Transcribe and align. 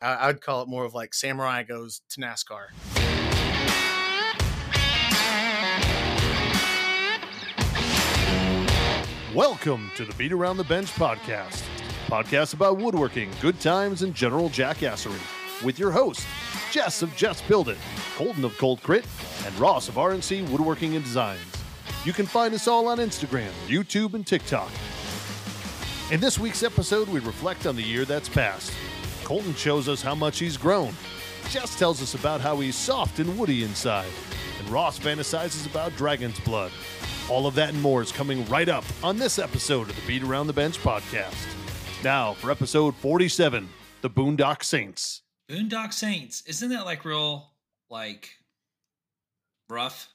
I, 0.00 0.14
I 0.14 0.26
would 0.28 0.40
call 0.40 0.62
it 0.62 0.68
more 0.68 0.84
of 0.84 0.94
like 0.94 1.12
Samurai 1.12 1.62
goes 1.62 2.00
to 2.10 2.20
NASCAR. 2.20 2.68
Welcome 9.34 9.90
to 9.96 10.04
the 10.04 10.14
Beat 10.14 10.32
Around 10.32 10.56
the 10.56 10.64
Bench 10.64 10.90
podcast, 10.94 11.62
podcast 12.06 12.54
about 12.54 12.78
woodworking, 12.78 13.30
good 13.40 13.60
times, 13.60 14.02
and 14.02 14.14
general 14.14 14.48
jackassery. 14.50 15.20
With 15.64 15.78
your 15.78 15.90
host, 15.90 16.26
Jess 16.72 17.02
of 17.02 17.14
Jess 17.14 17.42
Build 17.42 17.68
It, 17.68 17.78
Colton 18.16 18.44
of 18.44 18.56
Cold 18.56 18.82
Crit, 18.82 19.06
and 19.44 19.56
Ross 19.58 19.88
of 19.88 19.96
RNC 19.96 20.48
Woodworking 20.48 20.96
and 20.96 21.04
Designs. 21.04 21.40
You 22.04 22.14
can 22.14 22.24
find 22.24 22.54
us 22.54 22.66
all 22.66 22.88
on 22.88 22.98
Instagram, 22.98 23.50
YouTube, 23.68 24.14
and 24.14 24.26
TikTok. 24.26 24.70
In 26.10 26.18
this 26.18 26.38
week's 26.38 26.62
episode, 26.62 27.08
we 27.08 27.20
reflect 27.20 27.66
on 27.66 27.76
the 27.76 27.82
year 27.82 28.06
that's 28.06 28.28
passed. 28.28 28.72
Colton 29.30 29.54
shows 29.54 29.88
us 29.88 30.02
how 30.02 30.16
much 30.16 30.40
he's 30.40 30.56
grown. 30.56 30.92
Jess 31.50 31.78
tells 31.78 32.02
us 32.02 32.14
about 32.14 32.40
how 32.40 32.58
he's 32.58 32.74
soft 32.74 33.20
and 33.20 33.38
woody 33.38 33.62
inside. 33.62 34.08
And 34.58 34.68
Ross 34.68 34.98
fantasizes 34.98 35.70
about 35.70 35.94
dragon's 35.94 36.40
blood. 36.40 36.72
All 37.28 37.46
of 37.46 37.54
that 37.54 37.68
and 37.68 37.80
more 37.80 38.02
is 38.02 38.10
coming 38.10 38.44
right 38.46 38.68
up 38.68 38.82
on 39.04 39.18
this 39.18 39.38
episode 39.38 39.88
of 39.88 39.94
the 39.94 40.02
Beat 40.04 40.24
Around 40.24 40.48
the 40.48 40.52
Bench 40.52 40.78
podcast. 40.78 41.46
Now, 42.02 42.34
for 42.34 42.50
episode 42.50 42.96
47, 42.96 43.68
The 44.00 44.10
Boondock 44.10 44.64
Saints. 44.64 45.22
Boondock 45.48 45.92
Saints. 45.92 46.42
Isn't 46.48 46.70
that 46.70 46.84
like 46.84 47.04
real, 47.04 47.52
like 47.88 48.30
rough? 49.68 50.08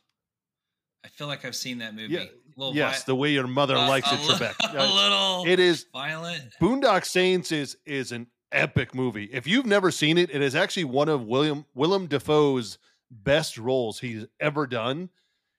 I 1.05 1.08
feel 1.08 1.27
like 1.27 1.45
I've 1.45 1.55
seen 1.55 1.77
that 1.77 1.95
movie. 1.95 2.16
Yeah, 2.58 2.72
yes, 2.73 2.97
vi- 2.97 3.03
the 3.05 3.16
way 3.16 3.31
your 3.31 3.47
mother 3.47 3.77
uh, 3.77 3.88
likes 3.88 4.11
it, 4.11 4.20
Trebek. 4.20 4.55
A 4.73 4.94
little 4.94 5.45
It 5.47 5.61
is 5.61 5.86
violent. 5.94 6.53
Boondock 6.61 7.05
Saints 7.05 7.53
is 7.53 7.77
is 7.86 8.11
an 8.11 8.27
epic 8.55 8.95
movie. 8.95 9.26
If 9.32 9.45
you've 9.48 9.66
never 9.66 9.91
seen 9.91 10.18
it, 10.18 10.30
it 10.34 10.41
is 10.41 10.55
actually 10.55 10.86
one 10.86 11.09
of 11.09 11.23
William 11.26 11.66
Willem 11.73 12.08
Dafoe's 12.08 12.78
best 13.12 13.58
roles 13.58 14.00
he's 14.00 14.25
ever 14.39 14.66
done. 14.67 15.09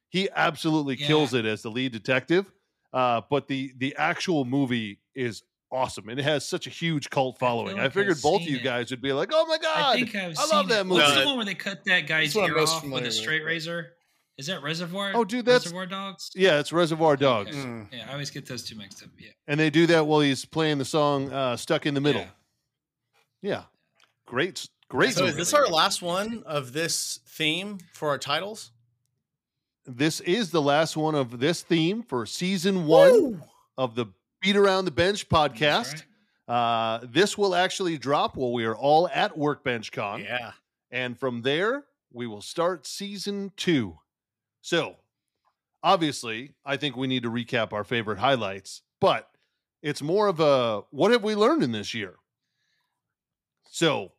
He 0.08 0.28
absolutely 0.34 0.96
Yeah. 0.96 1.06
kills 1.06 1.34
it 1.34 1.44
as 1.44 1.62
the 1.62 1.70
lead 1.70 1.92
detective. 1.92 2.50
Uh, 2.92 3.20
but 3.28 3.46
the 3.48 3.72
the 3.76 3.94
actual 3.96 4.44
movie 4.44 5.00
is 5.14 5.42
awesome 5.70 6.08
and 6.08 6.18
it 6.18 6.22
has 6.22 6.46
such 6.48 6.66
a 6.66 6.70
huge 6.70 7.10
cult 7.10 7.38
following. 7.38 7.78
I, 7.78 7.84
like 7.84 7.92
figured 7.92 8.16
I've 8.16 8.22
both 8.22 8.42
of 8.42 8.48
you 8.48 8.56
it. 8.58 8.62
guys 8.62 8.90
would 8.90 9.02
be 9.02 9.12
like, 9.12 9.30
"Oh 9.32 9.44
my 9.46 9.58
god, 9.58 9.76
I 9.76 9.96
think 9.96 10.14
I've 10.14 10.30
I 10.38 10.42
seen 10.42 10.56
love 10.56 10.68
that 10.68 10.86
movie." 10.86 11.00
What's 11.02 11.14
No, 11.14 11.20
the 11.20 11.26
one 11.26 11.36
where 11.36 11.44
they 11.44 11.54
cut 11.54 11.84
that 11.84 12.06
guy's 12.06 12.34
what 12.34 12.48
ear 12.48 12.58
off 12.58 12.84
with 12.84 13.04
a 13.04 13.10
straight 13.12 13.40
but- 13.40 13.46
razor? 13.46 13.92
Is 14.38 14.46
that 14.48 14.62
Reservoir? 14.62 15.12
Oh, 15.14 15.24
dude, 15.24 15.46
that's- 15.46 15.62
Reservoir 15.64 15.86
Dogs. 15.86 16.30
yeah, 16.34 16.60
it's 16.60 16.70
Reservoir 16.70 17.16
Dogs, 17.16 17.56
Okay. 17.56 17.66
Mm. 17.66 17.86
Yeah, 17.90 18.06
I 18.08 18.12
always 18.12 18.28
get 18.30 18.44
those 18.46 18.62
two 18.64 18.76
mixed 18.76 19.02
up. 19.02 19.08
Yeah, 19.18 19.30
and 19.46 19.58
they 19.58 19.70
do 19.70 19.86
that 19.86 20.06
while 20.06 20.20
he's 20.20 20.44
playing 20.44 20.76
the 20.78 20.84
song 20.84 21.32
uh, 21.32 21.56
"Stuck 21.56 21.86
in 21.86 21.94
the 21.94 22.00
Middle." 22.02 22.20
Yeah. 22.22 22.28
Yeah, 23.46 23.62
great, 24.26 24.68
great. 24.88 25.14
So 25.14 25.20
movie. 25.20 25.30
is 25.30 25.36
this 25.36 25.54
our 25.54 25.68
last 25.68 26.02
one 26.02 26.42
of 26.46 26.72
this 26.72 27.20
theme 27.26 27.78
for 27.92 28.08
our 28.08 28.18
titles? 28.18 28.72
this 29.86 30.20
is 30.20 30.50
the 30.50 30.60
last 30.60 30.96
one 30.96 31.14
of 31.14 31.38
this 31.38 31.62
theme 31.62 32.02
for 32.02 32.26
season 32.26 32.86
one 32.86 33.12
Woo! 33.12 33.40
of 33.78 33.94
the 33.94 34.06
Beat 34.42 34.56
Around 34.56 34.84
the 34.84 34.90
Bench 34.90 35.28
podcast. 35.28 36.02
right. 36.48 36.52
Uh, 36.54 37.00
this 37.04 37.36
will 37.36 37.54
actually 37.54 37.98
drop 37.98 38.36
while 38.36 38.52
we 38.52 38.64
are 38.64 38.76
all 38.76 39.08
at 39.08 39.36
Workbench 39.36 39.92
Con. 39.92 40.22
Yeah. 40.22 40.52
And 40.90 41.18
from 41.18 41.42
there, 41.42 41.84
we 42.12 42.26
will 42.26 42.42
start 42.42 42.86
season 42.86 43.52
two. 43.56 43.98
So, 44.60 44.96
obviously, 45.82 46.52
I 46.64 46.76
think 46.76 46.96
we 46.96 47.06
need 47.06 47.24
to 47.24 47.30
recap 47.30 47.72
our 47.72 47.84
favorite 47.84 48.18
highlights, 48.18 48.82
but 49.00 49.28
it's 49.82 50.02
more 50.02 50.28
of 50.28 50.40
a 50.40 50.82
what 50.90 51.10
have 51.10 51.24
we 51.24 51.34
learned 51.34 51.62
in 51.62 51.72
this 51.72 51.94
year? 51.94 52.14
So, 53.76 54.14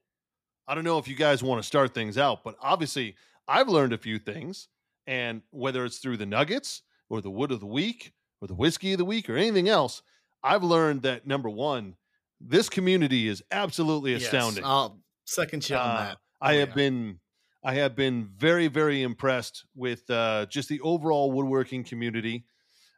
I 0.67 0.75
don't 0.75 0.83
know 0.83 0.99
if 0.99 1.07
you 1.07 1.15
guys 1.15 1.41
want 1.41 1.63
to 1.63 1.67
start 1.67 1.95
things 1.95 2.15
out, 2.15 2.43
but 2.43 2.55
obviously, 2.61 3.15
I've 3.47 3.67
learned 3.69 3.91
a 3.91 3.97
few 3.97 4.19
things. 4.19 4.67
And 5.07 5.41
whether 5.49 5.83
it's 5.83 5.97
through 5.97 6.17
the 6.17 6.27
nuggets 6.27 6.83
or 7.09 7.21
the 7.21 7.31
wood 7.31 7.51
of 7.51 7.59
the 7.59 7.65
week 7.65 8.13
or 8.39 8.47
the 8.47 8.53
whiskey 8.53 8.91
of 8.91 8.99
the 8.99 9.05
week 9.05 9.31
or 9.31 9.35
anything 9.35 9.67
else, 9.67 10.03
I've 10.43 10.63
learned 10.63 11.01
that 11.01 11.25
number 11.25 11.49
one, 11.49 11.95
this 12.39 12.69
community 12.69 13.27
is 13.27 13.41
absolutely 13.49 14.13
Yes, 14.13 14.23
astounding. 14.25 14.63
I'll 14.63 15.01
second 15.25 15.67
you 15.67 15.75
on 15.75 15.89
Uh, 15.89 15.95
that. 15.95 16.19
I 16.39 16.53
Oh, 16.53 16.59
have 16.59 16.69
yeah. 16.69 16.75
been 16.75 17.19
I 17.63 17.73
have 17.73 17.95
been 17.95 18.27
very 18.35 18.67
very 18.67 19.01
impressed 19.01 19.65
with 19.73 20.07
uh, 20.11 20.45
just 20.45 20.69
the 20.69 20.79
overall 20.81 21.31
woodworking 21.31 21.83
community. 21.83 22.45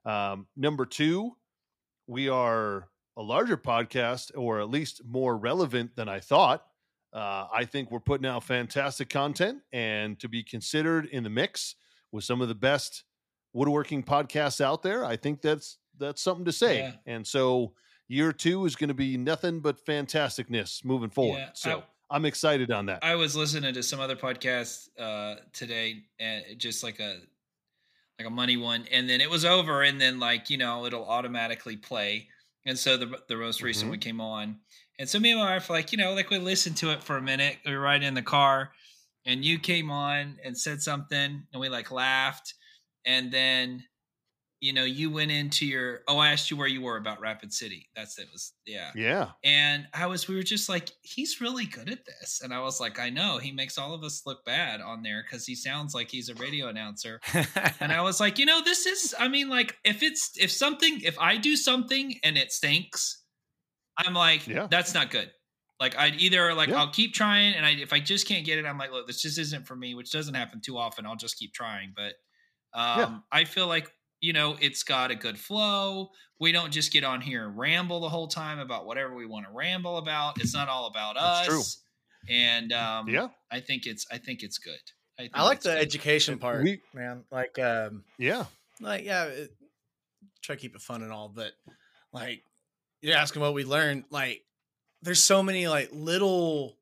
Um, 0.03 0.49
number 0.57 0.85
two, 0.85 1.37
we 2.07 2.29
are 2.29 2.89
a 3.19 3.21
larger 3.21 3.57
podcast, 3.57 4.31
or 4.35 4.61
at 4.61 4.69
least 4.69 5.01
more 5.05 5.37
relevant 5.37 5.95
than 5.95 6.07
I 6.07 6.21
thought. 6.21 6.65
Uh, 7.11 7.47
I 7.53 7.65
think 7.65 7.91
we're 7.91 7.99
putting 7.99 8.25
out 8.25 8.43
fantastic 8.45 9.09
content, 9.09 9.59
and 9.73 10.17
to 10.19 10.29
be 10.29 10.41
considered 10.41 11.05
in 11.07 11.23
the 11.23 11.29
mix 11.29 11.75
with 12.11 12.23
some 12.23 12.41
of 12.41 12.47
the 12.47 12.55
best 12.55 13.03
woodworking 13.53 14.03
podcasts 14.03 14.61
out 14.61 14.83
there, 14.83 15.03
I 15.03 15.17
think 15.17 15.41
that's 15.41 15.77
that's 15.97 16.21
something 16.21 16.45
to 16.45 16.51
say. 16.53 16.79
Yeah. 16.79 16.91
And 17.13 17.27
so, 17.27 17.73
year 18.07 18.31
two 18.31 18.65
is 18.65 18.75
going 18.77 18.87
to 18.87 18.93
be 18.93 19.17
nothing 19.17 19.59
but 19.59 19.83
fantasticness 19.85 20.85
moving 20.85 21.09
forward. 21.09 21.39
Yeah, 21.39 21.49
so. 21.53 21.79
I- 21.79 21.83
I'm 22.11 22.25
excited 22.25 22.71
on 22.71 22.87
that. 22.87 23.03
I 23.03 23.13
was 23.13 23.35
listening 23.35 23.71
to 23.71 23.83
some 23.83 23.99
other 23.99 24.15
podcasts 24.15 24.89
uh, 24.97 25.41
today, 25.53 26.05
and 26.19 26.43
just 26.57 26.83
like 26.83 26.99
a 26.99 27.19
like 28.17 28.27
a 28.27 28.31
money 28.31 28.57
one, 28.57 28.87
and 28.91 29.07
then 29.07 29.21
it 29.21 29.29
was 29.29 29.45
over, 29.45 29.83
and 29.83 30.01
then 30.01 30.19
like 30.19 30.49
you 30.49 30.57
know 30.57 30.87
it'll 30.87 31.05
automatically 31.07 31.77
play, 31.77 32.27
and 32.69 32.79
so 32.79 32.97
the 32.97 33.23
the 33.29 33.37
most 33.37 33.63
recent 33.63 33.89
Mhm. 33.89 33.93
one 33.93 33.99
came 33.99 34.21
on, 34.21 34.61
and 34.99 35.09
so 35.09 35.19
me 35.19 35.31
and 35.33 35.41
my 35.41 35.55
wife 35.55 35.69
like 35.71 35.91
you 35.93 35.99
know 35.99 36.13
like 36.13 36.31
we 36.31 36.39
listened 36.39 36.77
to 36.79 36.91
it 36.93 37.03
for 37.03 37.17
a 37.17 37.23
minute, 37.23 37.59
we 37.65 37.73
were 37.75 37.81
riding 37.81 38.07
in 38.07 38.15
the 38.15 38.23
car, 38.23 38.73
and 39.25 39.45
you 39.45 39.59
came 39.59 39.91
on 39.91 40.39
and 40.45 40.57
said 40.57 40.81
something, 40.81 41.47
and 41.53 41.61
we 41.61 41.69
like 41.69 41.91
laughed, 41.91 42.55
and 43.05 43.31
then 43.33 43.85
you 44.61 44.73
know 44.73 44.83
you 44.83 45.09
went 45.09 45.31
into 45.31 45.65
your 45.65 46.01
oh 46.07 46.17
I 46.17 46.31
asked 46.31 46.51
you 46.51 46.57
where 46.57 46.67
you 46.67 46.81
were 46.81 46.97
about 46.97 47.21
Rapid 47.21 47.53
City, 47.53 47.89
that's 47.95 48.17
it 48.19 48.27
was 48.31 48.53
yeah, 48.65 48.91
yeah. 48.95 49.29
and 49.43 49.87
I 49.93 50.05
was, 50.05 50.27
we 50.27 50.35
were 50.35 50.43
just 50.43 50.69
like, 50.69 50.91
he's 51.01 51.41
really 51.41 51.65
good 51.65 51.89
at 51.89 52.05
this. 52.05 52.41
And 52.43 52.53
I 52.53 52.59
was 52.61 52.79
like, 52.79 52.99
I 52.99 53.09
know 53.09 53.37
he 53.37 53.51
makes 53.51 53.77
all 53.77 53.93
of 53.93 54.03
us 54.03 54.23
look 54.25 54.45
bad 54.45 54.79
on 54.81 55.01
there 55.01 55.23
because 55.23 55.45
he 55.45 55.55
sounds 55.55 55.95
like 55.95 56.09
he's 56.11 56.29
a 56.29 56.35
radio 56.35 56.67
announcer. 56.67 57.19
And 57.79 57.91
I 57.91 58.01
was 58.03 58.19
like, 58.19 58.37
you 58.37 58.45
know, 58.45 58.61
this 58.63 58.85
is, 58.85 59.15
I 59.17 59.27
mean, 59.27 59.49
like, 59.49 59.75
if 59.83 60.03
it's, 60.03 60.31
if 60.39 60.51
something, 60.51 60.99
if 61.03 61.17
I 61.19 61.37
do 61.37 61.55
something 61.55 62.15
and 62.23 62.37
it 62.37 62.51
stinks, 62.51 63.23
I'm 63.97 64.13
like, 64.13 64.45
Yeah. 64.47 64.67
that's 64.69 64.93
not 64.93 65.09
good. 65.09 65.31
Like, 65.79 65.97
I'd 65.97 66.15
either, 66.21 66.53
like, 66.53 66.69
Yeah. 66.69 66.79
I'll 66.79 66.91
keep 66.91 67.13
trying. 67.13 67.55
And 67.55 67.65
I, 67.65 67.71
if 67.71 67.91
I 67.91 67.99
just 67.99 68.27
can't 68.27 68.45
get 68.45 68.59
it, 68.59 68.65
I'm 68.65 68.77
like, 68.77 68.91
look, 68.91 69.07
this 69.07 69.21
just 69.21 69.39
isn't 69.39 69.65
for 69.67 69.75
me, 69.75 69.95
which 69.95 70.11
doesn't 70.11 70.35
happen 70.35 70.61
too 70.63 70.77
often. 70.77 71.05
I'll 71.05 71.15
just 71.15 71.37
keep 71.39 71.53
trying. 71.53 71.93
But 71.95 72.13
um, 72.79 73.23
I 73.31 73.45
feel 73.45 73.67
like, 73.67 73.89
you 74.21 74.33
know, 74.33 74.57
it's 74.59 74.83
got 74.83 75.11
a 75.11 75.15
good 75.15 75.37
flow 75.39 76.11
we 76.39 76.51
don't 76.53 76.71
just 76.71 76.93
get 76.93 77.03
on 77.03 77.19
here 77.21 77.45
and 77.45 77.57
ramble 77.57 77.99
the 77.99 78.07
whole 78.09 78.27
time 78.27 78.59
about 78.59 78.85
whatever 78.85 79.13
we 79.13 79.25
want 79.25 79.45
to 79.45 79.51
ramble 79.51 79.97
about. 79.97 80.39
It's 80.41 80.53
not 80.53 80.69
all 80.69 80.87
about 80.87 81.17
us. 81.17 81.45
True. 81.45 81.61
And 82.33 82.71
um, 82.71 83.09
Yeah. 83.09 83.27
I 83.51 83.59
think 83.59 83.85
it's 83.85 84.05
I 84.11 84.17
think 84.19 84.41
it's 84.41 84.57
good. 84.57 84.79
I, 85.17 85.23
think 85.23 85.31
I 85.35 85.43
like 85.43 85.59
the 85.61 85.71
good. 85.71 85.79
education 85.81 86.39
part, 86.39 86.63
we- 86.63 86.81
man. 86.93 87.25
Like, 87.29 87.59
um, 87.59 88.05
Yeah. 88.17 88.45
like 88.79 89.03
yeah, 89.03 89.25
it, 89.25 89.51
try 90.41 90.55
to 90.55 90.61
keep 90.61 90.75
it 90.75 90.81
fun 90.81 91.01
and 91.03 91.11
all, 91.11 91.27
but 91.27 91.51
like 92.13 92.41
you're 93.01 93.17
asking 93.17 93.41
what 93.41 93.53
we 93.53 93.65
learned. 93.65 94.05
Like, 94.09 94.41
there's 95.01 95.21
so 95.21 95.43
many 95.43 95.67
like 95.67 95.89
little 95.91 96.77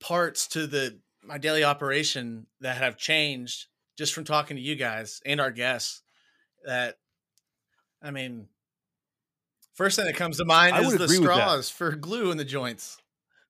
parts 0.00 0.48
to 0.48 0.66
the 0.66 0.98
my 1.24 1.38
daily 1.38 1.64
operation 1.64 2.46
that 2.60 2.76
have 2.76 2.98
changed 2.98 3.66
just 3.96 4.12
from 4.14 4.24
talking 4.24 4.56
to 4.56 4.62
you 4.62 4.76
guys 4.76 5.20
and 5.24 5.40
our 5.40 5.50
guests. 5.50 6.02
That 6.64 6.96
I 8.02 8.10
mean, 8.10 8.48
first 9.74 9.96
thing 9.96 10.06
that 10.06 10.16
comes 10.16 10.36
to 10.38 10.44
mind 10.44 10.74
I 10.74 10.80
is 10.82 10.88
the 10.96 11.04
agree 11.04 11.18
with 11.18 11.28
that. 11.28 11.34
straws 11.34 11.70
for 11.70 11.92
glue 11.92 12.30
in 12.30 12.36
the 12.36 12.44
joints. 12.44 12.98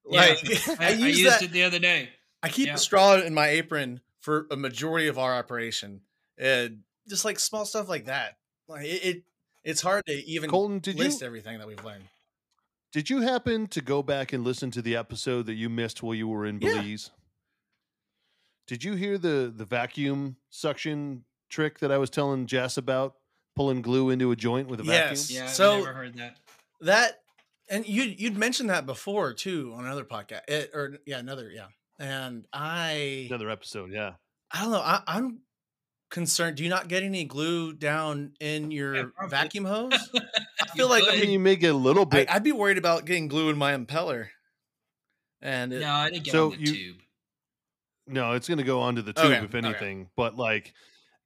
Yeah. 0.08 0.20
Like 0.20 0.38
I, 0.80 0.84
I, 0.84 0.88
I 0.88 0.90
used 0.94 1.26
that. 1.26 1.42
it 1.42 1.50
the 1.52 1.64
other 1.64 1.78
day. 1.78 2.10
I 2.42 2.48
keep 2.48 2.66
Yeah. 2.68 2.74
a 2.74 2.78
straw 2.78 3.14
in 3.16 3.34
my 3.34 3.48
apron 3.48 4.00
for 4.20 4.46
a 4.50 4.56
majority 4.56 5.08
of 5.08 5.18
our 5.18 5.34
operation. 5.34 6.02
And 6.38 6.80
just 7.08 7.24
like 7.24 7.38
small 7.38 7.64
stuff 7.64 7.88
like 7.88 8.06
that. 8.06 8.36
Like 8.68 8.84
it, 8.84 9.04
it 9.04 9.22
it's 9.64 9.80
hard 9.82 10.04
to 10.06 10.12
even 10.12 10.48
Colton, 10.50 10.78
did 10.78 10.96
you 10.98 11.04
list 11.04 11.22
everything 11.22 11.58
that 11.58 11.66
we've 11.66 11.82
learned. 11.84 12.04
did 12.92 13.10
you 13.10 13.20
happen 13.22 13.66
to 13.68 13.80
go 13.80 14.02
back 14.02 14.32
and 14.32 14.44
listen 14.44 14.70
to 14.70 14.80
the 14.82 14.94
episode 14.96 15.46
that 15.46 15.54
you 15.54 15.68
missed 15.68 16.02
while 16.02 16.14
you 16.14 16.28
were 16.28 16.46
in 16.46 16.60
Yeah. 16.60 16.74
Belize? 16.80 17.10
Did 18.66 18.84
you 18.84 18.94
hear 18.94 19.18
the 19.18 19.52
the 19.54 19.64
vacuum 19.64 20.36
suction 20.50 21.24
trick 21.48 21.78
that 21.80 21.90
I 21.92 21.98
was 21.98 22.10
telling 22.10 22.46
Jess 22.46 22.76
about 22.76 23.14
pulling 23.56 23.82
glue 23.82 24.10
into 24.10 24.30
a 24.30 24.36
joint 24.36 24.68
with 24.68 24.80
a 24.80 24.84
Yes. 24.84 25.26
vacuum? 25.28 25.44
Yeah, 25.44 25.50
So- 25.50 25.72
I've 25.72 25.84
never 25.84 25.92
heard 25.94 26.14
that. 26.18 26.36
That 26.80 27.20
and 27.70 27.86
you 27.86 28.02
you'd 28.04 28.36
mentioned 28.38 28.70
that 28.70 28.86
before 28.86 29.34
too 29.34 29.72
on 29.76 29.84
another 29.84 30.04
podcast. 30.04 30.42
It, 30.48 30.70
or 30.72 30.98
yeah, 31.06 31.18
another, 31.18 31.50
yeah. 31.50 31.66
And 31.98 32.46
I 32.52 33.26
Another 33.28 33.50
episode, 33.50 33.90
yeah. 33.92 34.14
I 34.52 34.62
don't 34.62 34.70
know. 34.70 34.80
I, 34.80 35.02
I'm 35.06 35.40
concerned. 36.10 36.56
Do 36.56 36.62
you 36.62 36.70
not 36.70 36.86
get 36.88 37.02
any 37.02 37.24
glue 37.24 37.72
down 37.74 38.32
in 38.40 38.70
your 38.70 39.08
probably. 39.08 39.30
vacuum 39.30 39.64
hose? 39.64 39.92
I 40.62 40.66
feel 40.76 40.88
like. 40.88 41.04
I 41.10 41.16
mean, 41.16 41.30
you 41.30 41.40
may 41.40 41.56
get 41.56 41.74
a 41.74 41.76
little 41.76 42.06
bit. 42.06 42.30
I'd 42.32 42.44
be 42.44 42.52
worried 42.52 42.78
about 42.78 43.04
getting 43.04 43.26
glue 43.28 43.50
in 43.50 43.58
my 43.58 43.76
impeller. 43.76 44.28
and 45.42 45.72
it, 45.72 45.80
No, 45.80 45.90
I 45.92 46.10
didn't 46.10 46.24
get 46.24 46.32
So 46.32 46.52
on 46.52 46.58
the 46.58 46.58
you- 46.58 46.66
tube. 46.72 46.96
No, 48.06 48.32
it's 48.32 48.48
going 48.48 48.58
to 48.58 48.64
go 48.64 48.80
onto 48.80 49.02
the 49.02 49.12
tube 49.12 49.24
Okay, 49.26 49.44
if 49.44 49.54
okay. 49.54 49.58
anything. 49.66 50.08
But 50.16 50.36
like 50.36 50.72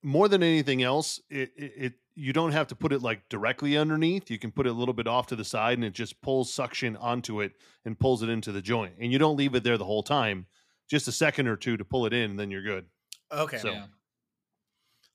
more 0.02 0.28
than 0.28 0.42
anything 0.42 0.82
else, 0.82 1.20
it, 1.30 1.52
it 1.56 1.72
it 1.76 1.92
you 2.14 2.32
don't 2.32 2.52
have 2.52 2.66
to 2.68 2.74
put 2.76 2.92
it 2.92 3.00
like 3.02 3.28
directly 3.28 3.76
underneath. 3.76 4.30
You 4.30 4.38
can 4.38 4.50
put 4.52 4.66
it 4.66 4.70
a 4.70 4.74
little 4.74 4.94
bit 4.94 5.06
off 5.06 5.28
to 5.28 5.36
the 5.36 5.44
side, 5.44 5.78
and 5.78 5.84
it 5.84 5.92
just 5.94 6.20
pulls 6.20 6.52
suction 6.52 6.96
onto 6.96 7.40
it 7.40 7.52
and 7.84 7.98
pulls 7.98 8.22
it 8.22 8.28
into 8.28 8.52
the 8.52 8.60
joint. 8.62 8.94
And 9.00 9.10
you 9.12 9.18
don't 9.18 9.36
leave 9.36 9.54
it 9.54 9.64
there 9.64 9.78
the 9.78 9.84
whole 9.84 10.02
time. 10.02 10.46
Just 10.90 11.08
a 11.08 11.12
second 11.12 11.46
or 11.48 11.56
two 11.56 11.76
to 11.78 11.84
pull 11.84 12.04
it 12.06 12.12
in, 12.12 12.32
and 12.32 12.38
then 12.38 12.50
you're 12.50 12.62
good. 12.62 12.86
okay. 13.30 13.58
So- 13.58 13.70
yeah. 13.70 13.86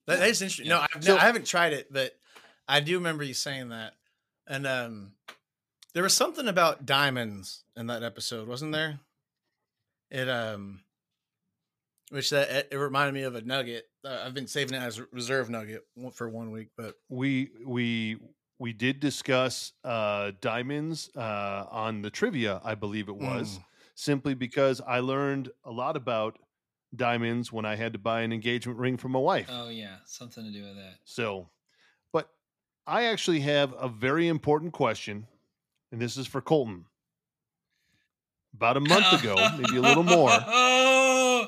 That, 0.08 0.20
that 0.20 0.30
is 0.30 0.42
interesting. 0.42 0.70
No, 0.70 0.86
I've, 0.96 1.04
So- 1.04 1.18
I 1.18 1.26
haven't 1.26 1.46
tried 1.46 1.74
it, 1.74 1.92
but 1.92 2.18
I 2.68 2.80
do 2.80 2.96
remember 2.98 3.24
you 3.26 3.34
saying 3.34 3.70
that. 3.70 3.94
And 4.48 4.66
um, 4.66 5.12
there 5.94 6.02
was 6.02 6.14
something 6.14 6.48
about 6.48 6.86
diamonds 6.86 7.64
in 7.76 7.88
that 7.88 8.04
episode, 8.04 8.48
wasn't 8.48 8.72
there? 8.72 9.00
It 10.10 10.30
um, 10.30 10.80
which 12.10 12.30
that 12.30 12.50
it, 12.50 12.68
it 12.72 12.78
reminded 12.78 13.14
me 13.14 13.24
of 13.24 13.36
a 13.36 13.42
nugget. 13.42 13.86
Uh, 14.04 14.24
I've 14.26 14.34
been 14.34 14.48
saving 14.48 14.76
it 14.76 14.82
as 14.82 15.00
a 15.00 15.08
reserve 15.12 15.50
nugget 15.50 15.84
for 16.14 16.30
one 16.30 16.52
week, 16.52 16.70
but 16.78 16.96
We 17.10 17.52
we 17.66 18.18
we 18.60 18.74
did 18.74 19.00
discuss 19.00 19.74
uh 19.84 20.32
diamonds 20.42 21.10
uh 21.16 21.66
on 21.70 22.02
the 22.02 22.10
trivia, 22.10 22.62
I 22.64 22.76
believe 22.76 23.08
it 23.10 23.16
was, 23.18 23.58
Mm. 23.60 23.64
simply 23.96 24.34
because 24.34 24.82
I 24.82 25.00
learned 25.00 25.50
a 25.64 25.72
lot 25.72 25.96
about 25.98 26.40
diamonds 26.96 27.52
when 27.52 27.66
I 27.66 27.76
had 27.76 27.94
to 27.94 28.00
buy 28.00 28.22
an 28.22 28.32
engagement 28.32 28.80
ring 28.80 28.98
for 28.98 29.10
my 29.10 29.20
wife. 29.20 29.50
Oh 29.52 29.70
yeah, 29.70 29.98
something 30.06 30.44
to 30.44 30.52
do 30.52 30.64
with 30.64 30.76
that. 30.78 30.96
So, 31.04 31.50
but 32.14 32.30
I 32.88 33.06
actually 33.08 33.42
have 33.42 33.74
a 33.78 33.90
very 33.90 34.28
important 34.30 34.72
question, 34.72 35.28
and 35.92 36.02
this 36.02 36.16
is 36.18 36.26
for 36.28 36.42
Colton. 36.42 36.86
About 38.54 38.78
a 38.78 38.80
month 38.80 39.22
ago, 39.22 39.36
maybe 39.58 39.78
a 39.78 39.82
little 39.82 40.04
more, 40.04 40.30
more. 40.30 40.40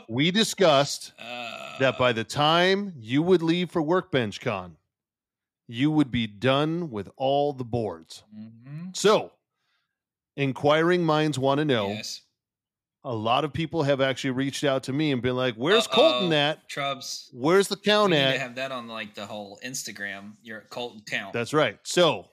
we 0.10 0.32
discussed 0.32 1.14
that 1.18 1.98
by 1.98 2.10
Uh. 2.10 2.14
the 2.14 2.24
time 2.24 2.94
you 2.98 3.22
would 3.22 3.42
leave 3.42 3.70
for 3.72 3.82
Workbench 3.82 4.42
Con, 4.42 4.78
you 5.68 5.92
would 5.92 6.12
be 6.12 6.28
done 6.28 6.90
with 6.90 7.10
all 7.16 7.54
the 7.54 7.64
boards. 7.64 8.24
Mhm. 8.36 8.96
So, 8.98 9.32
inquiring 10.36 11.06
minds 11.06 11.38
want 11.38 11.60
to 11.60 11.66
know. 11.66 11.90
Yes. 11.90 12.22
A 13.06 13.16
lot 13.16 13.46
of 13.46 13.54
people 13.54 13.84
have 13.84 14.02
actually 14.02 14.32
reached 14.32 14.66
out 14.66 14.84
to 14.84 14.94
me 14.94 15.14
and 15.14 15.22
been 15.22 15.38
like, 15.38 15.56
"Where's 15.56 15.88
Colton 15.88 16.34
Uh-oh. 16.34 16.36
at? 16.36 16.68
Trubs. 16.70 17.30
Where's 17.32 17.70
the 17.70 17.78
count 17.78 18.12
need 18.12 18.18
to 18.18 18.24
at?" 18.24 18.40
have 18.40 18.56
that 18.56 18.74
on 18.74 18.90
like 18.90 19.16
the 19.16 19.26
whole 19.26 19.58
Instagram. 19.64 20.36
Your 20.42 20.62
Colton 20.70 21.02
count. 21.08 21.32
That's 21.32 21.54
right. 21.54 21.80
So, 21.86 22.30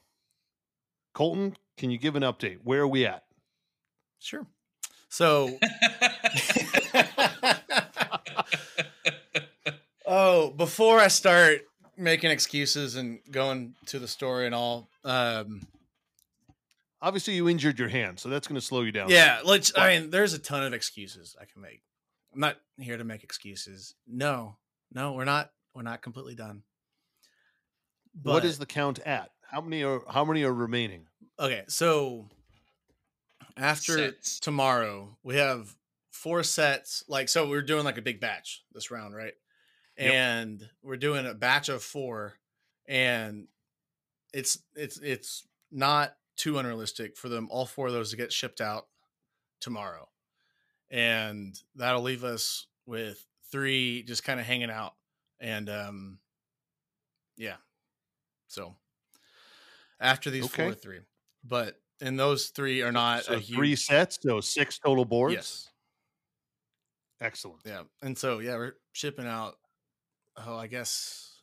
Colton, 1.14 1.56
can 1.76 1.90
you 1.90 1.98
give 1.98 2.16
an 2.16 2.24
update? 2.24 2.58
Where 2.64 2.80
are 2.80 2.88
we 2.88 3.06
at? 3.06 3.22
sure. 4.18 4.46
So 5.08 5.56
Oh, 10.06 10.50
before 10.50 10.98
I 11.00 11.08
start 11.08 11.62
making 11.96 12.30
excuses 12.30 12.94
and 12.96 13.18
going 13.30 13.74
to 13.86 13.98
the 13.98 14.08
store 14.08 14.42
and 14.44 14.54
all, 14.54 14.88
um, 15.04 15.62
Obviously, 17.02 17.34
you 17.34 17.48
injured 17.48 17.78
your 17.78 17.88
hand, 17.88 18.18
so 18.18 18.28
that's 18.30 18.48
going 18.48 18.58
to 18.58 18.66
slow 18.66 18.80
you 18.80 18.90
down. 18.90 19.10
yeah, 19.10 19.40
let's. 19.44 19.70
I 19.76 19.90
mean, 19.98 20.10
there's 20.10 20.32
a 20.32 20.38
ton 20.38 20.62
of 20.64 20.72
excuses 20.72 21.36
I 21.40 21.44
can 21.44 21.60
make. 21.60 21.82
I'm 22.32 22.40
not 22.40 22.56
here 22.78 22.96
to 22.96 23.04
make 23.04 23.22
excuses. 23.22 23.94
No, 24.08 24.56
no, 24.92 25.12
we're 25.12 25.24
not. 25.26 25.50
We're 25.74 25.82
not 25.82 26.00
completely 26.00 26.34
done. 26.34 26.62
what 28.22 28.44
is 28.46 28.58
the 28.58 28.66
count 28.66 28.98
at? 29.00 29.30
How 29.50 29.60
many 29.60 29.84
are 29.84 30.00
how 30.08 30.24
many 30.24 30.42
are 30.44 30.52
remaining? 30.54 31.06
okay? 31.38 31.64
So 31.68 32.28
after 33.58 33.98
Sets. 33.98 34.40
tomorrow, 34.40 35.16
we 35.22 35.36
have 35.36 35.76
four 36.10 36.42
sets. 36.42 37.04
Like, 37.08 37.28
so 37.28 37.46
we're 37.48 37.62
doing 37.62 37.84
like 37.84 37.98
a 37.98 38.02
big 38.02 38.20
batch 38.20 38.62
this 38.72 38.90
round, 38.90 39.14
right? 39.14 39.34
Yep. 39.98 40.12
And 40.12 40.68
we're 40.82 40.96
doing 40.96 41.26
a 41.26 41.34
batch 41.34 41.68
of 41.68 41.82
four, 41.82 42.34
and 42.86 43.48
it's 44.34 44.62
it's 44.74 44.98
it's 44.98 45.46
not 45.70 46.16
too 46.36 46.58
unrealistic 46.58 47.16
for 47.16 47.28
them 47.28 47.48
all 47.50 47.66
four 47.66 47.88
of 47.88 47.92
those 47.94 48.10
to 48.10 48.16
get 48.16 48.32
shipped 48.32 48.60
out 48.60 48.88
tomorrow, 49.60 50.08
and 50.90 51.60
that'll 51.76 52.02
leave 52.02 52.24
us 52.24 52.66
with 52.86 53.26
three 53.52 54.02
just 54.04 54.24
kind 54.24 54.40
of 54.40 54.46
hanging 54.46 54.70
out, 54.70 54.94
and 55.40 55.68
um, 55.70 56.20
yeah, 57.36 57.56
so 58.48 58.76
after 60.00 60.30
these 60.30 60.48
four, 60.48 60.72
Okay. 60.72 60.78
three, 60.80 61.00
but 61.44 61.80
and 62.00 62.18
those 62.18 62.48
three 62.48 62.82
are 62.82 62.92
not 62.92 63.24
so 63.24 63.34
a 63.34 63.40
three 63.40 63.74
huge, 63.74 63.76
sets, 63.76 64.18
so 64.20 64.40
six 64.40 64.78
total 64.78 65.04
boards. 65.04 65.34
Yes. 65.34 65.70
Excellent. 67.20 67.62
Yeah. 67.64 67.84
And 68.02 68.16
so 68.16 68.38
yeah, 68.40 68.56
we're 68.56 68.76
shipping 68.92 69.26
out 69.26 69.56
oh, 70.44 70.56
I 70.56 70.66
guess 70.66 71.40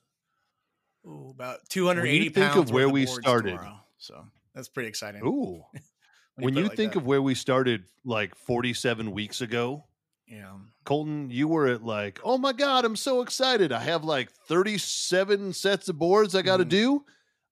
ooh, 1.06 1.30
about 1.32 1.60
280 1.70 2.30
think 2.30 2.56
of 2.56 2.72
where 2.72 2.88
worth 2.88 2.94
we 2.94 3.06
started- 3.06 3.52
tomorrow. 3.58 3.80
So 3.98 4.26
that's 4.54 4.68
pretty 4.68 4.90
exciting. 4.90 5.22
Ooh. 5.26 5.64
when 6.36 6.46
when 6.46 6.54
you 6.56 6.64
like 6.64 6.76
think 6.78 6.94
that. 6.94 7.00
of 7.00 7.06
where 7.06 7.22
we 7.22 7.36
started 7.36 7.86
like 8.06 8.36
47 8.36 9.12
weeks 9.12 9.42
ago, 9.42 9.86
yeah. 10.28 10.52
Colton, 10.86 11.30
you 11.30 11.48
were 11.48 11.68
at 11.68 11.84
like, 11.84 12.20
oh 12.24 12.38
my 12.38 12.54
God, 12.54 12.86
I'm 12.86 12.96
so 12.96 13.22
excited. 13.22 13.72
I 13.72 13.80
have 13.80 14.04
like 14.04 14.32
37 14.48 15.54
sets 15.54 15.90
of 15.90 15.98
boards 16.00 16.34
I 16.36 16.42
got 16.42 16.58
to 16.58 16.66
Mhm. 16.66 16.70
do. 16.70 17.06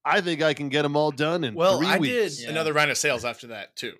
I 0.04 0.20
think 0.22 0.42
I 0.42 0.54
can 0.54 0.70
get 0.70 0.82
them 0.82 0.96
all 0.96 1.12
done 1.12 1.44
in 1.44 1.54
Well, 1.54 1.78
three 1.78 1.88
I 1.88 1.98
weeks. 2.00 2.38
did 2.38 2.44
Yeah. 2.46 2.50
another 2.50 2.74
round 2.74 2.90
of 2.92 2.98
sales 2.98 3.24
after 3.24 3.48
that 3.48 3.76
too. 3.76 3.96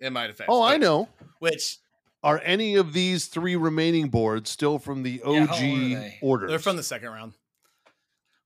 In 0.00 0.12
my 0.12 0.26
defense. 0.26 0.48
Oh, 0.50 0.62
I 0.62 0.76
know. 0.78 1.08
Which 1.38 1.78
Are 2.24 2.40
any 2.42 2.76
of 2.76 2.94
these 2.94 3.26
three 3.26 3.54
remaining 3.54 4.08
boards 4.08 4.48
still 4.48 4.78
from 4.78 5.02
the 5.02 5.20
OG 5.22 5.58
they? 5.58 6.18
orders? 6.22 6.48
they're 6.48 6.58
from 6.58 6.76
the 6.76 6.82
second 6.82 7.10
round. 7.10 7.34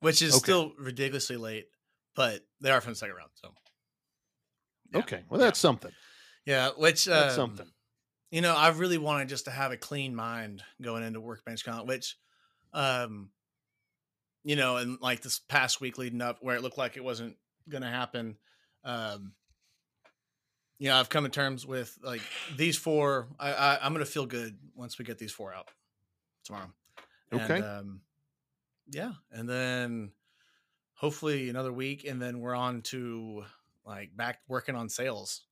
Which 0.01 0.21
is 0.21 0.35
Okay. 0.35 0.43
still 0.43 0.73
ridiculously 0.79 1.37
late, 1.37 1.69
but 2.15 2.45
they 2.61 2.71
are 2.73 2.81
from 2.81 2.93
the 2.93 2.97
second 2.97 3.15
round. 3.17 3.31
So 3.35 3.55
yeah. 4.93 4.99
Okay. 4.99 5.23
Well, 5.31 5.41
that's 5.41 5.61
something. 5.61 5.93
Yeah, 6.45 6.71
which 6.77 7.05
That's 7.05 7.35
um, 7.35 7.51
something. 7.57 7.73
You 8.33 8.41
know, 8.41 8.55
I 8.55 8.69
really 8.71 8.99
wanted 8.99 9.29
just 9.29 9.45
to 9.47 9.51
have 9.53 9.71
a 9.71 9.77
clean 9.77 10.15
mind 10.15 10.63
going 10.83 11.03
into 11.05 11.21
workbench 11.21 11.65
con, 11.65 11.87
which, 11.87 12.17
um, 12.73 13.31
you 14.45 14.57
know, 14.57 14.77
and 14.77 14.99
like 15.01 15.21
this 15.23 15.39
past 15.39 15.81
week 15.81 15.99
leading 15.99 16.21
up, 16.21 16.39
where 16.43 16.57
it 16.57 16.63
looked 16.63 16.79
like 16.79 16.97
it 16.97 17.05
wasn't 17.05 17.37
going 17.69 17.83
to 17.83 17.89
happen, 17.89 18.37
um, 18.85 19.33
you 20.79 20.89
know, 20.89 20.97
I've 20.97 21.09
come 21.09 21.25
to 21.25 21.31
terms 21.31 21.67
with 21.67 21.97
like 22.03 22.21
these 22.57 22.77
four. 22.77 23.29
I, 23.39 23.53
I 23.53 23.79
I'm 23.85 23.93
going 23.93 24.05
to 24.05 24.11
feel 24.11 24.27
good 24.27 24.57
once 24.75 24.99
we 24.99 25.05
get 25.05 25.19
these 25.19 25.33
four 25.33 25.53
out 25.53 25.69
tomorrow. 26.45 26.71
Okay. 27.33 27.57
And, 27.57 27.65
um, 27.65 28.01
yeah, 28.91 29.13
and 29.33 29.49
then 29.49 30.13
hopefully 30.95 31.51
another 31.51 31.73
week, 31.73 32.05
and 32.07 32.21
then 32.21 32.41
we're 32.41 32.55
on 32.55 32.81
to 32.83 33.45
like 33.85 34.17
back 34.17 34.41
working 34.49 34.75
on 34.75 34.89
sales, 34.89 35.43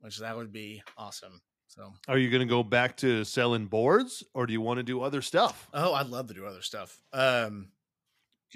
which 0.00 0.18
that 0.18 0.36
would 0.36 0.52
be 0.52 0.82
awesome. 0.96 1.40
So, 1.66 1.92
Are 2.08 2.16
you 2.16 2.30
going 2.30 2.40
to 2.40 2.50
go 2.50 2.62
back 2.62 2.96
to 2.98 3.24
selling 3.24 3.66
boards 3.66 4.24
or 4.32 4.46
do 4.46 4.52
you 4.54 4.60
want 4.62 4.78
to 4.78 4.82
do 4.82 5.02
other 5.02 5.20
stuff? 5.20 5.68
oh, 5.74 5.92
I'd 5.92 6.06
love 6.08 6.28
to 6.28 6.34
do 6.34 6.46
other 6.46 6.62
stuff. 6.62 7.02
Um, 7.12 7.68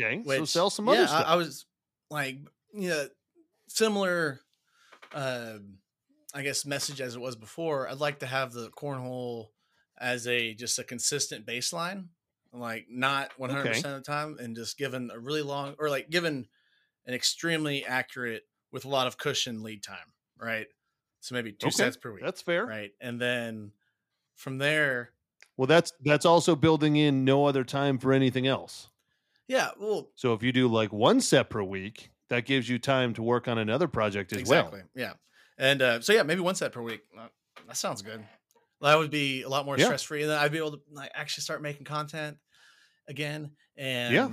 Okay. 0.00 0.22
so 0.26 0.44
sell 0.46 0.70
some 0.70 0.86
yeah, 0.86 0.92
other 0.92 1.02
I- 1.02 1.06
stuff. 1.06 1.24
I, 1.26 1.36
was 1.36 1.66
like, 2.10 2.38
you 2.72 2.88
know, 2.88 3.06
similar, 3.68 4.40
uh, 5.12 5.58
I 6.34 6.42
guess, 6.42 6.64
message 6.64 7.00
as 7.00 7.14
it 7.16 7.20
was 7.20 7.36
before. 7.36 7.88
I'd 7.88 7.98
like 7.98 8.20
to 8.20 8.26
have 8.26 8.52
the 8.52 8.70
cornhole 8.70 9.48
as 9.98 10.26
a 10.26 10.54
just 10.54 10.78
a 10.78 10.84
consistent 10.84 11.46
baseline, 11.46 12.08
like 12.52 12.86
not 12.90 13.32
100 13.38 13.68
percent 13.68 13.94
of 13.96 14.02
the 14.04 14.06
time, 14.10 14.38
and 14.38 14.56
just 14.56 14.78
given 14.78 15.10
a 15.10 15.18
really 15.18 15.42
long 15.42 15.76
or 15.78 15.90
like 15.90 16.10
given 16.10 16.48
an 17.06 17.14
extremely 17.14 17.84
accurate 17.86 18.44
with 18.72 18.84
a 18.84 18.88
lot 18.88 19.06
of 19.06 19.18
cushion 19.18 19.62
lead 19.62 19.82
time, 19.82 20.14
right? 20.38 20.68
So 21.20 21.34
maybe 21.34 21.52
two 21.52 21.70
Okay, 21.70 21.72
sets 21.72 21.96
per 21.96 22.12
week, 22.12 22.26
That's 22.26 22.42
fair. 22.42 22.74
right? 22.74 22.92
And 23.00 23.20
then 23.20 23.72
from 24.36 24.58
there, 24.58 25.14
Well, 25.56 25.66
that's 25.66 25.92
that's 26.00 26.26
also 26.26 26.54
building 26.56 26.96
in 26.96 27.24
no 27.24 27.46
other 27.46 27.64
time 27.64 27.98
for 27.98 28.12
anything 28.12 28.46
else. 28.46 28.90
yeah, 29.48 29.70
well, 29.78 30.12
So 30.14 30.32
if 30.34 30.42
you 30.42 30.52
do 30.52 30.68
like 30.68 30.92
one 30.92 31.20
set 31.20 31.50
per 31.50 31.62
week, 31.62 32.11
that 32.32 32.46
gives 32.46 32.66
you 32.68 32.78
time 32.78 33.12
to 33.14 33.22
work 33.22 33.46
on 33.46 33.58
another 33.58 33.86
project 33.86 34.32
as 34.32 34.48
well. 34.48 34.60
exactly. 34.60 34.80
well. 34.80 34.88
Yeah. 35.06 35.12
And 35.58 35.82
uh, 35.82 36.00
so 36.00 36.12
yeah, 36.12 36.22
maybe 36.22 36.40
one 36.40 36.54
set 36.54 36.72
per 36.72 36.80
week. 36.82 37.02
Uh, 37.16 37.28
that 37.68 37.76
sounds 37.76 38.00
good. 38.02 38.24
That 38.80 38.98
would 38.98 39.10
be 39.10 39.42
a 39.42 39.48
lot 39.48 39.64
more 39.66 39.76
Yeah. 39.78 39.84
stress 39.84 40.02
free, 40.02 40.22
and 40.22 40.30
then 40.30 40.38
I'd 40.38 40.50
be 40.50 40.58
able 40.58 40.72
to 40.72 40.80
like 40.90 41.10
actually 41.14 41.42
start 41.42 41.62
making 41.62 41.84
content 41.84 42.38
again. 43.08 43.50
And 43.76 44.14
yeah, 44.14 44.28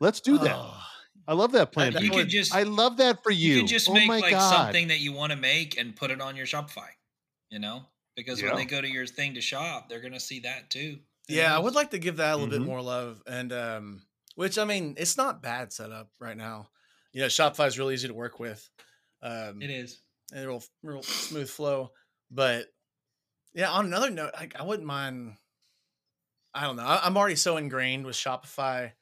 Let's 0.00 0.20
do 0.20 0.38
that. 0.38 0.56
oh, 0.56 0.82
I 1.28 1.34
love 1.34 1.52
that 1.52 1.72
plan. 1.72 1.92
that 1.92 2.02
you 2.02 2.08
you. 2.08 2.12
could 2.14 2.28
just 2.28 2.54
I 2.54 2.64
love 2.64 2.96
that 2.96 3.22
for 3.22 3.30
you. 3.30 3.54
you 3.54 3.60
could 3.60 3.68
just 3.68 3.88
oh 3.88 3.94
make 3.94 4.08
like 4.08 4.30
God. 4.30 4.50
something 4.50 4.88
that 4.88 4.98
you 5.00 5.12
want 5.12 5.30
to 5.32 5.36
make 5.38 5.78
and 5.78 5.94
put 5.94 6.10
it 6.10 6.20
on 6.20 6.34
your 6.36 6.46
Shopify. 6.46 6.88
You 7.50 7.58
know, 7.58 7.82
because 8.16 8.40
Yeah. 8.40 8.48
when 8.48 8.56
they 8.56 8.64
go 8.64 8.80
to 8.80 8.88
your 8.88 9.06
thing 9.06 9.34
to 9.34 9.40
shop, 9.42 9.88
they're 9.88 10.00
gonna 10.00 10.18
see 10.18 10.40
that 10.40 10.70
too. 10.70 10.98
Who 11.28 11.34
yeah, 11.34 11.54
I 11.54 11.58
would 11.60 11.74
like 11.74 11.90
to 11.90 11.98
give 11.98 12.16
that 12.16 12.32
a 12.32 12.36
little 12.36 12.48
Mhm. 12.48 12.60
bit 12.62 12.66
more 12.66 12.80
love, 12.82 13.22
and 13.26 13.52
um, 13.52 14.02
which 14.34 14.58
I 14.58 14.64
mean, 14.64 14.94
it's 14.98 15.16
not 15.18 15.42
bad 15.42 15.72
setup 15.72 16.08
right 16.18 16.36
now. 16.36 16.70
You 17.12 17.20
know, 17.20 17.26
Shopify 17.26 17.66
is 17.66 17.78
really 17.78 17.94
easy 17.94 18.08
to 18.08 18.14
work 18.14 18.38
with. 18.40 18.68
Um, 19.22 19.60
It 19.62 19.70
is. 19.70 20.00
and 20.32 20.46
real 20.46 20.62
real 20.82 21.02
smooth 21.02 21.48
flow. 21.48 21.92
But 22.30 22.66
yeah. 23.54 23.70
On 23.70 23.84
another 23.84 24.10
note, 24.10 24.32
like 24.34 24.54
I 24.58 24.62
wouldn't 24.62 24.86
mind. 24.86 25.36
I 26.54 26.62
don't 26.62 26.76
know. 26.76 26.84
I, 26.84 27.04
I'm 27.06 27.16
already 27.16 27.36
so 27.36 27.56
ingrained 27.56 28.04
with 28.06 28.16
Shopify. 28.16 28.92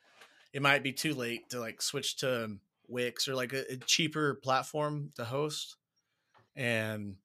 It 0.52 0.62
might 0.62 0.82
be 0.82 0.92
too 0.92 1.14
late 1.14 1.50
to 1.50 1.60
like 1.60 1.82
switch 1.82 2.16
to 2.18 2.56
Wix 2.88 3.28
or 3.28 3.34
like 3.34 3.52
a, 3.52 3.72
a 3.72 3.76
cheaper 3.76 4.34
platform 4.34 5.10
to 5.16 5.24
host. 5.24 5.76
And, 6.56 7.16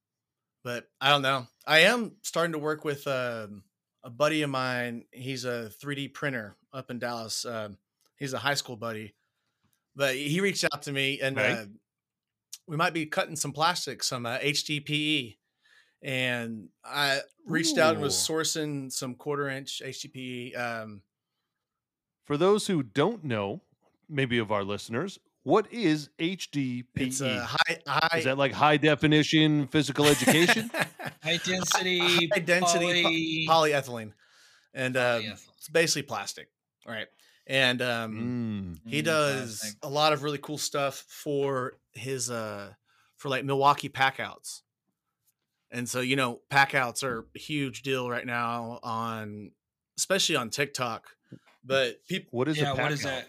but 0.63 0.87
I 1.01 1.09
don't 1.09 1.21
know. 1.23 1.47
I 1.67 1.79
am 1.79 2.13
starting 2.21 2.53
to 2.53 2.59
work 2.59 2.85
with 2.85 3.07
um, 3.07 3.63
a 4.03 4.09
buddy 4.09 4.43
of 4.43 4.49
mine. 4.49 5.05
He's 5.11 5.45
a 5.45 5.71
3D 5.83 6.13
printer 6.13 6.55
up 6.71 6.89
in 6.91 6.99
Dallas. 6.99 7.45
Um, 7.45 7.77
he's 8.17 8.33
a 8.33 8.37
high 8.39 8.53
school 8.53 8.75
buddy, 8.77 9.15
but 9.95 10.15
he 10.15 10.39
reached 10.41 10.65
out 10.73 10.83
to 10.83 10.91
me 10.91 11.19
and 11.21 11.37
Right. 11.37 11.51
uh, 11.51 11.65
we 12.67 12.77
might 12.77 12.93
be 12.93 13.05
cutting 13.05 13.35
some 13.35 13.51
plastic, 13.51 14.03
some 14.03 14.25
uh, 14.25 14.37
HDPE. 14.39 15.37
And 16.01 16.69
I 16.83 17.21
reached 17.47 17.77
out 17.77 17.93
and 17.93 18.01
was 18.03 18.13
sourcing 18.15 18.91
some 18.91 19.15
quarter 19.15 19.49
inch 19.49 19.81
HDPE. 19.83 20.55
Um, 20.57 21.01
For 22.25 22.37
those 22.37 22.67
who 22.67 22.83
don't 22.83 23.23
know, 23.23 23.61
maybe 24.09 24.37
of 24.39 24.51
our 24.51 24.63
listeners, 24.63 25.17
what 25.43 25.71
is 25.71 26.09
HDPE? 26.19 26.85
it's 26.95 27.21
a 27.21 27.43
high, 27.45 27.79
high 27.87 28.17
is 28.19 28.25
that 28.25 28.37
like 28.37 28.51
high 28.51 28.77
definition 28.77 29.67
physical 29.67 30.05
education? 30.05 30.69
High 31.23 31.37
density, 31.37 31.99
High 31.99 32.39
density 32.39 33.01
poly, 33.47 33.71
polyethylene, 33.71 34.13
and 34.75 34.95
uh, 34.97 35.19
polyethylene. 35.19 35.47
it's 35.57 35.69
basically 35.69 36.03
plastic, 36.03 36.49
right? 36.87 37.07
And 37.47 37.81
um, 37.81 38.15
Mm. 38.85 38.89
he 38.91 39.01
Mm, 39.01 39.05
does 39.05 39.75
a 39.83 39.89
lot 39.89 40.13
of 40.13 40.23
really 40.23 40.37
cool 40.39 40.57
stuff 40.57 41.05
for 41.07 41.77
his 41.93 42.29
uh 42.31 42.73
for 43.17 43.29
like 43.29 43.45
Milwaukee 43.45 43.89
packouts. 43.89 44.63
And 45.71 45.89
so 45.89 45.99
you 46.01 46.15
know, 46.15 46.41
packouts 46.49 47.03
are 47.03 47.25
a 47.35 47.39
huge 47.39 47.81
deal 47.83 48.09
right 48.09 48.25
now 48.25 48.79
on 48.83 49.51
especially 49.97 50.35
on 50.35 50.49
TikTok. 50.49 51.15
But 51.63 52.05
people 52.07 52.29
What 52.31 52.47
is 52.47 52.57
yeah, 52.57 52.73
a 52.73 52.75
what 52.75 52.91
is 52.91 53.01
pack-out? 53.01 53.23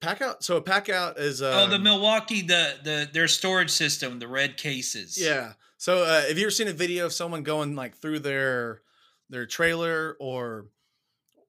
pack 0.00 0.18
that? 0.18 0.24
out 0.24 0.44
so 0.44 0.56
a 0.56 0.62
pack 0.62 0.88
out 0.88 1.18
is 1.18 1.42
um, 1.42 1.48
oh, 1.54 1.66
the 1.68 1.78
Milwaukee, 1.78 2.42
the 2.42 2.78
the 2.82 3.08
their 3.12 3.28
storage 3.28 3.70
system, 3.70 4.18
the 4.18 4.28
red 4.28 4.56
cases. 4.56 5.16
Yeah. 5.20 5.54
So 5.76 6.02
uh, 6.02 6.22
have 6.26 6.36
you 6.38 6.44
ever 6.44 6.50
seen 6.50 6.68
a 6.68 6.72
video 6.72 7.06
of 7.06 7.12
someone 7.12 7.42
going 7.44 7.74
like 7.76 7.96
through 7.96 8.20
their 8.20 8.82
their 9.30 9.46
trailer 9.46 10.16
or 10.20 10.66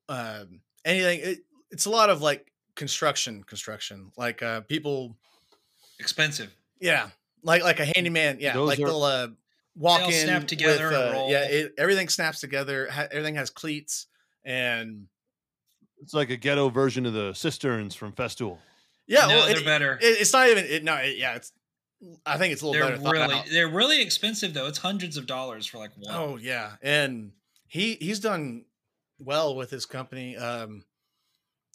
um, 0.08 0.62
anything? 0.86 1.20
It, 1.22 1.40
it's 1.72 1.86
a 1.86 1.90
lot 1.90 2.10
of 2.10 2.22
like 2.22 2.52
construction, 2.76 3.44
construction. 3.44 4.12
Like 4.18 4.42
uh, 4.44 4.62
people, 4.62 5.16
expensive. 6.00 6.54
yeah, 6.80 7.10
like 7.44 7.64
like 7.64 7.80
a 7.80 7.86
handyman. 7.96 8.38
Yeah, 8.40 8.54
Those 8.54 8.68
like 8.70 8.80
are- 8.80 8.86
they'll 8.86 9.04
uh, 9.04 9.28
walk 9.76 10.00
They'll 10.02 10.10
in 10.10 10.26
snap 10.26 10.48
together 10.48 10.90
with, 10.90 10.98
and 10.98 11.18
uh, 11.18 11.26
Yeah, 11.30 11.44
it, 11.46 11.74
everything 11.78 12.10
snaps 12.10 12.40
together. 12.40 12.90
Ha- 12.92 13.08
everything 13.12 13.36
has 13.36 13.50
cleats 13.50 14.08
and 14.44 15.08
It's 16.02 16.14
like 16.14 16.30
a 16.30 16.38
ghetto 16.38 16.70
version 16.70 17.06
of 17.06 17.14
the 17.14 17.32
Systainers 17.32 17.96
from 17.96 18.14
Festool. 18.14 18.58
yeah, 19.08 19.22
no, 19.22 19.28
well, 19.30 19.48
they're 19.48 19.58
it, 19.60 19.66
better. 19.66 20.00
it- 20.02 20.22
it's 20.22 20.34
not 20.34 20.50
even. 20.50 20.66
It, 20.66 20.84
no, 20.84 20.96
it, 20.96 21.18
yeah, 21.18 21.36
it's. 21.36 21.52
I 22.26 22.38
think 22.38 22.54
it's 22.54 22.62
a 22.62 22.68
little 22.68 22.88
they're 22.88 22.98
better. 22.98 23.12
really 23.12 23.36
out. 23.36 23.46
they're 23.52 23.68
really 23.68 24.02
expensive 24.02 24.54
though. 24.54 24.68
It's 24.68 24.78
hundreds 24.78 25.18
of 25.18 25.26
dollars 25.28 25.66
for 25.66 25.80
like 25.80 25.92
one. 25.98 26.16
Oh 26.16 26.38
yeah, 26.38 26.76
and 26.82 27.34
he 27.68 27.96
he's 27.96 28.22
done 28.22 28.64
well 29.20 29.54
with 29.54 29.70
his 29.70 29.86
company. 29.86 30.38
Um, 30.38 30.86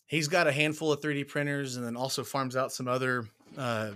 he's 0.06 0.28
got 0.28 0.46
a 0.46 0.52
handful 0.52 0.92
of 0.92 1.00
3D 1.00 1.28
printers, 1.28 1.76
and 1.76 1.84
then 1.84 1.96
also 1.96 2.24
farms 2.24 2.56
out 2.56 2.72
some 2.72 2.88
other, 2.88 3.26
uh, 3.56 3.90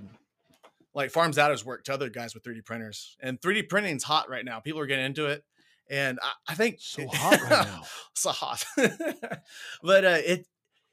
like 0.95 1.11
farms 1.11 1.39
out 1.39 1.51
his 1.51 1.65
work 1.65 1.85
to 1.85 1.95
other 1.95 2.09
guys 2.09 2.35
with 2.35 2.43
3D 2.43 2.65
printers. 2.65 3.17
And 3.21 3.41
3D 3.41 3.69
printing's 3.69 4.05
hot 4.05 4.29
right 4.29 4.45
now. 4.45 4.61
People 4.61 4.81
are 4.81 4.87
getting 4.87 5.05
into 5.05 5.27
it, 5.27 5.45
and 5.91 6.19
I, 6.23 6.53
I 6.53 6.55
think 6.55 6.77
So 6.81 7.07
hot 7.09 7.41
right 7.41 7.67
now. 7.67 7.83
so 8.15 8.31
hot. 8.31 8.65
but 9.83 10.05
uh, 10.05 10.19
it 10.25 10.47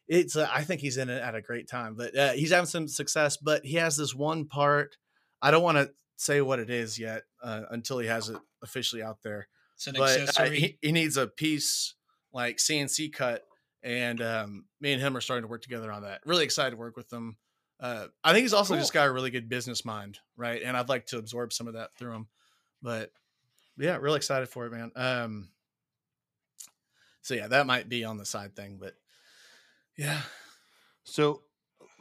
it's 0.07 0.35
uh, 0.35 0.47
I 0.53 0.63
think 0.63 0.81
he's 0.81 0.97
in 0.97 1.09
it 1.09 1.21
at 1.21 1.35
a 1.35 1.41
great 1.41 1.67
time. 1.67 1.95
But 1.95 2.17
uh, 2.17 2.31
he's 2.33 2.51
having 2.51 2.67
some 2.67 2.87
success. 2.87 3.37
But 3.37 3.65
he 3.65 3.75
has 3.77 3.97
this 3.97 4.13
one 4.13 4.45
part. 4.45 4.97
I 5.41 5.51
don't 5.51 5.63
want 5.63 5.77
to 5.77 5.91
say 6.17 6.41
what 6.41 6.59
it 6.59 6.69
is 6.69 6.97
yet 6.99 7.23
uh, 7.43 7.63
until 7.71 7.99
he 7.99 8.07
has 8.07 8.29
it 8.29 8.37
officially 8.63 9.01
out 9.01 9.17
there. 9.23 9.47
It's 9.75 9.87
an 9.87 9.95
But 9.97 10.17
uh, 10.17 10.21
accessory. 10.23 10.59
he, 10.59 10.77
he 10.81 10.91
needs 10.91 11.17
a 11.17 11.27
piece 11.27 11.95
like 12.31 12.57
CNC 12.57 13.13
cut, 13.13 13.43
and 13.85 14.19
um, 14.21 14.65
me 14.81 14.91
and 14.91 15.01
him 15.01 15.15
are 15.15 15.21
starting 15.21 15.43
to 15.43 15.47
work 15.47 15.61
together 15.61 15.91
on 15.91 16.01
that. 16.01 16.19
Really 16.25 16.43
excited 16.43 16.71
to 16.71 16.75
work 16.77 16.97
with 16.97 17.13
him. 17.13 17.37
Uh, 17.79 18.07
I 18.23 18.33
think 18.33 18.41
he's 18.43 18.53
also 18.53 18.73
Cool. 18.73 18.81
just 18.81 18.93
got 18.93 19.07
a 19.07 19.11
really 19.11 19.29
good 19.29 19.47
business 19.47 19.85
mind, 19.85 20.19
right? 20.35 20.61
And 20.63 20.75
I'd 20.75 20.89
like 20.89 21.05
to 21.07 21.17
absorb 21.19 21.53
some 21.53 21.67
of 21.67 21.75
that 21.75 21.93
through 21.95 22.13
him. 22.13 22.27
But 22.81 23.11
yeah, 23.77 23.97
really 23.97 24.17
excited 24.17 24.49
for 24.49 24.65
it, 24.65 24.71
man. 24.71 24.91
Um, 24.95 25.49
so 27.21 27.33
yeah, 27.35 27.47
that 27.47 27.67
might 27.67 27.87
be 27.87 28.03
on 28.03 28.17
the 28.17 28.25
side 28.25 28.55
thing, 28.55 28.77
but 28.79 28.95
yeah, 29.97 30.21
So 31.03 31.43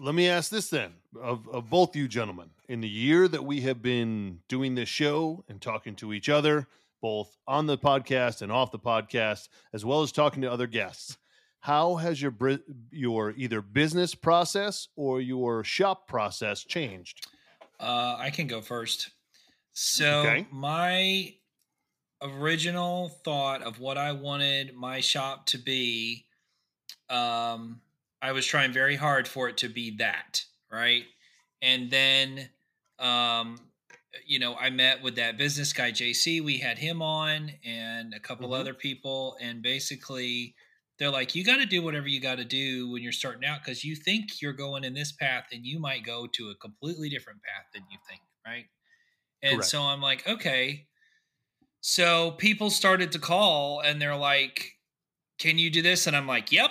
let 0.00 0.14
me 0.14 0.28
ask 0.28 0.50
this 0.50 0.68
then 0.70 0.92
of, 1.20 1.48
of 1.48 1.70
both 1.70 1.94
you 1.94 2.08
gentlemen. 2.08 2.50
In 2.68 2.80
the 2.80 2.88
year 2.88 3.28
that 3.28 3.44
we 3.44 3.60
have 3.62 3.82
been 3.82 4.40
doing 4.48 4.74
this 4.74 4.88
show 4.88 5.44
and 5.48 5.60
talking 5.60 5.94
to 5.96 6.12
each 6.12 6.28
other, 6.28 6.66
both 7.00 7.36
on 7.46 7.66
the 7.66 7.76
podcast 7.78 8.42
and 8.42 8.50
off 8.50 8.72
the 8.72 8.78
podcast, 8.78 9.48
as 9.72 9.84
well 9.84 10.02
as 10.02 10.10
talking 10.12 10.42
to 10.42 10.50
other 10.50 10.66
guests, 10.66 11.18
how 11.64 11.94
has 11.96 12.20
your 12.20 12.34
your 12.90 13.32
either 13.38 13.62
business 13.62 14.14
process 14.14 14.88
or 14.96 15.22
your 15.22 15.64
shop 15.64 16.06
process 16.06 16.62
changed? 16.62 17.26
Uh, 17.80 18.16
I 18.18 18.28
can 18.28 18.46
go 18.46 18.60
first. 18.60 19.12
So 19.72 20.20
Okay. 20.20 20.46
my 20.50 21.34
original 22.20 23.08
thought 23.08 23.62
of 23.62 23.80
what 23.80 23.96
I 23.96 24.12
wanted 24.12 24.74
my 24.74 25.00
shop 25.00 25.46
to 25.46 25.58
be, 25.58 26.26
um, 27.08 27.80
I 28.20 28.32
was 28.32 28.44
trying 28.46 28.72
very 28.72 28.96
hard 28.96 29.26
for 29.26 29.48
it 29.48 29.56
to 29.58 29.68
be 29.70 29.96
that, 29.96 30.44
right? 30.70 31.04
And 31.62 31.90
then, 31.90 32.50
um, 32.98 33.56
you 34.26 34.38
know, 34.38 34.54
I 34.54 34.68
met 34.68 35.02
with 35.02 35.16
that 35.16 35.38
business 35.38 35.72
guy 35.72 35.92
JC. 35.92 36.42
We 36.42 36.58
had 36.58 36.78
him 36.78 37.00
on 37.00 37.52
and 37.64 38.12
a 38.12 38.20
couple 38.20 38.50
Mhm. 38.50 38.60
other 38.60 38.74
people, 38.74 39.38
and 39.40 39.62
basically. 39.62 40.54
They're 40.98 41.10
like, 41.10 41.34
you 41.34 41.44
got 41.44 41.56
to 41.58 41.66
do 41.66 41.82
whatever 41.82 42.08
you 42.08 42.20
got 42.20 42.36
to 42.36 42.44
do 42.44 42.90
when 42.90 43.02
you're 43.02 43.12
starting 43.12 43.44
out 43.44 43.60
because 43.64 43.84
you 43.84 43.96
think 43.96 44.40
you're 44.40 44.52
going 44.52 44.84
in 44.84 44.94
this 44.94 45.12
path 45.12 45.48
and 45.52 45.66
you 45.66 45.80
might 45.80 46.04
go 46.04 46.26
to 46.28 46.50
a 46.50 46.56
completely 46.56 47.08
different 47.08 47.42
path 47.42 47.66
than 47.74 47.84
you 47.90 47.98
think, 48.08 48.22
right? 48.46 48.66
And 49.42 49.64
Correct. 49.64 49.64
so 49.64 49.82
I'm 49.82 50.02
like, 50.02 50.26
okay. 50.28 50.88
So 51.80 52.32
people 52.32 52.70
started 52.70 53.12
to 53.12 53.18
call 53.18 53.80
and 53.80 54.00
they're 54.00 54.16
like, 54.16 54.72
can 55.38 55.58
you 55.58 55.70
do 55.70 55.82
this? 55.82 56.06
And 56.06 56.16
I'm 56.16 56.26
like, 56.26 56.52
yep, 56.52 56.70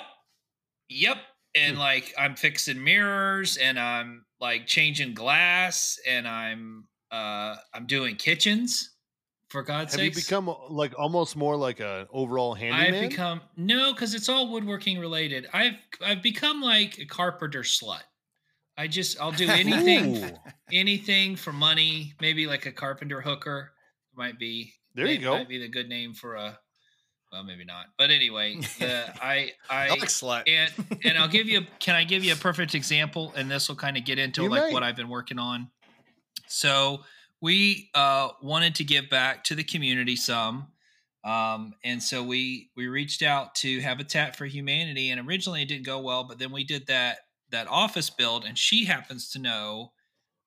yep. 0.89 1.18
And 1.56 1.77
Hmm. 1.77 1.80
like, 1.80 2.13
I'm 2.18 2.36
fixing 2.36 2.84
mirrors 2.84 3.58
and 3.58 3.80
I'm 3.80 4.25
like 4.39 4.68
changing 4.68 5.13
glass 5.13 6.00
and 6.08 6.27
I'm, 6.27 6.88
uh, 7.12 7.58
I'm 7.74 7.88
doing 7.88 8.15
kitchens 8.15 8.92
for 9.53 9.62
God's 9.63 9.93
sake. 9.93 10.01
Have 10.01 10.15
sake. 10.15 10.15
you 10.15 10.22
become 10.24 10.50
uh, 10.50 10.55
like 10.69 10.98
almost 10.98 11.38
more 11.38 11.55
like 11.55 11.79
an 11.79 12.07
overall 12.12 12.55
handyman? 12.55 13.03
I've 13.03 13.10
become 13.10 13.41
no, 13.55 13.93
because 13.93 14.15
it's 14.15 14.27
all 14.27 14.51
woodworking 14.51 15.00
related. 15.00 15.48
I've 15.53 15.75
I've 16.03 16.24
become 16.24 16.60
like 16.60 16.98
a 16.98 17.05
carpenter 17.05 17.62
slut. 17.62 18.01
I 18.75 18.88
just 18.88 19.22
I'll 19.22 19.31
do 19.31 19.48
anything 19.50 20.31
anything 20.74 21.36
for 21.36 21.53
money. 21.53 22.13
Maybe 22.19 22.48
like 22.48 22.65
a 22.65 22.72
carpenter 22.72 23.22
hooker 23.22 23.72
might 24.15 24.39
be. 24.39 24.74
There 24.95 25.05
you 25.05 25.19
go. 25.19 25.38
Might 25.38 25.50
be 25.50 25.60
the 25.60 25.69
good 25.69 25.88
name 25.88 26.13
for 26.15 26.33
a. 26.36 26.57
Well, 27.31 27.43
maybe 27.43 27.65
not. 27.65 27.86
But 27.98 28.10
anyway, 28.10 28.57
the, 28.79 29.05
I 29.24 29.51
I 29.69 29.86
I 29.86 29.89
like 29.89 30.01
slut. 30.01 30.43
and 30.48 30.72
and 31.03 31.17
I'll 31.17 31.27
give 31.27 31.48
you. 31.48 31.62
Can 31.79 31.95
I 31.95 32.03
give 32.03 32.24
you 32.24 32.33
a 32.33 32.36
perfect 32.36 32.74
example? 32.74 33.31
And 33.36 33.50
this 33.51 33.69
will 33.69 33.75
kind 33.75 33.98
of 33.98 34.03
get 34.03 34.17
into 34.17 34.43
You 34.43 34.50
like 34.50 34.67
may. 34.67 34.74
what 34.74 34.81
I've 34.81 34.95
been 34.95 35.10
working 35.10 35.38
on. 35.38 35.69
So 36.48 37.03
we 37.43 37.89
uh, 37.93 38.29
wanted 38.41 38.75
to 38.75 38.85
give 38.85 39.09
back 39.09 39.43
to 39.43 39.53
the 39.53 39.65
community 39.65 40.15
some, 40.15 40.67
um, 41.25 41.73
and 41.83 42.01
so 42.01 42.23
we 42.23 42.69
we 42.77 42.88
reached 42.88 43.21
out 43.21 43.53
to 43.55 43.81
Habitat 43.81 44.38
for 44.38 44.45
Humanity, 44.45 45.09
and 45.09 45.27
originally 45.27 45.62
it 45.62 45.67
didn't 45.67 45.85
go 45.85 46.00
well, 46.00 46.23
but 46.23 46.39
then 46.39 46.53
we 46.53 46.63
did 46.63 46.88
that 46.88 47.17
that 47.51 47.67
office 47.67 48.09
build, 48.09 48.45
and 48.45 48.57
she 48.57 48.85
happens 48.85 49.29
to 49.31 49.39
know 49.39 49.91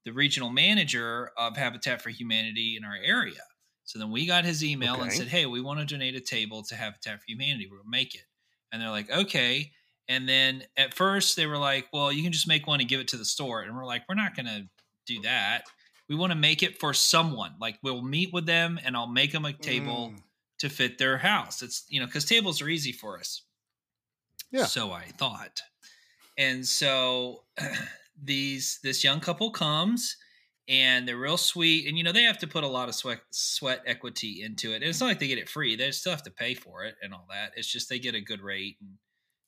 the 0.06 0.12
regional 0.12 0.48
manager 0.48 1.32
of 1.36 1.58
Habitat 1.58 2.00
for 2.00 2.08
Humanity 2.08 2.76
in 2.78 2.84
our 2.84 2.96
area. 2.96 3.42
So 3.84 3.98
then 3.98 4.10
we 4.10 4.24
got 4.24 4.46
his 4.46 4.64
email 4.64 5.02
and 5.02 5.12
said, 5.12 5.28
"Hey, 5.28 5.44
we 5.44 5.60
want 5.60 5.80
to 5.80 5.84
donate 5.84 6.14
a 6.14 6.20
table 6.20 6.62
to 6.62 6.74
Habitat 6.74 7.20
for 7.20 7.24
Humanity. 7.28 7.68
We'll 7.70 7.82
make 7.86 8.14
it." 8.14 8.24
And 8.72 8.80
they're 8.80 8.90
like, 8.90 9.10
"Okay." 9.10 9.70
And 10.08 10.26
then 10.26 10.62
at 10.78 10.94
first 10.94 11.36
they 11.36 11.46
were 11.46 11.58
like, 11.58 11.88
"Well, 11.92 12.10
you 12.10 12.22
can 12.22 12.32
just 12.32 12.48
make 12.48 12.66
one 12.66 12.80
and 12.80 12.88
give 12.88 13.00
it 13.00 13.08
to 13.08 13.18
the 13.18 13.24
store." 13.26 13.60
And 13.60 13.76
we're 13.76 13.84
like, 13.84 14.04
"We're 14.08 14.14
not 14.14 14.34
going 14.34 14.46
to 14.46 14.66
do 15.06 15.20
that. 15.22 15.64
We 16.08 16.14
want 16.16 16.30
to 16.32 16.36
make 16.38 16.62
it 16.62 16.78
for 16.78 16.94
someone. 16.94 17.54
Like 17.60 17.78
we'll 17.82 18.02
meet 18.02 18.32
with 18.32 18.46
them 18.46 18.78
and 18.84 18.96
I'll 18.96 19.06
make 19.08 19.32
them 19.32 19.44
a 19.44 19.52
table 19.52 20.12
Mm. 20.14 20.22
to 20.60 20.68
fit 20.68 20.98
their 20.98 21.18
house. 21.18 21.62
It's 21.62 21.84
you 21.88 22.00
know 22.00 22.06
because 22.06 22.25
tables 22.25 22.62
are 22.62 22.68
easy 22.68 22.92
for 22.92 23.18
us. 23.18 23.42
Yeah. 24.52 24.66
So 24.66 24.92
I 24.92 25.04
thought, 25.18 25.60
and 26.38 26.66
so 26.66 27.44
these 28.22 28.78
this 28.82 29.02
young 29.04 29.20
couple 29.20 29.50
comes 29.50 30.16
and 30.68 31.06
they're 31.06 31.16
real 31.16 31.36
sweet. 31.36 31.86
And 31.88 31.98
you 31.98 32.04
know 32.04 32.12
they 32.12 32.22
have 32.22 32.38
to 32.38 32.46
put 32.46 32.64
a 32.64 32.68
lot 32.68 32.88
of 32.88 32.94
sweat 32.94 33.20
sweat 33.30 33.82
equity 33.86 34.42
into 34.42 34.72
it. 34.72 34.76
And 34.76 34.84
it's 34.84 35.00
not 35.00 35.06
like 35.06 35.18
they 35.18 35.26
get 35.28 35.38
it 35.38 35.48
free; 35.48 35.76
they 35.76 35.90
still 35.90 36.12
have 36.12 36.22
to 36.25 36.30
pay 36.30 36.54
for 36.54 36.84
it 36.84 36.94
and 37.02 37.12
all 37.12 37.26
that. 37.30 37.52
It's 37.56 37.70
just 37.70 37.88
they 37.88 37.98
get 37.98 38.14
a 38.14 38.20
good 38.20 38.40
rate 38.40 38.76
and 38.80 38.96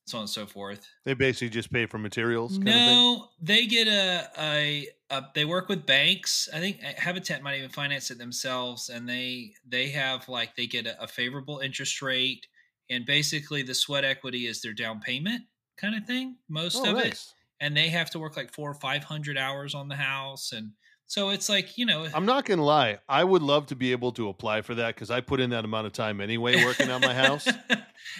so 0.08 0.18
on 0.18 0.22
and 0.22 0.30
so 0.30 0.46
forth. 0.46 0.86
They 1.04 1.14
basically 1.14 1.50
just 1.50 1.72
pay 1.72 1.86
for 1.86 1.98
materials. 1.98 2.52
Kind 2.52 2.64
no, 2.64 3.28
they 3.40 3.66
get 3.66 3.88
a, 3.88 4.28
a 4.38 4.88
a 5.10 5.22
they 5.34 5.44
work 5.44 5.68
with 5.68 5.86
banks. 5.86 6.48
I 6.52 6.60
think 6.60 6.80
uh, 6.84 6.92
Habitat 6.96 7.42
might 7.42 7.58
even 7.58 7.70
finance 7.70 8.10
it 8.10 8.18
themselves, 8.18 8.88
and 8.88 9.08
they 9.08 9.52
they 9.66 9.88
have 9.90 10.28
like 10.28 10.56
they 10.56 10.66
get 10.66 10.86
a, 10.86 11.02
a 11.02 11.06
favorable 11.06 11.58
interest 11.58 12.00
rate, 12.02 12.46
and 12.90 13.06
basically 13.06 13.62
the 13.62 13.74
sweat 13.74 14.04
equity 14.04 14.46
is 14.46 14.62
their 14.62 14.72
down 14.74 15.00
payment 15.00 15.42
kind 15.76 15.94
of 15.94 16.04
thing. 16.04 16.36
Most 16.48 16.76
oh, 16.84 16.90
of 16.90 16.96
nice. 16.96 17.06
it, 17.06 17.64
and 17.64 17.76
they 17.76 17.88
have 17.88 18.10
to 18.10 18.18
work 18.18 18.36
like 18.36 18.52
four 18.52 18.70
or 18.70 18.74
five 18.74 19.04
hundred 19.04 19.38
hours 19.38 19.74
on 19.74 19.88
the 19.88 19.96
house 19.96 20.52
and 20.52 20.72
so 21.08 21.30
it's 21.30 21.48
like, 21.48 21.76
you 21.78 21.84
know, 21.86 22.06
I'm 22.14 22.26
not 22.26 22.44
going 22.44 22.58
to 22.58 22.64
lie. 22.64 22.98
I 23.08 23.24
would 23.24 23.42
love 23.42 23.66
to 23.66 23.74
be 23.76 23.90
able 23.92 24.12
to 24.12 24.28
apply 24.28 24.62
for 24.62 24.74
that 24.76 24.94
because 24.94 25.10
I 25.10 25.20
put 25.22 25.40
in 25.40 25.50
that 25.50 25.64
amount 25.64 25.86
of 25.86 25.92
time 25.92 26.20
anyway 26.20 26.62
working 26.64 26.90
on 26.90 27.00
my 27.00 27.14
house. 27.14 27.48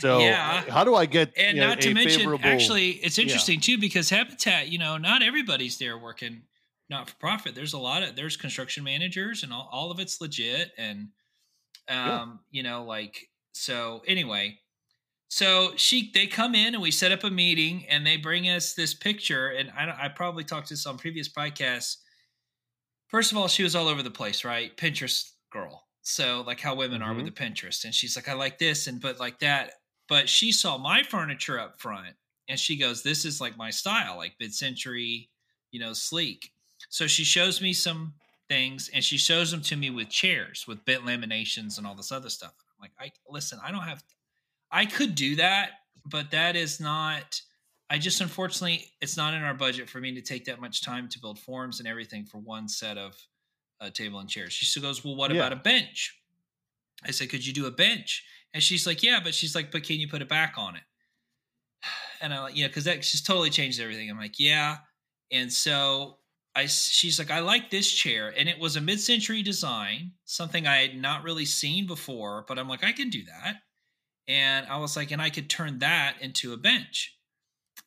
So, 0.00 0.18
Yeah. 0.20 0.62
how 0.70 0.84
do 0.84 0.94
I 0.94 1.06
get 1.06 1.32
and 1.36 1.56
you 1.56 1.62
know, 1.62 1.68
not 1.70 1.80
to 1.80 1.94
mention 1.94 2.20
favorable- 2.20 2.44
actually 2.44 2.90
it's 2.90 3.16
interesting 3.18 3.58
too 3.60 3.78
because 3.78 4.10
habitat 4.10 4.68
you 4.68 4.78
know 4.78 4.98
not 4.98 5.22
everybody's 5.22 5.78
there 5.78 5.96
working 5.96 6.42
not 6.90 7.08
for 7.08 7.16
profit 7.16 7.54
there's 7.54 7.72
a 7.72 7.78
lot 7.78 8.02
of 8.02 8.14
there's 8.14 8.36
construction 8.36 8.84
managers 8.84 9.42
and 9.44 9.52
all, 9.52 9.68
all 9.72 9.90
of 9.90 9.98
it's 9.98 10.20
legit 10.20 10.72
and 10.76 11.08
um 11.88 11.88
Yeah. 11.88 12.26
you 12.50 12.62
know 12.64 12.84
like 12.84 13.28
so 13.52 14.02
anyway 14.06 14.58
so 15.28 15.72
she 15.76 16.10
they 16.12 16.26
come 16.26 16.54
in 16.54 16.74
and 16.74 16.82
we 16.82 16.90
set 16.90 17.12
up 17.12 17.24
a 17.24 17.30
meeting 17.30 17.86
and 17.88 18.06
they 18.06 18.16
bring 18.18 18.44
us 18.48 18.74
this 18.74 18.92
picture 18.94 19.48
and 19.48 19.70
i 19.70 20.04
i 20.04 20.08
probably 20.08 20.44
talked 20.44 20.68
to 20.68 20.74
this 20.74 20.86
on 20.86 20.98
previous 20.98 21.28
podcasts 21.28 21.96
first 23.08 23.32
of 23.32 23.38
all 23.38 23.48
she 23.48 23.62
was 23.62 23.74
all 23.74 23.88
over 23.88 24.02
the 24.02 24.10
place 24.10 24.44
right? 24.44 24.76
Pinterest 24.76 25.30
girl. 25.50 25.84
So 26.02 26.42
like 26.46 26.60
how 26.60 26.74
women 26.74 27.02
are 27.02 27.12
with 27.12 27.26
mm-hmm. 27.26 27.34
the 27.34 27.50
pinterest. 27.50 27.84
And 27.84 27.94
she's 27.94 28.16
like 28.16 28.28
i 28.28 28.32
like 28.32 28.58
this 28.58 28.86
and 28.86 29.00
but 29.00 29.20
like 29.20 29.40
that. 29.40 29.72
But 30.08 30.28
she 30.28 30.52
saw 30.52 30.78
my 30.78 31.02
furniture 31.02 31.58
up 31.58 31.80
front 31.80 32.14
and 32.48 32.58
she 32.58 32.78
goes 32.78 33.02
this 33.02 33.24
is 33.24 33.40
like 33.40 33.56
my 33.56 33.70
style 33.70 34.16
like 34.16 34.34
mid-century 34.40 35.30
you 35.70 35.80
know 35.80 35.92
sleek. 35.92 36.52
So 36.88 37.06
she 37.06 37.24
shows 37.24 37.60
me 37.60 37.72
some 37.72 38.14
things 38.48 38.90
and 38.94 39.04
she 39.04 39.18
shows 39.18 39.50
them 39.50 39.60
to 39.60 39.76
me 39.76 39.90
with 39.90 40.08
chairs 40.08 40.64
with 40.66 40.84
bent 40.84 41.04
laminations 41.04 41.76
and 41.76 41.86
all 41.86 41.94
this 41.94 42.12
other 42.12 42.30
stuff. 42.30 42.54
I'm 42.78 42.82
like 42.82 42.92
i 42.98 43.12
listen 43.28 43.58
i 43.64 43.70
don't 43.70 43.82
have 43.82 44.02
i 44.70 44.86
could 44.86 45.14
do 45.14 45.36
that 45.36 45.70
but 46.06 46.30
that 46.30 46.56
is 46.56 46.80
not 46.80 47.40
i 47.90 47.98
just 47.98 48.20
unfortunately 48.20 48.86
it's 49.00 49.16
not 49.16 49.34
in 49.34 49.42
our 49.42 49.54
budget 49.54 49.88
for 49.88 50.00
me 50.00 50.14
to 50.14 50.20
take 50.22 50.44
that 50.44 50.60
much 50.60 50.82
time 50.82 51.08
to 51.08 51.18
build 51.20 51.38
forms 51.38 51.78
and 51.80 51.88
everything 51.88 52.24
for 52.24 52.38
one 52.38 52.68
set 52.68 52.98
of 52.98 53.14
uh, 53.80 53.90
table 53.90 54.18
and 54.18 54.28
chairs 54.28 54.52
she 54.52 54.66
still 54.66 54.82
goes 54.82 55.04
well 55.04 55.16
what 55.16 55.30
Yeah. 55.30 55.38
about 55.38 55.52
a 55.52 55.56
bench 55.56 56.14
i 57.04 57.10
said 57.10 57.28
could 57.30 57.46
you 57.46 57.52
do 57.52 57.66
a 57.66 57.70
bench 57.70 58.24
and 58.54 58.62
she's 58.62 58.86
like 58.86 59.02
yeah 59.02 59.20
but 59.22 59.34
she's 59.34 59.54
like 59.54 59.70
but 59.70 59.84
can 59.84 59.96
you 60.00 60.08
put 60.08 60.22
it 60.22 60.28
back 60.28 60.54
on 60.56 60.76
it 60.76 60.82
and 62.20 62.34
i'm 62.34 62.42
like 62.42 62.56
you 62.56 62.62
know 62.62 62.68
because 62.68 62.84
that 62.84 63.02
just 63.02 63.26
totally 63.26 63.50
changed 63.50 63.80
everything 63.80 64.10
i'm 64.10 64.18
like 64.18 64.38
yeah 64.38 64.78
and 65.30 65.52
so 65.52 66.18
I, 66.56 66.66
she's 66.66 67.20
like, 67.20 67.30
I 67.30 67.38
like 67.38 67.70
this 67.70 67.88
chair, 67.92 68.34
and 68.36 68.48
it 68.48 68.58
was 68.58 68.74
a 68.74 68.80
mid-century 68.80 69.42
design, 69.44 70.12
something 70.24 70.66
I 70.66 70.78
had 70.78 70.96
not 70.96 71.22
really 71.22 71.44
seen 71.44 71.86
before. 71.86 72.44
But 72.48 72.58
I'm 72.58 72.66
like, 72.68 72.82
I 72.82 72.90
can 72.90 73.10
do 73.10 73.22
that, 73.26 73.56
and 74.26 74.66
I 74.66 74.78
was 74.78 74.96
like, 74.96 75.12
and 75.12 75.22
I 75.22 75.30
could 75.30 75.48
turn 75.48 75.78
that 75.80 76.16
into 76.20 76.52
a 76.54 76.56
bench. 76.56 77.16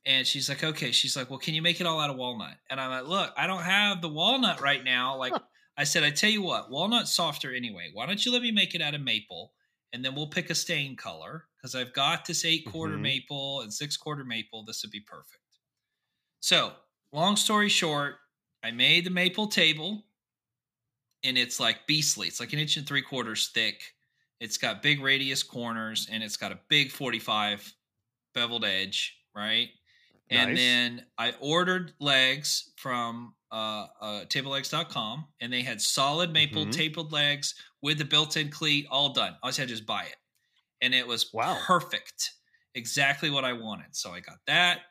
And 0.06 0.26
she's 0.26 0.50
like, 0.50 0.64
okay. 0.64 0.92
She's 0.92 1.16
like, 1.16 1.30
well, 1.30 1.40
can 1.40 1.54
you 1.54 1.62
make 1.62 1.80
it 1.80 1.86
all 1.88 2.00
out 2.00 2.10
of 2.10 2.16
walnut? 2.18 2.58
And 2.70 2.82
I'm 2.82 2.90
like, 2.90 3.08
look, 3.08 3.34
I 3.38 3.46
don't 3.48 3.64
have 3.64 4.02
the 4.02 4.10
walnut 4.10 4.60
right 4.60 4.84
now. 4.84 5.16
Like 5.18 5.34
I 5.78 5.84
said, 5.84 6.04
I 6.04 6.10
tell 6.12 6.30
you 6.30 6.42
what, 6.42 6.72
walnut's 6.72 7.14
softer 7.14 7.54
anyway. 7.54 7.90
Why 7.94 8.06
don't 8.08 8.24
you 8.26 8.32
let 8.32 8.42
me 8.42 8.52
make 8.52 8.74
it 8.76 8.82
out 8.82 8.96
of 8.96 9.02
maple, 9.02 9.54
and 9.94 10.04
then 10.04 10.16
we'll 10.16 10.28
pick 10.28 10.50
a 10.50 10.56
stain 10.56 10.96
color 10.96 11.46
because 11.58 11.76
I've 11.76 11.94
got 11.94 12.26
this 12.26 12.46
eight 12.46 12.66
quarter 12.66 12.98
Mhm. 12.98 13.02
maple 13.02 13.62
and 13.62 13.74
six 13.74 13.96
quarter 13.96 14.24
maple. 14.26 14.66
This 14.66 14.82
would 14.84 14.92
be 14.92 15.02
perfect. 15.02 15.38
So, 16.40 16.76
long 17.12 17.36
story 17.38 17.70
short, 17.70 18.18
I 18.64 18.72
made 18.72 19.06
the 19.06 19.12
maple 19.12 19.48
table, 19.48 20.06
and 21.24 21.38
it's 21.38 21.60
like 21.60 21.86
beastly. 21.88 22.28
It's 22.28 22.40
like 22.40 22.54
an 22.54 22.60
inch 22.60 22.78
and 22.78 22.88
three 22.88 23.02
quarters 23.02 23.50
thick. 23.50 23.96
It's 24.40 24.58
got 24.58 24.82
big 24.82 25.02
radius 25.02 25.44
corners, 25.44 26.08
and 26.12 26.24
it's 26.24 26.38
got 26.38 26.52
a 26.52 26.60
big 26.68 26.92
45 26.92 27.74
beveled 28.34 28.66
edge, 28.66 29.18
right? 29.36 29.70
And 30.32 30.56
Nice. 30.56 30.58
then 30.58 31.08
I 31.18 31.34
ordered 31.42 31.94
legs 32.00 32.72
from 32.78 33.36
uh, 33.52 33.88
uh, 34.02 34.26
tablelegs.com, 34.26 35.28
and 35.42 35.52
they 35.52 35.62
had 35.62 35.82
solid 35.82 36.32
maple 36.32 36.68
Mhm. 36.68 36.72
tabled 36.72 37.12
legs 37.12 37.56
with 37.82 37.98
the 37.98 38.06
built-in 38.06 38.50
cleat, 38.50 38.88
all 38.90 39.14
done. 39.14 39.38
I 39.44 39.50
just 39.50 39.60
had 39.60 39.68
to 39.68 39.74
just 39.76 39.86
buy 39.86 40.06
it, 40.06 40.16
and 40.82 40.94
it 40.96 41.08
was 41.08 41.26
Wow. 41.32 41.68
perfect, 41.68 42.32
exactly 42.76 43.30
what 43.30 43.46
I 43.46 43.54
wanted. 43.54 43.96
So 43.96 44.12
I 44.14 44.22
got 44.22 44.40
that 44.48 44.84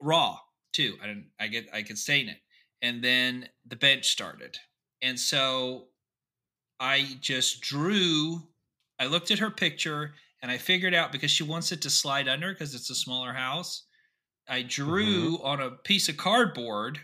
raw 0.00 0.38
too. 0.72 0.98
I 1.02 1.06
didn't. 1.08 1.32
I 1.40 1.48
get. 1.48 1.68
I 1.74 1.82
could 1.82 1.98
stain 1.98 2.28
it, 2.28 2.38
and 2.82 3.04
then 3.04 3.50
the 3.66 3.76
bench 3.76 4.08
started, 4.08 4.58
and 5.02 5.18
so 5.20 5.90
I 6.80 7.16
just 7.20 7.60
drew. 7.60 8.48
I 8.98 9.06
looked 9.06 9.30
at 9.30 9.38
her 9.38 9.50
picture 9.50 10.14
and 10.42 10.50
I 10.50 10.58
figured 10.58 10.94
out 10.94 11.12
because 11.12 11.30
she 11.30 11.42
wants 11.42 11.72
it 11.72 11.82
to 11.82 11.90
slide 11.90 12.28
under 12.28 12.52
because 12.52 12.74
it's 12.74 12.90
a 12.90 12.94
smaller 12.94 13.32
house. 13.32 13.86
I 14.48 14.62
drew 14.62 15.42
on 15.42 15.60
a 15.60 15.72
piece 15.72 16.08
of 16.08 16.16
cardboard 16.16 17.00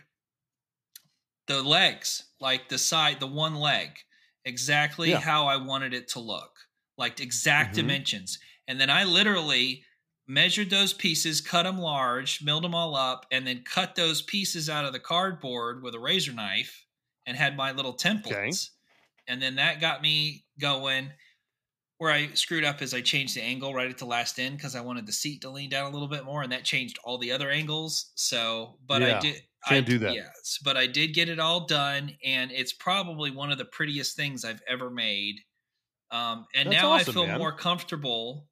the 1.47 1.63
legs, 1.63 2.29
like 2.39 2.69
the 2.69 2.77
side, 2.77 3.19
the 3.19 3.27
one 3.27 3.55
leg, 3.55 3.99
exactly 4.45 5.11
Yeah. 5.11 5.17
how 5.17 5.47
I 5.47 5.57
wanted 5.57 5.93
it 5.93 6.07
to 6.09 6.19
look, 6.19 6.51
like 6.97 7.19
exact 7.19 7.75
Mhm. 7.75 7.75
dimensions. 7.75 8.39
And 8.67 8.79
then 8.79 8.89
I 8.89 9.03
literally 9.03 9.85
measured 10.27 10.69
those 10.69 10.93
pieces, 10.93 11.41
cut 11.41 11.63
them 11.63 11.79
large, 11.79 12.41
milled 12.43 12.63
them 12.63 12.75
all 12.75 12.95
up, 12.95 13.25
and 13.31 13.47
then 13.47 13.63
cut 13.63 13.95
those 13.95 14.21
pieces 14.21 14.69
out 14.69 14.85
of 14.85 14.93
the 14.93 14.99
cardboard 14.99 15.81
with 15.81 15.95
a 15.95 15.99
razor 15.99 16.33
knife 16.33 16.85
and 17.25 17.35
had 17.35 17.57
my 17.57 17.71
little 17.71 17.97
templates. 17.97 18.69
And 19.27 19.41
then 19.41 19.55
that 19.55 19.81
got 19.81 20.01
me 20.01 20.45
going. 20.59 21.13
Where 21.99 22.11
I 22.11 22.33
screwed 22.33 22.63
up 22.63 22.81
is 22.81 22.93
I 22.95 23.01
changed 23.01 23.35
the 23.35 23.43
angle 23.43 23.73
right 23.75 23.89
at 23.91 23.97
the 23.99 24.05
last 24.05 24.39
end 24.39 24.57
because 24.57 24.75
I 24.75 24.81
wanted 24.81 25.05
the 25.05 25.11
seat 25.11 25.41
to 25.41 25.49
lean 25.51 25.69
down 25.69 25.85
a 25.87 25.93
little 25.93 26.07
bit 26.07 26.25
more, 26.25 26.41
and 26.43 26.51
that 26.53 26.65
changed 26.65 26.97
all 27.03 27.17
the 27.19 27.31
other 27.31 27.51
angles. 27.51 28.11
So, 28.15 28.79
but 28.85 29.03
Yeah, 29.03 29.03
I 29.03 29.13
did 29.13 29.43
can't 29.65 29.85
I, 29.85 29.87
do 29.87 29.97
that. 29.99 30.19
Yes, 30.19 30.59
but 30.63 30.77
I 30.77 30.87
did 30.87 31.13
get 31.13 31.29
it 31.29 31.39
all 31.39 31.67
done, 31.67 32.17
and 32.23 32.51
it's 32.51 32.73
probably 32.73 33.31
one 33.31 33.51
of 33.51 33.57
the 33.59 33.65
prettiest 33.65 34.15
things 34.15 34.45
I've 34.45 34.63
ever 34.67 34.89
made. 34.89 35.41
Um, 36.11 36.47
and 36.55 36.69
That's 36.69 36.71
now 36.71 36.91
awesome, 36.91 36.93
I 36.93 37.03
feel 37.03 37.27
man. 37.27 37.39
more 37.39 37.53
comfortable, 37.55 38.49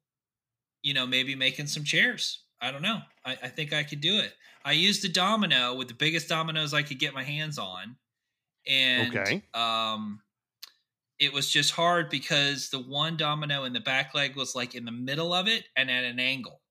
you 0.82 0.94
know, 0.94 1.06
maybe 1.06 1.34
making 1.34 1.66
some 1.68 1.84
chairs. 1.84 2.44
I 2.60 2.70
don't 2.72 2.82
know. 2.82 3.00
I, 3.24 3.32
I 3.44 3.48
think 3.48 3.72
I 3.72 3.84
could 3.84 4.00
do 4.00 4.18
it. 4.18 4.34
I 4.64 4.72
used 4.72 5.04
a 5.04 5.08
domino 5.08 5.74
with 5.74 5.88
the 5.88 5.94
biggest 5.94 6.28
dominoes 6.28 6.74
I 6.74 6.82
could 6.82 6.98
get 6.98 7.14
my 7.14 7.24
hands 7.24 7.58
on, 7.58 7.98
and 8.66 9.28
Okay. 9.28 9.48
um, 9.54 10.22
it 11.18 11.32
was 11.32 11.50
just 11.50 11.72
hard 11.72 12.10
because 12.10 12.70
the 12.70 12.78
one 12.78 13.16
domino 13.16 13.64
in 13.64 13.72
the 13.72 13.80
back 13.80 14.14
leg 14.14 14.36
was 14.36 14.54
like 14.54 14.74
in 14.74 14.84
the 14.84 14.92
middle 14.92 15.32
of 15.34 15.48
it 15.48 15.66
and 15.76 15.90
at 15.90 16.04
an 16.04 16.20
angle. 16.20 16.62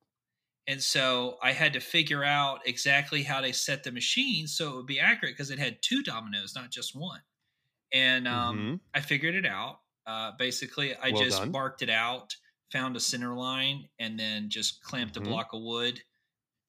And 0.67 0.83
so 0.83 1.38
I 1.43 1.53
had 1.53 1.73
to 1.73 1.79
figure 1.79 2.23
out 2.23 2.67
exactly 2.67 3.23
how 3.23 3.41
to 3.41 3.53
set 3.53 3.83
the 3.83 3.91
machine 3.91 4.47
so 4.47 4.73
it 4.73 4.75
would 4.77 4.86
be 4.88 4.99
accurate 4.99 5.33
because 5.36 5.51
it 5.51 5.60
had 5.60 5.79
two 5.81 6.03
dominoes, 6.03 6.55
not 6.55 6.71
just 6.71 6.95
one. 6.95 7.21
And 7.93 8.27
um, 8.27 8.67
Mhm. 8.67 8.79
I 8.93 9.01
figured 9.01 9.36
it 9.36 9.45
out. 9.45 9.81
Uh, 10.05 10.31
basically, 10.38 10.95
I 10.95 11.12
Well 11.12 11.25
just 11.25 11.45
done. 11.45 11.53
marked 11.53 11.81
it 11.81 11.89
out, 11.89 12.36
found 12.71 12.95
a 12.95 12.99
center 12.99 13.36
line, 13.36 13.89
and 13.99 14.19
then 14.19 14.49
just 14.49 14.83
clamped 14.83 15.17
Mhm. 15.17 15.17
a 15.17 15.21
block 15.21 15.53
of 15.53 15.62
wood, 15.62 16.01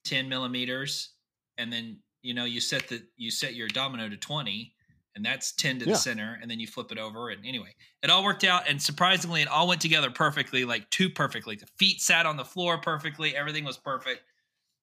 ten 0.04 0.28
millimeters, 0.28 1.14
and 1.58 1.72
then 1.72 2.02
you 2.22 2.34
know 2.34 2.44
you 2.44 2.60
set 2.60 2.88
the 2.88 3.08
you 3.16 3.30
set 3.30 3.54
your 3.54 3.68
domino 3.68 4.08
to 4.08 4.16
twenty, 4.16 4.76
and 5.18 5.26
that's 5.26 5.52
ten 5.52 5.78
to 5.80 5.84
Yeah. 5.84 5.94
the 5.94 5.96
center, 5.96 6.38
and 6.40 6.50
then 6.50 6.60
you 6.60 6.66
flip 6.68 6.92
it 6.92 6.98
over, 6.98 7.28
and 7.30 7.44
anyway, 7.44 7.74
it 8.02 8.10
all 8.10 8.24
worked 8.24 8.44
out, 8.44 8.68
and 8.68 8.80
surprisingly, 8.80 9.42
it 9.42 9.48
all 9.48 9.68
went 9.68 9.82
together 9.82 10.10
perfectly, 10.10 10.64
like 10.64 10.88
too 10.90 11.10
perfectly. 11.10 11.56
The 11.56 11.66
feet 11.78 12.00
sat 12.00 12.24
on 12.26 12.38
the 12.38 12.44
floor 12.46 12.78
perfectly, 12.80 13.36
everything 13.36 13.64
was 13.64 13.76
perfect. 13.78 14.22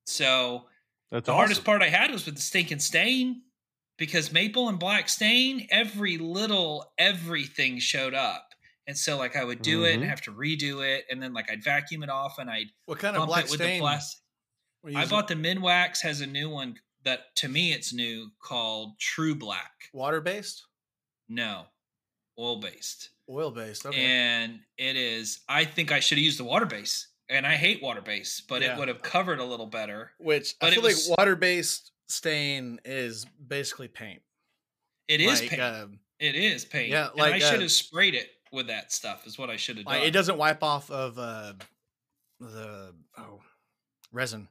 So 0.05 0.69
That's 1.11 1.27
the 1.27 1.33
awesome. 1.33 1.35
hardest 1.35 1.65
part 1.65 1.81
I 1.81 1.89
had 1.89 2.11
was 2.11 2.25
with 2.25 2.35
the 2.35 2.41
stinking 2.41 2.79
stain 2.79 3.43
because 3.97 4.31
maple 4.33 4.69
and 4.69 4.79
black 4.79 5.09
stain, 5.09 5.67
every 5.71 6.17
little 6.17 6.93
everything 6.97 7.79
showed 7.79 8.13
up. 8.13 8.49
And 8.87 8.97
so 8.97 9.17
like 9.17 9.35
I 9.35 9.43
would 9.43 9.61
do 9.61 9.85
it 9.85 9.95
and 9.95 10.03
Mhm. 10.03 10.09
have 10.09 10.21
to 10.23 10.31
redo 10.33 10.85
it 10.87 11.05
and 11.09 11.21
then 11.23 11.33
like 11.33 11.49
I'd 11.51 11.63
vacuum 11.63 12.03
it 12.03 12.09
off 12.09 12.39
and 12.39 12.49
I'd 12.49 12.67
What 12.85 12.99
kind 12.99 13.15
of 13.15 13.25
black 13.25 13.45
it 13.45 13.49
with 13.49 13.61
the 13.61 13.69
stain? 13.69 13.71
plastic. 13.71 14.21
I 14.95 15.05
bought 15.05 15.27
the 15.27 15.35
Minwax 15.35 16.01
has 16.01 16.21
a 16.21 16.27
new 16.27 16.49
one 16.49 16.79
that 17.05 17.35
to 17.37 17.47
me 17.47 17.71
it's 17.71 17.93
new 17.93 18.29
called 18.39 18.99
True 18.99 19.35
Black. 19.35 19.89
water 19.93 20.19
based, 20.21 20.65
No. 21.29 21.65
Oil 22.37 22.57
based. 22.59 23.09
oil 23.29 23.49
based. 23.51 23.85
Okay. 23.85 24.03
And 24.05 24.59
it 24.77 24.95
is 24.97 25.39
I 25.47 25.63
think 25.65 25.91
I 25.91 25.99
should 26.01 26.17
have 26.17 26.25
used 26.25 26.37
the 26.39 26.43
water 26.43 26.65
base. 26.65 27.07
And 27.29 27.47
I 27.47 27.55
hate 27.55 27.81
water 27.81 28.01
base, 28.01 28.41
but 28.41 28.61
Yeah. 28.61 28.75
it 28.75 28.79
would 28.79 28.87
have 28.87 29.01
covered 29.01 29.39
a 29.39 29.43
little 29.45 29.65
better. 29.65 30.11
Which 30.19 30.53
but 30.59 30.67
I 30.67 30.75
feel 30.75 30.83
was- 30.83 31.07
like 31.09 31.17
water 31.17 31.35
based 31.35 31.91
stain 32.07 32.79
is 32.85 33.25
basically 33.47 33.87
paint. 33.87 34.21
It 35.07 35.21
is 35.21 35.41
like, 35.41 35.49
paint. 35.51 35.61
um, 35.61 35.99
it 36.19 36.35
is 36.35 36.65
paint. 36.65 36.89
yeah, 36.89 37.09
And 37.11 37.21
I 37.21 37.29
like, 37.31 37.41
should 37.41 37.57
uh, 37.57 37.61
have 37.61 37.71
sprayed 37.71 38.13
it 38.15 38.29
with 38.51 38.67
that 38.67 38.91
stuff. 38.91 39.25
Is 39.25 39.37
what 39.39 39.49
I 39.49 39.55
should 39.55 39.77
have 39.77 39.85
done. 39.85 39.95
like, 39.95 40.07
it 40.07 40.11
doesn't 40.11 40.37
wipe 40.37 40.61
off 40.63 40.89
of 40.91 41.17
uh, 41.17 41.53
the 42.39 42.93
oh 43.17 43.41
resin. 44.11 44.47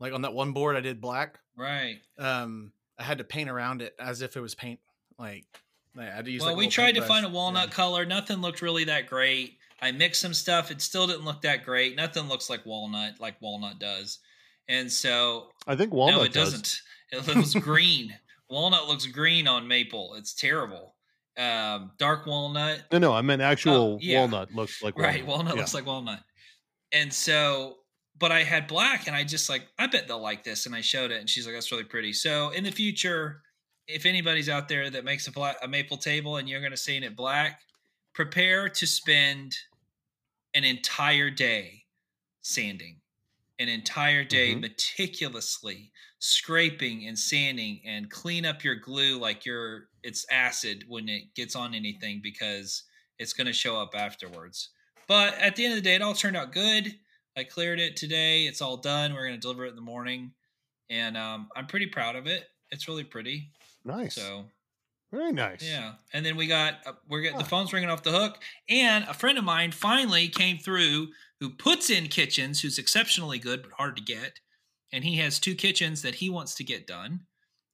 Like 0.00 0.12
on 0.12 0.22
that 0.22 0.32
one 0.32 0.52
board, 0.52 0.76
I 0.76 0.80
did 0.80 1.00
black. 1.00 1.38
Right. 1.56 2.00
Um, 2.18 2.72
I 2.98 3.02
had 3.04 3.18
to 3.18 3.24
paint 3.24 3.48
around 3.50 3.82
it 3.82 3.94
as 4.00 4.22
if 4.22 4.36
it 4.36 4.40
was 4.40 4.54
paint. 4.54 4.80
Like, 5.18 5.44
like 5.94 6.08
I 6.08 6.14
had 6.16 6.24
to 6.24 6.30
use. 6.30 6.40
Well, 6.42 6.50
like, 6.50 6.58
we 6.58 6.68
tried 6.68 6.92
to 6.92 7.00
paintbrush. 7.00 7.08
find 7.22 7.26
a 7.26 7.28
walnut 7.28 7.68
Yeah. 7.68 7.74
color. 7.74 8.04
Nothing 8.06 8.38
looked 8.38 8.62
really 8.62 8.84
that 8.84 9.06
great. 9.06 9.58
I 9.82 9.92
mixed 9.92 10.20
some 10.20 10.34
stuff. 10.34 10.70
It 10.70 10.80
still 10.82 11.06
didn't 11.06 11.24
look 11.24 11.42
that 11.42 11.64
great. 11.64 11.96
Nothing 11.96 12.28
looks 12.28 12.50
like 12.50 12.64
walnut, 12.66 13.20
like 13.20 13.40
walnut 13.40 13.78
does. 13.78 14.18
And 14.68 14.90
so, 14.90 15.48
I 15.66 15.74
think 15.76 15.92
walnut 15.92 16.18
no, 16.18 16.22
it 16.24 16.32
does. 16.32 16.50
doesn't. 16.52 16.82
It 17.12 17.26
looks 17.36 17.54
green. 17.54 18.14
Walnut 18.48 18.86
looks 18.88 19.06
green 19.06 19.48
on 19.48 19.66
maple. 19.66 20.14
It's 20.14 20.32
terrible. 20.34 20.94
Um, 21.36 21.92
dark 21.98 22.26
walnut. 22.26 22.82
No, 22.92 22.98
no, 22.98 23.12
I 23.12 23.20
meant 23.22 23.42
actual 23.42 23.94
Oh, 23.94 23.98
yeah. 24.00 24.20
walnut 24.20 24.52
looks 24.54 24.82
like 24.82 24.96
Right. 24.98 25.24
Walnut 25.26 25.54
Yeah. 25.54 25.60
looks 25.60 25.74
like 25.74 25.86
walnut. 25.86 26.20
And 26.92 27.12
so, 27.12 27.78
but 28.20 28.30
I 28.30 28.44
had 28.44 28.68
black 28.68 29.06
and 29.08 29.16
I 29.16 29.24
just 29.24 29.48
like, 29.48 29.66
I 29.78 29.86
bet 29.88 30.06
they'll 30.06 30.20
like 30.20 30.44
this. 30.44 30.66
And 30.66 30.74
I 30.74 30.82
showed 30.82 31.10
it 31.10 31.18
and 31.20 31.28
she's 31.28 31.46
like, 31.46 31.54
that's 31.54 31.72
really 31.72 31.84
pretty. 31.84 32.12
So 32.12 32.50
in 32.50 32.62
the 32.64 32.70
future, 32.70 33.42
if 33.88 34.06
anybody's 34.06 34.48
out 34.48 34.68
there 34.68 34.90
that 34.90 35.04
makes 35.04 35.26
a, 35.26 35.32
black, 35.32 35.56
a 35.62 35.68
maple 35.68 35.96
table 35.96 36.36
and 36.36 36.48
you're 36.48 36.60
going 36.60 36.70
to 36.70 36.76
stain 36.76 37.02
it 37.02 37.16
black, 37.16 37.62
prepare 38.14 38.68
to 38.68 38.86
spend 38.86 39.56
an 40.54 40.64
entire 40.64 41.30
day 41.30 41.84
sanding, 42.42 43.00
an 43.58 43.68
entire 43.68 44.24
day 44.24 44.54
Mhm. 44.54 44.60
meticulously 44.60 45.92
scraping 46.18 47.06
and 47.06 47.18
sanding 47.18 47.80
and 47.84 48.10
clean 48.10 48.44
up 48.44 48.62
your 48.62 48.74
glue 48.74 49.18
like 49.18 49.46
your 49.46 49.88
it's 50.02 50.26
acid 50.30 50.84
when 50.88 51.08
it 51.08 51.34
gets 51.34 51.56
on 51.56 51.74
anything 51.74 52.20
because 52.22 52.84
it's 53.18 53.32
going 53.32 53.46
to 53.46 53.52
show 53.52 53.80
up 53.80 53.94
afterwards. 53.94 54.70
But 55.06 55.34
at 55.34 55.56
the 55.56 55.64
end 55.64 55.72
of 55.72 55.76
the 55.78 55.88
day, 55.88 55.94
it 55.94 56.02
all 56.02 56.14
turned 56.14 56.36
out 56.36 56.52
good. 56.52 56.98
I 57.40 57.44
cleared 57.44 57.80
it 57.80 57.96
today. 57.96 58.42
It's 58.42 58.60
all 58.60 58.76
done. 58.76 59.14
We're 59.14 59.26
going 59.26 59.34
to 59.34 59.40
deliver 59.40 59.64
it 59.64 59.70
in 59.70 59.74
the 59.76 59.80
morning, 59.80 60.32
and 60.90 61.16
um, 61.16 61.48
I'm 61.56 61.66
pretty 61.66 61.86
proud 61.86 62.14
of 62.14 62.26
it. 62.26 62.44
It's 62.70 62.86
really 62.86 63.02
pretty. 63.02 63.50
Nice. 63.82 64.14
So 64.14 64.44
Very 65.10 65.32
nice. 65.32 65.62
yeah, 65.66 65.92
and 66.12 66.24
then 66.24 66.36
we 66.36 66.46
got 66.46 66.74
uh, 66.86 66.92
we're 67.08 67.22
getting 67.22 67.38
the 67.38 67.44
phone's 67.44 67.72
ringing 67.72 67.88
off 67.88 68.02
the 68.02 68.10
hook, 68.12 68.42
and 68.68 69.06
a 69.08 69.14
friend 69.14 69.38
of 69.38 69.44
mine 69.44 69.72
finally 69.72 70.28
came 70.28 70.58
through 70.58 71.08
who 71.40 71.48
puts 71.48 71.88
in 71.88 72.08
kitchens, 72.08 72.60
who's 72.60 72.78
exceptionally 72.78 73.38
good 73.38 73.62
but 73.62 73.72
hard 73.72 73.96
to 73.96 74.02
get, 74.02 74.40
and 74.92 75.02
he 75.02 75.16
has 75.16 75.38
two 75.38 75.54
kitchens 75.54 76.02
that 76.02 76.16
he 76.16 76.28
wants 76.28 76.54
to 76.56 76.64
get 76.64 76.86
done, 76.86 77.20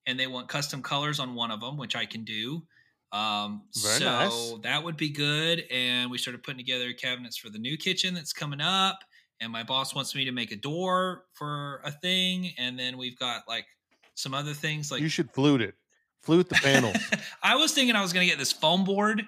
and 0.07 0.19
they 0.21 0.29
want 0.29 0.47
custom 0.49 0.81
colors 0.81 1.19
on 1.19 1.35
one 1.35 1.51
of 1.51 1.61
them, 1.61 1.77
which 1.77 1.97
I 1.97 2.07
can 2.07 2.23
do. 2.23 2.63
Um, 3.11 3.63
Very 3.83 3.99
so 3.99 4.05
nice. 4.05 4.55
that 4.63 4.85
would 4.85 4.97
be 4.97 5.11
good, 5.11 5.65
and 5.73 6.09
we 6.09 6.19
started 6.19 6.45
putting 6.45 6.59
together 6.59 6.93
cabinets 6.93 7.37
for 7.37 7.51
the 7.51 7.59
new 7.59 7.77
kitchen 7.77 8.15
that's 8.15 8.33
coming 8.33 8.61
up, 8.61 9.01
and 9.41 9.53
my 9.53 9.63
boss 9.63 9.95
wants 9.95 10.15
me 10.15 10.25
to 10.25 10.33
make 10.33 10.53
a 10.53 10.57
door 10.57 11.25
for 11.35 11.81
a 11.85 11.91
thing, 11.91 12.53
and 12.59 12.79
then 12.79 12.97
we've 12.99 13.19
got 13.19 13.43
like 13.49 13.67
some 14.15 14.33
other 14.35 14.55
things 14.55 14.91
like 14.91 15.01
you 15.03 15.09
should 15.09 15.31
flute 15.33 15.61
it. 15.61 15.75
Flute 16.23 16.49
the 16.49 16.55
panels. 16.57 16.97
I 17.43 17.55
was 17.57 17.73
thinking 17.73 17.95
I 17.95 18.03
was 18.03 18.13
going 18.13 18.27
to 18.27 18.31
get 18.31 18.39
this 18.39 18.51
foam 18.53 18.83
board 18.85 19.25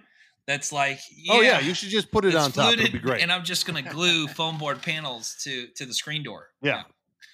that's 0.46 0.72
like, 0.72 0.98
Oh 1.30 1.40
yeah, 1.42 1.60
you 1.60 1.72
should 1.74 1.90
just 1.90 2.10
put 2.10 2.24
it 2.24 2.34
on 2.34 2.50
top. 2.50 2.72
It'd 2.72 2.90
be 2.92 2.98
great. 2.98 3.22
And 3.22 3.30
I'm 3.30 3.44
just 3.44 3.66
going 3.66 3.84
to 3.84 3.88
glue 3.90 4.26
foam 4.38 4.58
board 4.58 4.82
panels 4.82 5.36
to 5.44 5.68
to 5.76 5.86
the 5.86 5.94
screen 5.94 6.22
door. 6.24 6.48
Yeah, 6.62 6.82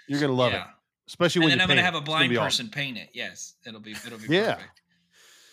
You're 0.07 0.21
gonna 0.21 0.33
love 0.35 0.53
it, 0.53 0.57
Yeah. 0.57 0.67
especially 1.09 1.39
And 1.41 1.45
when 1.45 1.51
then 1.51 1.59
you 1.59 1.63
I'm 1.63 1.69
going 1.69 1.79
to 1.79 1.83
have 1.85 1.95
a 1.95 2.01
blind 2.03 2.31
person 2.35 2.67
awesome. 2.67 2.71
paint 2.71 2.99
it. 2.99 3.09
Yes, 3.15 3.55
it'll 3.67 3.81
be 3.81 3.93
it'll 3.93 4.19
be 4.19 4.27
Yeah. 4.29 4.55
perfect. 4.57 4.81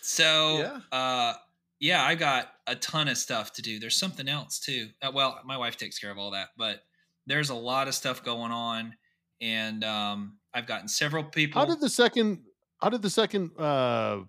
So, 0.02 0.58
Yeah. 0.58 0.98
uh 0.98 1.34
yeah, 1.78 2.04
I 2.04 2.14
got 2.14 2.48
a 2.68 2.76
ton 2.76 3.08
of 3.08 3.18
stuff 3.18 3.52
to 3.54 3.62
do. 3.62 3.80
There's 3.80 3.96
something 3.96 4.28
else 4.28 4.60
too. 4.60 4.90
Uh, 5.02 5.10
well, 5.12 5.40
my 5.44 5.56
wife 5.56 5.76
takes 5.76 5.98
care 5.98 6.10
of 6.12 6.18
all 6.18 6.30
that, 6.32 6.50
but 6.56 6.82
there's 7.26 7.50
a 7.50 7.54
lot 7.54 7.88
of 7.88 7.94
stuff 7.94 8.24
going 8.24 8.52
on 8.52 8.94
and 9.40 9.84
um 9.84 10.38
I've 10.54 10.66
gotten 10.66 10.88
several 10.88 11.24
people 11.24 11.60
How 11.60 11.66
did 11.66 11.80
the 11.80 11.88
second? 11.88 12.40
How 12.80 12.88
did 12.88 13.02
the 13.02 13.10
second 13.10 13.52
uh, 13.58 14.20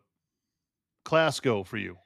class 1.03 1.39
go 1.39 1.63
for 1.63 1.77
you? 1.77 1.97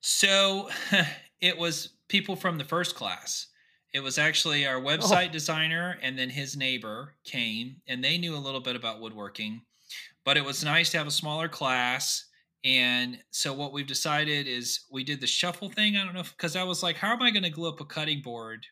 So 0.00 0.70
it 1.40 1.58
was 1.58 1.94
people 2.08 2.36
from 2.36 2.58
the 2.58 2.64
first 2.64 2.94
class. 2.94 3.48
It 3.92 4.00
was 4.00 4.16
actually 4.16 4.66
our 4.66 4.80
website 4.80 5.32
designer 5.32 5.98
and 6.02 6.18
then 6.18 6.30
his 6.30 6.56
neighbor 6.56 7.16
came 7.24 7.76
and 7.86 8.02
they 8.02 8.16
knew 8.16 8.34
a 8.34 8.38
little 8.38 8.60
bit 8.60 8.74
about 8.74 9.00
woodworking. 9.00 9.60
But 10.24 10.38
it 10.38 10.44
was 10.44 10.64
nice 10.64 10.90
to 10.92 10.98
have 10.98 11.06
a 11.06 11.10
smaller 11.10 11.48
class. 11.48 12.24
And 12.64 13.18
so 13.32 13.52
what 13.52 13.72
we've 13.72 13.86
decided 13.86 14.46
is 14.46 14.86
we 14.90 15.04
did 15.04 15.20
the 15.20 15.26
shuffle 15.26 15.68
thing. 15.68 15.96
I 15.96 16.04
don't 16.04 16.14
know 16.14 16.22
because 16.22 16.56
I 16.56 16.62
was 16.62 16.82
like, 16.82 16.96
how 16.96 17.12
am 17.12 17.20
I 17.20 17.30
going 17.30 17.42
to 17.42 17.50
glue 17.50 17.68
up 17.68 17.80
a 17.80 17.84
cutting 17.84 18.22
board 18.22 18.64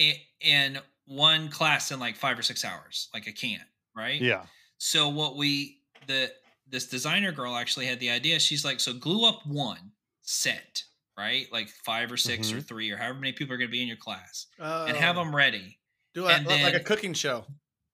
in, 0.00 0.14
in 0.40 0.78
one 1.06 1.48
class 1.50 1.92
in 1.92 2.00
like 2.00 2.16
five 2.16 2.38
or 2.38 2.42
six 2.42 2.64
hours? 2.64 3.08
Like 3.14 3.28
I 3.28 3.32
can't, 3.32 3.62
right? 3.96 4.20
Yeah. 4.20 4.42
So 4.78 5.08
what 5.08 5.36
we 5.36 5.78
the 6.06 6.32
this 6.68 6.86
designer 6.86 7.32
girl 7.32 7.54
actually 7.56 7.86
had 7.86 8.00
the 8.00 8.10
idea. 8.10 8.38
She's 8.38 8.64
like, 8.64 8.80
so 8.80 8.92
glue 8.92 9.28
up 9.28 9.44
one 9.46 9.92
set, 10.22 10.84
right? 11.18 11.46
Like 11.52 11.68
five 11.68 12.10
or 12.12 12.16
6 12.16 12.50
or 12.50 12.54
mm-hmm. 12.54 12.62
three 12.62 12.90
or 12.90 12.96
however 12.96 13.18
many 13.18 13.32
people 13.32 13.54
are 13.54 13.58
going 13.58 13.68
to 13.68 13.72
be 13.72 13.82
in 13.82 13.88
your 13.88 13.96
class, 13.96 14.46
and 14.58 14.96
have 14.96 15.16
Oh. 15.16 15.24
them 15.24 15.34
ready. 15.34 15.78
do 16.12 16.26
a, 16.26 16.30
and 16.32 16.46
like 16.46 16.74
a 16.74 16.80
cooking 16.80 17.14
show. 17.14 17.44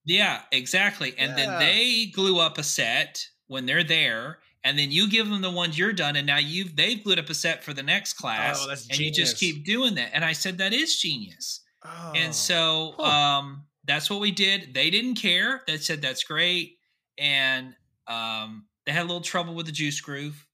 Yeah, 0.05 0.41
exactly. 0.51 1.13
And 1.17 1.31
Yeah. 1.31 1.45
then 1.45 1.59
they 1.59 2.05
glue 2.07 2.39
up 2.39 2.57
a 2.57 2.63
set 2.63 3.27
when 3.47 3.65
they're 3.65 3.83
there, 3.83 4.39
and 4.63 4.77
then 4.77 4.91
you 4.91 5.07
give 5.09 5.29
them 5.29 5.41
the 5.41 5.51
ones 5.51 5.77
you're 5.77 5.93
done, 5.93 6.15
and 6.15 6.25
now 6.25 6.37
you've 6.37 6.75
they've 6.75 7.03
glued 7.03 7.19
up 7.19 7.29
a 7.29 7.35
set 7.35 7.63
for 7.63 7.73
the 7.73 7.83
next 7.83 8.15
oh, 8.17 8.21
class, 8.21 8.59
Oh, 8.61 8.67
that's 8.67 8.87
and 8.89 8.97
you 8.99 9.11
just 9.11 9.37
keep 9.37 9.65
doing 9.65 9.95
that. 9.95 10.11
And 10.13 10.25
I 10.25 10.33
said 10.33 10.57
that 10.59 10.73
is 10.73 10.97
genius. 10.97 11.61
Oh. 11.87 12.15
And 12.15 12.35
so 12.35 12.99
Huh. 12.99 13.03
um 13.03 13.67
that's 13.85 14.09
what 14.09 14.19
we 14.19 14.31
did. 14.31 14.73
They 14.73 14.89
didn't 14.89 15.15
care. 15.15 15.63
They 15.67 15.77
said 15.77 16.01
that's 16.01 16.23
great. 16.23 16.79
And 17.17 17.75
um 18.07 18.67
they 18.85 18.91
had 18.93 19.03
a 19.03 19.07
little 19.07 19.21
trouble 19.21 19.55
with 19.55 19.65
the 19.65 19.71
juice 19.71 20.01
groove. 20.01 20.47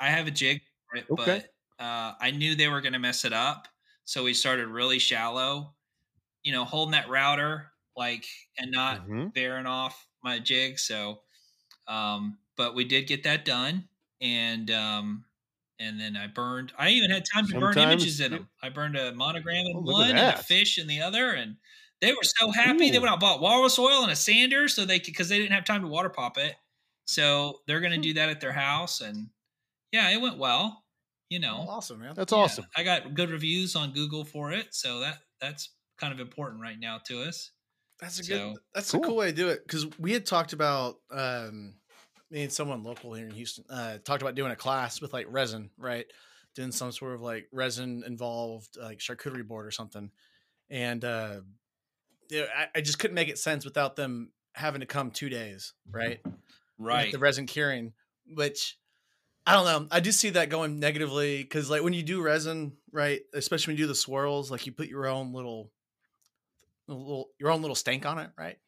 I 0.00 0.10
have 0.10 0.26
a 0.26 0.30
jig 0.32 0.60
for 0.90 0.98
it, 0.98 1.06
Okay. 1.10 1.40
but 1.40 1.44
uh 1.78 2.14
I 2.20 2.32
knew 2.32 2.54
they 2.56 2.68
were 2.68 2.80
gonna 2.82 2.98
mess 3.00 3.24
it 3.24 3.32
up. 3.32 3.68
So 4.04 4.24
we 4.24 4.34
started 4.34 4.68
really 4.68 4.98
shallow, 4.98 5.76
you 6.42 6.52
know, 6.52 6.64
holding 6.64 6.92
that 6.92 7.08
router 7.08 7.72
like 7.96 8.26
and 8.58 8.70
not 8.72 9.02
Mhm. 9.06 9.34
bearing 9.34 9.66
off 9.66 10.08
my 10.22 10.38
jig. 10.38 10.78
So 10.78 11.22
um 11.88 12.38
but 12.56 12.74
we 12.74 12.84
did 12.84 13.08
get 13.08 13.24
that 13.24 13.44
done. 13.44 13.88
And 14.20 14.70
um 14.70 15.26
and 15.78 16.00
then 16.00 16.16
I 16.16 16.26
burned. 16.28 16.72
I 16.78 16.90
even 16.90 17.10
had 17.10 17.24
time 17.32 17.46
to 17.48 17.54
burn 17.54 17.78
images 17.78 18.20
in 18.20 18.32
them. 18.32 18.50
I 18.62 18.68
burned 18.70 18.96
a 18.96 19.14
monogram 19.14 19.66
in 19.66 19.84
Oh, 19.86 19.86
one 19.86 20.18
and 20.18 20.30
a 20.30 20.36
fish 20.36 20.78
in 20.78 20.86
the 20.86 21.00
other, 21.02 21.32
and 21.32 21.56
they 22.00 22.12
were 22.12 22.22
so 22.22 22.50
happy. 22.52 22.90
They 22.90 22.98
Ooh. 22.98 23.00
went 23.00 23.10
out 23.10 23.14
and 23.14 23.20
bought 23.20 23.40
walrus 23.40 23.78
oil 23.78 24.02
and 24.02 24.12
a 24.12 24.16
sander 24.16 24.68
so 24.68 24.84
they 24.84 24.98
could 24.98 25.06
because 25.06 25.28
they 25.28 25.38
didn't 25.38 25.52
have 25.54 25.64
time 25.64 25.82
to 25.82 25.88
water 25.88 26.10
pop 26.10 26.38
it. 26.38 26.56
So 27.06 27.60
they're 27.66 27.80
Hmm. 27.80 27.80
going 27.80 27.92
to 27.92 27.98
do 27.98 28.14
that 28.14 28.28
at 28.30 28.40
their 28.40 28.52
house, 28.52 29.00
and 29.00 29.30
yeah, 29.92 30.10
it 30.10 30.20
went 30.20 30.38
well. 30.38 30.84
You 31.30 31.40
know, 31.40 31.68
awesome, 31.68 32.00
man. 32.00 32.14
That's 32.14 32.32
Yeah, 32.32 32.32
awesome. 32.32 32.66
I 32.76 32.84
got 32.84 33.14
good 33.14 33.30
reviews 33.30 33.76
on 33.76 33.92
Google 33.92 34.24
for 34.24 34.52
it, 34.52 34.74
so 34.74 35.00
that 35.00 35.20
that's 35.40 35.76
kind 35.98 36.12
of 36.12 36.20
important 36.20 36.62
right 36.62 36.78
now 36.78 36.98
to 37.06 37.22
us. 37.22 37.52
That's 38.00 38.18
a 38.18 38.22
So, 38.22 38.54
good. 38.54 38.58
That's 38.74 38.92
cool. 38.92 39.00
a 39.00 39.00
cool 39.00 39.16
way 39.16 39.30
to 39.30 39.36
do 39.36 39.48
it 39.48 39.62
because 39.66 39.86
we 39.98 40.12
had 40.12 40.26
talked 40.26 40.52
about 40.52 41.00
um, 41.10 41.76
me 42.34 42.42
and 42.42 42.52
someone 42.52 42.82
local 42.82 43.14
here 43.14 43.28
in 43.28 43.32
Houston 43.32 43.64
uh, 43.70 43.98
talked 44.04 44.20
about 44.20 44.34
doing 44.34 44.50
a 44.50 44.56
class 44.56 45.00
with 45.00 45.12
like 45.12 45.26
resin, 45.30 45.70
right? 45.78 46.06
Doing 46.56 46.72
some 46.72 46.90
sort 46.90 47.14
of 47.14 47.20
like 47.22 47.46
resin 47.52 48.02
involved 48.04 48.76
like 48.76 48.98
charcuterie 48.98 49.46
board 49.46 49.66
or 49.66 49.70
something, 49.70 50.10
and 50.68 51.04
uh, 51.04 51.40
I, 52.32 52.66
I 52.74 52.80
just 52.80 52.98
couldn't 52.98 53.14
make 53.14 53.28
it 53.28 53.38
sense 53.38 53.64
without 53.64 53.94
them 53.96 54.32
having 54.54 54.80
to 54.80 54.86
come 54.86 55.12
two 55.12 55.28
days, 55.28 55.74
right? 55.90 56.20
with 56.24 56.34
Right. 56.78 57.12
the 57.12 57.18
resin 57.20 57.46
curing, 57.46 57.92
which 58.26 58.78
I 59.46 59.52
don't 59.52 59.64
know. 59.64 59.88
I 59.92 60.00
do 60.00 60.10
see 60.10 60.30
that 60.30 60.48
going 60.48 60.80
negatively 60.80 61.42
because, 61.42 61.70
like, 61.70 61.82
when 61.82 61.92
you 61.92 62.02
do 62.02 62.20
resin, 62.20 62.76
right, 62.92 63.20
especially 63.32 63.72
when 63.72 63.78
you 63.78 63.84
do 63.84 63.88
the 63.88 63.94
swirls, 63.94 64.50
like 64.50 64.66
you 64.66 64.72
put 64.72 64.88
your 64.88 65.06
own 65.06 65.32
little, 65.32 65.70
little 66.88 67.28
your 67.38 67.50
own 67.50 67.60
little 67.60 67.76
stank 67.76 68.06
on 68.06 68.18
it, 68.18 68.30
right? 68.36 68.58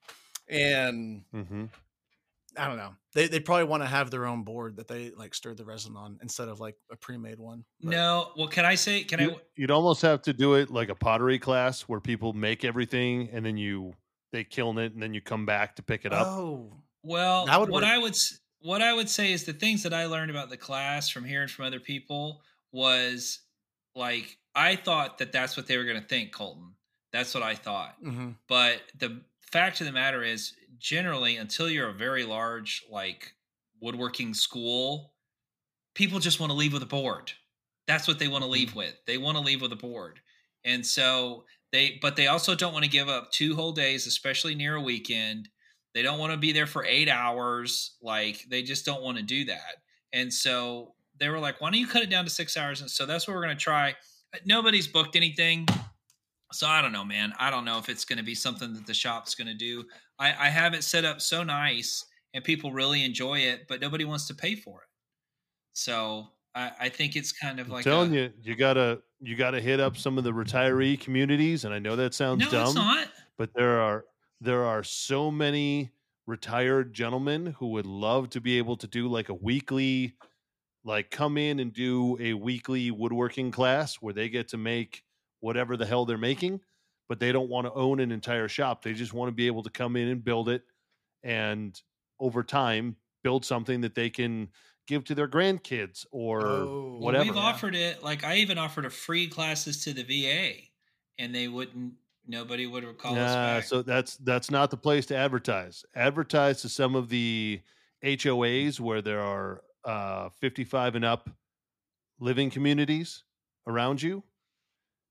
And 0.48 1.24
hmm 1.32 1.64
I 2.58 2.66
don't 2.68 2.76
know. 2.76 2.94
They 3.14 3.28
they 3.28 3.40
probably 3.40 3.64
want 3.64 3.82
to 3.82 3.86
have 3.88 4.10
their 4.10 4.26
own 4.26 4.42
board 4.44 4.76
that 4.76 4.88
they 4.88 5.10
like 5.10 5.34
stir 5.34 5.54
the 5.54 5.64
resin 5.64 5.96
on 5.96 6.18
instead 6.22 6.48
of 6.48 6.60
like 6.60 6.76
a 6.90 6.96
pre-made 6.96 7.38
one. 7.38 7.64
but- 7.80 7.90
No, 7.90 8.32
well, 8.36 8.48
can 8.48 8.64
I 8.64 8.74
say? 8.74 9.04
Can 9.04 9.20
I? 9.20 9.22
You, 9.24 9.36
would 9.58 9.70
almost 9.70 10.02
have 10.02 10.22
to 10.22 10.32
do 10.32 10.54
it 10.54 10.70
like 10.70 10.88
a 10.88 10.94
pottery 10.94 11.38
class 11.38 11.82
where 11.82 12.00
people 12.00 12.32
make 12.32 12.64
everything 12.64 13.28
and 13.32 13.44
then 13.44 13.56
you 13.56 13.94
they 14.32 14.44
kiln 14.44 14.78
it 14.78 14.92
and 14.92 15.02
then 15.02 15.14
you 15.14 15.20
come 15.20 15.46
back 15.46 15.76
to 15.76 15.82
pick 15.82 16.04
it 16.04 16.12
up. 16.12 16.26
Oh, 16.26 16.72
Well, 17.02 17.46
That 17.46 17.60
would 17.60 17.70
what 17.70 17.82
work. 17.82 17.90
I 17.92 17.98
would 17.98 18.14
what 18.60 18.82
I 18.82 18.92
would 18.92 19.08
say 19.08 19.32
is 19.32 19.44
the 19.44 19.52
things 19.52 19.82
that 19.84 19.94
I 19.94 20.06
learned 20.06 20.30
about 20.30 20.50
the 20.50 20.56
class 20.56 21.08
from 21.08 21.24
hearing 21.24 21.48
from 21.48 21.64
other 21.66 21.80
people 21.80 22.42
was 22.72 23.40
like 23.94 24.36
I 24.54 24.76
thought 24.76 25.18
that 25.18 25.32
that's 25.32 25.56
what 25.56 25.66
they 25.66 25.76
were 25.76 25.84
going 25.84 26.00
to 26.00 26.06
think, 26.06 26.32
Colton. 26.32 26.72
That's 27.12 27.32
what 27.34 27.42
I 27.42 27.54
thought. 27.54 27.94
hmm 28.02 28.30
But 28.48 28.80
the 28.98 29.22
fact 29.42 29.80
of 29.80 29.86
the 29.86 29.92
matter 29.92 30.22
is, 30.22 30.52
generally, 30.78 31.36
until 31.36 31.68
you're 31.68 31.88
a 31.88 31.94
very 31.94 32.24
large 32.24 32.84
like 32.90 33.32
woodworking 33.80 34.34
school, 34.34 35.12
people 35.94 36.18
just 36.18 36.40
want 36.40 36.50
to 36.50 36.56
leave 36.56 36.72
with 36.72 36.82
a 36.82 36.86
board. 36.86 37.32
That's 37.86 38.08
what 38.08 38.18
they 38.18 38.28
want 38.28 38.44
to 38.44 38.50
leave 38.50 38.70
Mm-hmm. 38.70 38.78
with. 38.78 38.94
They 39.06 39.18
want 39.18 39.36
to 39.36 39.42
leave 39.42 39.62
with 39.62 39.72
a 39.72 39.76
board. 39.76 40.20
And 40.64 40.84
so 40.84 41.44
they, 41.72 41.98
but 42.02 42.16
they 42.16 42.26
also 42.26 42.54
don't 42.54 42.72
want 42.72 42.84
to 42.84 42.90
give 42.90 43.08
up 43.08 43.30
two 43.30 43.54
whole 43.54 43.72
days, 43.72 44.06
especially 44.06 44.54
near 44.54 44.74
a 44.76 44.80
weekend. 44.80 45.48
They 45.94 46.02
don't 46.02 46.18
want 46.18 46.32
to 46.32 46.38
be 46.38 46.52
there 46.52 46.66
for 46.66 46.84
eight 46.84 47.08
hours. 47.08 47.96
Like 48.02 48.44
they 48.50 48.62
just 48.62 48.84
don't 48.84 49.02
want 49.02 49.16
to 49.18 49.22
do 49.22 49.44
that. 49.46 49.76
And 50.12 50.32
so 50.32 50.94
they 51.18 51.28
were 51.28 51.38
like, 51.38 51.60
why 51.60 51.70
don't 51.70 51.80
you 51.80 51.86
cut 51.86 52.02
it 52.02 52.10
down 52.10 52.24
to 52.24 52.30
six 52.30 52.56
hours? 52.56 52.80
And 52.80 52.90
so 52.90 53.06
that's 53.06 53.26
what 53.26 53.34
we're 53.34 53.42
going 53.44 53.56
to 53.56 53.62
try. 53.62 53.94
Nobody's 54.44 54.88
booked 54.88 55.16
anything. 55.16 55.66
So 56.52 56.66
I 56.66 56.80
don't 56.80 56.92
know, 56.92 57.04
man. 57.04 57.32
I 57.38 57.50
don't 57.50 57.64
know 57.64 57.78
if 57.78 57.88
it's 57.88 58.04
going 58.04 58.18
to 58.18 58.24
be 58.24 58.34
something 58.34 58.72
that 58.74 58.86
the 58.86 58.94
shop's 58.94 59.34
going 59.34 59.48
to 59.48 59.54
do. 59.54 59.84
I, 60.18 60.28
I 60.28 60.48
have 60.48 60.74
it 60.74 60.84
set 60.84 61.04
up 61.04 61.20
so 61.20 61.42
nice 61.42 62.04
and 62.34 62.44
people 62.44 62.72
really 62.72 63.04
enjoy 63.04 63.38
it, 63.40 63.66
but 63.68 63.80
nobody 63.80 64.04
wants 64.04 64.26
to 64.28 64.34
pay 64.34 64.54
for 64.54 64.82
it. 64.82 64.88
So 65.72 66.28
I, 66.54 66.70
I 66.80 66.88
think 66.88 67.16
it's 67.16 67.32
kind 67.32 67.58
of 67.60 67.66
I'm 67.66 67.72
like 67.72 67.84
telling 67.84 68.14
a, 68.16 68.20
you, 68.20 68.32
you 68.42 68.54
gotta 68.56 69.00
you 69.20 69.36
gotta 69.36 69.60
hit 69.60 69.80
up 69.80 69.96
some 69.96 70.18
of 70.18 70.24
the 70.24 70.32
retiree 70.32 70.98
communities, 71.00 71.64
and 71.64 71.74
I 71.74 71.78
know 71.78 71.96
that 71.96 72.14
sounds 72.14 72.40
no, 72.40 72.50
dumb, 72.50 72.66
it's 72.66 72.74
not. 72.74 73.08
but 73.36 73.50
there 73.54 73.80
are 73.80 74.04
there 74.40 74.64
are 74.64 74.82
so 74.82 75.30
many 75.30 75.90
retired 76.26 76.92
gentlemen 76.92 77.54
who 77.58 77.68
would 77.68 77.86
love 77.86 78.30
to 78.30 78.40
be 78.40 78.58
able 78.58 78.76
to 78.76 78.86
do 78.86 79.08
like 79.08 79.28
a 79.28 79.34
weekly 79.34 80.14
like 80.84 81.10
come 81.10 81.36
in 81.36 81.60
and 81.60 81.72
do 81.72 82.16
a 82.20 82.34
weekly 82.34 82.90
woodworking 82.90 83.50
class 83.50 83.96
where 83.96 84.14
they 84.14 84.28
get 84.28 84.48
to 84.48 84.56
make 84.56 85.02
whatever 85.40 85.76
the 85.76 85.86
hell 85.86 86.04
they're 86.04 86.18
making 86.18 86.60
but 87.08 87.20
they 87.20 87.30
don't 87.32 87.48
want 87.48 87.66
to 87.66 87.72
own 87.74 88.00
an 88.00 88.10
entire 88.12 88.48
shop 88.48 88.82
they 88.82 88.92
just 88.92 89.12
want 89.12 89.28
to 89.28 89.32
be 89.34 89.46
able 89.46 89.62
to 89.62 89.70
come 89.70 89.96
in 89.96 90.08
and 90.08 90.24
build 90.24 90.48
it 90.48 90.62
and 91.22 91.80
over 92.20 92.42
time 92.42 92.96
build 93.22 93.44
something 93.44 93.80
that 93.80 93.94
they 93.94 94.08
can 94.10 94.48
give 94.86 95.02
to 95.04 95.14
their 95.14 95.26
grandkids 95.28 96.06
or 96.12 96.46
Oh. 96.46 96.90
Well, 96.92 97.00
whatever 97.00 97.24
we've 97.24 97.36
offered 97.36 97.74
it. 97.74 98.02
Like 98.02 98.24
I 98.24 98.36
even 98.36 98.56
offered 98.56 98.84
a 98.86 98.90
free 98.90 99.26
classes 99.26 99.82
to 99.84 99.92
the 99.92 100.02
VA, 100.04 100.52
and 101.18 101.34
they 101.34 101.48
wouldn't. 101.48 101.94
Nobody 102.28 102.66
would 102.66 102.84
call 102.98 103.12
us 103.12 103.18
Nah, 103.18 103.34
back. 103.56 103.64
so 103.64 103.82
that's 103.82 104.16
that's 104.18 104.50
not 104.50 104.70
the 104.70 104.76
place 104.76 105.04
to 105.06 105.16
advertise. 105.16 105.84
Advertise 105.96 106.62
to 106.62 106.68
some 106.68 106.94
of 106.94 107.08
the 107.08 107.60
HOAs 108.04 108.78
where 108.80 109.02
there 109.02 109.20
are 109.20 109.62
uh, 109.84 110.28
55 110.40 110.94
and 110.94 111.04
up 111.04 111.28
living 112.20 112.48
communities 112.50 113.24
around 113.66 114.00
you. 114.00 114.22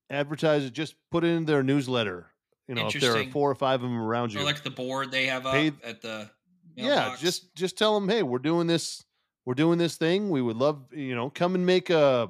Advertise 0.09 0.65
it. 0.65 0.73
Just 0.73 0.95
put 1.11 1.23
it 1.23 1.27
in 1.29 1.45
their 1.45 1.63
newsletter. 1.63 2.27
You 2.67 2.75
know, 2.75 2.87
if 2.87 2.99
there 2.99 3.15
are 3.17 3.23
four 3.25 3.49
or 3.49 3.55
five 3.55 3.83
of 3.83 3.89
them 3.89 3.99
around 3.99 4.33
you, 4.33 4.39
or 4.39 4.43
like 4.43 4.63
the 4.63 4.69
board 4.71 5.11
they 5.11 5.27
have 5.27 5.45
up 5.45 5.53
Paid- 5.53 5.75
at 5.83 6.01
the 6.01 6.29
yeah, 6.75 7.15
just 7.19 7.53
just 7.55 7.77
tell 7.77 7.99
them, 7.99 8.09
hey, 8.09 8.23
we're 8.23 8.39
doing 8.39 8.67
this. 8.67 9.03
We're 9.45 9.53
doing 9.53 9.77
this 9.77 9.95
thing. 9.97 10.29
We 10.31 10.41
would 10.41 10.57
love, 10.57 10.91
you 10.91 11.13
know, 11.15 11.29
come 11.29 11.53
and 11.53 11.63
make 11.65 11.91
a, 11.91 12.27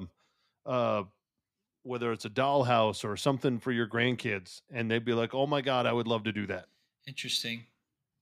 uh, 0.66 1.04
whether 1.82 2.12
it's 2.12 2.26
a 2.26 2.30
dollhouse 2.30 3.04
or 3.04 3.16
something 3.16 3.58
for 3.58 3.72
your 3.72 3.86
grandkids, 3.88 4.60
and 4.70 4.90
they'd 4.90 5.04
be 5.04 5.14
like, 5.14 5.34
oh 5.34 5.46
my 5.46 5.62
god, 5.62 5.86
I 5.86 5.92
would 5.92 6.06
love 6.06 6.24
to 6.24 6.32
do 6.32 6.46
that. 6.48 6.66
interesting. 7.06 7.64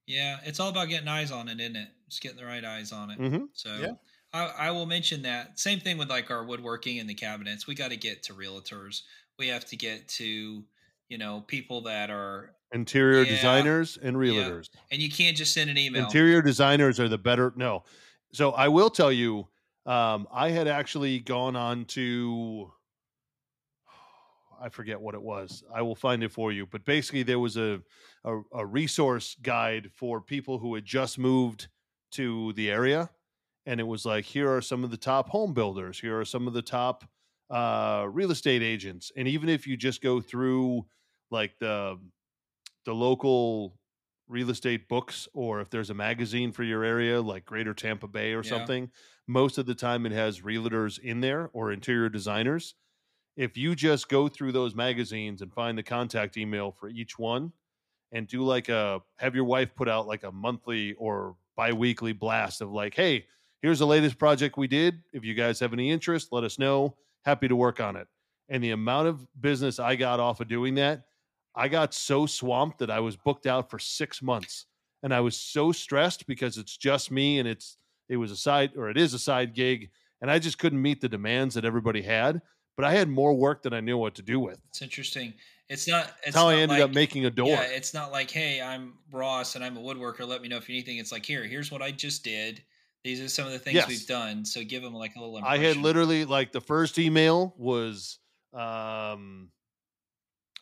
Yeah, 0.07 0.39
it's 0.45 0.61
all 0.61 0.69
about 0.69 0.91
getting 0.91 1.09
eyes 1.09 1.33
on 1.33 1.49
it, 1.49 1.59
isn't 1.61 1.77
it? 1.77 1.89
Just 2.09 2.21
getting 2.23 2.37
the 2.37 2.45
right 2.45 2.63
eyes 2.65 2.93
on 2.93 3.11
it. 3.11 3.17
hmm 3.17 3.45
So 3.55 3.75
Yeah. 3.81 3.93
I, 4.35 4.67
I 4.67 4.71
will 4.71 4.85
mention 4.87 5.23
that. 5.23 5.59
Same 5.59 5.81
thing 5.81 5.97
with 5.97 6.11
like 6.11 6.31
our 6.31 6.45
woodworking 6.45 6.99
and 6.99 7.09
the 7.09 7.15
cabinets. 7.15 7.67
We 7.67 7.75
got 7.75 7.91
to 7.91 7.97
get 7.97 8.23
to 8.25 8.35
realtors. 8.35 9.01
We 9.39 9.49
have 9.49 9.65
to 9.67 9.77
get 9.77 10.07
to, 10.09 10.65
you 11.09 11.19
know, 11.19 11.43
people 11.47 11.81
that 11.83 12.11
are, 12.11 12.55
interior 12.73 13.23
Yeah. 13.23 13.31
designers 13.31 13.97
and 13.97 14.17
realtors. 14.17 14.69
and 14.91 15.01
you 15.01 15.11
can't 15.11 15.37
just 15.37 15.55
send 15.55 15.71
an 15.71 15.79
email. 15.79 16.05
Interior 16.05 16.43
designers 16.43 16.99
are 16.99 17.09
the 17.09 17.19
better. 17.19 17.53
No, 17.57 17.85
so 18.33 18.51
I 18.53 18.69
will 18.69 18.91
tell 18.91 19.13
you, 19.13 19.49
um, 19.87 20.27
I 20.33 20.51
had 20.51 20.67
actually 20.67 21.21
gone 21.21 21.57
on 21.57 21.85
to, 21.87 22.73
I 24.61 24.69
forget 24.69 25.01
what 25.01 25.15
it 25.15 25.23
was. 25.23 25.63
I 25.73 25.83
will 25.83 25.95
find 25.97 26.23
it 26.23 26.33
for 26.33 26.53
you. 26.53 26.67
But 26.67 26.85
basically, 26.85 27.23
there 27.23 27.39
was 27.39 27.57
a 27.57 27.83
a, 28.25 28.41
a 28.53 28.65
resource 28.67 29.37
guide 29.43 29.91
for 29.93 30.21
people 30.21 30.59
who 30.59 30.75
had 30.75 30.85
just 30.85 31.19
moved 31.19 31.69
to 32.13 32.53
the 32.55 32.71
area, 32.71 33.11
and 33.67 33.79
it 33.81 33.85
was 33.85 34.07
like, 34.07 34.25
here 34.25 34.51
are 34.55 34.63
some 34.63 34.83
of 34.85 34.91
the 34.91 34.97
top 34.97 35.29
home 35.29 35.53
builders. 35.53 36.01
Here 36.01 36.19
are 36.19 36.25
some 36.25 36.47
of 36.47 36.55
the 36.55 36.63
top 36.63 37.05
uh, 37.55 38.07
real 38.11 38.33
estate 38.33 38.63
agents, 38.63 39.13
and 39.17 39.29
even 39.29 39.49
if 39.49 39.67
you 39.67 39.77
just 39.77 40.03
go 40.03 40.21
through 40.21 40.87
like 41.31 41.59
the 41.61 41.99
the 42.85 42.95
local 42.95 43.79
real 44.27 44.51
estate 44.51 44.89
books 44.89 45.29
or 45.35 45.61
if 45.61 45.69
there's 45.71 45.91
a 45.91 45.95
magazine 45.95 46.51
for 46.53 46.63
your 46.65 46.83
area 46.83 47.21
like 47.21 47.45
greater 47.45 47.75
tampa 47.75 48.09
bay 48.09 48.33
or 48.33 48.43
Yeah. 48.43 48.49
something 48.49 48.91
most 49.27 49.59
of 49.59 49.67
the 49.67 49.75
time 49.75 50.07
it 50.07 50.13
has 50.13 50.41
realtors 50.41 50.99
in 50.99 51.21
there 51.21 51.51
or 51.53 51.73
interior 51.73 52.09
designers. 52.09 52.75
If 53.37 53.57
you 53.57 53.75
just 53.75 54.09
go 54.09 54.29
through 54.29 54.53
those 54.53 54.75
magazines 54.75 55.43
and 55.43 55.53
find 55.53 55.77
the 55.79 55.83
contact 55.83 56.37
email 56.37 56.73
for 56.73 56.89
each 56.89 57.19
one 57.19 57.53
and 58.13 58.29
do 58.29 58.43
like 58.43 58.69
a 58.69 59.03
have 59.19 59.35
your 59.35 59.45
wife 59.45 59.75
put 59.75 59.89
out 59.89 60.07
like 60.07 60.25
a 60.25 60.33
monthly 60.33 60.95
or 60.95 61.37
bi-weekly 61.57 62.13
blast 62.13 62.61
of 62.61 62.71
like 62.71 62.95
hey 62.95 63.27
here's 63.63 63.79
the 63.79 63.87
latest 63.87 64.19
project 64.19 64.57
we 64.57 64.69
did. 64.69 65.03
If 65.13 65.25
you 65.25 65.35
guys 65.35 65.61
have 65.61 65.73
any 65.73 65.91
interest 65.91 66.33
let 66.33 66.45
us 66.45 66.59
know 66.59 66.97
happy 67.25 67.49
to 67.49 67.57
work 67.57 67.81
on 67.81 67.97
it 67.97 68.07
and 68.49 68.63
the 68.63 68.71
amount 68.71 69.09
of 69.09 69.27
business 69.41 69.79
i 69.79 69.97
got 69.97 70.21
off 70.21 70.41
of 70.41 70.49
doing 70.49 70.75
that 70.75 71.05
I 71.55 71.69
got 71.69 71.95
so 71.95 72.27
swamped 72.27 72.79
that 72.79 72.91
I 72.91 73.01
was 73.01 73.17
booked 73.17 73.47
out 73.47 73.71
for 73.71 73.79
six 73.79 74.21
months, 74.21 74.67
and 75.03 75.15
I 75.15 75.21
was 75.21 75.37
so 75.37 75.73
stressed 75.73 76.27
because 76.27 76.59
it's 76.59 76.77
just 76.77 77.11
me, 77.11 77.39
and 77.39 77.49
it's 77.49 77.77
it 78.09 78.17
was 78.17 78.31
a 78.31 78.37
side 78.37 78.73
or 78.77 78.91
it 78.91 78.97
is 78.97 79.15
a 79.15 79.19
side 79.19 79.55
gig, 79.55 79.91
and 80.21 80.31
I 80.31 80.39
just 80.39 80.59
couldn't 80.59 80.83
meet 80.83 81.01
the 81.01 81.09
demands 81.09 81.55
that 81.55 81.65
everybody 81.65 82.03
had. 82.03 82.43
But 82.77 82.85
I 82.85 82.93
had 82.93 83.09
more 83.09 83.33
work 83.33 83.63
than 83.63 83.73
I 83.73 83.79
knew 83.79 83.97
what 83.97 84.17
to 84.17 84.23
do 84.23 84.41
with. 84.41 84.59
It's 84.71 84.83
interesting. 84.83 85.35
It's 85.69 85.87
not. 85.87 86.07
It's 86.07 86.25
That's 86.25 86.37
how 86.37 86.49
I 86.49 86.55
ended 86.55 86.71
like, 86.71 86.83
up 86.83 86.91
making 86.93 87.25
a 87.25 87.31
door. 87.31 87.47
Yeah, 87.47 87.63
it's 87.63 87.95
not 87.95 88.11
like, 88.11 88.33
hey, 88.33 88.61
I'm 88.61 88.95
Ross 89.13 89.55
and 89.55 89.65
I'm 89.65 89.77
a 89.77 89.81
woodworker. 89.81 90.27
Let 90.27 90.43
me 90.43 90.49
know 90.49 90.57
if 90.57 90.69
you 90.69 90.75
need 90.75 90.81
anything. 90.81 90.99
It's 90.99 91.13
like, 91.13 91.25
here, 91.25 91.45
here's 91.45 91.71
what 91.71 91.83
I 91.83 91.93
just 91.93 92.25
did. 92.25 92.65
These 93.05 93.21
are 93.21 93.29
some 93.29 93.47
of 93.47 93.53
the 93.53 93.59
things 93.59 93.75
Yes. 93.75 93.89
we've 93.89 94.07
done. 94.07 94.45
So 94.47 94.65
give 94.65 94.83
them 94.83 94.95
like 94.95 95.15
a 95.15 95.21
little. 95.21 95.41
I 95.45 95.59
had 95.59 95.77
literally 95.77 96.25
like 96.25 96.53
the 96.53 96.61
first 96.61 96.99
email 96.99 97.55
was 97.59 98.19
um 98.53 99.51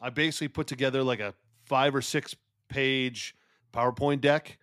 I 0.01 0.11
basically 0.11 0.49
put 0.49 0.67
together 0.67 1.05
like 1.05 1.21
a 1.21 1.35
five 1.65 1.95
or 1.95 2.03
six 2.03 2.35
page 2.69 3.37
PowerPoint 3.73 4.21
deck 4.21 4.59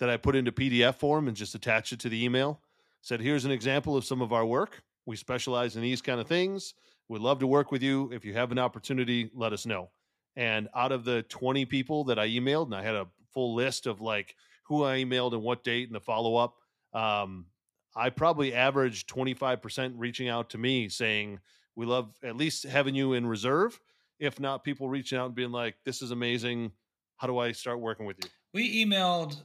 that 0.00 0.10
I 0.10 0.16
put 0.16 0.34
into 0.34 0.50
PDF 0.50 0.96
form 0.96 1.28
and 1.28 1.36
just 1.36 1.54
attached 1.54 1.92
it 1.92 2.00
to 2.00 2.08
the 2.08 2.24
email. 2.24 2.60
Said, 3.02 3.20
here's 3.20 3.44
an 3.44 3.50
example 3.52 3.96
of 3.96 4.04
some 4.04 4.20
of 4.20 4.32
our 4.32 4.44
work. 4.44 4.82
We 5.06 5.16
specialize 5.16 5.76
in 5.76 5.82
these 5.82 6.02
kind 6.02 6.20
of 6.20 6.26
things. 6.26 6.74
We'd 7.08 7.22
love 7.22 7.38
to 7.40 7.46
work 7.46 7.70
with 7.70 7.82
you. 7.82 8.10
If 8.12 8.24
you 8.24 8.34
have 8.34 8.50
an 8.50 8.58
opportunity, 8.58 9.30
let 9.34 9.52
us 9.52 9.64
know. 9.64 9.90
And 10.36 10.68
out 10.74 10.92
of 10.92 11.04
the 11.04 11.22
20 11.24 11.64
people 11.66 12.04
that 12.04 12.18
I 12.18 12.28
emailed, 12.28 12.66
and 12.66 12.74
I 12.74 12.82
had 12.82 12.94
a 12.94 13.06
full 13.32 13.54
list 13.54 13.86
of 13.86 14.00
like 14.00 14.34
who 14.64 14.84
I 14.84 14.98
emailed 14.98 15.32
and 15.32 15.42
what 15.42 15.64
date 15.64 15.88
and 15.88 15.94
the 15.94 16.00
follow 16.00 16.36
up, 16.36 16.56
um, 16.92 17.46
I 17.94 18.10
probably 18.10 18.54
average 18.54 19.06
25% 19.06 19.94
reaching 19.96 20.28
out 20.28 20.50
to 20.50 20.58
me 20.58 20.88
saying, 20.88 21.40
We 21.76 21.86
love 21.86 22.14
at 22.22 22.36
least 22.36 22.64
having 22.64 22.94
you 22.94 23.12
in 23.14 23.26
reserve. 23.26 23.80
If 24.18 24.38
not, 24.38 24.64
people 24.64 24.88
reaching 24.88 25.18
out 25.18 25.26
and 25.26 25.34
being 25.34 25.52
like, 25.52 25.76
This 25.84 26.02
is 26.02 26.10
amazing. 26.10 26.72
How 27.16 27.26
do 27.26 27.38
I 27.38 27.52
start 27.52 27.80
working 27.80 28.06
with 28.06 28.18
you? 28.18 28.30
We 28.52 28.84
emailed 28.84 29.42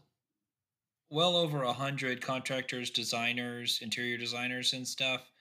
well 1.10 1.36
over 1.36 1.64
a 1.64 1.74
hundred 1.74 2.22
contractors, 2.22 2.90
designers, 2.90 3.80
interior 3.82 4.18
designers, 4.18 4.74
and 4.74 4.88
stuff. 4.88 5.32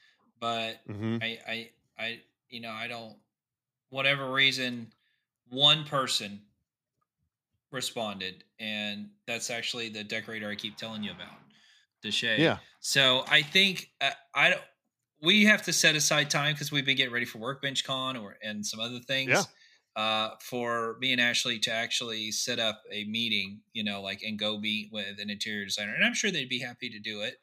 But 0.40 0.80
Mm-hmm. 0.88 1.18
I, 1.22 1.38
I, 1.46 1.70
I, 1.98 2.20
you 2.48 2.60
know, 2.60 2.70
I 2.70 2.86
don't. 2.88 3.16
Whatever 3.90 4.32
reason, 4.32 4.92
one 5.48 5.84
person 5.84 6.42
responded, 7.70 8.44
and 8.58 9.10
that's 9.26 9.50
actually 9.50 9.88
the 9.88 10.04
decorator 10.04 10.48
I 10.48 10.54
keep 10.54 10.76
telling 10.76 11.02
you 11.02 11.10
about, 11.12 11.36
Deshay. 12.04 12.38
Yeah. 12.38 12.58
So 12.80 13.24
I 13.28 13.42
think 13.42 13.90
uh, 14.00 14.10
I 14.34 14.50
don't. 14.50 14.62
We 15.22 15.44
have 15.44 15.62
to 15.62 15.72
set 15.72 15.94
aside 15.94 16.28
time 16.28 16.52
because 16.52 16.70
we've 16.70 16.84
been 16.84 16.96
getting 16.96 17.12
ready 17.12 17.24
for 17.24 17.38
Workbench 17.38 17.84
Con 17.84 18.16
or 18.16 18.36
and 18.42 18.64
some 18.64 18.80
other 18.80 18.98
things. 18.98 19.30
Yeah. 19.30 19.42
Uh, 19.96 20.30
for 20.40 20.96
me 21.00 21.12
and 21.12 21.20
Ashley 21.20 21.60
to 21.60 21.72
actually 21.72 22.32
set 22.32 22.58
up 22.58 22.82
a 22.90 23.04
meeting, 23.04 23.60
you 23.72 23.84
know, 23.84 24.02
like 24.02 24.22
and 24.24 24.36
go 24.38 24.58
meet 24.58 24.90
with 24.92 25.20
an 25.20 25.30
interior 25.30 25.64
designer, 25.64 25.94
and 25.94 26.04
I'm 26.04 26.14
sure 26.14 26.32
they'd 26.32 26.48
be 26.48 26.58
happy 26.58 26.90
to 26.90 26.98
do 26.98 27.20
it, 27.20 27.36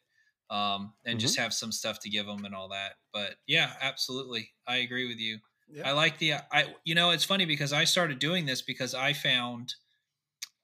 um, 0.50 0.94
and 1.06 1.18
just 1.18 1.40
have 1.40 1.54
some 1.54 1.72
stuff 1.72 2.00
to 2.02 2.10
give 2.10 2.26
them 2.26 2.44
and 2.44 2.54
all 2.54 2.68
that. 2.70 2.96
But 3.14 3.36
yeah, 3.48 3.72
absolutely, 3.82 4.52
I 4.68 4.78
agree 4.78 5.08
with 5.08 5.18
you. 5.18 5.40
Yeah. 5.74 5.88
I 5.88 5.94
like 5.94 6.18
the 6.18 6.34
I 6.52 6.76
you 6.84 6.94
know 6.94 7.12
it's 7.12 7.24
funny 7.24 7.46
because 7.46 7.72
I 7.72 7.86
started 7.86 8.20
doing 8.20 8.46
this 8.46 8.62
because 8.62 8.94
I 8.94 9.14
found 9.14 9.74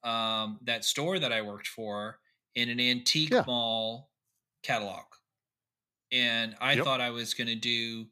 um, 0.03 0.59
that 0.63 0.83
store 0.83 1.19
that 1.19 1.31
I 1.31 1.41
worked 1.41 1.67
for 1.67 2.19
in 2.57 2.69
an 2.69 2.81
antique 2.81 3.31
Yeah. 3.31 3.45
mall 3.47 4.11
catalog, 4.63 5.05
and 6.11 6.55
I 6.59 6.75
Yep. 6.75 6.83
thought 6.83 7.01
I 7.01 7.09
was 7.09 7.33
going 7.33 7.47
to 7.47 7.55
do 7.55 8.07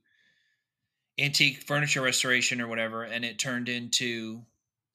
antique 1.19 1.63
furniture 1.63 2.01
restoration 2.01 2.59
or 2.61 2.67
whatever, 2.67 3.03
and 3.03 3.23
it 3.23 3.39
turned 3.39 3.69
into 3.69 4.45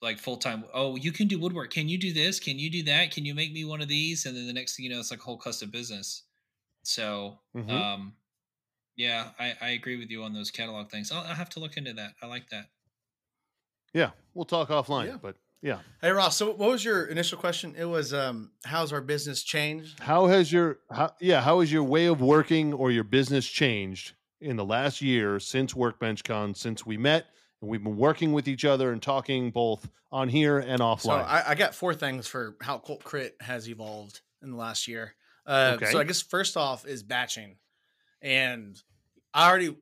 like 0.03 0.19
full 0.19 0.37
time. 0.37 0.65
Oh, 0.73 0.97
you 0.97 1.13
can 1.13 1.29
do 1.29 1.39
woodwork. 1.39 1.71
Can 1.71 1.89
you 1.89 1.99
do 1.99 2.13
this? 2.13 2.41
Can 2.41 2.59
you 2.59 2.71
do 2.71 2.83
that? 2.85 3.11
Can 3.11 3.25
you 3.25 3.35
make 3.35 3.53
me 3.53 3.65
one 3.65 3.81
of 3.81 3.89
these? 3.89 4.27
And 4.27 4.37
then 4.37 4.47
the 4.47 4.53
next 4.53 4.77
thing 4.77 4.85
you 4.85 4.91
know, 4.91 5.01
it's 5.01 5.11
like 5.11 5.21
a 5.21 5.25
whole 5.25 5.37
custom 5.39 5.71
business. 5.71 6.25
So, 6.85 7.41
Mhm. 7.55 7.91
um, 7.95 8.17
yeah, 8.97 9.33
I, 9.39 9.57
I 9.61 9.69
agree 9.71 9.97
with 9.99 10.11
you 10.11 10.25
on 10.25 10.35
those 10.35 10.51
catalog 10.51 10.91
things. 10.91 11.13
I'll, 11.13 11.21
I'll 11.25 11.35
have 11.35 11.51
to 11.51 11.61
look 11.61 11.77
into 11.77 11.95
that. 11.95 12.15
I 12.23 12.27
like 12.27 12.51
that. 12.51 12.67
Yeah, 13.93 14.13
we'll 14.35 14.45
talk 14.45 14.69
offline. 14.69 15.07
Yeah. 15.07 15.19
But 15.21 15.37
yeah, 15.63 15.79
Hey 16.01 16.11
Ross, 16.11 16.37
so 16.37 16.47
what 16.53 16.71
was 16.71 16.85
your 16.85 17.05
initial 17.07 17.39
question? 17.39 17.75
It 17.77 17.85
was 17.85 18.13
um 18.15 18.51
how's 18.65 18.93
our 18.93 19.01
business 19.01 19.43
changed? 19.43 20.01
how 20.01 20.27
has 20.27 20.53
your 20.53 20.79
how, 20.91 21.13
yeah 21.21 21.41
how 21.41 21.61
has 21.61 21.73
your 21.73 21.85
way 21.85 22.07
of 22.07 22.21
working 22.21 22.73
or 22.73 22.91
your 22.91 23.05
business 23.05 23.47
changed 23.47 24.15
in 24.41 24.57
the 24.57 24.65
last 24.65 25.03
year 25.03 25.39
since 25.39 25.75
Workbench 25.75 26.25
Con 26.25 26.55
since 26.55 26.87
we 26.87 26.97
met 26.97 27.27
and 27.61 27.71
we've 27.71 27.85
been 27.85 27.97
working 27.99 28.33
with 28.33 28.49
each 28.49 28.65
other 28.65 28.93
and 28.93 29.03
talking 29.03 29.51
both 29.51 29.89
on 30.11 30.29
here 30.29 30.59
and 30.59 30.81
offline. 30.81 31.01
So 31.03 31.11
I, 31.11 31.51
I 31.51 31.55
got 31.55 31.75
four 31.75 31.93
things 31.95 32.27
for 32.27 32.57
how 32.63 32.79
Colt 32.79 33.05
Crit 33.05 33.37
has 33.41 33.69
evolved 33.69 34.23
in 34.43 34.51
the 34.51 34.57
last 34.57 34.89
year. 34.89 35.15
Uh, 35.47 35.73
Okay. 35.77 35.93
So 35.93 35.99
I 36.01 36.05
guess 36.05 36.23
first 36.23 36.57
off 36.57 36.87
is 36.87 37.03
batching, 37.03 37.57
and 38.23 38.81
I 39.35 39.49
already, 39.49 39.77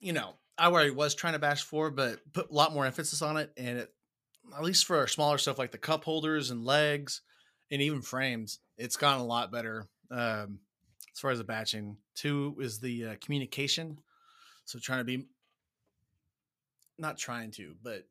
you 0.00 0.12
know, 0.12 0.34
I 0.58 0.66
already 0.66 0.90
was 0.90 1.14
trying 1.14 1.32
to 1.34 1.38
batch 1.38 1.62
for, 1.62 1.90
but 1.90 2.20
put 2.32 2.50
a 2.50 2.52
lot 2.52 2.72
more 2.74 2.84
emphasis 2.84 3.22
on 3.22 3.36
it, 3.36 3.52
and 3.56 3.78
it, 3.78 3.93
at 4.56 4.62
least 4.62 4.84
for 4.86 4.96
our 4.98 5.06
smaller 5.06 5.38
stuff 5.38 5.58
like 5.58 5.70
the 5.72 5.78
cup 5.78 6.04
holders 6.04 6.50
and 6.50 6.64
legs, 6.64 7.22
and 7.70 7.80
even 7.82 8.02
frames, 8.02 8.60
it's 8.76 8.96
gotten 8.96 9.20
a 9.20 9.26
lot 9.26 9.52
better 9.52 9.86
um, 10.10 10.60
as 11.12 11.20
far 11.20 11.30
as 11.30 11.38
the 11.38 11.44
batching. 11.44 11.96
Two 12.14 12.56
is 12.60 12.80
the 12.80 13.06
uh, 13.06 13.16
communication, 13.20 14.00
so 14.64 14.78
trying 14.78 15.00
to 15.00 15.04
be, 15.04 15.28
not 16.98 17.18
trying 17.18 17.50
to, 17.52 17.74
but 17.82 18.04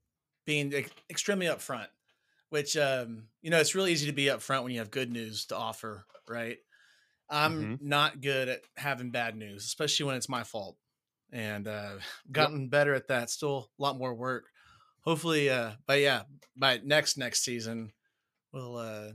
being 0.46 0.74
ex- 0.74 0.92
extremely 1.10 1.46
upfront 1.48 1.88
which 2.50 2.78
um 2.78 3.30
you 3.42 3.50
know 3.50 3.60
it's 3.60 3.76
really 3.76 3.92
easy 3.92 4.08
to 4.08 4.14
be 4.14 4.26
upfront 4.26 4.64
when 4.64 4.72
you 4.72 4.80
have 4.80 4.92
good 4.92 5.12
news 5.12 5.48
to 5.48 5.58
offer 5.58 6.06
right? 6.30 6.60
I'm 7.30 7.74
not 7.80 8.22
good 8.22 8.50
at 8.50 8.62
having 8.78 9.12
bad 9.12 9.36
news 9.38 9.66
especially 9.66 10.08
when 10.08 10.16
it's 10.18 10.30
my 10.30 10.44
fault. 10.44 10.78
And 11.32 11.68
uh 11.68 11.98
gotten 12.32 12.70
better 12.70 12.94
at 12.96 13.10
that 13.10 13.32
still 13.32 13.72
a 13.80 13.84
lot 13.84 13.98
more 13.98 14.16
work 14.16 14.53
hopefully 15.04 15.50
uh 15.50 15.72
but 15.86 16.00
yeah 16.00 16.24
by 16.56 16.80
next 16.84 17.18
next 17.18 17.44
season 17.44 17.92
we'll 18.52 18.78
uh 18.78 19.10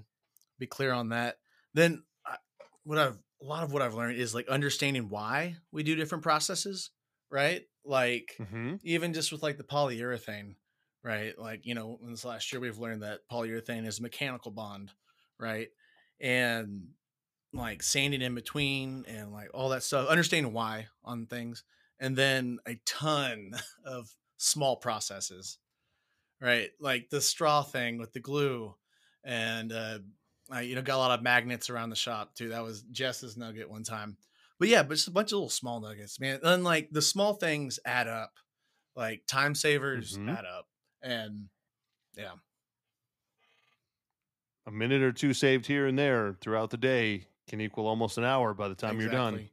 be 0.59 0.66
clear 0.66 0.92
on 0.92 1.11
that 1.11 1.37
then 1.74 2.03
I, 2.27 2.37
what 2.85 2.98
i've 2.98 3.18
a 3.40 3.44
lot 3.44 3.62
of 3.62 3.72
what 3.72 3.83
i've 3.83 3.94
learned 3.94 4.18
is 4.18 4.35
like 4.35 4.48
understanding 4.48 5.09
why 5.09 5.57
we 5.70 5.83
do 5.83 5.94
different 5.94 6.24
processes 6.24 6.90
right 7.31 7.62
like 7.85 8.37
hmm 8.51 8.74
even 8.85 9.12
just 9.14 9.33
with 9.33 9.42
like 9.42 9.57
the 9.57 9.64
polyurethane, 9.64 10.55
right? 11.03 11.37
Like, 11.38 11.64
you 11.64 11.74
know, 11.74 11.98
in 12.03 12.11
this 12.11 12.24
last 12.24 12.53
year, 12.53 12.61
we've 12.61 12.79
learned 12.79 13.03
that 13.03 13.20
polyurethane 13.31 13.87
is 13.87 13.98
a 13.98 14.03
mechanical 14.03 14.51
bond, 14.51 14.90
right? 15.38 15.68
And 16.20 16.88
like 17.53 17.83
sanding 17.83 18.22
in 18.22 18.35
between 18.35 19.05
and 19.09 19.33
like 19.33 19.48
all 19.55 19.70
that 19.70 19.83
stuff, 19.83 20.09
understanding 20.09 20.53
why 20.53 20.87
on 21.05 21.27
things, 21.27 21.64
and 21.98 22.16
then 22.16 22.59
a 22.66 22.79
ton 22.87 23.53
of 23.85 24.09
small 24.37 24.77
processes, 24.77 25.59
right? 26.40 26.70
Like 26.81 27.11
the 27.11 27.20
straw 27.20 27.62
thing 27.62 27.98
with 27.98 28.12
the 28.12 28.20
glue, 28.20 28.74
and 29.24 29.72
uh, 29.72 29.98
I, 30.51 30.62
you 30.62 30.74
know, 30.74 30.83
got 30.83 30.96
a 30.96 30.98
lot 30.98 31.18
of 31.18 31.22
magnets 31.22 31.70
around 31.70 31.90
the 31.90 31.96
shop 31.96 32.35
too. 32.35 32.48
That 32.51 32.62
was 32.62 32.83
Jess's 32.83 33.37
nugget 33.37 33.68
one 33.70 33.83
time. 33.85 34.16
But 34.59 34.68
yeah, 34.68 34.83
but 34.83 34.94
just 34.94 35.09
a 35.09 35.12
bunch 35.12 35.29
of 35.29 35.35
little 35.37 35.48
small 35.51 35.81
nuggets, 35.81 36.18
man. 36.18 36.40
And 36.42 36.64
like 36.64 36.90
the 36.90 37.03
small 37.03 37.35
things 37.35 37.79
add 37.85 38.09
up. 38.09 38.33
Like 38.96 39.22
time 39.27 39.55
savers 39.55 40.16
Mhm. 40.18 40.37
add 40.37 40.44
up. 40.44 40.66
And 41.03 41.48
yeah. 42.16 42.33
a 44.66 44.70
minute 44.70 45.03
or 45.03 45.12
two 45.12 45.33
saved 45.33 45.66
here 45.66 45.87
and 45.87 45.98
there 45.98 46.35
throughout 46.40 46.70
the 46.70 46.77
day 46.77 47.27
can 47.48 47.61
equal 47.61 47.87
almost 47.87 48.18
an 48.18 48.24
hour 48.24 48.53
by 48.53 48.68
the 48.68 48.74
time 48.74 49.01
you're 49.01 49.11
done. 49.11 49.48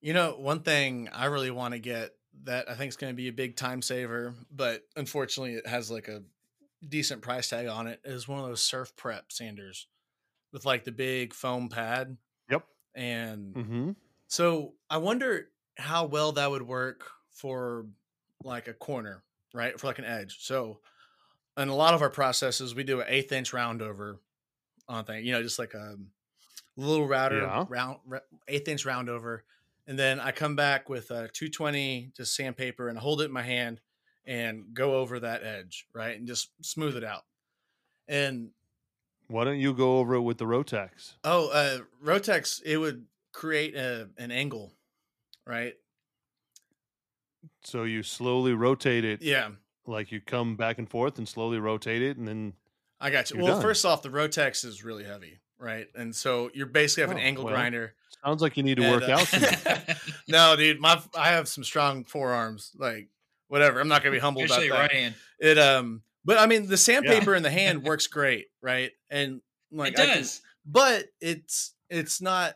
You 0.00 0.12
know, 0.12 0.36
one 0.38 0.62
thing 0.62 1.08
I 1.12 1.26
really 1.26 1.50
want 1.50 1.74
to 1.74 1.78
get 1.78 2.12
that 2.44 2.68
I 2.70 2.74
think 2.74 2.88
is 2.90 2.96
going 2.96 3.12
to 3.12 3.16
be 3.16 3.28
a 3.28 3.32
big 3.32 3.56
time 3.56 3.82
saver, 3.82 4.34
but 4.50 4.82
unfortunately 4.96 5.54
it 5.54 5.66
has 5.66 5.90
like 5.90 6.08
a 6.08 6.22
decent 6.86 7.22
price 7.22 7.48
tag 7.48 7.66
on 7.66 7.86
it. 7.86 8.00
it 8.04 8.12
is 8.12 8.28
one 8.28 8.40
of 8.40 8.46
those 8.46 8.62
surf 8.62 8.94
prep 8.96 9.32
sanders 9.32 9.88
with 10.52 10.64
like 10.64 10.84
the 10.84 10.92
big 10.92 11.34
foam 11.34 11.68
pad. 11.68 12.16
Yep. 12.50 12.64
And 12.94 13.54
hmm 13.54 13.90
So 14.28 14.74
I 14.90 14.98
wonder 14.98 15.50
how 15.76 16.06
well 16.06 16.32
that 16.32 16.50
would 16.50 16.62
work 16.62 17.10
for 17.30 17.86
like 18.44 18.68
a 18.68 18.74
corner, 18.74 19.22
right? 19.54 19.78
For 19.78 19.86
like 19.86 19.98
an 19.98 20.04
edge. 20.04 20.38
So 20.40 20.80
in 21.56 21.68
a 21.68 21.74
lot 21.74 21.94
of 21.94 22.02
our 22.02 22.10
processes, 22.10 22.74
we 22.74 22.84
do 22.84 23.00
an 23.00 23.06
eighth 23.08 23.32
inch 23.32 23.52
round 23.52 23.82
over 23.82 24.20
on 24.88 25.04
thing, 25.04 25.24
you 25.26 25.32
know, 25.32 25.42
just 25.42 25.58
like 25.58 25.74
a 25.74 25.96
little 26.76 27.06
router 27.06 27.40
Yeah. 27.40 27.64
round 27.68 27.98
eighth 28.48 28.68
inch 28.68 28.84
round 28.86 29.08
over. 29.08 29.44
And 29.88 29.98
then 29.98 30.20
I 30.20 30.32
come 30.32 30.54
back 30.54 30.90
with 30.90 31.10
a 31.10 31.28
220 31.32 32.12
just 32.14 32.36
sandpaper 32.36 32.88
and 32.88 32.98
hold 32.98 33.22
it 33.22 33.24
in 33.24 33.32
my 33.32 33.42
hand 33.42 33.80
and 34.26 34.66
go 34.74 34.96
over 34.96 35.18
that 35.18 35.42
edge, 35.42 35.86
right? 35.94 36.16
And 36.16 36.26
just 36.26 36.50
smooth 36.60 36.94
it 36.94 37.02
out. 37.02 37.22
And 38.06 38.50
Why 39.28 39.44
don't 39.44 39.58
you 39.58 39.72
go 39.72 39.98
over 39.98 40.14
it 40.14 40.20
with 40.20 40.36
the 40.36 40.44
Rotex? 40.44 41.14
Oh, 41.24 41.48
uh, 41.48 41.78
Rotex, 42.04 42.62
it 42.64 42.76
would 42.76 43.06
create 43.32 43.74
a, 43.74 44.10
an 44.18 44.30
angle, 44.30 44.74
right? 45.46 45.72
So 47.62 47.84
you 47.84 48.02
slowly 48.02 48.52
rotate 48.52 49.06
it, 49.06 49.22
Yeah, 49.22 49.50
like 49.86 50.12
you 50.12 50.20
come 50.20 50.56
back 50.56 50.78
and 50.78 50.88
forth 50.88 51.16
and 51.16 51.26
slowly 51.26 51.58
rotate 51.58 52.02
it, 52.02 52.18
and 52.18 52.28
then 52.28 52.52
I 53.00 53.10
got 53.10 53.30
you. 53.30 53.38
Well, 53.38 53.54
done. 53.54 53.62
first 53.62 53.86
off, 53.86 54.02
the 54.02 54.08
Rotex 54.10 54.64
is 54.64 54.84
really 54.84 55.04
heavy, 55.04 55.38
right? 55.58 55.86
And 55.94 56.14
so 56.14 56.50
you're 56.54 56.66
basically 56.66 57.02
have 57.02 57.10
an 57.10 57.16
Oh, 57.18 57.20
angle 57.20 57.44
well. 57.44 57.54
grinder. 57.54 57.94
sounds 58.24 58.42
like 58.42 58.56
you 58.56 58.62
need 58.62 58.76
to 58.78 58.84
And, 58.84 59.00
work 59.00 59.08
uh, 59.08 59.12
out. 59.12 59.96
no, 60.28 60.56
dude, 60.56 60.80
my 60.80 61.00
I 61.16 61.28
have 61.30 61.48
some 61.48 61.64
strong 61.64 62.04
forearms. 62.04 62.72
Like 62.76 63.08
whatever, 63.48 63.80
I'm 63.80 63.88
not 63.88 64.02
gonna 64.02 64.14
be 64.14 64.18
humble 64.20 64.42
about 64.42 64.50
Especially 64.62 64.70
that. 64.70 64.78
right 64.78 64.92
hand. 64.92 65.14
It 65.40 65.58
um, 65.58 66.02
but 66.24 66.38
I 66.38 66.46
mean, 66.46 66.66
the 66.66 66.76
sandpaper 66.76 67.34
in 67.34 67.42
the 67.42 67.50
hand 67.50 67.82
works 67.84 68.06
great, 68.06 68.46
right? 68.62 68.92
And 69.10 69.40
like 69.70 69.94
it 69.94 70.00
I 70.00 70.06
can- 70.06 70.16
does. 70.18 70.40
but 70.66 71.06
it's 71.20 71.74
it's 71.90 72.20
not 72.20 72.54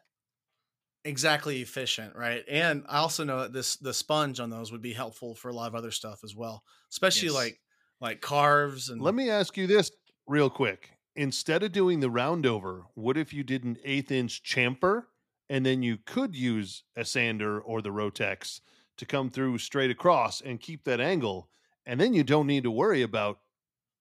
exactly 1.05 1.61
efficient, 1.63 2.15
right? 2.17 2.45
And 2.49 2.85
I 2.89 2.99
also 2.99 3.25
know 3.25 3.41
that 3.41 3.53
this 3.53 3.77
the 3.77 3.95
sponge 3.95 4.41
on 4.41 4.51
those 4.51 4.71
would 4.73 4.83
be 4.83 4.93
helpful 4.93 5.35
for 5.35 5.49
a 5.49 5.53
lot 5.55 5.69
of 5.69 5.75
other 5.75 5.91
stuff 5.91 6.21
as 6.25 6.35
well, 6.37 6.63
especially 6.91 7.29
Yes. 7.29 7.35
like 7.35 7.61
like 8.01 8.21
carves 8.21 8.89
and 8.89 9.01
Let 9.01 9.15
me 9.15 9.31
ask 9.31 9.57
you 9.57 9.67
this 9.67 9.91
real 10.27 10.51
quick. 10.51 10.91
Instead 11.15 11.63
of 11.63 11.73
doing 11.73 12.01
the 12.01 12.11
round 12.11 12.47
over, 12.47 12.85
what 12.95 13.17
if 13.17 13.35
you 13.35 13.43
did 13.43 13.65
an 13.65 13.77
eighth 13.85 14.11
inch 14.11 14.43
chamfer 14.43 15.05
and 15.51 15.67
then 15.67 15.83
you 15.83 15.99
could 15.99 16.35
use 16.35 16.85
a 16.97 17.05
sander 17.05 17.61
or 17.61 17.83
the 17.83 17.91
Rotex 17.91 18.61
to 18.97 19.05
come 19.05 19.31
through 19.31 19.59
straight 19.59 19.91
across 19.91 20.41
and 20.41 20.61
keep 20.61 20.85
that 20.85 21.01
angle? 21.01 21.51
And 21.85 22.01
then 22.01 22.15
you 22.15 22.25
don't 22.25 22.47
need 22.47 22.63
to 22.63 22.71
worry 22.71 23.03
about 23.03 23.41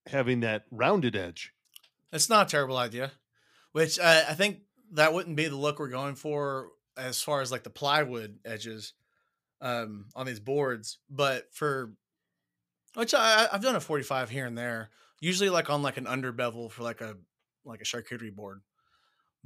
having 0.08 0.40
that 0.42 0.66
rounded 0.72 1.16
edge. 1.16 1.54
It's 2.14 2.30
not 2.30 2.48
a 2.48 2.50
terrible 2.50 2.78
idea, 2.78 3.12
which 3.72 4.00
I, 4.00 4.30
I 4.30 4.34
think 4.34 4.60
that 4.94 5.14
wouldn't 5.14 5.36
be 5.36 5.48
the 5.48 5.56
look 5.56 5.80
we're 5.80 5.88
going 5.88 6.16
for 6.16 6.70
as 6.98 7.22
far 7.22 7.42
as 7.42 7.52
like 7.52 7.64
the 7.64 7.70
plywood 7.70 8.40
edges 8.46 8.94
um, 9.62 10.06
on 10.16 10.26
these 10.26 10.40
boards. 10.40 10.98
But 11.10 11.54
for 11.54 11.94
which 12.96 13.14
I, 13.14 13.48
I've 13.52 13.62
done 13.62 13.76
a 13.76 13.82
45 13.82 14.30
here 14.30 14.46
and 14.46 14.58
there, 14.58 14.90
usually 15.22 15.50
like 15.50 15.70
on 15.70 15.82
like 15.82 15.96
an 15.98 16.08
under 16.08 16.34
bevel 16.34 16.68
for 16.70 16.84
like 16.84 17.00
a 17.00 17.16
like 17.64 17.80
a 17.80 17.86
charcuterie 17.86 18.36
board. 18.36 18.62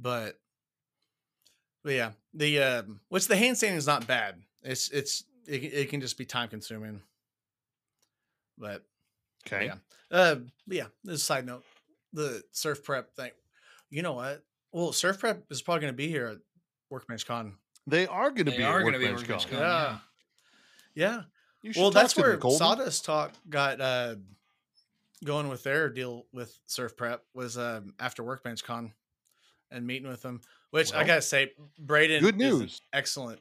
But 0.00 0.38
but 1.84 1.92
yeah, 1.92 2.10
the 2.34 2.60
um, 2.62 3.00
which 3.08 3.28
the 3.28 3.36
hand 3.36 3.56
sanding 3.56 3.78
is 3.78 3.86
not 3.86 4.06
bad. 4.08 4.42
It's 4.64 4.88
it's 4.88 5.22
it, 5.46 5.62
it 5.62 5.88
can 5.90 6.00
just 6.00 6.18
be 6.18 6.24
time 6.24 6.48
consuming. 6.48 7.00
But 8.58 8.82
Okay. 9.46 9.66
yeah. 9.66 9.74
Uh, 10.10 10.36
but 10.66 10.76
yeah, 10.76 10.86
this 11.04 11.16
is 11.16 11.22
a 11.22 11.24
side 11.24 11.46
note. 11.46 11.62
The 12.12 12.42
surf 12.50 12.82
prep 12.82 13.14
thing. 13.14 13.30
You 13.90 14.02
know 14.02 14.14
what? 14.14 14.42
Well, 14.72 14.92
surf 14.92 15.20
prep 15.20 15.44
is 15.50 15.62
probably 15.62 15.82
going 15.82 15.92
to 15.92 15.96
be 15.96 16.08
here 16.08 16.26
at 16.26 16.38
Workbench 16.90 17.26
Con. 17.26 17.54
They 17.86 18.06
are 18.06 18.30
going 18.30 18.46
to 18.46 18.50
They 18.50 18.56
be 18.58 18.62
are 18.64 18.80
going 18.80 18.94
to 18.94 18.98
be 18.98 19.04
Workbench 19.06 19.28
Workbench 19.28 19.50
Con. 19.50 19.60
Con. 19.60 19.68
Yeah. 19.68 19.98
Yeah. 20.94 21.14
Yeah. 21.16 21.22
You 21.62 21.72
Well, 21.76 21.90
that's 21.90 22.16
where 22.16 22.40
Sawdust 22.40 23.04
Talk 23.04 23.32
got 23.48 23.80
uh, 23.80 24.16
going 25.24 25.48
with 25.48 25.62
their 25.62 25.88
deal 25.88 26.26
with 26.32 26.58
surf 26.66 26.96
prep 26.96 27.22
was 27.34 27.56
um, 27.58 27.94
after 27.98 28.22
Workbench 28.22 28.62
Con 28.64 28.92
and 29.70 29.86
meeting 29.86 30.08
with 30.08 30.22
them. 30.22 30.40
Which 30.70 30.92
I 30.92 31.04
gotta 31.04 31.22
say, 31.22 31.52
Braden, 31.78 32.22
good 32.22 32.40
is 32.40 32.60
news. 32.60 32.80
excellent 32.92 33.40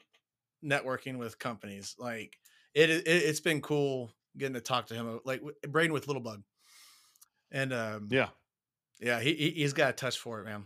networking 0.63 1.17
with 1.17 1.37
companies. 1.39 1.95
Like 1.99 2.37
it, 2.73 2.89
it, 2.89 3.03
it's 3.07 3.39
been 3.41 3.61
cool 3.61 4.11
getting 4.37 4.53
to 4.53 4.61
talk 4.61 4.87
to 4.87 4.93
him. 4.95 5.19
Like 5.25 5.41
Braden 5.67 5.91
with 5.93 6.07
Little 6.07 6.21
Bug, 6.23 6.43
and 7.51 7.73
um, 7.73 8.07
Yeah. 8.11 8.29
yeah, 8.99 9.19
he 9.19 9.33
he- 9.33 9.51
he's 9.51 9.73
got 9.73 9.89
a 9.89 9.93
touch 9.93 10.17
for 10.17 10.39
it, 10.41 10.45
man. 10.45 10.65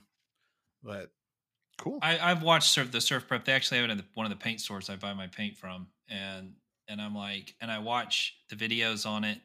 But 0.84 1.12
Cool. 1.78 1.97
I, 2.01 2.20
I've 2.20 2.43
watched 2.43 2.70
surf, 2.72 2.91
the 2.91 2.99
surf 2.99 3.26
prep. 3.26 3.45
They 3.45 3.53
actually 3.53 3.78
have 3.78 3.86
it 3.89 3.91
in 3.93 3.97
the, 3.99 4.05
one 4.14 4.26
of 4.26 4.30
the 4.32 4.36
paint 4.36 4.60
stores 4.60 4.89
I 4.89 4.97
buy 4.97 5.14
my 5.14 5.28
paint 5.28 5.55
from, 5.57 5.88
and 6.10 6.53
and 6.89 7.01
I'm 7.01 7.16
like, 7.16 7.55
and 7.62 7.72
I 7.72 7.80
watch 7.80 8.36
the 8.49 8.55
videos 8.57 9.05
on 9.05 9.24
it, 9.24 9.39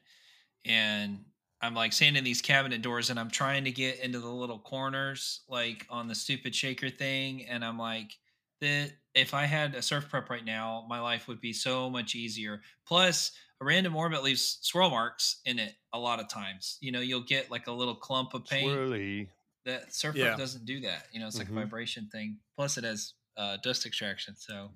and 0.65 1.25
I'm 1.65 1.75
like 1.75 1.93
sanding 1.93 2.25
these 2.25 2.43
cabinet 2.43 2.83
doors, 2.83 3.11
and 3.11 3.19
I'm 3.19 3.31
trying 3.31 3.65
to 3.65 3.71
get 3.71 4.01
into 4.01 4.21
the 4.21 4.29
little 4.29 4.59
corners, 4.59 5.41
like 5.49 5.87
on 5.89 6.09
the 6.09 6.15
stupid 6.15 6.55
shaker 6.55 6.91
thing, 6.91 7.47
and 7.47 7.65
I'm 7.65 7.79
like, 7.79 8.13
that 8.61 8.93
if 9.15 9.35
I 9.35 9.45
had 9.47 9.75
a 9.75 9.83
surf 9.83 10.09
prep 10.11 10.31
right 10.31 10.45
now, 10.45 10.87
my 10.89 11.01
life 11.01 11.27
would 11.29 11.41
be 11.41 11.53
so 11.53 11.89
much 11.91 12.15
easier. 12.15 12.61
Plus, 12.87 13.33
a 13.61 13.65
random 13.65 13.97
orbit 13.97 14.23
leaves 14.23 14.59
swirl 14.63 14.91
marks 14.91 15.41
in 15.45 15.59
it 15.59 15.75
a 15.93 15.99
lot 15.99 16.21
of 16.21 16.29
times. 16.29 16.79
You 16.81 16.93
know, 16.93 17.01
you'll 17.01 17.25
get 17.25 17.51
like 17.51 17.67
a 17.67 17.73
little 17.73 17.95
clump 17.95 18.35
of 18.35 18.45
paint. 18.45 18.69
Swirly. 18.71 19.29
That 19.65 19.95
surf 19.95 20.15
Yeah. 20.17 20.27
prep 20.27 20.39
doesn't 20.39 20.67
do 20.67 20.81
that. 20.81 21.07
You 21.13 21.21
know, 21.21 21.27
it's 21.27 21.39
like 21.39 21.49
Mhm. 21.49 21.53
a 21.53 21.61
vibration 21.61 22.09
thing. 22.11 22.39
Plus, 22.57 22.77
it 22.79 22.85
has 22.85 23.15
uh, 23.37 23.57
dust 23.59 23.85
extraction. 23.87 24.37
So 24.37 24.71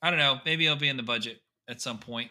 I 0.00 0.10
don't 0.10 0.18
know. 0.18 0.40
Maybe 0.44 0.64
it'll 0.64 0.78
be 0.78 0.88
in 0.88 0.96
the 0.96 1.02
budget 1.02 1.42
at 1.68 1.82
some 1.82 1.98
point. 1.98 2.30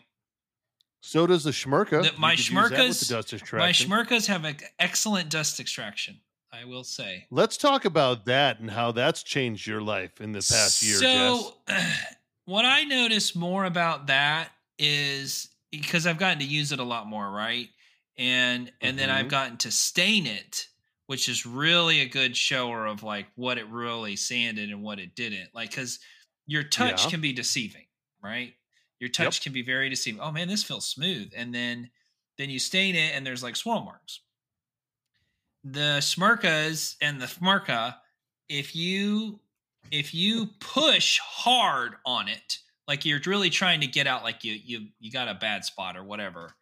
So 1.02 1.28
does 1.28 1.44
the 1.44 1.52
Schmirka. 1.52 2.04
The- 2.12 2.20
my 2.20 2.32
could 2.36 2.40
use 2.40 2.50
that 2.50 2.56
with 2.64 2.72
Schmirkas- 2.72 3.08
the 3.08 3.16
dust 3.16 3.54
My. 3.54 3.72
Schmirkas 3.72 4.26
have 4.28 4.44
an 4.46 4.58
excellent 4.80 5.30
dust 5.30 5.60
extraction. 5.60 6.22
I 6.52 6.64
will 6.66 6.84
say. 6.86 7.28
Let's 7.30 7.58
talk 7.58 7.84
about 7.86 8.26
that 8.26 8.60
and 8.60 8.72
how 8.72 8.92
that's 8.94 9.22
changed 9.22 9.68
your 9.68 9.82
life 9.82 10.22
in 10.22 10.32
the 10.32 10.40
past 10.40 10.82
year. 10.82 10.98
So, 10.98 11.58
what 12.46 12.66
I 12.66 12.84
notice 12.86 13.36
more 13.36 13.66
about 13.66 14.08
that 14.08 14.52
is 14.80 15.50
because 15.72 16.08
I've 16.08 16.18
gotten 16.18 16.40
to 16.40 16.46
use 16.46 16.72
it 16.72 16.80
a 16.80 16.84
lot 16.84 17.06
more, 17.06 17.30
right? 17.30 17.68
And 18.18 18.72
and 18.82 18.98
then 18.98 19.10
I've 19.10 19.28
Mhm. 19.28 19.30
gotten 19.30 19.58
to 19.58 19.72
stain 19.72 20.26
it, 20.26 20.68
which 21.08 21.28
is 21.30 21.46
really 21.46 22.00
a 22.00 22.08
good 22.08 22.36
shower 22.36 22.86
of 22.88 23.04
like 23.04 23.28
what 23.36 23.58
it 23.58 23.68
really 23.68 24.16
sanded 24.16 24.70
and 24.70 24.82
what 24.82 25.00
it 25.00 25.16
didn't. 25.16 25.54
Like 25.54 25.74
cuz 25.74 26.00
your 26.48 26.64
touch 26.64 27.04
Yeah. 27.04 27.10
can 27.12 27.22
be 27.22 27.34
deceiving, 27.34 27.86
right? 28.24 28.56
Your 29.00 29.10
touch 29.10 29.42
can 29.42 29.54
be 29.54 29.62
very 29.62 29.90
deceiving. 29.90 30.20
Oh 30.22 30.32
man, 30.32 30.48
this 30.48 30.64
feels 30.64 30.88
smooth. 30.88 31.32
And 31.36 31.54
then 31.54 31.90
then 32.38 32.50
you 32.50 32.60
stain 32.60 32.96
it 32.96 33.14
and 33.16 33.26
there's 33.26 33.44
like 33.44 33.56
swirl 33.56 33.82
marks. 33.84 34.22
The 35.64 35.98
Smurkas 36.00 36.96
and 37.02 37.22
the 37.22 37.26
Smurka, 37.26 37.96
if 38.50 38.76
you 38.76 39.40
if 39.92 40.14
you 40.14 40.48
push 40.60 41.20
hard 41.20 41.96
on 42.06 42.28
it, 42.28 42.60
like 42.88 43.06
you're 43.06 43.20
really 43.26 43.50
trying 43.50 43.82
to 43.82 43.88
get 43.88 44.08
out, 44.08 44.24
like 44.24 44.44
you 44.44 44.54
you 44.54 44.88
you 45.00 45.12
got 45.12 45.28
a 45.28 45.34
bad 45.34 45.66
spot 45.66 45.98
or 45.98 46.04
whatever, 46.04 46.56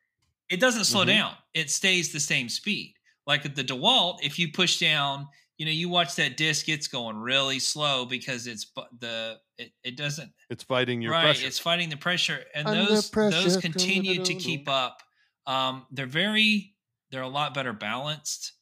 it 0.50 0.60
doesn't 0.60 0.86
slow 0.86 1.04
Mhm. 1.04 1.08
down. 1.08 1.36
It 1.54 1.70
stays 1.70 2.12
the 2.12 2.20
same 2.20 2.50
speed. 2.50 2.96
Like 3.28 3.46
at 3.46 3.56
the 3.56 3.64
DeWalt, 3.64 4.20
if 4.24 4.38
you 4.40 4.52
push 4.52 4.80
down, 4.80 5.28
you 5.58 5.66
know, 5.66 5.72
you 5.72 5.88
watch 5.90 6.16
that 6.16 6.38
disc, 6.38 6.68
it's 6.70 6.88
going 6.88 7.18
really 7.18 7.60
slow 7.60 8.06
because 8.06 8.46
it's 8.48 8.66
bu- 8.66 8.82
the 9.00 9.38
it, 9.58 9.72
it 9.84 9.96
doesn't 9.98 10.32
It's 10.50 10.64
fighting 10.64 11.02
your 11.02 11.12
right. 11.14 11.24
pressure. 11.24 11.48
It's 11.48 11.60
fighting 11.60 11.90
the 11.90 11.98
pressure, 11.98 12.44
and 12.54 12.68
Under 12.68 12.86
those 12.86 13.10
pressure, 13.10 13.42
those 13.42 13.58
continue 13.58 14.24
to 14.24 14.36
keep 14.36 14.68
up. 14.68 15.02
Um, 15.48 15.86
they're 15.92 16.06
very 16.08 16.76
they're 17.12 17.22
a 17.22 17.28
lot 17.28 17.54
better 17.54 17.72
balanced 17.72 18.54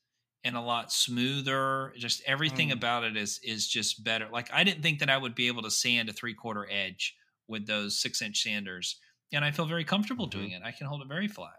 and 0.43 0.55
a 0.55 0.61
lot 0.61 0.91
smoother. 0.91 1.93
Just 1.97 2.21
everything 2.27 2.69
Mm. 2.69 2.73
about 2.73 3.03
it 3.05 3.17
is 3.17 3.39
is 3.43 3.67
just 3.67 4.03
better. 4.03 4.27
Like 4.31 4.51
I 4.53 4.63
didn't 4.63 4.83
think 4.83 4.99
that 4.99 5.09
I 5.09 5.17
would 5.17 5.33
be 5.35 5.47
able 5.47 5.63
to 5.63 5.71
sand 5.71 6.09
a 6.09 6.13
three 6.13 6.33
quarter 6.35 6.67
edge 6.69 7.15
with 7.47 7.65
those 7.65 7.99
six 7.99 8.21
inch 8.21 8.41
sanders, 8.43 8.99
and 9.31 9.43
I 9.43 9.51
feel 9.51 9.65
very 9.65 9.83
comfortable 9.83 10.27
doing 10.27 10.51
it. 10.51 10.61
I 10.63 10.71
can 10.71 10.85
hold 10.87 11.01
it 11.01 11.07
very 11.07 11.27
flat. 11.27 11.55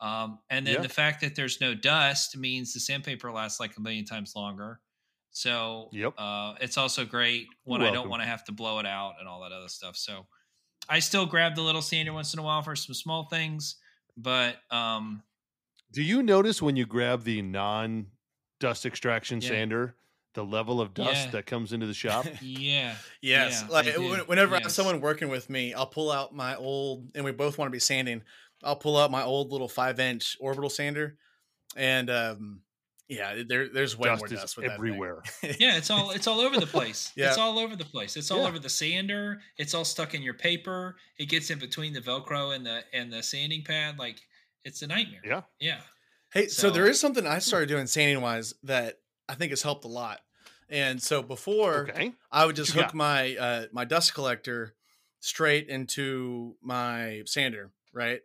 Um, 0.00 0.40
and 0.50 0.66
then 0.66 0.74
Yeah. 0.76 0.80
the 0.82 0.88
fact 0.88 1.20
that 1.22 1.34
there's 1.34 1.60
no 1.60 1.74
dust 1.74 2.36
means 2.36 2.72
the 2.74 2.80
sandpaper 2.80 3.32
lasts 3.32 3.58
like 3.60 3.76
a 3.76 3.80
million 3.80 4.04
times 4.04 4.34
longer. 4.36 4.80
So 5.30 5.88
Yep. 5.92 6.14
uh, 6.18 6.54
it's 6.60 6.76
also 6.78 7.04
great 7.04 7.46
when 7.64 7.82
I 7.82 7.90
don't 7.90 8.08
want 8.08 8.22
to 8.22 8.26
have 8.26 8.44
to 8.44 8.52
blow 8.52 8.78
it 8.78 8.86
out 8.86 9.14
and 9.20 9.28
all 9.28 9.40
that 9.42 9.52
other 9.52 9.68
stuff. 9.68 9.96
So 9.96 10.26
I 10.88 10.98
still 11.00 11.26
grab 11.26 11.54
the 11.54 11.62
little 11.62 11.82
sander 11.82 12.12
once 12.12 12.32
in 12.32 12.38
a 12.38 12.42
while 12.42 12.62
for 12.62 12.76
some 12.76 12.94
small 12.94 13.24
things, 13.28 13.76
but 14.16 14.56
um, 14.70 15.22
Do 15.92 16.02
you 16.02 16.22
notice 16.22 16.60
when 16.62 16.76
you 16.76 16.84
grab 16.86 17.24
the 17.24 17.42
non 17.42 18.06
dust 18.60 18.84
extraction 18.86 19.40
Yeah. 19.40 19.48
sander, 19.48 19.96
the 20.34 20.44
level 20.44 20.80
of 20.80 20.92
dust 20.94 21.26
Yeah. 21.26 21.30
that 21.32 21.46
comes 21.46 21.72
into 21.72 21.86
the 21.86 21.94
shop? 22.04 22.26
yeah, 22.42 22.96
Yes, 23.22 23.62
Yeah, 23.62 23.68
like 23.72 23.86
I 23.86 23.92
do. 23.92 24.08
when- 24.08 24.20
whenever 24.26 24.56
I 24.56 24.60
have 24.60 24.72
someone 24.72 25.00
working 25.00 25.28
with 25.28 25.48
me, 25.50 25.74
I'll 25.74 25.86
pull 25.86 26.10
out 26.10 26.34
my 26.34 26.54
old, 26.56 27.10
and 27.14 27.24
we 27.24 27.32
both 27.32 27.56
want 27.58 27.68
to 27.68 27.72
be 27.72 27.78
sanding. 27.80 28.22
I'll 28.66 28.76
pull 28.76 28.96
out 28.98 29.10
my 29.10 29.22
old 29.22 29.52
little 29.52 29.68
five 29.68 29.98
inch 30.00 30.36
orbital 30.40 30.68
sander, 30.70 31.16
and 31.76 32.10
um, 32.10 32.60
yeah, 33.08 33.42
there 33.48 33.68
there's 33.72 33.96
way 33.96 34.08
dust 34.08 34.20
more 34.20 34.28
dust 34.28 34.56
with 34.56 34.64
that 34.66 34.70
thing. 34.70 34.74
everywhere. 34.74 35.22
yeah, 35.58 35.76
it's 35.76 35.90
all 35.90 36.10
it's 36.10 36.26
all 36.26 36.40
over 36.40 36.58
the 36.58 36.66
place. 36.66 37.12
Yeah. 37.16 37.28
It's 37.28 37.38
all 37.38 37.58
over 37.58 37.76
the 37.76 37.84
place. 37.84 38.16
It's 38.16 38.30
all 38.30 38.42
Yeah. 38.42 38.48
over 38.48 38.58
the 38.58 38.68
sander. 38.68 39.40
It's 39.56 39.74
all 39.74 39.84
stuck 39.84 40.14
in 40.14 40.22
your 40.22 40.34
paper. 40.34 40.96
It 41.18 41.28
gets 41.28 41.50
in 41.50 41.58
between 41.58 41.92
the 41.92 42.00
Velcro 42.00 42.54
and 42.54 42.66
the 42.66 42.82
and 42.92 43.12
the 43.12 43.22
sanding 43.22 43.62
pad. 43.64 43.98
Like 43.98 44.16
it's 44.64 44.82
a 44.82 44.86
nightmare. 44.88 45.20
Yeah. 45.24 45.42
yeah. 45.60 45.80
Hey, 46.32 46.48
so, 46.48 46.70
there 46.70 46.84
So- 46.86 46.90
is 46.90 47.00
something 47.00 47.24
I 47.26 47.38
started 47.38 47.68
doing 47.68 47.86
sanding 47.86 48.20
wise 48.20 48.52
that 48.64 48.98
I 49.28 49.34
think 49.34 49.50
has 49.50 49.62
helped 49.62 49.84
a 49.84 49.88
lot. 49.88 50.18
And 50.68 51.00
so 51.00 51.22
before 51.22 51.88
Okay. 51.88 52.12
I 52.32 52.44
would 52.44 52.56
just 52.56 52.72
hook 52.72 52.86
got? 52.86 52.94
my 52.94 53.36
uh, 53.36 53.66
my 53.72 53.84
dust 53.84 54.12
collector 54.14 54.74
straight 55.20 55.68
into 55.68 56.56
my 56.60 57.22
sander, 57.26 57.70
right? 57.92 58.20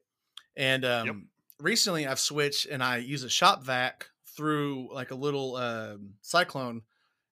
And 0.56 0.86
um, 0.86 1.30
recently 1.60 2.08
I've 2.08 2.20
switched 2.20 2.66
and 2.66 2.84
I 2.84 2.98
use 2.98 3.24
a 3.24 3.30
shop 3.30 3.64
vac 3.64 4.10
through 4.26 4.94
like 4.94 5.12
a 5.12 5.16
little 5.16 5.56
um 5.56 6.16
cyclone, 6.22 6.84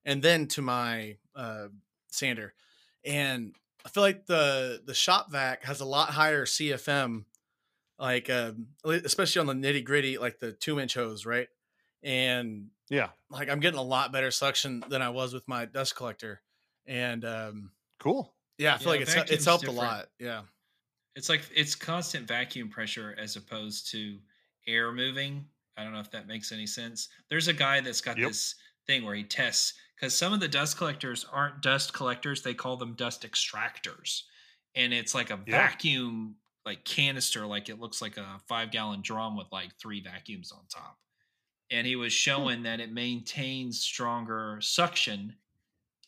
and 0.05 0.21
then 0.21 0.47
to 0.49 0.61
my 0.61 1.17
uh, 1.35 1.69
sander. 2.09 2.53
And 3.05 3.55
I 3.85 3.89
feel 3.89 4.03
like 4.03 4.25
the 4.25 4.81
the 4.85 4.93
shop 4.93 5.31
vac 5.31 5.63
has 5.63 5.81
a 5.81 5.85
lot 5.85 6.09
higher 6.11 6.45
CFM, 6.45 7.25
like 7.97 8.29
um, 8.29 8.69
especially 8.85 9.39
on 9.47 9.61
the 9.61 9.67
nitty 9.67 9.83
gritty, 9.83 10.17
like 10.17 10.39
the 10.39 10.53
two 10.53 10.79
inch 10.79 10.93
hose, 10.95 11.25
right? 11.25 11.47
And 12.03 12.71
Yeah. 12.89 13.11
like 13.29 13.49
I'm 13.49 13.59
getting 13.59 13.79
a 13.79 13.83
lot 13.83 14.11
better 14.11 14.31
suction 14.31 14.81
than 14.89 15.01
I 15.01 15.09
was 15.09 15.33
with 15.33 15.47
my 15.47 15.65
dust 15.65 15.95
collector, 15.95 16.41
and 16.85 17.25
um, 17.25 17.71
Cool. 17.99 18.33
yeah, 18.57 18.75
I 18.75 18.77
feel 18.77 18.91
Yeah, 18.91 18.93
like 18.93 19.01
it's 19.01 19.15
it's 19.15 19.45
helped 19.45 19.67
different. 19.67 19.67
a 19.67 19.71
lot. 19.71 20.07
Yeah, 20.19 20.43
It's 21.15 21.29
like 21.29 21.49
it's 21.55 21.75
constant 21.75 22.27
vacuum 22.27 22.69
pressure 22.69 23.15
as 23.17 23.35
opposed 23.35 23.91
to 23.91 24.19
air 24.67 24.91
moving. 24.91 25.45
I 25.77 25.83
don't 25.83 25.93
know 25.93 25.99
if 25.99 26.11
that 26.11 26.27
makes 26.27 26.51
any 26.51 26.67
sense. 26.67 27.09
There's 27.29 27.47
a 27.47 27.53
guy 27.53 27.81
that's 27.81 28.01
got 28.01 28.17
Yep. 28.17 28.27
this 28.29 28.55
thing 28.85 29.03
where 29.05 29.15
he 29.15 29.23
tests 29.23 29.73
because 29.95 30.15
some 30.15 30.33
of 30.33 30.39
the 30.39 30.47
dust 30.47 30.77
collectors 30.77 31.25
aren't 31.25 31.61
dust 31.61 31.93
collectors; 31.93 32.41
they 32.41 32.53
call 32.53 32.77
them 32.77 32.93
dust 32.95 33.23
extractors, 33.23 34.23
and 34.75 34.93
it's 34.93 35.13
like 35.15 35.29
a 35.31 35.41
Yeah. 35.45 35.67
vacuum 35.69 36.37
like 36.65 36.85
canister, 36.85 37.45
like 37.45 37.69
it 37.69 37.79
looks 37.79 38.01
like 38.01 38.17
a 38.17 38.39
five 38.47 38.71
gallon 38.71 39.01
drum 39.01 39.35
with 39.35 39.47
like 39.51 39.75
three 39.79 40.01
vacuums 40.01 40.51
on 40.51 40.65
top. 40.67 40.99
And 41.71 41.85
he 41.87 41.95
was 41.95 42.13
hmm. 42.13 42.17
showing 42.17 42.63
that 42.63 42.79
it 42.79 42.91
maintains 42.91 43.79
stronger 43.79 44.59
suction 44.61 45.35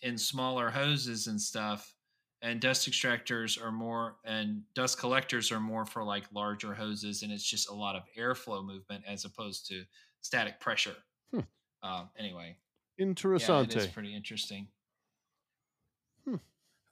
in 0.02 0.18
smaller 0.18 0.70
hoses 0.70 1.28
and 1.28 1.41
stuff 1.41 1.95
and 2.42 2.60
dust 2.60 2.89
extractors 2.89 3.62
are 3.62 3.72
more 3.72 4.16
and 4.26 4.64
dust 4.74 4.98
collectors 4.98 5.52
are 5.52 5.60
more 5.60 5.86
for 5.86 6.04
like 6.04 6.24
larger 6.34 6.74
hoses 6.74 7.22
and 7.24 7.32
it's 7.32 7.44
just 7.44 7.70
a 7.70 7.74
lot 7.74 7.96
of 7.96 8.04
airflow 8.18 8.66
movement 8.66 9.04
as 9.08 9.26
opposed 9.26 9.68
to 9.68 9.84
static 10.22 10.60
pressure 10.60 10.96
Hmm. 11.34 11.39
um 11.84 12.10
anyway 12.18 12.58
yeah, 12.98 13.06
it 13.06 13.16
Interessante. 13.16 13.94
pretty 13.94 14.14
interesting 14.16 14.68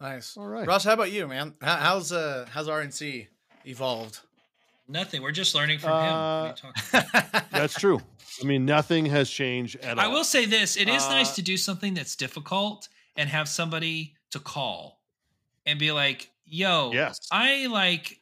nice. 0.02 0.38
All 0.38 0.47
right. 0.47 0.66
Ross, 0.66 0.86
how 0.86 0.93
about 0.93 1.12
you, 1.12 1.28
man? 1.28 1.54
How, 1.62 1.76
how's 1.76 2.12
uh 2.14 2.45
how's 2.52 2.68
RNC 2.68 3.28
evolved? 3.66 4.20
nothing 4.88 5.22
we're 5.22 5.32
just 5.32 5.54
learning 5.54 5.78
from 5.78 5.91
him 5.91 5.97
What 6.00 6.02
are 6.16 6.45
you 6.45 6.52
Uh, 6.52 6.56
talking 6.56 7.20
about? 7.30 7.52
That's 7.52 7.74
true. 7.76 8.02
I 8.41 8.45
mean, 8.45 8.66
nothing 8.66 9.06
has 9.08 9.30
changed 9.30 9.76
at 9.84 10.00
all. 10.00 10.06
i 10.06 10.08
will 10.08 10.24
say 10.24 10.45
this 10.45 10.78
it 10.78 10.88
is 10.89 11.08
nice 11.10 11.32
Uh, 11.32 11.36
to 11.36 11.41
do 11.43 11.58
something 11.58 11.93
that's 11.93 12.16
difficult 12.16 12.88
and 13.18 13.30
have 13.30 13.47
somebody 13.50 14.16
to 14.32 14.39
call 14.39 14.99
and 15.66 15.80
be 15.80 15.91
like 15.91 16.30
yo 16.45 16.91
Yes. 16.93 17.20
I 17.32 17.68
like 17.68 18.20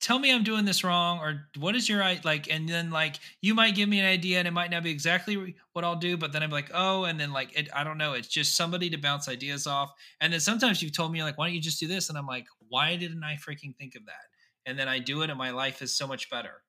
tell 0.00 0.18
me 0.18 0.32
I'm 0.32 0.44
doing 0.44 0.64
this 0.64 0.84
wrong 0.84 1.18
or 1.18 1.48
what 1.58 1.74
is 1.74 1.88
your 1.88 2.02
i 2.04 2.20
like 2.24 2.48
and 2.48 2.68
then 2.68 2.90
like 2.90 3.16
you 3.42 3.52
might 3.54 3.74
give 3.74 3.88
me 3.88 3.98
an 3.98 4.06
idea 4.06 4.38
and 4.38 4.46
it 4.46 4.52
might 4.52 4.70
not 4.70 4.84
be 4.84 4.90
exactly 4.92 5.56
what 5.72 5.84
I'll 5.84 5.96
do 5.96 6.16
but 6.16 6.32
then 6.32 6.42
I'm 6.42 6.50
like 6.50 6.70
oh 6.72 7.02
and 7.04 7.18
then 7.18 7.32
like 7.32 7.58
it, 7.58 7.68
I 7.74 7.82
don't 7.82 7.98
know 7.98 8.12
it's 8.12 8.28
just 8.28 8.56
somebody 8.56 8.90
to 8.90 8.96
bounce 8.96 9.28
ideas 9.28 9.66
off 9.66 9.92
and 10.20 10.32
then 10.32 10.38
sometimes 10.40 10.80
you've 10.82 10.92
told 10.96 11.10
me 11.12 11.22
like 11.24 11.36
why 11.36 11.46
don't 11.46 11.54
you 11.54 11.60
just 11.60 11.80
do 11.80 11.88
this 11.88 12.08
and 12.10 12.16
I'm 12.18 12.26
like 12.26 12.46
why 12.68 12.94
didn't 12.96 13.24
I 13.24 13.36
freaking 13.36 13.76
think 13.76 13.96
of 13.96 14.06
that 14.06 14.26
and 14.66 14.78
then 14.78 14.86
I 14.88 15.00
do 15.00 15.22
it 15.22 15.30
and 15.30 15.38
my 15.38 15.50
life 15.50 15.82
is 15.82 15.96
so 15.96 16.06
much 16.06 16.30
better 16.30 16.62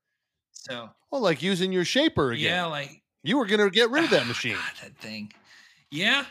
so 0.51 0.89
well, 1.11 1.21
like 1.21 1.41
using 1.41 1.71
your 1.71 1.85
shaper 1.85 2.31
again. 2.31 2.45
yeah 2.51 2.65
like 2.65 3.01
You 3.23 3.37
were 3.37 3.45
going 3.45 3.59
to 3.61 3.69
get 3.69 3.89
rid 3.91 4.03
of 4.05 4.09
that 4.09 4.23
Ah, 4.23 4.27
machine. 4.27 4.55
God, 4.55 4.71
that 4.83 4.97
thing. 4.97 5.31
Yeah, 5.91 6.25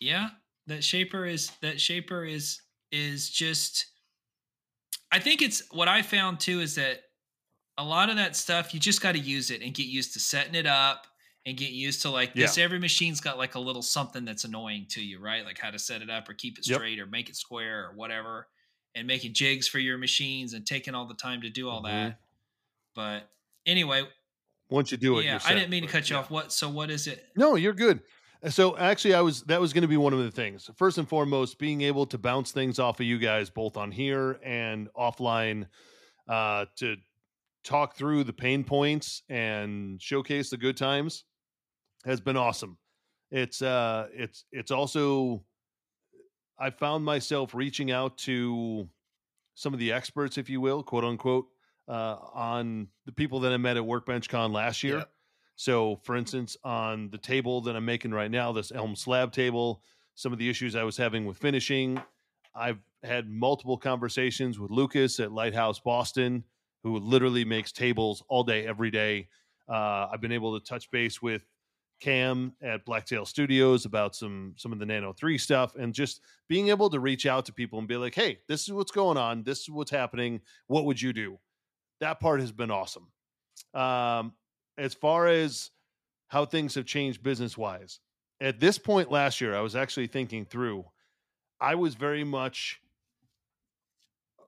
yeah. 0.00 0.28
That 0.66 0.82
shaper 0.84 1.26
is 1.26 1.50
that 1.62 1.80
shaper 1.80 2.24
is 2.24 2.60
is 2.94 3.28
just. 3.28 3.86
I 5.12 5.18
think 5.20 5.42
it's 5.42 5.62
what 5.70 5.88
I 5.88 6.02
found 6.02 6.40
too 6.40 6.60
is 6.60 6.74
that 6.76 7.00
a 7.78 7.84
lot 7.84 8.10
of 8.10 8.16
that 8.16 8.36
stuff 8.36 8.72
you 8.74 8.80
just 8.80 9.00
got 9.00 9.12
to 9.12 9.18
use 9.18 9.50
it 9.50 9.62
and 9.62 9.74
get 9.74 9.86
used 9.86 10.12
to 10.14 10.20
setting 10.20 10.54
it 10.54 10.66
up 10.66 11.06
and 11.46 11.56
get 11.56 11.70
used 11.70 12.02
to 12.02 12.10
like 12.10 12.34
this. 12.34 12.56
Every 12.58 12.78
machine's 12.78 13.20
got 13.20 13.36
like 13.38 13.54
a 13.54 13.60
little 13.60 13.82
something 13.82 14.24
that's 14.24 14.44
annoying 14.44 14.86
to 14.90 15.02
you, 15.04 15.20
right? 15.20 15.44
Like 15.44 15.58
how 15.58 15.70
to 15.70 15.78
set 15.78 16.02
it 16.02 16.10
up 16.10 16.28
or 16.28 16.34
keep 16.34 16.58
it 16.58 16.66
Yep. 16.66 16.76
straight 16.76 16.98
or 16.98 17.06
make 17.06 17.28
it 17.28 17.36
square 17.36 17.88
or 17.88 17.92
whatever, 17.94 18.48
and 18.94 19.06
making 19.06 19.34
jigs 19.34 19.68
for 19.68 19.78
your 19.78 19.98
machines 19.98 20.52
and 20.54 20.66
taking 20.66 20.94
all 20.94 21.06
the 21.06 21.14
time 21.14 21.42
to 21.42 21.50
do 21.50 21.68
all 21.68 21.82
Mhm. 21.82 21.86
that. 21.90 22.20
But 22.94 23.30
anyway, 23.66 24.08
Once 24.70 24.90
you 24.90 24.96
do 24.96 25.18
it, 25.18 25.24
yeah, 25.26 25.38
I 25.44 25.54
didn't 25.54 25.70
mean 25.70 25.82
to 25.82 25.88
cut 25.88 26.08
you 26.08 26.16
yeah. 26.16 26.20
off. 26.20 26.30
What? 26.30 26.52
So 26.52 26.68
what 26.70 26.90
is 26.90 27.06
it? 27.06 27.28
No, 27.36 27.54
you're 27.56 27.74
good. 27.74 28.00
So 28.48 28.76
actually, 28.76 29.14
I 29.14 29.22
was 29.22 29.42
that 29.44 29.60
was 29.60 29.72
going 29.72 29.82
to 29.82 29.88
be 29.88 29.96
one 29.96 30.12
of 30.12 30.18
the 30.18 30.30
things. 30.30 30.70
First 30.76 30.98
and 30.98 31.08
foremost, 31.08 31.58
being 31.58 31.80
able 31.80 32.04
to 32.06 32.18
bounce 32.18 32.52
things 32.52 32.78
off 32.78 33.00
of 33.00 33.06
you 33.06 33.18
guys, 33.18 33.48
both 33.48 33.76
on 33.76 33.90
here 33.90 34.38
and 34.44 34.88
offline, 34.94 35.66
uh, 36.28 36.66
to 36.76 36.96
talk 37.64 37.96
through 37.96 38.24
the 38.24 38.32
pain 38.32 38.62
points 38.62 39.22
and 39.28 40.00
showcase 40.00 40.50
the 40.50 40.58
good 40.58 40.76
times, 40.76 41.24
has 42.04 42.20
been 42.20 42.36
awesome. 42.36 42.76
It's 43.30 43.62
uh, 43.62 44.08
it's 44.12 44.44
it's 44.52 44.70
also 44.70 45.42
I 46.58 46.70
found 46.70 47.04
myself 47.04 47.54
reaching 47.54 47.90
out 47.90 48.18
to 48.18 48.88
some 49.54 49.72
of 49.72 49.80
the 49.80 49.92
experts, 49.92 50.36
if 50.38 50.50
you 50.50 50.60
will, 50.60 50.82
quote 50.82 51.04
unquote, 51.04 51.46
uh, 51.88 52.16
on 52.34 52.88
the 53.06 53.12
people 53.12 53.40
that 53.40 53.52
I 53.52 53.56
met 53.56 53.76
at 53.76 53.86
Workbench 53.86 54.28
Con 54.28 54.52
last 54.52 54.82
year. 54.82 55.04
So, 55.56 55.96
for 56.02 56.16
instance, 56.16 56.56
on 56.64 57.10
the 57.10 57.18
table 57.18 57.60
that 57.62 57.76
I'm 57.76 57.84
making 57.84 58.12
right 58.12 58.30
now, 58.30 58.52
this 58.52 58.72
Elm 58.72 58.96
slab 58.96 59.32
table, 59.32 59.82
some 60.14 60.32
of 60.32 60.38
the 60.38 60.48
issues 60.48 60.74
I 60.74 60.82
was 60.82 60.96
having 60.96 61.26
with 61.26 61.38
finishing, 61.38 62.00
I've 62.54 62.78
had 63.02 63.28
multiple 63.28 63.76
conversations 63.76 64.58
with 64.58 64.70
Lucas 64.70 65.20
at 65.20 65.32
Lighthouse 65.32 65.78
Boston, 65.78 66.44
who 66.82 66.98
literally 66.98 67.44
makes 67.44 67.72
tables 67.72 68.22
all 68.28 68.44
day, 68.44 68.66
every 68.66 68.90
day. 68.90 69.28
Uh, 69.68 70.08
I've 70.12 70.20
been 70.20 70.32
able 70.32 70.58
to 70.58 70.64
touch 70.64 70.90
base 70.90 71.22
with 71.22 71.46
Cam 72.00 72.54
at 72.60 72.84
Blacktail 72.84 73.24
Studios 73.24 73.86
about 73.86 74.14
some 74.14 74.54
some 74.56 74.72
of 74.72 74.78
the 74.78 74.86
Nano 74.86 75.12
Three 75.12 75.38
stuff, 75.38 75.74
and 75.76 75.94
just 75.94 76.20
being 76.48 76.68
able 76.68 76.90
to 76.90 77.00
reach 77.00 77.24
out 77.24 77.46
to 77.46 77.52
people 77.52 77.78
and 77.78 77.88
be 77.88 77.96
like, 77.96 78.14
"Hey, 78.14 78.40
this 78.48 78.62
is 78.62 78.72
what's 78.72 78.90
going 78.90 79.16
on. 79.16 79.42
This 79.42 79.60
is 79.60 79.70
what's 79.70 79.90
happening. 79.90 80.40
What 80.66 80.84
would 80.84 81.00
you 81.00 81.12
do?" 81.12 81.38
That 82.00 82.20
part 82.20 82.40
has 82.40 82.52
been 82.52 82.70
awesome. 82.70 83.08
Um, 83.72 84.34
as 84.76 84.94
far 84.94 85.26
as 85.26 85.70
how 86.28 86.44
things 86.44 86.74
have 86.74 86.86
changed 86.86 87.22
business 87.22 87.56
wise, 87.56 88.00
at 88.40 88.60
this 88.60 88.78
point 88.78 89.10
last 89.10 89.40
year, 89.40 89.54
I 89.54 89.60
was 89.60 89.76
actually 89.76 90.06
thinking 90.06 90.44
through. 90.44 90.84
I 91.60 91.76
was 91.76 91.94
very 91.94 92.24
much 92.24 92.80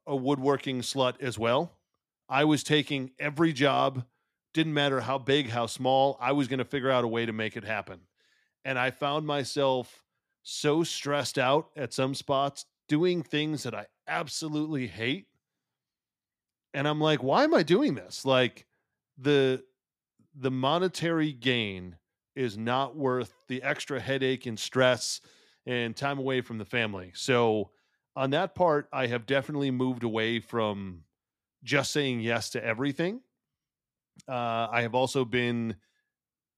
a 0.07 0.16
woodworking 0.16 0.81
slut 0.81 1.20
as 1.20 1.39
well. 1.39 1.72
I 2.29 2.45
was 2.45 2.62
taking 2.62 3.12
every 3.18 3.53
job, 3.53 4.05
didn't 4.53 4.74
matter 4.74 5.01
how 5.01 5.18
big, 5.18 5.51
how 5.51 5.66
small, 5.66 6.16
I 6.20 6.33
was 6.33 6.49
going 6.49 6.59
to 6.59 6.64
figure 6.64 6.91
out 6.91 7.05
a 7.05 7.09
way 7.09 7.27
to 7.27 7.33
make 7.33 7.57
it 7.57 7.64
happen. 7.64 8.01
And 8.64 8.79
I 8.79 8.91
found 8.91 9.27
myself 9.27 10.03
so 10.43 10.83
stressed 10.83 11.39
out 11.39 11.70
at 11.77 11.93
some 11.93 12.14
spots 12.14 12.66
doing 12.89 13.22
things 13.22 13.62
that 13.64 13.74
I 13.74 13.87
absolutely 14.07 14.87
hate. 14.87 15.27
And 16.74 16.87
I'm 16.87 17.01
like, 17.01 17.22
why 17.22 17.45
am 17.45 17.55
I 17.55 17.62
doing 17.62 17.95
this? 17.95 18.24
Like 18.24 18.66
the 19.18 19.62
the 20.39 20.51
monetary 20.51 21.32
gain 21.32 21.97
is 22.34 22.59
not 22.59 22.97
worth 22.97 23.32
the 23.49 23.62
extra 23.62 23.99
headache 23.99 24.47
and 24.47 24.59
stress 24.59 25.20
and 25.64 25.97
time 25.97 26.18
away 26.18 26.41
from 26.43 26.59
the 26.59 26.64
family. 26.64 27.11
So 27.14 27.70
on 28.14 28.30
that 28.30 28.55
part, 28.55 28.89
I 28.93 29.07
have 29.07 29.26
definitely 29.26 29.70
moved 29.70 30.05
away 30.05 30.41
from 30.41 31.05
just 31.64 31.91
saying 31.91 32.20
yes 32.20 32.51
to 32.51 32.64
everything. 32.64 33.20
Uh, 34.28 34.68
I 34.70 34.82
have 34.82 34.95
also 34.95 35.24
been 35.24 35.76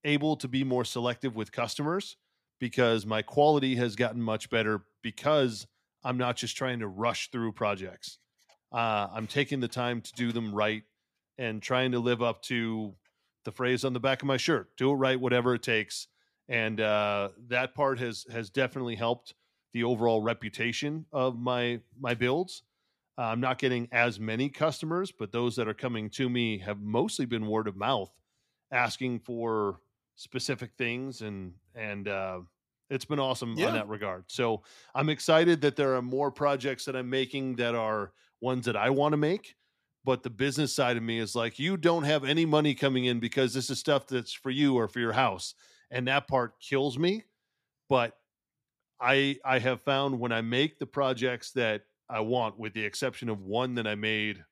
able 0.05 0.37
to 0.37 0.49
be 0.49 0.64
more 0.64 0.85
selective 0.85 1.37
with 1.37 1.53
customers 1.53 2.16
because 2.61 3.07
my 3.07 3.22
quality 3.22 3.76
has 3.76 3.97
gotten 3.97 4.20
much 4.20 4.51
better 4.51 4.83
because 5.03 5.66
I'm 6.05 6.18
not 6.18 6.37
just 6.37 6.57
trying 6.57 6.81
to 6.81 6.89
rush 6.89 7.31
through 7.31 7.53
projects. 7.53 8.18
Uh, 8.72 9.09
I'm 9.12 9.26
taking 9.26 9.61
the 9.61 9.68
time 9.68 10.01
to 10.01 10.12
do 10.12 10.33
them 10.33 10.55
right 10.55 10.83
and 11.39 11.62
trying 11.62 11.93
to 11.93 11.99
live 11.99 12.22
up 12.22 12.43
to 12.43 12.95
the 13.49 13.53
phrase 13.53 13.82
on 13.82 13.94
the 13.94 14.01
back 14.01 14.20
of 14.20 14.26
my 14.26 14.36
shirt 14.36 14.76
do 14.76 14.90
it 14.90 14.94
right 14.96 15.18
whatever 15.18 15.55
it 15.55 15.62
takes. 15.62 16.09
And 16.51 16.78
uh, 16.82 17.30
that 17.49 17.74
part 17.74 17.99
has 17.99 18.26
has 18.30 18.51
definitely 18.51 18.94
helped 18.94 19.32
the 19.72 19.84
overall 19.84 20.20
reputation 20.20 21.07
of 21.12 21.38
my 21.38 21.80
my 21.99 22.12
builds. 22.12 22.62
Uh, 23.16 23.22
i'm 23.32 23.40
not 23.40 23.59
getting 23.59 23.88
as 23.90 24.20
many 24.20 24.49
customers 24.51 25.11
but 25.11 25.32
those 25.32 25.57
that 25.57 25.66
are 25.66 25.74
coming 25.74 26.09
to 26.11 26.28
me 26.28 26.59
have 26.59 26.78
mostly 26.80 27.24
been 27.26 27.46
word 27.49 27.66
of 27.66 27.74
mouth 27.74 28.12
asking 28.70 29.18
for 29.18 29.80
specific 30.14 30.70
things 30.76 31.22
and 31.22 31.55
and 31.74 32.07
uh, 32.07 32.38
it's 32.90 33.05
been 33.07 33.18
awesome 33.18 33.55
Yeah. 33.57 33.68
on 33.68 33.72
that 33.72 33.88
regard. 33.88 34.24
So 34.28 34.62
i'm 34.94 35.09
excited 35.09 35.62
that 35.62 35.74
there 35.74 35.94
are 35.96 36.03
more 36.03 36.30
projects 36.30 36.84
that 36.84 36.94
i'm 36.94 37.09
making 37.09 37.57
that 37.57 37.74
are 37.74 38.12
ones 38.42 38.66
that 38.66 38.76
i 38.76 38.90
want 38.90 39.14
to 39.14 39.16
make 39.16 39.55
but 40.05 40.22
the 40.22 40.30
business 40.30 40.74
side 40.74 40.96
of 40.96 41.03
me 41.03 41.18
is 41.18 41.34
like 41.34 41.59
you 41.59 41.76
don't 41.76 42.05
have 42.05 42.24
any 42.24 42.46
money 42.46 42.74
coming 42.74 43.05
in 43.05 43.20
because 43.20 43.55
this 43.55 43.70
is 43.70 43.78
stuff 43.78 44.07
that's 44.07 44.32
for 44.32 44.51
you 44.51 44.76
or 44.76 44.88
for 44.88 45.01
your 45.01 45.12
house. 45.12 45.55
And 45.90 46.09
that 46.09 46.28
part 46.28 46.61
kills 46.61 46.99
me 46.99 47.24
but 47.88 48.12
i 49.01 49.36
i 49.44 49.59
have 49.59 49.80
found 49.80 50.20
when 50.20 50.32
i 50.32 50.42
make 50.42 50.78
the 50.78 50.84
projects 50.84 51.53
that 51.53 51.84
i 52.11 52.20
want 52.20 52.59
with 52.59 52.74
the 52.74 52.84
exception 52.84 53.30
of 53.30 53.40
one 53.40 53.74
that 53.74 53.86
i 53.86 53.94
made 53.94 54.44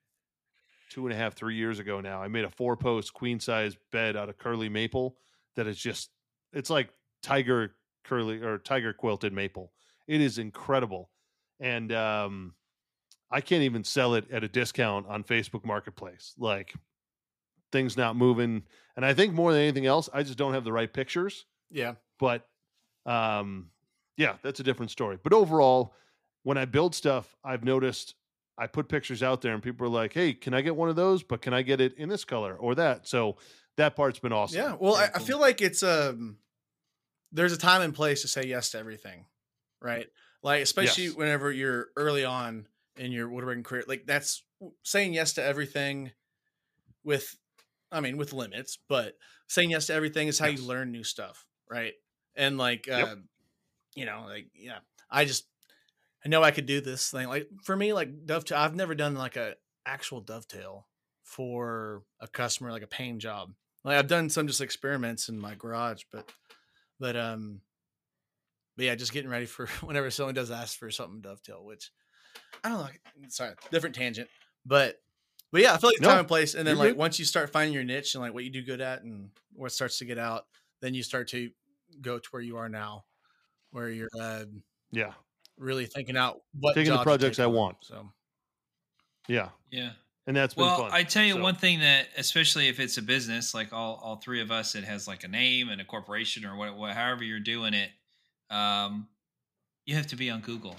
two 0.88 1.04
and 1.04 1.12
a 1.12 1.16
half 1.16 1.34
three 1.34 1.56
years 1.56 1.78
ago 1.78 2.00
now 2.00 2.22
i 2.22 2.28
made 2.28 2.44
a 2.44 2.50
four 2.50 2.74
post 2.74 3.12
queen 3.12 3.38
size 3.38 3.76
bed 3.92 4.16
out 4.16 4.30
of 4.30 4.38
curly 4.38 4.70
maple 4.70 5.16
that 5.56 5.66
is 5.66 5.76
just 5.76 6.08
it's 6.52 6.70
like 6.70 6.88
tiger 7.22 7.74
curly 8.06 8.40
or 8.42 8.58
tiger 8.58 8.92
quilted 8.92 9.32
maple. 9.32 9.72
It 10.06 10.20
is 10.20 10.38
incredible. 10.38 11.10
And 11.60 11.92
um 11.92 12.54
I 13.30 13.40
can't 13.40 13.62
even 13.62 13.82
sell 13.84 14.14
it 14.14 14.30
at 14.30 14.44
a 14.44 14.48
discount 14.48 15.06
on 15.08 15.24
Facebook 15.24 15.64
Marketplace. 15.64 16.34
Like 16.38 16.74
things 17.72 17.96
not 17.96 18.16
moving. 18.16 18.62
And 18.96 19.04
I 19.04 19.14
think 19.14 19.34
more 19.34 19.52
than 19.52 19.62
anything 19.62 19.86
else, 19.86 20.08
I 20.12 20.22
just 20.22 20.38
don't 20.38 20.54
have 20.54 20.64
the 20.64 20.72
right 20.72 20.92
pictures. 20.92 21.46
Yeah. 21.70 21.94
But 22.18 22.46
um 23.04 23.70
yeah, 24.16 24.36
that's 24.42 24.60
a 24.60 24.62
different 24.62 24.90
story. 24.90 25.18
But 25.22 25.32
overall, 25.34 25.92
when 26.42 26.56
I 26.56 26.64
build 26.64 26.94
stuff, 26.94 27.36
I've 27.44 27.64
noticed 27.64 28.14
I 28.56 28.66
put 28.66 28.88
pictures 28.88 29.22
out 29.22 29.42
there 29.42 29.52
and 29.52 29.62
people 29.62 29.86
are 29.86 29.90
like, 29.90 30.14
"Hey, 30.14 30.32
can 30.32 30.54
I 30.54 30.62
get 30.62 30.74
one 30.74 30.88
of 30.88 30.96
those? 30.96 31.22
But 31.22 31.42
can 31.42 31.52
I 31.52 31.60
get 31.62 31.80
it 31.80 31.92
in 31.98 32.08
this 32.08 32.24
color 32.24 32.54
or 32.56 32.74
that?" 32.76 33.06
So 33.06 33.36
that 33.76 33.94
part's 33.96 34.18
been 34.18 34.32
awesome. 34.32 34.58
Yeah. 34.58 34.76
Well, 34.80 34.94
I, 34.94 35.10
I 35.14 35.18
feel 35.18 35.38
like 35.38 35.60
it's 35.60 35.82
um 35.82 36.38
there's 37.32 37.52
a 37.52 37.58
time 37.58 37.82
and 37.82 37.92
place 37.94 38.22
to 38.22 38.28
say 38.28 38.44
yes 38.46 38.70
to 38.70 38.78
everything, 38.78 39.26
right? 39.82 40.06
Like 40.42 40.62
especially 40.62 41.04
Yes. 41.06 41.14
whenever 41.16 41.52
you're 41.52 41.88
early 41.96 42.24
on 42.24 42.66
in 42.96 43.12
your 43.12 43.28
woodworking 43.28 43.62
career, 43.62 43.84
like 43.86 44.06
that's 44.06 44.44
saying 44.84 45.12
yes 45.14 45.34
to 45.34 45.42
everything 45.42 46.12
with 47.04 47.36
I 47.92 48.00
mean 48.00 48.16
with 48.16 48.32
limits, 48.32 48.78
but 48.88 49.16
saying 49.48 49.70
yes 49.70 49.86
to 49.86 49.94
everything 49.94 50.28
is 50.28 50.38
how 50.38 50.46
Yes. 50.46 50.60
you 50.60 50.66
learn 50.66 50.92
new 50.92 51.04
stuff, 51.04 51.44
right? 51.70 51.94
And 52.34 52.58
like 52.58 52.88
Yep. 52.88 53.08
uh 53.08 53.16
you 53.94 54.06
know, 54.06 54.24
like 54.26 54.48
yeah, 54.54 54.78
I 55.10 55.24
just 55.24 55.46
I 56.24 56.28
know 56.28 56.42
I 56.42 56.50
could 56.50 56.66
do 56.66 56.80
this 56.80 57.10
thing. 57.10 57.28
Like 57.28 57.48
for 57.64 57.76
me, 57.76 57.92
like 57.92 58.26
dovetail, 58.26 58.58
I've 58.58 58.74
never 58.74 58.94
done 58.94 59.14
like 59.14 59.36
a 59.36 59.56
actual 59.86 60.20
dovetail 60.20 60.88
for 61.22 62.02
a 62.20 62.28
customer, 62.28 62.72
like 62.72 62.82
a 62.82 62.86
paint 62.88 63.20
job. 63.20 63.52
Like 63.84 63.98
I've 63.98 64.08
done 64.08 64.30
some 64.30 64.46
just 64.48 64.60
experiments 64.60 65.28
in 65.28 65.38
my 65.38 65.54
garage, 65.54 66.02
but 66.10 66.30
but 66.98 67.16
um 67.16 67.60
but 68.76 68.84
yeah, 68.84 68.94
just 68.94 69.12
getting 69.12 69.30
ready 69.30 69.46
for 69.46 69.66
whenever 69.82 70.10
someone 70.10 70.34
does 70.34 70.50
ask 70.50 70.78
for 70.78 70.90
something 70.90 71.20
dovetail, 71.20 71.64
which 71.64 71.90
I 72.64 72.68
don't 72.68 72.78
know. 72.78 72.88
Sorry, 73.28 73.54
different 73.70 73.94
tangent, 73.94 74.28
but 74.64 75.00
but 75.52 75.62
yeah, 75.62 75.74
I 75.74 75.78
feel 75.78 75.90
like 75.90 76.00
No, 76.00 76.08
time 76.08 76.18
and 76.20 76.28
place, 76.28 76.54
and 76.54 76.66
then 76.66 76.76
like 76.76 76.90
good. 76.90 76.98
once 76.98 77.18
you 77.18 77.24
start 77.24 77.50
finding 77.50 77.72
your 77.72 77.84
niche 77.84 78.14
and 78.14 78.22
like 78.22 78.34
what 78.34 78.44
you 78.44 78.50
do 78.50 78.62
good 78.62 78.80
at 78.80 79.02
and 79.02 79.30
what 79.54 79.72
starts 79.72 79.98
to 79.98 80.04
get 80.04 80.18
out, 80.18 80.46
then 80.80 80.94
you 80.94 81.02
start 81.02 81.28
to 81.28 81.50
go 82.00 82.18
to 82.18 82.28
where 82.30 82.42
you 82.42 82.56
are 82.56 82.68
now, 82.68 83.04
where 83.70 83.88
you're 83.88 84.08
uh, 84.20 84.44
Yeah. 84.90 85.12
really 85.56 85.86
thinking 85.86 86.16
out 86.16 86.42
what 86.58 86.74
Taking 86.74 86.92
the 86.92 87.02
projects 87.02 87.38
I 87.38 87.46
want. 87.46 87.78
So 87.80 88.10
Yeah. 89.28 89.50
Yeah. 89.70 89.92
And 90.26 90.36
that's 90.36 90.54
been 90.54 90.64
Well, 90.64 90.78
fun. 90.78 90.90
I 90.92 91.04
tell 91.04 91.24
you 91.24 91.34
So, 91.34 91.42
one 91.42 91.54
thing 91.54 91.80
that, 91.80 92.08
especially 92.16 92.68
if 92.68 92.80
it's 92.80 92.98
a 92.98 93.02
business, 93.02 93.54
like 93.54 93.72
all, 93.72 94.00
all 94.02 94.16
three 94.16 94.40
of 94.40 94.50
us, 94.50 94.74
it 94.74 94.84
has 94.84 95.06
like 95.06 95.22
a 95.24 95.28
name 95.28 95.68
and 95.68 95.80
a 95.80 95.84
corporation 95.84 96.44
or 96.44 96.56
what, 96.56 96.76
what 96.76 96.94
however 96.94 97.22
you're 97.22 97.38
doing 97.38 97.74
it, 97.74 97.90
um, 98.50 99.08
you 99.84 99.94
have 99.94 100.08
to 100.08 100.16
be 100.16 100.28
on 100.30 100.40
Google. 100.40 100.76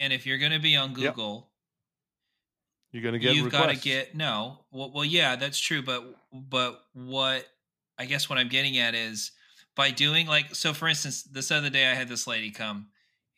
And 0.00 0.12
if 0.12 0.26
you're 0.26 0.38
going 0.38 0.52
to 0.52 0.58
be 0.58 0.76
on 0.76 0.90
Yep. 0.90 1.14
Google, 1.14 1.50
you're 2.92 3.02
going 3.02 3.14
to 3.14 3.18
get 3.18 3.34
you've 3.34 3.50
got 3.50 3.70
to 3.70 3.76
get 3.76 4.14
no. 4.14 4.64
Well, 4.70 4.92
well, 4.92 5.04
yeah, 5.04 5.36
that's 5.36 5.58
true. 5.58 5.82
But 5.82 6.04
but 6.32 6.80
what 6.92 7.46
I 7.98 8.06
guess 8.06 8.28
what 8.28 8.38
I'm 8.38 8.48
getting 8.48 8.78
at 8.78 8.94
is 8.94 9.32
by 9.74 9.90
doing 9.90 10.26
like 10.26 10.54
so. 10.54 10.72
For 10.72 10.88
instance, 10.88 11.22
this 11.24 11.50
other 11.50 11.70
day 11.70 11.86
I 11.90 11.94
had 11.94 12.08
this 12.08 12.26
lady 12.26 12.50
come, 12.50 12.88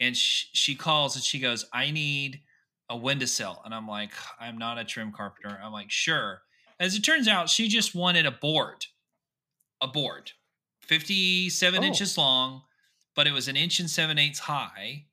and 0.00 0.16
she, 0.16 0.46
she 0.52 0.74
calls 0.74 1.14
and 1.16 1.24
she 1.24 1.38
goes, 1.38 1.64
"I 1.72 1.90
need 1.90 2.40
a 2.90 2.96
windowsill," 2.96 3.62
and 3.64 3.74
I'm 3.74 3.88
like, 3.88 4.12
"I'm 4.38 4.58
not 4.58 4.78
a 4.78 4.84
trim 4.84 5.12
carpenter." 5.12 5.58
I'm 5.62 5.72
like, 5.72 5.90
"Sure." 5.90 6.42
As 6.78 6.94
it 6.94 7.00
turns 7.00 7.26
out, 7.26 7.48
she 7.48 7.68
just 7.68 7.94
wanted 7.94 8.26
a 8.26 8.30
board, 8.30 8.84
a 9.80 9.86
board, 9.88 10.32
57 10.82 11.80
Oh. 11.80 11.86
inches 11.86 12.18
long, 12.18 12.62
but 13.14 13.26
it 13.26 13.32
was 13.32 13.48
an 13.48 13.56
inch 13.56 13.80
and 13.80 13.88
seven 13.90 14.18
eighths 14.18 14.40
high 14.40 15.06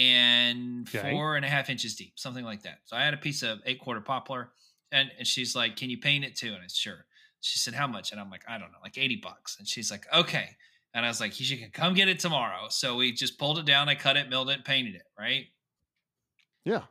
and 0.00 0.88
Okay. 0.88 1.10
four 1.12 1.36
and 1.36 1.44
a 1.44 1.48
half 1.48 1.68
inches 1.68 1.94
deep, 1.94 2.18
something 2.18 2.44
like 2.44 2.62
that. 2.62 2.78
So 2.86 2.96
I 2.96 3.04
had 3.04 3.14
a 3.14 3.18
piece 3.18 3.42
of 3.42 3.58
eight 3.66 3.80
quarter 3.80 4.00
poplar, 4.00 4.50
and, 4.90 5.10
and 5.18 5.26
she's 5.26 5.54
like, 5.54 5.76
"Can 5.76 5.90
you 5.90 5.98
paint 5.98 6.24
it 6.24 6.34
too?" 6.34 6.48
And 6.54 6.56
I 6.58 6.66
said, 6.66 6.76
"Sure." 6.76 7.06
She 7.40 7.58
said, 7.58 7.74
"How 7.74 7.86
much?" 7.86 8.12
And 8.12 8.20
I'm 8.20 8.30
like, 8.30 8.44
"I 8.48 8.58
don't 8.58 8.72
know, 8.72 8.78
like 8.82 8.98
eighty 8.98 9.16
bucks." 9.16 9.56
And 9.58 9.68
she's 9.68 9.90
like, 9.90 10.06
"Okay." 10.12 10.56
And 10.92 11.04
I 11.04 11.08
was 11.08 11.20
like, 11.20 11.38
you 11.38 11.56
can 11.56 11.70
come 11.70 11.94
get 11.94 12.08
it 12.08 12.18
tomorrow. 12.18 12.66
So 12.68 12.96
we 12.96 13.12
just 13.12 13.38
pulled 13.38 13.60
it 13.60 13.64
down. 13.64 13.88
I 13.88 13.94
cut 13.94 14.16
it, 14.16 14.28
milled 14.28 14.50
it, 14.50 14.64
painted 14.64 14.96
it. 14.96 15.04
Right. 15.16 15.46
Yeah. 16.64 16.82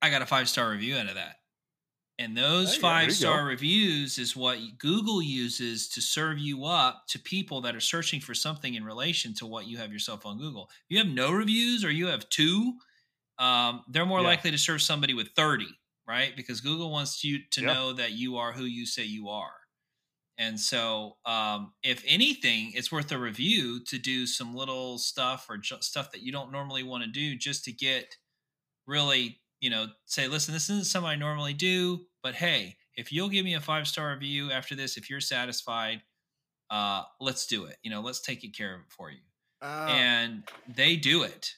I 0.00 0.08
got 0.10 0.22
a 0.22 0.26
five 0.26 0.48
star 0.48 0.70
review 0.70 0.96
out 0.96 1.08
of 1.08 1.16
that. 1.16 1.40
And 2.18 2.36
those 2.36 2.70
There 2.70 2.76
you 2.76 2.82
go. 2.82 2.98
There 3.00 3.00
five 3.02 3.12
star 3.12 3.38
go. 3.40 3.44
reviews 3.44 4.18
is 4.18 4.36
what 4.36 4.78
Google 4.78 5.20
uses 5.22 5.88
to 5.90 6.00
serve 6.00 6.38
you 6.38 6.64
up 6.64 7.06
to 7.08 7.18
people 7.18 7.60
that 7.62 7.74
are 7.74 7.80
searching 7.80 8.20
for 8.20 8.34
something 8.34 8.74
in 8.74 8.84
relation 8.84 9.34
to 9.34 9.46
what 9.46 9.66
you 9.66 9.78
have 9.78 9.92
yourself 9.92 10.24
on 10.24 10.38
Google. 10.38 10.70
If 10.70 10.84
you 10.90 10.98
have 10.98 11.08
no 11.08 11.32
reviews 11.32 11.84
or 11.84 11.90
you 11.90 12.06
have 12.06 12.28
two, 12.28 12.78
um, 13.38 13.84
they're 13.88 14.06
more 14.06 14.20
Yeah. 14.20 14.24
likely 14.24 14.50
to 14.52 14.58
serve 14.58 14.82
somebody 14.82 15.14
with 15.14 15.30
30, 15.36 15.68
right? 16.06 16.36
Because 16.36 16.60
Google 16.60 16.90
wants 16.92 17.24
you 17.24 17.40
to 17.52 17.60
Yeah. 17.60 17.74
know 17.74 17.92
that 17.94 18.12
you 18.12 18.36
are 18.38 18.52
who 18.52 18.64
you 18.64 18.86
say 18.86 19.04
you 19.04 19.28
are. 19.30 19.54
And 20.38 20.58
so, 20.60 21.18
um, 21.26 21.74
if 21.82 22.02
anything, 22.06 22.72
it's 22.74 22.92
worth 22.92 23.12
a 23.12 23.18
review 23.18 23.84
to 23.84 23.98
do 23.98 24.26
some 24.26 24.54
little 24.54 24.98
stuff 24.98 25.46
or 25.48 25.58
ju- 25.58 25.82
stuff 25.82 26.10
that 26.12 26.22
you 26.22 26.32
don't 26.32 26.52
normally 26.52 26.82
want 26.82 27.04
to 27.04 27.10
do 27.10 27.36
just 27.36 27.64
to 27.64 27.72
get 27.72 28.16
really, 28.86 29.42
you 29.64 29.70
know, 29.70 29.86
say, 30.04 30.28
listen, 30.28 30.52
this 30.52 30.68
isn't 30.68 30.84
something 30.84 31.08
I 31.08 31.16
normally 31.16 31.54
do, 31.54 32.04
but 32.22 32.34
hey, 32.34 32.76
if 32.96 33.10
you'll 33.10 33.30
give 33.30 33.46
me 33.46 33.54
a 33.54 33.60
five 33.62 33.88
star 33.88 34.12
review 34.12 34.50
after 34.50 34.74
this, 34.74 34.98
if 34.98 35.08
you're 35.08 35.22
satisfied, 35.22 36.02
uh, 36.68 37.04
let's 37.18 37.46
do 37.46 37.64
it. 37.64 37.76
You 37.82 37.90
know, 37.90 38.02
let's 38.02 38.20
take 38.20 38.40
care 38.54 38.74
of 38.74 38.80
it 38.82 38.86
for 38.90 39.10
you. 39.10 39.20
Uh, 39.62 39.86
And 39.88 40.42
they 40.68 40.96
do 40.96 41.22
it. 41.22 41.54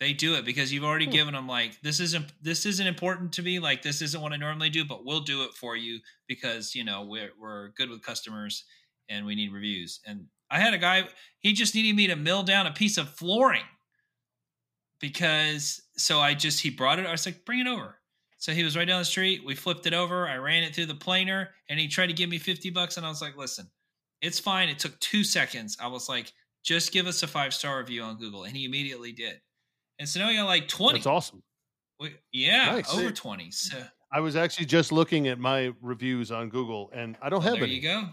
They 0.00 0.12
do 0.14 0.34
it 0.34 0.44
because 0.44 0.72
you've 0.72 0.82
already 0.82 1.04
Hmm. 1.04 1.12
given 1.12 1.34
them 1.34 1.46
like 1.46 1.80
this 1.80 2.00
isn't 2.00 2.32
this 2.42 2.66
isn't 2.66 2.86
important 2.88 3.34
to 3.34 3.42
me. 3.42 3.60
Like 3.60 3.82
this 3.82 4.02
isn't 4.02 4.20
what 4.20 4.32
I 4.32 4.36
normally 4.36 4.70
do, 4.70 4.84
but 4.84 5.04
we'll 5.04 5.20
do 5.20 5.44
it 5.44 5.54
for 5.54 5.76
you 5.76 6.00
because 6.26 6.74
you 6.74 6.82
know 6.82 7.04
we're 7.04 7.30
we're 7.40 7.68
good 7.68 7.88
with 7.88 8.02
customers 8.02 8.64
and 9.08 9.24
we 9.26 9.36
need 9.36 9.52
reviews. 9.52 10.00
And 10.04 10.26
I 10.50 10.58
had 10.58 10.74
a 10.74 10.78
guy 10.78 11.08
he 11.38 11.52
just 11.52 11.74
needed 11.76 11.94
me 11.94 12.08
to 12.08 12.16
mill 12.16 12.42
down 12.42 12.66
a 12.66 12.72
piece 12.72 12.98
of 12.98 13.08
flooring 13.10 13.62
because 15.00 15.82
so 15.96 16.20
I 16.20 16.34
just 16.34 16.60
he 16.60 16.70
brought 16.70 16.98
it. 16.98 17.06
I 17.06 17.10
was 17.12 17.26
like, 17.26 17.44
bring 17.44 17.60
it 17.60 17.66
over. 17.66 17.96
So 18.38 18.52
he 18.52 18.62
was 18.62 18.76
right 18.76 18.86
down 18.86 19.00
the 19.00 19.04
street. 19.04 19.44
We 19.44 19.54
flipped 19.54 19.86
it 19.86 19.94
over. 19.94 20.28
I 20.28 20.36
ran 20.36 20.62
it 20.62 20.74
through 20.74 20.86
the 20.86 20.94
planer, 20.94 21.50
and 21.68 21.78
he 21.80 21.88
tried 21.88 22.06
to 22.06 22.12
give 22.12 22.30
me 22.30 22.38
fifty 22.38 22.70
bucks. 22.70 22.96
And 22.96 23.04
I 23.04 23.08
was 23.08 23.20
like, 23.20 23.36
listen, 23.36 23.68
it's 24.22 24.38
fine. 24.38 24.68
It 24.68 24.78
took 24.78 24.98
two 25.00 25.24
seconds. 25.24 25.76
I 25.80 25.88
was 25.88 26.08
like, 26.08 26.32
just 26.64 26.92
give 26.92 27.06
us 27.06 27.22
a 27.22 27.26
five 27.26 27.52
star 27.52 27.78
review 27.78 28.02
on 28.02 28.16
Google, 28.16 28.44
and 28.44 28.56
he 28.56 28.64
immediately 28.64 29.12
did. 29.12 29.40
And 29.98 30.08
so 30.08 30.20
now 30.20 30.28
we 30.28 30.36
got 30.36 30.44
like 30.46 30.68
twenty. 30.68 30.98
That's 30.98 31.06
awesome. 31.06 31.42
We- 32.00 32.14
yeah, 32.32 32.72
Nice. 32.72 32.94
over 32.94 33.10
twenty. 33.10 33.50
So 33.50 33.82
I 34.12 34.20
was 34.20 34.36
actually 34.36 34.66
just 34.66 34.92
looking 34.92 35.26
at 35.28 35.38
my 35.38 35.72
reviews 35.82 36.30
on 36.30 36.48
Google, 36.48 36.90
and 36.94 37.16
I 37.20 37.28
don't 37.28 37.40
well, 37.40 37.48
have 37.48 37.54
there 37.54 37.64
any. 37.64 37.74
you 37.74 37.82
go. 37.82 38.04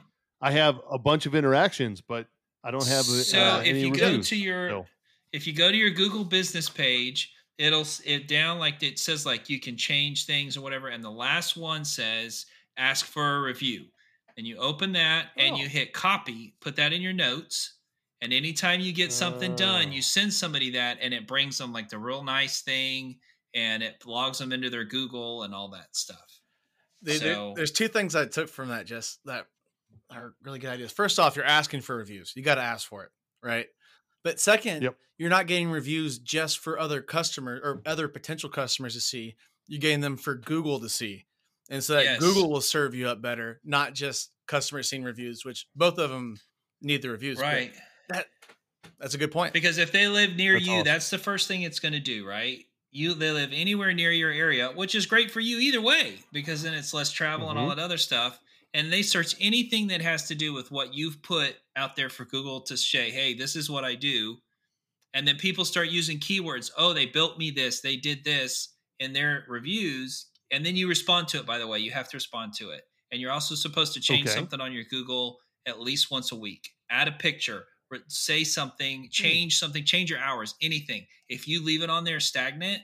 I 0.42 0.52
have 0.52 0.80
a 0.90 0.98
bunch 0.98 1.28
of 1.28 1.36
interactions, 1.36 2.02
but 2.02 2.28
I 2.64 2.72
don't 2.72 2.86
have 2.88 3.06
so 3.06 3.40
uh, 3.40 3.60
if 3.62 3.68
any 3.68 3.82
you 3.82 3.94
go 3.94 4.20
to 4.20 4.36
your 4.36 4.70
so. 4.70 4.86
If 5.36 5.46
you 5.46 5.54
go 5.54 5.70
to 5.72 5.78
your 5.78 5.90
Google 5.90 6.24
business 6.24 6.70
page, 6.70 7.34
it'll 7.58 7.86
it 8.06 8.28
down 8.28 8.58
like 8.60 8.82
it 8.82 8.98
says 9.00 9.26
like 9.26 9.50
you 9.50 9.60
can 9.60 9.76
change 9.78 10.26
things 10.26 10.56
or 10.58 10.62
whatever, 10.62 10.88
and 10.88 11.04
the 11.04 11.12
last 11.12 11.58
one 11.58 11.84
says 11.86 12.46
ask 12.78 13.06
for 13.06 13.38
a 13.38 13.42
review, 13.42 13.86
and 14.38 14.48
you 14.48 14.58
open 14.58 14.92
that 14.94 15.28
and 15.38 15.54
Oh. 15.56 15.58
you 15.58 15.68
hit 15.68 15.94
copy, 15.94 16.56
put 16.62 16.76
that 16.78 16.94
in 16.94 17.02
your 17.02 17.14
notes, 17.14 17.76
and 18.22 18.32
anytime 18.34 18.80
you 18.80 18.94
get 18.94 19.12
something 19.12 19.56
done, 19.56 19.88
Oh. 19.90 19.92
you 19.92 20.02
send 20.02 20.34
somebody 20.34 20.72
that, 20.72 20.98
and 21.02 21.14
it 21.14 21.28
brings 21.28 21.58
them 21.58 21.72
like 21.74 21.90
the 21.90 22.00
real 22.00 22.24
nice 22.24 22.62
thing, 22.62 23.20
and 23.54 23.84
it 23.84 24.06
logs 24.06 24.38
them 24.38 24.52
into 24.54 24.70
their 24.70 24.84
Google 24.86 25.44
and 25.44 25.54
all 25.54 25.70
that 25.70 25.96
stuff. 25.96 26.40
They- 27.02 27.20
So- 27.20 27.54
there's 27.56 27.72
two 27.72 27.88
things 27.90 28.16
I 28.16 28.26
took 28.26 28.50
from 28.50 28.70
that, 28.70 28.86
just 28.86 29.20
that 29.26 29.48
are 30.10 30.34
really 30.42 30.60
good 30.60 30.70
ideas. 30.72 30.92
First 30.92 31.20
off, 31.20 31.36
you're 31.36 31.46
asking 31.46 31.82
for 31.82 31.96
reviews. 31.98 32.34
You 32.36 32.42
got 32.44 32.56
to 32.56 32.62
ask 32.62 32.88
for 32.88 33.04
it, 33.04 33.12
right? 33.42 33.68
But 34.26 34.40
second, 34.40 34.82
Yep. 34.82 34.98
you're 35.20 35.30
not 35.30 35.46
getting 35.46 35.70
reviews 35.70 36.18
just 36.18 36.58
for 36.58 36.80
other 36.80 37.02
customers 37.02 37.62
or 37.64 37.82
other 37.86 38.08
potential 38.08 38.50
customers 38.50 38.96
to 38.96 39.00
see. 39.00 39.36
You're 39.68 39.80
getting 39.80 40.02
them 40.02 40.18
for 40.18 40.34
Google 40.36 40.80
to 40.80 40.90
see, 40.90 41.28
and 41.70 41.84
so 41.84 41.94
that 41.94 42.04
Yes. 42.06 42.20
Google 42.20 42.50
will 42.52 42.60
serve 42.62 42.96
you 42.96 43.08
up 43.08 43.22
better, 43.22 43.62
not 43.64 43.94
just 43.94 44.32
customers 44.48 44.90
seeing 44.90 45.04
reviews, 45.04 45.46
which 45.46 45.68
both 45.76 46.00
of 46.00 46.10
them 46.10 46.40
need 46.82 47.04
the 47.04 47.10
reviews. 47.12 47.38
but 47.38 47.44
Right. 47.46 47.74
That's 49.00 49.14
a 49.14 49.18
good 49.18 49.32
point. 49.32 49.54
Because 49.54 49.78
if 49.78 49.92
they 49.92 50.08
live 50.08 50.36
near 50.36 50.54
That's 50.54 50.66
you, 50.66 50.74
awesome. 50.74 50.86
that's 50.86 51.10
the 51.10 51.18
first 51.18 51.48
thing 51.48 51.62
it's 51.64 51.80
going 51.80 51.94
to 51.94 52.00
do, 52.00 52.26
right? 52.26 52.66
You 52.92 53.14
they 53.14 53.32
live 53.32 53.52
anywhere 53.54 53.94
near 53.94 54.12
your 54.12 54.32
area, 54.32 54.72
which 54.72 54.96
is 54.96 55.06
great 55.06 55.30
for 55.32 55.40
you 55.40 55.58
either 55.60 55.82
way, 55.82 56.20
because 56.32 56.64
then 56.64 56.74
it's 56.74 56.94
less 56.94 57.12
travel 57.12 57.50
and 57.50 57.60
all 57.60 57.68
Mhm. 57.70 57.76
that 57.76 57.82
other 57.84 57.98
stuff. 57.98 58.40
And 58.74 58.92
they 58.92 59.02
search 59.04 59.36
anything 59.40 59.88
that 59.88 60.02
has 60.02 60.28
to 60.30 60.36
do 60.36 60.52
with 60.54 60.72
what 60.72 60.94
you've 60.96 61.22
put 61.22 61.58
out 61.76 61.96
there 61.96 62.10
for 62.10 62.26
Google 62.26 62.62
to 62.62 62.78
say, 62.78 63.12
"Hey, 63.12 63.34
this 63.34 63.56
is 63.56 63.70
what 63.70 63.84
I 63.86 63.96
do," 63.96 64.42
and 65.14 65.28
then 65.28 65.38
people 65.38 65.66
start 65.66 65.90
using 65.90 66.20
keywords. 66.20 66.72
Oh, 66.78 66.94
they 66.94 67.06
built 67.06 67.38
me 67.38 67.52
this, 67.52 67.82
they 67.82 67.98
did 67.98 68.24
this 68.24 68.76
in 69.00 69.14
their 69.14 69.46
reviews, 69.48 70.28
and 70.52 70.66
then 70.66 70.76
you 70.76 70.88
respond 70.88 71.28
to 71.30 71.40
it. 71.40 71.46
By 71.46 71.58
the 71.58 71.68
way, 71.68 71.80
you 71.80 71.92
have 71.92 72.10
to 72.10 72.18
respond 72.18 72.54
to 72.56 72.72
it, 72.72 72.84
and 73.12 73.22
you're 73.22 73.32
also 73.32 73.56
supposed 73.56 73.94
to 73.94 74.00
change 74.02 74.28
Okay. 74.28 74.36
something 74.36 74.62
on 74.62 74.74
your 74.74 74.86
Google 74.86 75.40
at 75.66 75.80
least 75.82 76.12
once 76.12 76.32
a 76.32 76.36
week. 76.36 76.70
Add 76.90 77.08
a 77.08 77.12
picture, 77.14 77.68
say 78.08 78.40
Hmm. 78.40 78.44
something, 78.46 79.10
change 79.10 79.58
something, 79.58 79.86
change 79.86 80.10
your 80.10 80.20
hours, 80.20 80.54
anything. 80.62 81.08
If 81.30 81.48
you 81.48 81.62
leave 81.64 81.82
it 81.82 81.90
on 81.90 82.04
there 82.04 82.20
stagnant, 82.20 82.84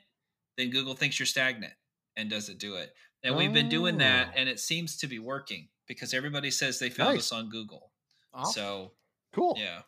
then 0.57 0.69
Google 0.69 0.95
thinks 0.95 1.19
you're 1.19 1.25
stagnant 1.27 1.73
and 2.15 2.29
doesn't 2.29 2.57
do 2.59 2.75
it. 2.75 2.93
And 3.23 3.35
we've 3.37 3.53
been 3.53 3.69
doing 3.69 3.97
that, 3.99 4.29
Oh. 4.29 4.33
and 4.35 4.49
it 4.49 4.59
seems 4.59 4.97
to 4.97 5.07
be 5.07 5.19
working 5.19 5.69
because 5.87 6.13
everybody 6.13 6.49
says 6.49 6.79
they 6.79 6.89
found 6.89 7.15
Nice. 7.15 7.27
us 7.27 7.31
on 7.31 7.49
Google. 7.49 7.90
Awesome. 8.33 8.53
So 8.53 8.91
Cool. 9.33 9.55
yeah. 9.57 9.81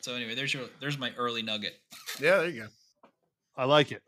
So 0.00 0.14
anyway, 0.14 0.34
there's 0.34 0.52
your 0.54 0.64
there's 0.80 0.98
my 0.98 1.12
early 1.16 1.42
nugget. 1.42 1.74
yeah, 2.20 2.38
there 2.38 2.48
you 2.48 2.62
go. 2.62 2.68
I 3.56 3.64
like 3.64 3.90
it. 3.92 4.02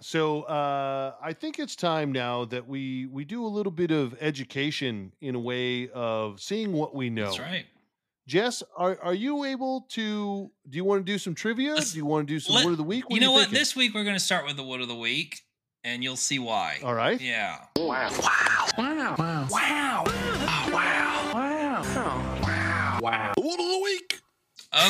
So 0.00 0.42
uh, 0.42 1.14
I 1.20 1.32
think 1.32 1.58
it's 1.58 1.74
time 1.76 2.12
now 2.12 2.44
that 2.46 2.66
we 2.66 3.06
we 3.06 3.24
do 3.24 3.44
a 3.44 3.48
little 3.48 3.72
bit 3.72 3.90
of 3.90 4.16
education 4.20 5.12
in 5.20 5.34
a 5.34 5.40
way 5.40 5.88
of 5.90 6.40
seeing 6.40 6.72
what 6.72 6.94
we 6.94 7.10
know. 7.10 7.24
That's 7.26 7.38
right. 7.40 7.66
Jess, 8.26 8.62
are 8.76 8.98
are 9.02 9.14
you 9.14 9.44
able 9.44 9.86
to? 9.90 10.50
Do 10.68 10.76
you 10.76 10.84
want 10.84 11.04
to 11.04 11.12
do 11.12 11.18
some 11.18 11.34
trivia? 11.34 11.74
Let's- 11.74 11.92
do 11.92 11.98
you 11.98 12.06
want 12.06 12.28
to 12.28 12.34
do 12.34 12.38
some 12.40 12.56
let- 12.56 12.64
word 12.64 12.72
of 12.72 12.76
the 12.78 12.84
week? 12.84 13.04
you 13.10 13.16
are 13.16 13.20
know 13.20 13.32
what? 13.32 13.40
thinking? 13.44 13.58
This 13.58 13.74
week 13.74 13.94
we're 13.94 14.04
going 14.04 14.16
to 14.16 14.20
start 14.20 14.46
with 14.46 14.56
the 14.56 14.62
wood 14.62 14.80
of 14.80 14.88
the 14.88 14.94
week, 14.96 15.40
and 15.82 16.02
you'll 16.04 16.16
see 16.16 16.38
why. 16.38 16.78
All 16.84 16.94
right. 16.94 17.20
Yeah. 17.20 17.58
Word 23.00 23.30
of 23.36 23.36
the 23.36 23.80
week. 23.82 24.20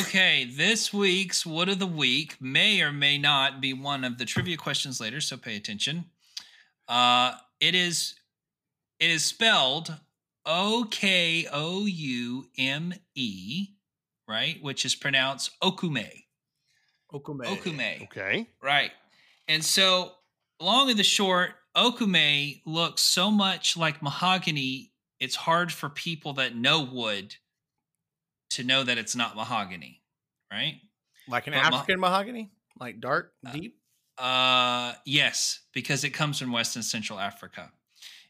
Okay, 0.01 0.45
this 0.45 0.93
week's 0.93 1.45
Wood 1.45 1.69
of 1.69 1.79
the 1.79 1.87
Week 1.87 2.37
may 2.41 2.81
or 2.81 2.91
may 2.91 3.19
not 3.19 3.61
be 3.61 3.73
one 3.73 4.03
of 4.03 4.17
the 4.17 4.25
trivia 4.25 4.57
questions 4.57 5.01
later, 5.01 5.21
so 5.21 5.37
pay 5.37 5.57
attention. 5.57 6.07
Uh, 6.89 7.35
it 7.61 7.75
is 7.75 8.15
it 8.99 9.11
is 9.11 9.25
spelled 9.25 9.95
O 10.47 10.87
K 10.91 11.47
O 11.53 11.85
U 11.85 12.47
M 12.57 12.95
E, 13.15 13.69
right? 14.27 14.57
Which 14.63 14.87
is 14.87 14.95
pronounced 14.95 15.51
Okume. 15.61 16.25
Okume. 17.13 17.45
Okume. 17.45 18.03
Okay. 18.05 18.47
Right. 18.63 18.93
And 19.49 19.63
so, 19.63 20.13
long 20.61 20.89
and 20.89 20.99
the 20.99 21.05
short, 21.05 21.51
Okume 21.77 22.63
looks 22.65 23.03
so 23.03 23.31
much 23.31 23.77
like 23.77 24.03
mahogany, 24.03 24.93
it's 25.21 25.37
hard 25.37 25.73
for 25.73 25.91
people 25.91 26.33
that 26.35 26.57
know 26.57 26.83
wood 26.83 27.37
to 28.51 28.65
know 28.65 28.83
that 28.85 28.99
it's 28.99 29.15
not 29.17 29.37
mahogany, 29.37 30.03
right? 30.51 30.81
Like 31.29 31.47
an 31.47 31.55
But 31.55 31.71
ma- 31.71 31.77
African 31.79 32.01
mahogany, 32.01 32.51
like 32.79 33.01
dark, 33.01 33.33
Uh, 33.47 33.53
deep. 33.53 33.79
Uh 34.17 34.95
yes, 35.05 35.61
because 35.73 36.03
it 36.05 36.11
comes 36.11 36.39
from 36.39 36.51
West 36.53 36.77
and 36.77 36.85
Central 36.85 37.21
Africa. 37.21 37.71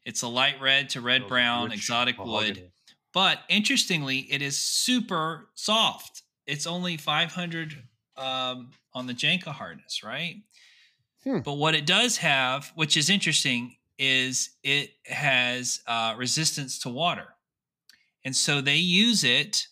It's 0.04 0.22
a 0.22 0.28
light 0.28 0.60
red 0.60 0.90
to 0.90 1.00
red 1.00 1.22
Those 1.22 1.28
brown 1.28 1.70
rich 1.70 1.78
exotic 1.78 2.18
wood. 2.18 2.70
But 3.12 3.40
interestingly, 3.48 4.18
it 4.30 4.42
is 4.42 4.56
super 4.58 5.48
soft. 5.54 6.22
It's 6.46 6.66
only 6.66 6.96
500 6.96 7.82
um, 8.16 8.70
on 8.94 9.06
the 9.06 9.14
Janka 9.14 9.52
hardness, 9.52 10.02
right? 10.02 10.42
Hmm. 11.24 11.40
But 11.40 11.54
what 11.54 11.74
it 11.74 11.86
does 11.86 12.18
have, 12.18 12.70
which 12.74 12.96
is 12.96 13.10
interesting, 13.10 13.76
is 13.98 14.50
it 14.62 14.90
has 15.06 15.80
uh, 15.86 16.14
resistance 16.16 16.78
to 16.80 16.88
water. 16.88 17.34
And 18.24 18.34
so 18.36 18.60
they 18.60 18.76
use 18.76 19.24
it 19.24 19.66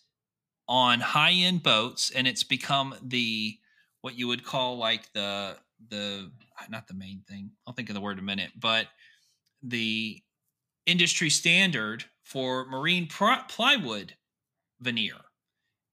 on 0.67 0.99
high 0.99 1.31
end 1.33 1.63
boats, 1.63 2.11
and 2.11 2.27
it's 2.27 2.43
become 2.43 2.95
the 3.01 3.57
what 4.01 4.17
you 4.17 4.27
would 4.27 4.43
call 4.45 4.77
like 4.77 5.11
the 5.13 5.57
the 5.89 6.31
not 6.69 6.87
the 6.87 6.93
main 6.93 7.23
thing. 7.27 7.51
I'll 7.65 7.73
think 7.73 7.89
of 7.89 7.95
the 7.95 8.01
word 8.01 8.13
in 8.17 8.19
a 8.19 8.23
minute, 8.23 8.51
but 8.57 8.87
the 9.63 10.23
industry 10.85 11.29
standard 11.29 12.05
for 12.23 12.65
marine 12.67 13.07
plywood 13.07 14.15
veneer 14.81 15.17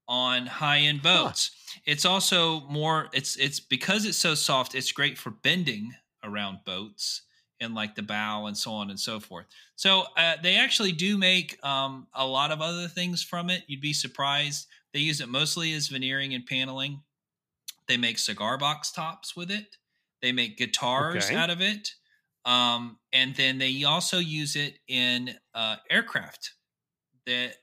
on 0.09 0.47
high-end 0.47 1.03
Huh. 1.13 1.33
boats. 1.33 1.51
It's 1.87 2.05
also 2.05 2.61
more 2.63 3.09
it's 3.13 3.37
it's 3.37 3.61
because 3.61 4.05
it's 4.05 4.19
so 4.19 4.35
soft, 4.35 4.75
it's 4.75 4.93
great 4.93 5.19
for 5.19 5.31
bending 5.31 5.93
around 6.23 6.59
boats 6.65 7.23
and 7.61 7.75
like 7.75 7.95
the 7.95 8.03
bow 8.03 8.47
and 8.47 8.57
so 8.57 8.73
on 8.73 8.91
and 8.91 8.99
so 8.99 9.21
forth. 9.21 9.47
So 9.77 10.05
uh, 10.17 10.35
they 10.43 10.57
actually 10.57 10.93
do 10.93 11.17
make 11.17 11.63
um, 11.65 12.07
a 12.15 12.27
lot 12.27 12.51
of 12.51 12.61
other 12.61 12.89
things 12.89 13.23
from 13.23 13.51
it. 13.51 13.63
You'd 13.67 13.81
be 13.81 13.93
surprised. 13.93 14.67
They 14.93 15.01
use 15.01 15.21
it 15.21 15.29
mostly 15.29 15.73
as 15.73 15.89
veneering 15.89 16.35
and 16.35 16.45
paneling. 16.45 17.03
They 17.89 17.97
make 17.97 18.19
cigar 18.19 18.59
box 18.59 18.91
tops 18.93 19.37
with 19.37 19.51
it. 19.51 19.77
They 20.23 20.33
make 20.33 20.57
guitars 20.57 21.27
Okay. 21.27 21.35
out 21.35 21.51
of 21.51 21.61
it. 21.61 21.91
Um, 22.45 22.99
and 23.13 23.35
then 23.37 23.59
they 23.59 23.85
also 23.85 24.19
use 24.19 24.57
it 24.57 24.79
in 24.89 25.35
uh, 25.55 25.77
aircraft. 25.91 26.53
That 27.27 27.55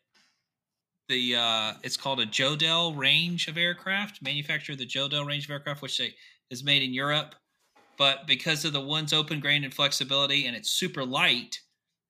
the 1.08 1.36
uh, 1.36 1.74
it's 1.84 1.98
called 1.98 2.20
a 2.20 2.26
Jodel 2.26 2.98
range 2.98 3.48
of 3.48 3.58
aircraft, 3.58 4.22
manufacturer 4.24 4.76
the 4.76 4.86
Jodel 4.86 5.26
range 5.26 5.46
of 5.46 5.52
aircraft, 5.52 5.82
which 5.82 5.98
they, 5.98 6.14
is 6.50 6.64
made 6.64 6.82
in 6.82 6.94
Europe. 6.94 7.36
But 8.02 8.26
because 8.26 8.66
of 8.66 8.74
the 8.74 8.82
one's 8.82 9.14
open 9.14 9.40
grain 9.40 9.64
and 9.64 9.72
flexibility, 9.72 10.48
and 10.48 10.56
it's 10.56 10.72
super 10.72 11.06
light, 11.06 11.60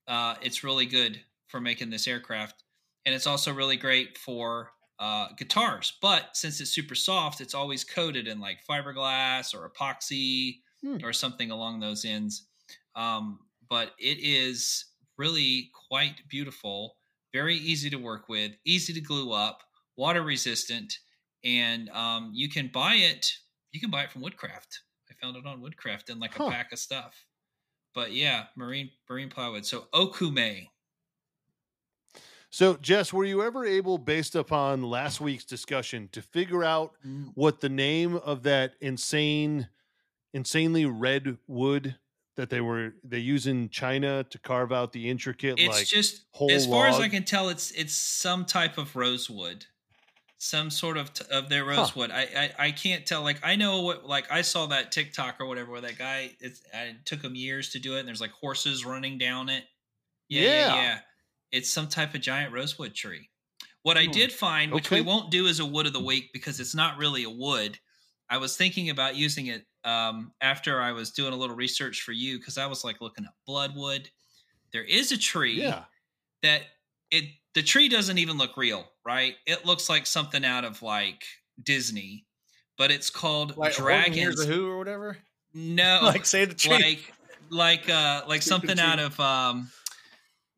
uh, 0.07 0.35
it's 0.41 0.63
really 0.63 0.85
good 0.85 1.19
for 1.49 1.59
making 1.59 1.89
this 1.89 2.07
aircraft. 2.07 2.63
And 3.05 3.13
it's 3.13 3.27
also 3.27 3.53
really 3.53 3.75
great 3.75 4.17
for 4.17 4.71
uh, 4.99 5.33
guitars. 5.37 5.91
But 6.01 6.29
since 6.31 6.61
it's 6.61 6.71
super 6.71 6.95
soft, 6.95 7.41
it's 7.41 7.53
always 7.53 7.83
coated 7.83 8.25
in 8.25 8.39
like 8.39 8.59
fiberglass 8.65 9.53
or 9.53 9.69
epoxy 9.69 10.59
Hmm. 10.81 11.03
or 11.03 11.11
something 11.11 11.51
along 11.51 11.81
those 11.81 12.05
ends. 12.05 12.47
Um, 12.95 13.39
but 13.69 13.91
it 13.99 14.17
is 14.19 14.85
really 15.17 15.71
quite 15.89 16.27
beautiful, 16.29 16.95
very 17.33 17.57
easy 17.57 17.89
to 17.89 17.97
work 17.97 18.29
with, 18.29 18.53
easy 18.65 18.93
to 18.93 19.01
glue 19.01 19.33
up, 19.33 19.61
water 19.97 20.23
resistant, 20.23 20.97
and 21.43 21.89
um, 21.89 22.31
you 22.33 22.47
can 22.47 22.69
buy 22.73 22.95
it. 22.95 23.29
You 23.73 23.81
can 23.81 23.91
buy 23.91 24.03
it 24.03 24.11
from 24.11 24.21
Woodcraft. 24.21 24.79
I 25.21 25.25
found 25.25 25.37
it 25.37 25.45
on 25.45 25.61
Woodcraft 25.61 26.09
in 26.09 26.19
like 26.19 26.37
a 26.39 26.49
pack 26.49 26.71
of 26.71 26.79
stuff. 26.79 27.25
But 27.93 28.13
yeah, 28.13 28.45
marine 28.55 28.91
marine 29.09 29.29
plywood. 29.29 29.65
So 29.65 29.85
Okume. 29.93 30.69
So, 32.53 32.75
Jess, 32.75 33.13
were 33.13 33.23
you 33.23 33.43
ever 33.43 33.65
able, 33.65 33.97
based 33.97 34.35
upon 34.35 34.83
last 34.83 35.21
week's 35.21 35.45
discussion, 35.45 36.09
to 36.11 36.21
figure 36.21 36.65
out 36.65 36.91
mm. 37.05 37.31
what 37.33 37.61
the 37.61 37.69
name 37.69 38.17
of 38.17 38.43
that 38.43 38.73
insane, 38.81 39.69
insanely 40.33 40.85
red 40.85 41.37
wood 41.47 41.95
that 42.35 42.49
they 42.49 42.59
were 42.59 42.93
they 43.03 43.19
use 43.19 43.47
in 43.47 43.69
China 43.69 44.25
to 44.25 44.37
carve 44.37 44.71
out 44.71 44.91
the 44.91 45.09
intricate 45.09 45.59
It's 45.59 45.77
like 45.77 45.87
just 45.87 46.25
whole 46.31 46.51
as 46.51 46.65
far 46.65 46.87
as 46.87 46.99
I 46.99 47.07
can 47.07 47.23
tell, 47.23 47.49
it's 47.49 47.71
it's 47.71 47.93
some 47.93 48.45
type 48.45 48.77
of 48.77 48.95
rosewood, 48.95 49.65
some 50.43 50.71
sort 50.71 50.97
of 50.97 51.13
t- 51.13 51.23
of 51.29 51.49
their 51.49 51.63
Huh. 51.65 51.81
rosewood. 51.81 52.09
I, 52.09 52.21
I 52.57 52.65
I 52.67 52.71
can't 52.71 53.05
tell. 53.05 53.21
Like 53.21 53.37
I 53.43 53.55
know 53.55 53.81
what 53.81 54.07
like 54.07 54.31
I 54.31 54.41
saw 54.41 54.65
that 54.67 54.91
TikTok 54.91 55.39
or 55.39 55.45
whatever 55.45 55.71
where 55.71 55.81
that 55.81 55.99
guy. 55.99 56.31
It's 56.39 56.63
it 56.73 57.05
took 57.05 57.21
him 57.21 57.35
years 57.35 57.69
to 57.69 57.79
do 57.79 57.95
it, 57.95 57.99
and 57.99 58.07
there's 58.07 58.21
like 58.21 58.31
horses 58.31 58.83
running 58.83 59.19
down 59.19 59.49
it. 59.49 59.65
Yeah, 60.29 60.41
yeah, 60.41 60.49
Yeah. 60.49 60.75
yeah. 60.75 60.99
It's 61.51 61.69
some 61.69 61.87
type 61.87 62.15
of 62.15 62.21
giant 62.21 62.53
rosewood 62.53 62.95
tree. 62.95 63.29
What 63.83 63.97
I 63.97 64.05
Hmm. 64.05 64.11
did 64.11 64.31
find, 64.31 64.71
which 64.71 64.89
we 64.89 65.01
won't 65.01 65.29
do 65.29 65.47
as 65.47 65.59
a 65.59 65.65
wood 65.65 65.85
of 65.85 65.93
the 65.93 65.99
week 65.99 66.31
because 66.33 66.59
it's 66.59 66.73
not 66.75 66.97
really 66.97 67.23
a 67.23 67.29
wood. 67.29 67.79
I 68.27 68.37
was 68.37 68.57
thinking 68.57 68.89
about 68.89 69.15
using 69.15 69.45
it 69.47 69.67
um, 69.83 70.33
after 70.41 70.81
I 70.81 70.91
was 70.93 71.11
doing 71.11 71.33
a 71.33 71.35
little 71.35 71.55
research 71.55 72.01
for 72.01 72.13
you 72.13 72.39
because 72.39 72.57
I 72.57 72.65
was 72.65 72.83
like 72.83 72.99
looking 73.01 73.25
at 73.25 73.31
bloodwood. 73.45 74.09
There 74.71 74.83
is 74.83 75.11
a 75.11 75.17
tree 75.17 75.61
yeah. 75.61 75.83
that 76.41 76.61
it 77.11 77.25
the 77.53 77.63
tree 77.63 77.89
doesn't 77.89 78.17
even 78.17 78.37
look 78.37 78.57
real, 78.57 78.85
right? 79.05 79.35
It 79.45 79.65
looks 79.65 79.89
like 79.89 80.05
something 80.05 80.45
out 80.45 80.63
of 80.65 80.81
like 80.81 81.23
Disney, 81.61 82.25
but 82.77 82.91
it's 82.91 83.09
called 83.09 83.57
Like 83.57 83.75
dragons. 83.75 84.43
Who 84.45 84.69
or 84.69 84.77
whatever. 84.77 85.17
No, 85.53 85.99
like 86.03 86.25
say 86.25 86.45
the 86.45 86.55
tree. 86.55 86.71
like 86.71 87.13
like 87.49 87.89
uh 87.89 88.23
like 88.27 88.41
something 88.41 88.79
out 88.79 88.99
of 88.99 89.19
um 89.19 89.69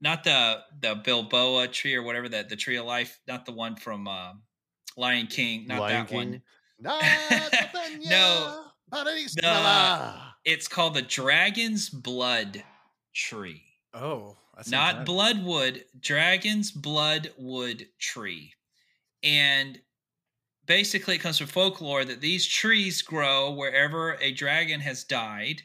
not 0.01 0.23
the 0.23 0.59
the 0.81 0.95
Bilboa 0.95 1.71
tree 1.71 1.95
or 1.95 2.03
whatever 2.03 2.29
that 2.29 2.49
the 2.49 2.55
tree 2.55 2.75
of 2.77 2.85
life, 2.85 3.19
not 3.27 3.45
the 3.45 3.53
one 3.53 3.75
from 3.75 4.07
uh, 4.07 4.33
Lion 4.97 5.27
King, 5.27 5.65
not 5.67 5.79
Lion 5.79 6.01
that 6.01 6.07
King. 6.09 6.17
one. 6.17 6.41
No, 6.79 6.99
No. 9.41 10.15
It's 10.45 10.67
called 10.67 10.93
the 10.93 11.01
Dragon's 11.01 11.89
Blood 11.89 12.63
Tree. 13.15 13.63
Oh, 13.93 14.35
that's 14.55 14.69
not 14.69 15.05
bloodwood 15.05 15.83
dragon's 15.99 16.71
bloodwood 16.71 17.87
tree 17.99 18.53
and 19.23 19.79
basically 20.65 21.15
it 21.15 21.19
comes 21.19 21.37
from 21.37 21.47
folklore 21.47 22.05
that 22.05 22.21
these 22.21 22.45
trees 22.45 23.01
grow 23.01 23.51
wherever 23.51 24.17
a 24.21 24.31
dragon 24.31 24.79
has 24.79 25.03
died 25.03 25.61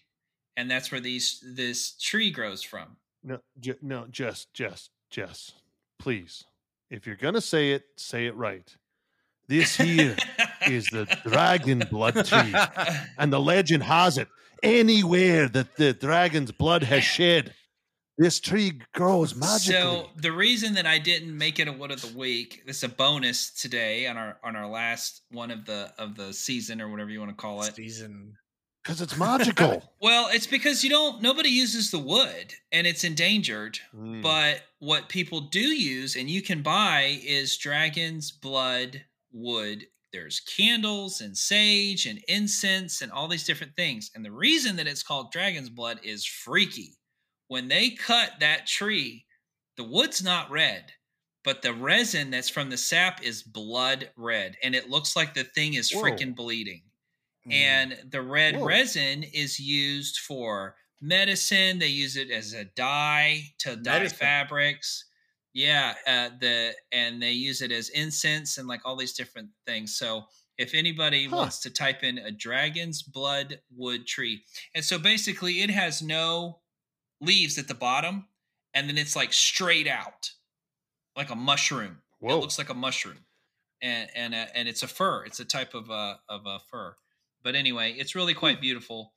and 0.57 0.71
that's 0.71 0.91
where 0.91 1.01
these 1.01 1.43
this 1.55 1.93
tree 1.93 2.31
grows 2.31 2.63
from 2.63 2.97
No, 3.23 3.39
J- 3.61 3.77
no, 3.83 4.07
Jess, 4.11 4.47
Jess, 4.53 4.91
Jess, 5.11 5.53
please. 5.99 6.45
If 6.91 7.07
you're 7.07 7.17
gonna 7.17 7.41
say 7.41 7.73
it, 7.73 7.85
say 7.97 8.27
it 8.27 8.35
right. 8.35 8.75
This 9.47 9.77
here 9.77 10.17
is 10.67 10.87
the 10.87 11.05
dragon 11.25 11.83
blood 11.91 12.25
tree, 12.25 12.55
and 13.19 13.33
the 13.33 13.41
legend 13.41 13.83
has 13.83 14.19
it 14.19 14.29
anywhere 14.63 15.49
that 15.49 15.77
the 15.77 15.93
dragon's 15.95 16.53
blood 16.53 16.83
has 16.83 17.03
shed, 17.05 17.55
this 18.19 18.41
tree 18.41 18.73
grows 18.95 19.35
magically. 19.35 19.75
so 19.81 20.11
the 20.17 20.33
reason 20.33 20.75
that 20.75 20.87
i 20.87 20.99
didn't 20.99 21.37
make 21.37 21.59
it 21.59 21.69
a 21.69 21.73
wood 21.73 21.91
of 21.91 22.03
the 22.03 22.19
week 22.19 22.63
this 22.67 22.79
is 22.79 22.83
a 22.85 22.89
bonus 22.89 23.51
today 23.53 24.07
on 24.07 24.17
our 24.17 24.37
on 24.43 24.57
our 24.57 24.67
last 24.69 25.23
one 25.31 25.51
of 25.51 25.65
the 25.65 25.93
of 25.99 26.17
the 26.17 26.33
season 26.33 26.81
or 26.81 26.89
whatever 26.91 27.11
you 27.11 27.21
want 27.21 27.31
to 27.31 27.37
call 27.37 27.63
it 27.63 27.75
season. 27.77 28.35
Because 28.83 29.01
it's 29.03 29.17
magical. 29.19 29.83
well 30.01 30.29
it's 30.33 30.47
because 30.47 30.83
you 30.83 30.91
don't 30.91 31.21
nobody 31.23 31.51
uses 31.51 31.91
the 31.91 31.99
wood 31.99 32.55
and 32.73 32.87
it's 32.87 33.05
endangered 33.05 33.79
Mm. 33.95 34.23
But 34.23 34.63
what 34.81 35.09
people 35.09 35.41
do 35.43 35.61
use 35.61 36.17
and 36.17 36.29
you 36.31 36.43
can 36.43 36.63
buy 36.63 37.19
is 37.25 37.57
dragon's 37.57 38.31
blood 38.31 39.05
wood. 39.33 39.85
There's 40.13 40.41
candles 40.41 41.21
and 41.21 41.37
sage 41.37 42.07
and 42.07 42.21
incense 42.29 43.03
and 43.03 43.13
all 43.13 43.29
these 43.29 43.45
different 43.45 43.77
things. 43.77 44.11
And 44.15 44.25
the 44.25 44.33
reason 44.33 44.77
that 44.77 44.87
it's 44.87 45.03
called 45.03 45.33
dragon's 45.33 45.69
blood 45.69 46.01
is 46.03 46.25
freaky. 46.25 46.95
When 47.49 47.69
they 47.69 47.91
cut 47.91 48.41
that 48.41 48.67
tree, 48.67 49.27
the 49.77 49.85
wood's 49.85 50.23
not 50.23 50.51
red, 50.51 50.93
but 51.45 51.63
the 51.63 51.73
resin 51.75 52.31
that's 52.31 52.49
from 52.49 52.71
the 52.71 52.79
sap 52.79 53.23
is 53.23 53.43
blood 53.43 54.13
red. 54.17 54.57
And 54.63 54.75
it 54.75 54.89
looks 54.91 55.17
like 55.17 55.35
the 55.35 55.45
thing 55.45 55.75
is 55.75 55.91
freaking 55.93 56.35
bleeding 56.35 56.85
Mm. 57.47 57.51
and 57.51 57.99
the 58.11 58.23
red 58.23 58.57
Whoa. 58.57 58.65
resin 58.65 59.23
is 59.23 59.59
used 59.59 60.19
for 60.19 60.77
medicine 61.01 61.79
they 61.79 61.87
use 61.87 62.17
it 62.17 62.31
as 62.31 62.53
a 62.53 62.65
dye 62.65 63.43
to 63.59 63.77
dye 63.77 64.09
Medicine. 64.09 64.09
fabrics 64.09 65.05
yeah 65.53 65.95
uh, 66.07 66.29
the 66.41 66.75
and 66.93 67.23
they 67.23 67.33
use 67.33 67.63
it 67.63 67.71
as 67.73 67.89
incense 67.91 68.59
and 68.59 68.67
like 68.69 68.81
all 68.85 68.97
these 68.97 69.13
different 69.15 69.49
things 69.67 69.97
so 69.97 70.25
if 70.59 70.75
anybody 70.75 71.29
Huh. 71.29 71.29
wants 71.29 71.61
to 71.61 71.71
type 71.71 72.03
in 72.03 72.19
a 72.19 72.33
dragon's 72.33 73.03
blood 73.03 73.61
wood 73.71 74.07
tree 74.07 74.43
and 74.75 74.85
so 74.85 74.99
basically 74.99 75.63
it 75.63 75.71
has 75.71 76.03
no 76.03 76.61
leaves 77.21 77.59
at 77.59 77.69
the 77.69 77.75
bottom 77.75 78.27
and 78.75 78.89
then 78.89 78.99
it's 78.99 79.17
like 79.17 79.33
straight 79.33 79.89
out 79.89 80.31
like 81.17 81.31
a 81.31 81.37
mushroom 81.37 81.99
Whoa. 82.21 82.37
it 82.37 82.41
looks 82.41 82.59
like 82.59 82.69
a 82.69 82.75
mushroom, 82.75 83.19
and 83.81 84.09
and 84.15 84.35
uh, 84.35 84.47
and 84.55 84.69
it's 84.69 84.83
a 84.83 84.89
fir. 84.89 85.25
It's 85.25 85.41
a 85.41 85.45
type 85.45 85.75
of 85.75 85.91
a 85.91 86.19
of 86.29 86.47
a 86.47 86.59
fir. 86.71 86.97
But 87.43 87.55
anyway, 87.55 87.95
it's 87.97 88.15
really 88.15 88.35
quite 88.35 88.61
beautiful. 88.61 89.13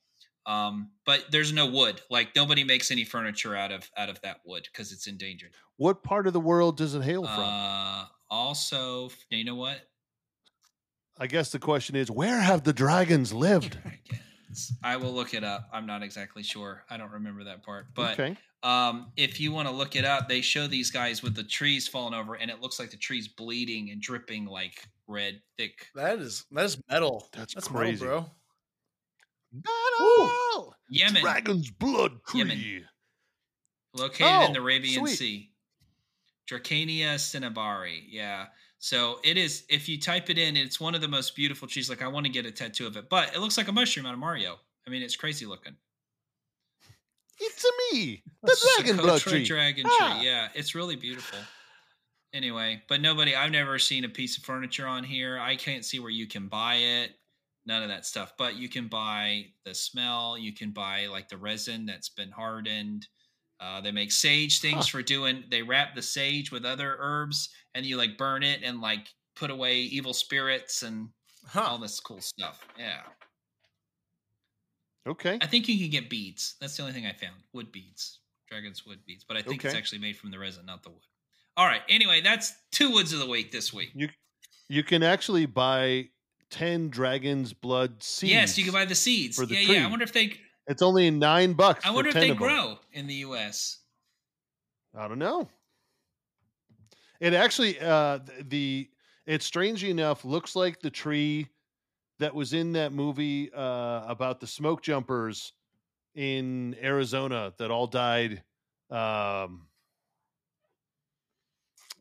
Um, 0.46 0.90
but 1.04 1.26
there's 1.30 1.52
no 1.52 1.66
wood. 1.66 2.00
Like 2.10 2.34
nobody 2.34 2.64
makes 2.64 2.90
any 2.90 3.04
furniture 3.04 3.56
out 3.56 3.72
of 3.72 3.90
out 3.96 4.08
of 4.08 4.20
that 4.22 4.40
wood 4.44 4.68
because 4.70 4.92
it's 4.92 5.06
endangered. 5.06 5.50
what 5.76 6.02
part 6.02 6.26
of 6.26 6.32
the 6.32 6.40
world 6.40 6.76
does 6.76 6.94
it 6.94 7.02
hail 7.02 7.24
from? 7.24 7.40
Uh, 7.40 8.04
also, 8.30 9.10
you 9.30 9.44
know 9.44 9.56
what? 9.56 9.80
I 11.18 11.26
guess 11.26 11.50
the 11.50 11.58
question 11.58 11.94
is, 11.94 12.10
where 12.10 12.40
have 12.40 12.64
the 12.64 12.72
dragons 12.72 13.32
lived? 13.32 13.78
Dragons. 13.82 14.20
I 14.82 14.96
will 14.96 15.12
look 15.12 15.34
it 15.34 15.44
up. 15.44 15.68
I'm 15.72 15.86
not 15.86 16.02
exactly 16.02 16.42
sure. 16.42 16.84
I 16.90 16.96
don't 16.96 17.10
remember 17.12 17.44
that 17.44 17.62
part. 17.62 17.86
But 17.94 18.18
okay. 18.18 18.36
um, 18.62 19.12
if 19.16 19.40
you 19.40 19.52
want 19.52 19.68
to 19.68 19.74
look 19.74 19.96
it 19.96 20.04
up, 20.04 20.28
they 20.28 20.40
show 20.40 20.66
these 20.66 20.90
guys 20.90 21.22
with 21.22 21.34
the 21.34 21.44
trees 21.44 21.88
falling 21.88 22.14
over, 22.14 22.34
and 22.34 22.50
it 22.50 22.60
looks 22.60 22.78
like 22.78 22.90
the 22.90 22.96
trees 22.96 23.28
bleeding 23.28 23.90
and 23.90 24.00
dripping 24.00 24.46
like 24.46 24.86
red, 25.06 25.40
thick 25.58 25.86
That 25.94 26.18
is 26.18 26.44
that 26.52 26.64
is 26.64 26.78
metal. 26.88 27.28
That's 27.32 27.54
That's 27.54 27.68
crazy. 27.68 28.04
metal, 28.04 28.20
bro. 29.52 29.62
Battle! 30.00 30.74
Yemen. 30.88 31.22
Dragon's 31.22 31.70
blood 31.70 32.12
Yemen. 32.34 32.56
tree. 32.58 32.84
located 33.94 34.26
Oh, 34.26 34.46
in 34.46 34.52
the 34.54 34.60
Arabian 34.60 35.00
sweet. 35.00 35.16
Sea. 35.18 35.50
Dracaena 36.50 37.14
cinnabari. 37.16 38.02
Yeah. 38.08 38.46
So 38.84 39.20
it 39.22 39.36
is, 39.36 39.62
if 39.68 39.88
you 39.88 39.96
type 39.96 40.28
it 40.28 40.38
in, 40.38 40.56
it's 40.56 40.80
one 40.80 40.96
of 40.96 41.00
the 41.00 41.06
most 41.06 41.36
beautiful 41.36 41.68
trees. 41.68 41.88
Like, 41.88 42.02
I 42.02 42.08
want 42.08 42.26
to 42.26 42.32
get 42.32 42.46
a 42.46 42.50
tattoo 42.50 42.84
of 42.88 42.96
it, 42.96 43.08
but 43.08 43.32
it 43.32 43.38
looks 43.38 43.56
like 43.56 43.68
a 43.68 43.72
mushroom 43.72 44.06
out 44.06 44.12
of 44.12 44.18
Mario. 44.18 44.56
I 44.84 44.90
mean, 44.90 45.02
it's 45.02 45.14
crazy 45.14 45.46
looking. 45.46 45.76
It's 47.38 47.64
a 47.64 47.94
me, 47.94 48.24
the 48.42 48.74
dragon 48.76 48.96
blood 48.96 49.20
tree. 49.20 49.44
Dragon 49.44 49.86
Ah. 49.88 50.16
tree. 50.18 50.26
Yeah. 50.26 50.48
It's 50.54 50.74
really 50.74 50.96
beautiful. 50.96 51.38
Anyway, 52.34 52.82
but 52.88 53.00
nobody, 53.00 53.36
I've 53.36 53.52
never 53.52 53.78
seen 53.78 54.04
a 54.04 54.08
piece 54.08 54.36
of 54.36 54.42
furniture 54.42 54.86
on 54.88 55.04
here. 55.04 55.38
I 55.38 55.54
can't 55.54 55.84
see 55.84 56.00
where 56.00 56.10
you 56.10 56.26
can 56.26 56.48
buy 56.48 56.74
it. 56.76 57.12
none 57.64 57.84
of 57.84 57.88
that 57.88 58.04
stuff. 58.04 58.32
But 58.36 58.56
you 58.56 58.68
can 58.68 58.88
buy 58.88 59.44
the 59.64 59.72
smell. 59.76 60.36
You 60.36 60.52
can 60.52 60.72
buy 60.72 61.06
like 61.06 61.28
the 61.28 61.36
resin 61.36 61.86
that's 61.86 62.08
been 62.08 62.32
hardened. 62.32 63.06
Uh, 63.62 63.80
they 63.80 63.92
make 63.92 64.10
sage 64.10 64.58
things 64.60 64.86
Huh. 64.86 64.90
for 64.98 65.02
doing. 65.02 65.44
They 65.48 65.62
wrap 65.62 65.94
the 65.94 66.02
sage 66.02 66.50
with 66.50 66.64
other 66.64 66.96
herbs, 66.98 67.50
and 67.76 67.86
you 67.86 67.96
like 67.96 68.18
burn 68.18 68.42
it 68.42 68.60
and 68.64 68.80
like 68.80 69.06
put 69.36 69.50
away 69.50 69.76
evil 69.82 70.12
spirits 70.12 70.82
and 70.82 71.08
all 71.54 71.78
this 71.78 72.00
cool 72.00 72.20
stuff. 72.20 72.66
Yeah, 72.76 73.02
Okay. 75.06 75.38
I 75.40 75.46
think 75.46 75.68
you 75.68 75.78
can 75.78 75.90
get 75.90 76.08
beads. 76.10 76.54
That's 76.60 76.76
the 76.76 76.82
only 76.82 76.92
thing 76.94 77.06
I 77.06 77.12
found. 77.12 77.36
Wood 77.52 77.72
beads, 77.72 78.18
dragon's 78.48 78.86
wood 78.86 79.00
beads. 79.06 79.24
But 79.24 79.36
I 79.36 79.42
think 79.42 79.64
it's 79.64 79.74
actually 79.74 79.98
made 79.98 80.16
from 80.16 80.30
the 80.30 80.38
resin, 80.38 80.66
not 80.66 80.82
the 80.82 80.90
wood. 80.90 81.02
All 81.56 81.66
right. 81.66 81.82
Anyway, 81.88 82.20
that's 82.20 82.52
two 82.70 82.90
woods 82.90 83.12
of 83.12 83.18
the 83.18 83.26
week 83.26 83.50
this 83.52 83.72
week. 83.72 83.90
You 83.94 84.08
you 84.68 84.82
can 84.82 85.02
actually 85.02 85.46
buy 85.46 86.08
ten 86.50 86.88
dragon's 86.88 87.52
blood 87.52 88.02
seeds. 88.02 88.32
Yes, 88.32 88.58
you 88.58 88.64
can 88.64 88.72
buy 88.72 88.84
the 88.84 88.94
seeds. 88.94 89.36
for 89.36 89.44
the 89.46 89.54
yeah, 89.56 89.72
yeah. 89.72 89.86
I 89.86 89.90
wonder 89.90 90.04
if 90.04 90.12
they. 90.12 90.34
It's 90.66 90.82
only 90.82 91.10
nine 91.10 91.54
bucks. 91.54 91.84
I 91.84 91.90
wonder 91.90 92.08
if 92.10 92.14
they 92.14 92.34
grow 92.34 92.78
in 92.92 93.06
the 93.06 93.14
U.S. 93.14 93.78
I 94.96 95.08
don't 95.08 95.18
know. 95.18 95.48
It 97.20 97.34
actually 97.34 97.78
uh 97.80 98.18
the 98.40 98.88
it 99.26 99.42
strangely 99.42 99.90
enough 99.90 100.24
looks 100.24 100.56
like 100.56 100.80
the 100.80 100.90
tree 100.90 101.48
that 102.18 102.34
was 102.34 102.52
in 102.52 102.72
that 102.72 102.92
movie 102.92 103.52
uh 103.52 104.04
about 104.06 104.40
the 104.40 104.46
smoke 104.46 104.82
jumpers 104.82 105.52
in 106.14 106.76
Arizona 106.82 107.52
that 107.58 107.70
all 107.70 107.86
died 107.86 108.42
um 108.90 109.66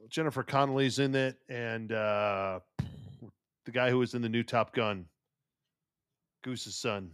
Jennifer 0.10 0.44
Connelly's 0.44 1.00
in 1.00 1.14
it 1.16 1.38
and 1.50 1.92
uh 1.92 2.60
the 3.66 3.72
guy 3.72 3.90
who 3.92 4.00
was 4.00 4.16
in 4.16 4.22
the 4.22 4.30
new 4.30 4.44
Top 4.44 4.74
Gun 4.74 5.06
Goose's 6.44 6.76
son. 6.76 7.12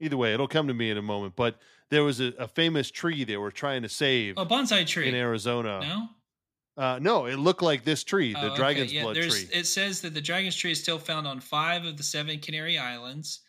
Either 0.00 0.16
way, 0.16 0.32
it'll 0.34 0.48
come 0.48 0.66
to 0.66 0.74
me 0.74 0.90
in 0.90 0.96
a 0.96 1.02
moment, 1.02 1.34
but 1.36 1.58
there 1.90 2.02
was 2.02 2.20
a, 2.20 2.32
a 2.38 2.48
famous 2.48 2.90
tree 2.90 3.22
they 3.24 3.36
were 3.36 3.50
trying 3.50 3.82
to 3.82 3.88
save 3.88 4.38
A 4.38 4.46
bonsai 4.46 4.86
tree. 4.86 5.08
in 5.08 5.14
Arizona. 5.14 5.80
No. 5.80 6.08
Uh, 6.82 6.98
no, 6.98 7.26
it 7.26 7.36
looked 7.36 7.60
like 7.62 7.84
this 7.84 8.02
tree, 8.04 8.32
the 8.32 8.40
Oh, 8.40 8.46
okay. 8.46 8.56
dragon's 8.56 8.92
Yeah, 8.92 9.02
blood 9.02 9.16
tree. 9.16 9.48
It 9.52 9.66
says 9.66 10.00
that 10.00 10.14
the 10.14 10.20
dragon's 10.20 10.56
tree 10.56 10.70
is 10.72 10.80
still 10.80 10.98
found 10.98 11.26
on 11.26 11.38
five 11.40 11.84
of 11.84 11.96
the 11.98 12.02
seven 12.02 12.38
Canary 12.38 12.78
Islands. 12.78 13.40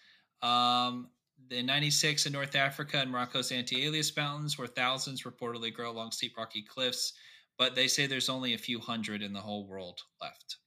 Um, 0.41 1.09
the 1.49 1.61
96 1.63 2.25
in 2.25 2.33
North 2.33 2.55
Africa 2.55 2.97
and 2.97 3.11
Morocco's 3.11 3.51
Anti-Atlas 3.51 4.15
Mountains, 4.17 4.57
where 4.57 4.67
thousands 4.67 5.23
reportedly 5.23 5.73
grow 5.73 5.91
along 5.91 6.11
steep 6.11 6.35
rocky 6.37 6.63
cliffs. 6.63 7.13
But 7.57 7.75
they 7.75 7.87
say 7.87 8.07
there's 8.07 8.29
only 8.29 8.53
a 8.53 8.57
few 8.57 8.79
hundred 8.79 9.21
in 9.21 9.31
the 9.33 9.39
whole 9.39 9.67
world 9.67 9.99
left. 10.21 10.57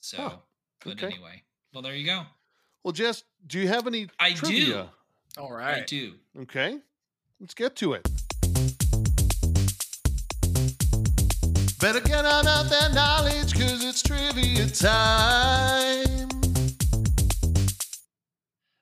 So, 0.00 0.16
Huh. 0.18 0.36
but 0.84 1.02
anyway, 1.02 1.42
well, 1.72 1.82
there 1.82 1.94
you 1.96 2.04
go. 2.06 2.24
Well, 2.84 2.92
Jess, 2.92 3.24
do 3.46 3.58
you 3.58 3.66
have 3.68 3.86
any 3.86 4.08
I 4.20 4.32
trivia? 4.32 4.90
All 5.38 5.52
I 5.52 5.56
right. 5.56 5.86
do. 5.86 6.14
Okay, 6.40 6.78
let's 7.40 7.54
get 7.54 7.76
to 7.76 7.92
it. 7.92 8.02
Better 11.80 12.00
get 12.00 12.24
on 12.24 12.46
out 12.48 12.68
that 12.70 12.90
knowledge 12.92 13.52
because 13.52 13.84
it's 13.84 14.02
trivia 14.02 14.66
time. 14.66 16.28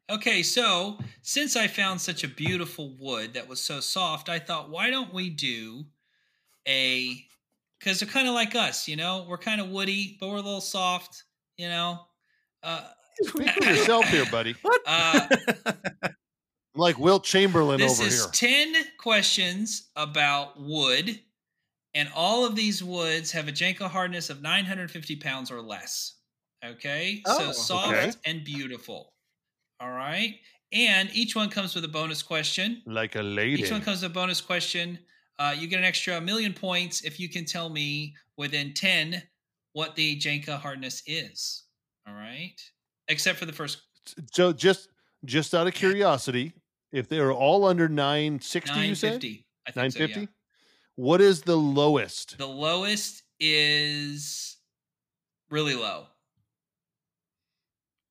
Okay, 0.09 0.43
so 0.43 0.99
since 1.21 1.57
I 1.57 1.67
found 1.67 2.01
such 2.01 2.25
a 2.25 2.29
beautiful 2.29 2.95
wood 2.99 3.35
that 3.35 3.47
was 3.47 3.61
so 3.61 3.81
soft, 3.81 4.31
I 4.31 4.39
thought, 4.39 4.71
why 4.71 4.89
don't 4.89 5.13
we 5.13 5.29
do 5.29 5.85
a 6.67 7.23
because 7.79 8.01
they're 8.01 8.09
kind 8.09 8.27
of 8.27 8.33
like 8.35 8.55
us, 8.55 8.89
you 8.89 8.97
know, 8.97 9.27
we're 9.29 9.37
kind 9.37 9.61
of 9.61 9.69
woody, 9.69 10.17
but 10.19 10.29
we're 10.31 10.37
a 10.37 10.41
little 10.41 10.63
soft, 10.63 11.25
you 11.59 11.69
know. 11.69 11.99
Uh, 12.63 12.81
Speak 13.23 13.51
for 13.51 13.65
yourself 13.65 14.07
here, 14.07 14.25
buddy. 14.31 14.55
uh, 14.87 15.27
I'm 15.67 16.15
like 16.77 16.99
Wilt 16.99 17.25
Chamberlain 17.25 17.79
this 17.79 17.99
over 17.99 18.09
is 18.09 18.25
here. 18.39 18.73
10 18.73 18.85
questions 18.99 19.89
about 19.97 20.61
wood, 20.61 21.21
and 21.95 22.09
all 22.15 22.45
of 22.45 22.55
these 22.57 22.83
woods 22.85 23.33
have 23.33 23.49
a 23.49 23.53
Janka 23.53 23.89
hardness 23.89 24.31
of 24.31 24.43
950 24.43 25.17
pounds 25.17 25.51
or 25.51 25.61
less. 25.63 26.15
Okay, 26.65 27.23
so 27.27 27.49
Oh, 27.49 27.53
soft 27.53 27.89
okay. 27.95 28.13
and 28.25 28.45
beautiful. 28.45 29.13
All 29.81 29.91
right, 29.93 30.35
and 30.73 31.11
each 31.15 31.37
one 31.37 31.49
comes 31.51 31.75
with 31.75 31.85
a 31.85 31.89
bonus 31.89 32.23
question. 32.23 32.83
like 32.87 33.15
a 33.17 33.23
lady. 33.23 33.63
Each 33.63 33.71
one 33.71 33.83
comes 33.83 34.03
with 34.03 34.11
a 34.11 34.15
bonus 34.15 34.41
question. 34.41 34.99
Uh, 35.39 35.55
you 35.57 35.67
get 35.69 35.79
an 35.79 35.85
extra 35.85 36.19
million 36.21 36.55
points 36.55 37.03
if 37.05 37.21
you 37.21 37.29
can 37.29 37.45
tell 37.45 37.69
me 37.69 38.15
within 38.39 38.73
10 38.73 39.23
what 39.75 39.95
the 39.95 40.17
Janka 40.17 40.57
hardness 40.57 41.03
is. 41.07 41.65
All 42.09 42.15
right. 42.15 42.55
Except 43.09 43.39
for 43.39 43.45
the 43.45 43.53
first 43.53 43.83
so 44.33 44.53
just 44.55 44.89
just 45.27 45.55
out 45.55 45.67
of 45.67 45.75
curiosity, 45.75 46.55
if 46.97 47.09
they 47.09 47.19
are 47.19 47.33
all 47.33 47.65
under 47.67 47.89
960, 47.89 48.81
you 48.81 48.95
said 48.95 49.23
950. 49.23 49.47
I 49.67 49.71
think 49.71 49.93
so, 49.93 49.99
yeah. 50.01 50.07
950. 50.07 50.33
What 50.97 51.21
is 51.21 51.43
the 51.43 51.57
lowest? 51.57 52.39
The 52.39 52.47
lowest 52.47 53.23
is 53.39 54.57
really 55.51 55.75
low. 55.75 56.07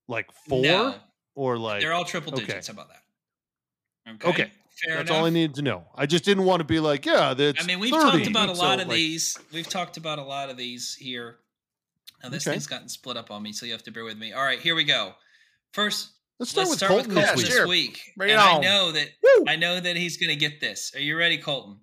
Like 0.08 0.32
four 0.48 0.62
No, 0.62 0.96
or 1.34 1.58
like 1.58 1.82
they're 1.82 1.94
all 1.94 2.06
triple 2.06 2.34
okay. 2.34 2.46
digits. 2.46 2.68
How 2.68 2.74
about 2.74 2.90
that? 2.90 3.02
Okay. 4.12 4.30
Okay, 4.30 4.52
Fair 4.84 4.98
That's 4.98 5.10
enough. 5.10 5.20
all 5.22 5.26
I 5.26 5.30
needed 5.32 5.56
to 5.56 5.62
know. 5.64 5.86
I 5.96 6.06
just 6.06 6.24
didn't 6.26 6.46
want 6.46 6.60
to 6.60 6.64
be 6.64 6.80
like, 6.80 7.06
yeah, 7.08 7.34
that's. 7.34 7.64
I 7.64 7.66
mean, 7.66 7.80
we've 7.80 7.92
30. 7.92 8.12
talked 8.12 8.28
about 8.28 8.50
a 8.50 8.56
So, 8.56 8.62
lot 8.62 8.80
of 8.80 8.88
like, 8.88 8.96
these. 8.98 9.36
We've 9.52 9.68
talked 9.68 9.98
about 9.98 10.20
a 10.20 10.24
lot 10.24 10.52
of 10.52 10.58
these 10.58 10.94
here. 10.94 11.38
Now 12.22 12.30
this 12.30 12.46
Okay. 12.46 12.54
thing's 12.54 12.68
gotten 12.68 12.88
split 12.90 13.18
up 13.18 13.32
on 13.32 13.42
me, 13.42 13.52
so 13.52 13.66
you 13.66 13.72
have 13.72 13.84
to 13.84 13.92
bear 13.92 14.04
with 14.04 14.18
me. 14.18 14.34
All 14.34 14.44
right, 14.44 14.60
here 14.60 14.76
we 14.76 14.84
go. 14.84 15.14
First, 15.74 16.12
Let's 16.40 16.52
start 16.52 16.68
let's 16.68 16.70
with 16.72 16.78
start 16.80 16.92
Colton 16.92 17.16
with 17.16 17.26
this 17.26 17.36
week. 17.36 17.48
this 17.48 17.68
week. 17.68 18.02
Bring 18.18 18.30
it 18.30 18.34
and 18.34 18.42
I 18.42 18.60
know 18.60 18.92
that 18.92 19.08
Woo! 19.24 19.46
I 19.48 19.56
know 19.56 19.80
that 19.80 19.96
he's 19.96 20.18
going 20.18 20.30
to 20.30 20.36
get 20.36 20.60
this. 20.60 20.92
Are 20.96 21.00
you 21.00 21.18
ready, 21.18 21.38
Colton? 21.38 21.78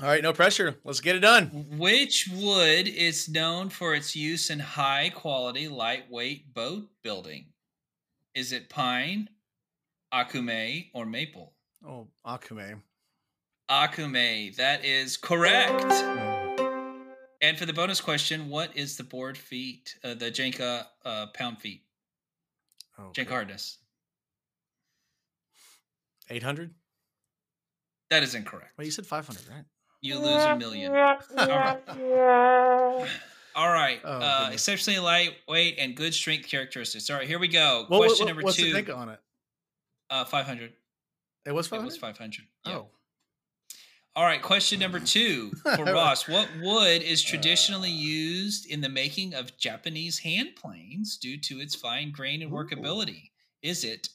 All 0.00 0.08
right, 0.08 0.22
no 0.22 0.32
pressure. 0.32 0.76
Let's 0.84 1.00
get 1.00 1.16
it 1.16 1.20
done. 1.20 1.66
Which 1.78 2.28
wood 2.32 2.88
is 2.88 3.28
known 3.28 3.70
for 3.70 3.94
its 3.94 4.16
use 4.16 4.50
in 4.50 4.58
high 4.58 5.10
quality, 5.14 5.68
lightweight 5.68 6.54
boat 6.54 6.88
building? 7.02 7.46
Is 8.34 8.52
it 8.52 8.68
pine, 8.68 9.28
akume, 10.12 10.90
or 10.94 11.06
maple? 11.06 11.52
Oh, 11.86 12.08
Akume. 12.26 12.80
Akume. 13.70 14.56
That 14.56 14.84
is 14.84 15.16
correct. 15.16 15.92
And 17.40 17.58
for 17.58 17.66
the 17.66 17.72
bonus 17.72 18.00
question, 18.00 18.48
what 18.48 18.76
is 18.76 18.96
the 18.96 19.04
board 19.04 19.36
feet, 19.36 19.96
uh, 20.04 20.14
the 20.14 20.30
Janka 20.30 20.86
uh, 21.04 21.26
pound 21.34 21.58
feet, 21.58 21.82
Okay. 23.06 23.12
Janka 23.22 23.32
hardness? 23.32 23.78
800? 26.30 26.70
That 28.10 28.22
is 28.22 28.34
incorrect. 28.34 28.72
Well, 28.76 28.84
you 28.84 28.90
said 28.90 29.06
500, 29.06 29.42
right? 29.48 29.64
You 30.00 30.18
lose 30.18 30.42
a 30.42 30.56
million. 30.56 30.92
All 30.96 31.16
right. 31.36 33.08
All 33.54 33.68
right. 33.70 34.00
Oh, 34.04 34.18
uh, 34.20 34.50
exceptionally 34.52 34.98
lightweight 34.98 35.76
and 35.78 35.94
good 35.94 36.12
strength 36.14 36.48
characteristics. 36.48 37.08
All 37.10 37.16
right, 37.16 37.26
here 37.28 37.38
we 37.38 37.48
go. 37.48 37.84
What- 37.88 37.98
what- 38.00 38.06
question 38.08 38.24
what- 38.24 38.28
number 38.30 38.42
what's 38.42 38.56
two. 38.56 38.64
the 38.64 38.72
think 38.72 38.88
on 38.88 39.08
it? 39.10 39.20
Uh, 40.10 40.24
500. 40.24 40.72
It 41.46 41.52
was 41.52 41.66
500? 41.68 41.82
It 41.82 41.86
was 41.86 41.96
500. 41.98 42.46
Yeah. 42.66 42.74
Oh. 42.76 42.88
All 44.14 44.24
right, 44.24 44.42
question 44.42 44.78
number 44.78 45.00
two 45.00 45.52
for 45.74 45.84
Ross. 45.86 46.28
What 46.28 46.46
wood 46.60 47.00
is 47.00 47.22
traditionally 47.22 47.90
used 47.90 48.66
in 48.66 48.82
the 48.82 48.90
making 48.90 49.32
of 49.32 49.56
Japanese 49.56 50.18
hand 50.18 50.50
planes 50.54 51.16
due 51.16 51.38
to 51.40 51.60
its 51.60 51.74
fine 51.74 52.12
grain 52.12 52.42
and 52.42 52.52
workability? 52.52 53.30
Is 53.62 53.84
it 53.84 54.10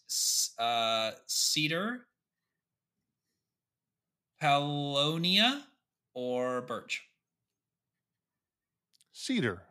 uh, 0.59 1.13
cedar, 1.25 2.05
paulownia, 4.39 5.61
or 6.13 6.61
birch? 6.61 7.01
Cedar. 9.13 9.63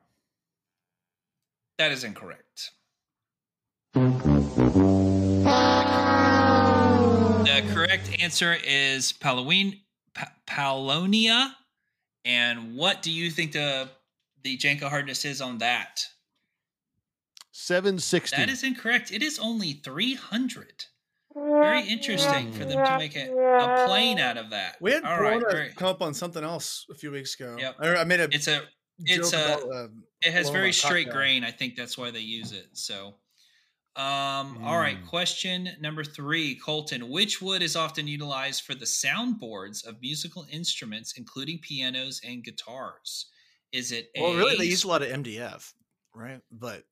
That 1.79 1.93
is 1.93 2.03
incorrect. 2.03 2.73
The 7.47 7.63
correct 7.73 8.11
answer 8.21 8.57
is 8.65 9.13
Palowin, 9.13 9.79
pa- 10.17 10.33
Paulownia. 10.49 11.51
And 12.25 12.75
what 12.77 13.03
do 13.03 13.13
you 13.13 13.31
think 13.31 13.53
the 13.53 13.89
the 14.43 14.57
Janka 14.57 14.89
hardness 14.89 15.25
is 15.25 15.41
on 15.41 15.59
that? 15.59 16.05
760. 17.53 18.37
That 18.37 18.49
is 18.51 18.63
incorrect. 18.63 19.11
It 19.13 19.23
is 19.23 19.39
only 19.39 19.73
300. 19.75 20.85
Very 21.35 21.83
interesting 21.87 22.51
for 22.53 22.65
them 22.65 22.85
to 22.85 22.99
make 22.99 23.15
a, 23.17 23.31
a 23.31 23.87
plane 23.87 24.19
out 24.19 24.37
of 24.39 24.51
that. 24.51 24.77
We 24.81 24.93
had 24.93 25.05
All 25.05 25.21
right. 25.21 25.35
Corona 25.41 25.47
very- 25.51 25.69
come 25.71 25.89
up 25.89 26.01
on 26.03 26.15
something 26.15 26.43
else 26.43 26.87
a 26.91 26.95
few 26.95 27.11
weeks 27.11 27.35
ago. 27.39 27.57
Yep. 27.59 27.77
I, 27.79 27.97
I 27.97 28.05
made 28.05 28.21
a 28.21 28.25
It's 28.25 28.49
a 28.49 28.63
it's 29.01 29.31
joke 29.31 29.41
a- 29.41 29.65
about, 29.65 29.75
uh, 29.75 29.89
it 30.23 30.33
has 30.33 30.49
very 30.51 30.73
straight 30.73 31.05
cocktail. 31.07 31.21
grain. 31.21 31.45
I 31.45 31.51
think 31.51 31.77
that's 31.77 31.99
why 31.99 32.11
they 32.11 32.21
use 32.21 32.53
it. 32.53 32.67
So, 32.73 33.17
um, 33.97 34.59
all 34.63 34.79
right. 34.79 35.03
Mm. 35.03 35.07
Question 35.07 35.71
number 35.81 36.05
three, 36.05 36.57
Colton. 36.57 37.09
Which 37.09 37.41
wood 37.41 37.63
is 37.63 37.77
often 37.77 38.07
utilized 38.07 38.63
for 38.63 38.75
the 38.75 38.85
soundboards 38.85 39.87
of 39.87 40.03
musical 40.03 40.47
instruments, 40.51 41.15
including 41.17 41.59
pianos 41.61 42.21
and 42.23 42.45
guitars? 42.45 43.27
Is 43.73 43.93
it 43.93 44.11
well, 44.19 44.35
really, 44.35 44.57
they 44.57 44.65
use 44.67 44.85
a 44.85 44.89
lot 44.89 45.03
of 45.03 45.09
MDF, 45.09 45.73
right? 46.15 46.41
But 46.53 46.85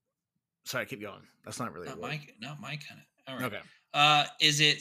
sorry, 0.64 0.86
keep 0.86 1.02
going. 1.02 1.22
That's 1.44 1.61
not 1.61 1.74
really 1.74 1.88
a 1.88 1.90
Not 1.90 2.00
my, 2.00 2.20
not 2.40 2.61
my 2.61 2.76
kind 2.76 3.00
of. 3.00 3.32
All 3.32 3.38
right. 3.38 3.52
Okay. 3.52 3.61
Uh, 3.92 4.24
is 4.40 4.61
it 4.61 4.78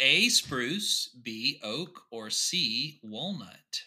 A 0.00 0.28
spruce, 0.28 1.08
B, 1.22 1.58
oak, 1.62 2.02
or 2.10 2.28
C, 2.28 3.00
walnut? 3.02 3.82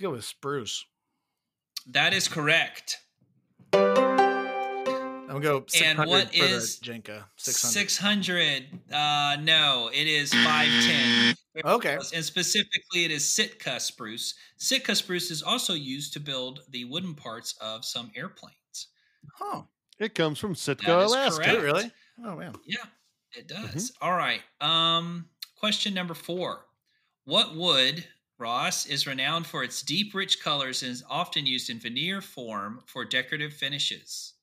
Go 0.00 0.12
with 0.12 0.24
spruce. 0.24 0.84
That 1.86 2.14
is 2.14 2.28
correct. 2.28 2.98
I'm 5.28 5.40
gonna 5.42 5.60
go 5.60 5.64
600 5.68 6.00
And 6.02 6.10
what 6.10 6.28
for 6.34 6.44
is 6.44 6.78
the 6.78 6.84
Janka. 6.86 7.28
600. 7.36 7.72
600. 7.90 8.64
Uh, 8.92 9.36
no, 9.42 9.90
it 9.92 10.06
is 10.06 10.32
510. 10.32 11.34
Okay. 11.64 11.98
And 12.14 12.24
specifically, 12.24 13.04
it 13.04 13.10
is 13.10 13.28
Sitka 13.28 13.80
spruce. 13.80 14.34
Sitka 14.56 14.94
spruce 14.94 15.30
is 15.30 15.42
also 15.42 15.74
used 15.74 16.12
to 16.14 16.20
build 16.20 16.60
the 16.70 16.84
wooden 16.84 17.14
parts 17.14 17.54
of 17.60 17.84
some 17.84 18.10
airplanes. 18.16 18.88
Huh. 19.36 19.62
It 19.98 20.14
comes 20.14 20.38
from 20.38 20.54
Sitka, 20.54 20.86
That 20.86 21.00
is 21.00 21.12
Alaska. 21.12 21.44
Correct. 21.44 21.62
really? 21.62 21.92
Oh 22.24 22.36
man. 22.36 22.54
Yeah, 22.66 22.84
it 23.36 23.48
Mm-hmm. 23.48 23.66
does. 23.72 23.92
All 24.00 24.12
right. 24.16 24.40
Um, 24.60 25.28
question 25.56 25.92
number 25.94 26.14
four. 26.14 26.64
What 27.24 27.54
wood, 27.56 28.04
Ross, 28.38 28.86
is 28.86 29.06
renowned 29.06 29.46
for 29.46 29.62
its 29.64 29.82
deep, 29.82 30.14
rich 30.14 30.40
colors 30.42 30.82
and 30.82 30.92
is 30.92 31.04
often 31.10 31.44
used 31.44 31.68
in 31.68 31.78
veneer 31.80 32.20
form 32.20 32.80
for 32.86 33.04
decorative 33.04 33.52
finishes? 33.52 34.34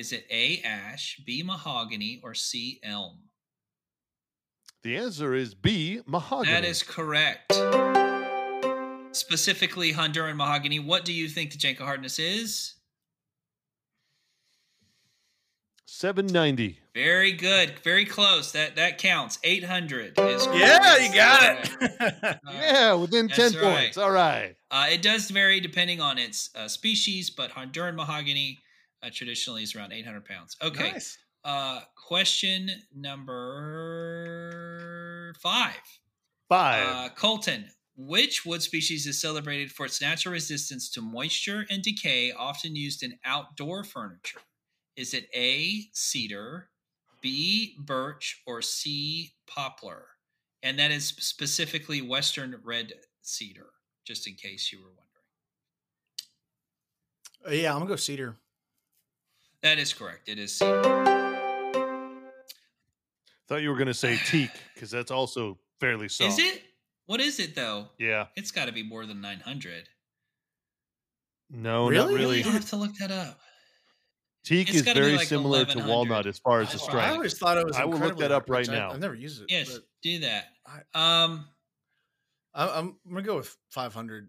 Is 0.00 0.12
it 0.14 0.24
A, 0.30 0.62
ash, 0.64 1.20
B, 1.26 1.42
mahogany, 1.42 2.22
or 2.24 2.32
C, 2.32 2.80
elm? 2.82 3.18
The 4.82 4.96
answer 4.96 5.34
is 5.34 5.54
B, 5.54 6.00
mahogany. 6.06 6.50
That 6.50 6.64
is 6.64 6.82
correct. 6.82 7.52
Specifically, 9.14 9.92
Honduran 9.92 10.36
mahogany. 10.36 10.78
What 10.78 11.04
do 11.04 11.12
you 11.12 11.28
think 11.28 11.50
the 11.50 11.58
Janka 11.58 11.84
hardness 11.84 12.18
is? 12.18 12.76
790. 15.84 16.78
Very 16.94 17.32
good. 17.32 17.78
Very 17.84 18.06
close. 18.06 18.52
That 18.52 18.76
that 18.76 18.96
counts. 18.96 19.38
800 19.44 20.18
is 20.18 20.46
Yeah, 20.46 20.96
you 20.96 21.14
got 21.14 21.40
correct. 21.68 21.76
it. 21.82 22.38
Uh, 22.46 22.52
Yeah, 22.54 22.94
within 22.94 23.28
10 23.28 23.52
right. 23.52 23.60
points. 23.60 23.98
All 23.98 24.10
right. 24.10 24.56
Uh, 24.70 24.86
it 24.90 25.02
does 25.02 25.30
vary 25.30 25.60
depending 25.60 26.00
on 26.00 26.16
its 26.16 26.48
uh, 26.54 26.68
species, 26.68 27.28
but 27.28 27.50
Honduran 27.50 27.96
mahogany 27.96 28.60
uh, 29.02 29.10
traditionally 29.12 29.62
is 29.62 29.74
around 29.74 29.92
800 29.92 30.24
pounds. 30.24 30.56
Okay. 30.62 30.92
Nice. 30.92 31.18
Uh, 31.44 31.80
question 31.96 32.70
number 32.94 33.40
five. 35.40 35.80
Five. 36.48 36.86
Uh, 36.86 37.08
Colton, 37.14 37.66
which 37.96 38.44
wood 38.44 38.62
species 38.62 39.06
is 39.06 39.20
celebrated 39.20 39.70
for 39.70 39.86
its 39.86 40.00
natural 40.00 40.32
resistance 40.32 40.90
to 40.90 41.00
moisture 41.00 41.64
and 41.70 41.82
decay, 41.82 42.32
often 42.32 42.76
used 42.76 43.02
in 43.02 43.18
outdoor 43.24 43.84
furniture? 43.84 44.40
Is 44.96 45.14
it 45.14 45.28
A, 45.34 45.84
cedar, 45.92 46.68
B, 47.22 47.76
birch, 47.78 48.42
or 48.46 48.60
C, 48.60 49.32
poplar? 49.46 50.06
And 50.62 50.78
that 50.78 50.90
is 50.90 51.08
specifically 51.08 52.02
Western 52.02 52.56
red 52.62 52.92
cedar, 53.22 53.68
just 54.06 54.26
in 54.26 54.34
case 54.34 54.70
you 54.72 54.80
were 54.80 54.88
wondering. 54.88 55.06
Uh, 57.46 57.52
yeah, 57.52 57.72
I'm 57.72 57.78
gonna 57.78 57.88
go 57.88 57.96
cedar. 57.96 58.36
That 59.62 59.78
is 59.78 59.92
correct. 59.92 60.28
It 60.28 60.38
is 60.38 60.54
cedar. 60.56 60.82
Thought 63.48 63.62
you 63.62 63.68
were 63.70 63.76
going 63.76 63.88
to 63.88 63.94
say 63.94 64.16
teak 64.26 64.50
because 64.74 64.90
that's 64.90 65.10
also 65.10 65.58
fairly 65.80 66.08
soft. 66.08 66.38
Is 66.38 66.38
it? 66.38 66.62
What 67.06 67.20
is 67.20 67.40
it 67.40 67.54
though? 67.54 67.88
Yeah. 67.98 68.26
It's 68.36 68.50
got 68.52 68.66
to 68.66 68.72
be 68.72 68.82
more 68.82 69.04
than 69.06 69.20
900. 69.20 69.88
No, 71.50 71.88
Really? 71.88 72.12
not 72.14 72.18
really. 72.20 72.44
I'll 72.44 72.50
have 72.52 72.68
to 72.70 72.76
look 72.76 72.94
that 73.00 73.10
up. 73.10 73.40
Teak 74.44 74.68
It's 74.68 74.78
is 74.78 74.82
very 74.84 75.16
like 75.16 75.26
similar 75.26 75.64
to 75.66 75.78
walnut 75.80 76.26
as 76.26 76.38
far 76.38 76.60
as 76.60 76.72
the 76.72 76.78
strength. 76.78 77.08
I 77.08 77.10
always 77.10 77.36
thought 77.36 77.58
it 77.58 77.66
was. 77.66 77.76
I 77.76 77.84
will 77.84 77.98
look 77.98 78.16
that 78.18 78.32
up 78.32 78.48
right 78.48 78.66
I- 78.68 78.72
now. 78.72 78.90
I've 78.92 79.00
never 79.00 79.14
used 79.14 79.42
it. 79.42 79.50
Yes, 79.50 79.78
do 80.02 80.20
that. 80.20 80.44
I, 80.64 81.22
Um, 81.24 81.44
I, 82.54 82.68
I'm, 82.78 82.96
I'm 83.04 83.10
gonna 83.12 83.22
go 83.22 83.36
with 83.36 83.54
500. 83.70 84.28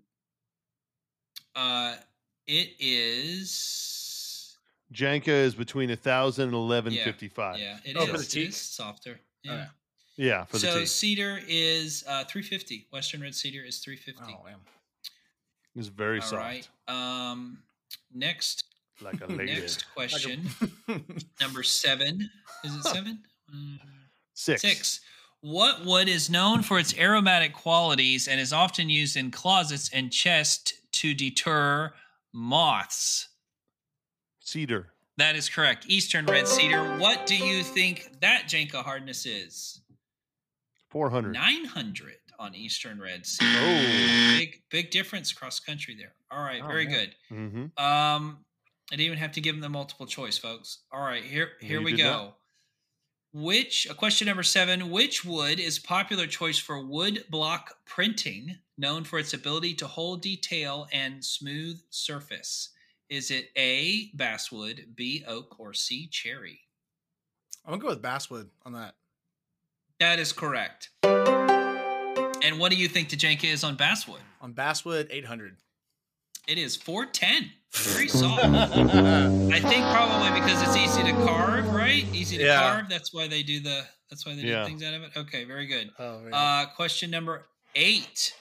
uh, 1.55 1.95
it 2.47 2.71
is. 2.79 4.01
Janka 4.92 5.32
is 5.32 5.56
between 5.56 5.89
1,000 5.89 6.44
and 6.46 6.54
Yeah, 6.54 6.60
1155. 6.60 7.60
Yeah, 7.60 7.78
it 7.86 7.96
Oh, 7.98 8.04
is. 8.04 8.10
for 8.10 8.18
the 8.18 8.26
teak? 8.26 8.54
softer. 8.54 9.20
Yeah. 9.44 9.52
Okay. 9.54 9.66
Yeah, 10.18 10.44
for 10.46 10.54
the 10.54 10.60
so 10.60 10.80
teak. 10.80 10.88
cedar 10.88 11.39
is 11.48 12.04
uh 12.08 12.24
350. 12.26 12.88
Western 12.92 13.22
red 13.22 13.34
cedar 13.34 13.64
is 13.64 13.80
350. 13.80 14.34
Oh 14.38 14.44
man. 14.44 14.58
It's 15.76 15.88
very 15.88 16.20
All 16.20 16.28
soft. 16.28 16.42
right. 16.44 16.70
Um, 16.88 17.64
next 18.14 18.66
Like 19.02 19.22
a 19.22 19.28
lady. 19.28 19.54
next 19.54 19.86
Like 19.96 20.10
a- 20.10 20.12
question, 20.12 20.50
number 21.42 21.64
seven. 21.64 22.30
Is 22.66 22.76
it 22.76 22.84
seven? 22.84 23.24
Mm, 23.54 23.80
Six. 24.34 24.62
Six. 24.62 25.00
What 25.39 25.86
wood 25.86 26.08
is 26.10 26.30
known 26.30 26.62
for 26.62 26.78
its 26.78 26.96
aromatic 26.98 27.54
qualities 27.54 28.28
and 28.28 28.39
is 28.39 28.54
often 28.54 28.89
used 28.89 29.16
in 29.18 29.32
closets 29.32 29.89
and 29.92 30.12
chests 30.12 30.74
to 30.92 31.14
deter 31.16 31.94
moths? 32.34 33.30
Cedar. 34.42 34.88
That 35.18 35.36
is 35.36 35.50
correct. 35.50 35.86
Eastern 35.88 36.26
red 36.26 36.48
cedar. 36.48 36.98
What 36.98 37.26
do 37.26 37.36
you 37.36 37.64
think 37.64 38.10
that 38.22 38.48
Janka 38.48 38.82
hardness 38.82 39.26
is? 39.26 39.82
400. 40.89 41.34
900 41.34 42.14
on 42.39 42.56
Eastern 42.56 43.00
red 43.00 43.26
cedar. 43.26 43.50
Oh. 43.62 44.38
Big 44.38 44.62
big 44.70 44.89
difference 44.89 45.32
cross 45.32 45.60
country 45.60 45.96
there. 45.96 46.14
All 46.32 46.42
right, 46.44 46.62
Oh, 46.64 46.68
very 46.68 46.86
man. 46.88 46.94
good. 46.96 47.16
Mm-hmm. 47.36 47.84
Um 47.84 48.39
I 48.92 48.96
didn't 48.98 49.06
even 49.06 49.18
have 49.20 49.32
to 49.34 49.42
give 49.42 49.56
them 49.56 49.62
the 49.62 49.70
multiple 49.70 50.06
choice, 50.06 50.38
folks. 50.38 50.80
All 50.92 51.02
right, 51.02 51.24
here 51.24 51.50
here 51.62 51.80
You 51.80 51.86
we 51.86 51.94
go. 51.94 52.04
not. 52.12 52.38
Which 53.34 53.88
uh, 53.89 53.94
question 53.94 54.28
number 54.28 54.44
7, 54.44 54.89
which 54.89 55.24
wood 55.24 55.58
is 55.62 55.80
popular 55.80 56.28
choice 56.28 56.58
for 56.58 56.84
wood 56.86 57.24
block 57.30 57.76
printing, 57.86 58.58
known 58.78 59.06
for 59.06 59.20
its 59.20 59.34
ability 59.34 59.76
to 59.76 59.88
hold 59.88 60.22
detail 60.22 60.88
and 60.92 61.24
smooth 61.24 61.80
surface? 61.89 62.72
Is 63.12 63.30
it 63.30 63.49
A 63.57 64.09
basswood, 64.14 64.93
B 64.95 65.26
oak, 65.28 65.59
or 65.59 65.74
C 65.74 66.07
cherry? 66.07 66.62
I'm 67.66 67.72
gonna 67.74 67.82
go 67.82 67.89
with 67.89 68.01
basswood 68.01 68.49
on 68.66 68.72
that. 68.72 68.95
That 69.99 70.18
is 70.18 70.32
correct. 70.32 70.91
And 71.03 72.57
what 72.57 72.72
do 72.72 72.78
you 72.78 72.88
think 72.88 73.09
the 73.09 73.18
Janka 73.18 73.47
is 73.47 73.66
on 73.66 73.76
basswood? 73.76 74.22
On 74.39 74.53
basswood, 74.53 75.09
800. 75.12 75.57
It 76.47 76.57
is 76.57 76.78
410. 76.78 77.51
Very 77.74 78.07
soft. 78.07 78.45
I 78.45 79.59
think 79.59 79.84
probably 79.91 80.39
because 80.39 80.62
it's 80.64 80.78
easy 80.78 81.03
to 81.03 81.12
carve, 81.26 81.68
right? 81.74 82.05
Easy 82.16 82.38
to 82.38 82.45
Yeah. 82.45 82.62
carve. 82.62 82.89
That's 82.89 83.14
why 83.14 83.28
they 83.28 83.43
do 83.43 83.59
the. 83.59 83.86
That's 84.09 84.26
why 84.26 84.36
they 84.36 84.43
Yeah. 84.43 84.62
do 84.64 84.68
things 84.70 84.84
out 84.84 84.93
of 84.93 85.03
it. 85.03 85.12
Okay, 85.18 85.43
very 85.43 85.68
good. 85.68 85.91
Oh 85.99 86.26
yeah. 86.28 86.36
Uh, 86.36 86.66
question 86.78 87.12
number 87.12 87.45
eight. 87.76 88.34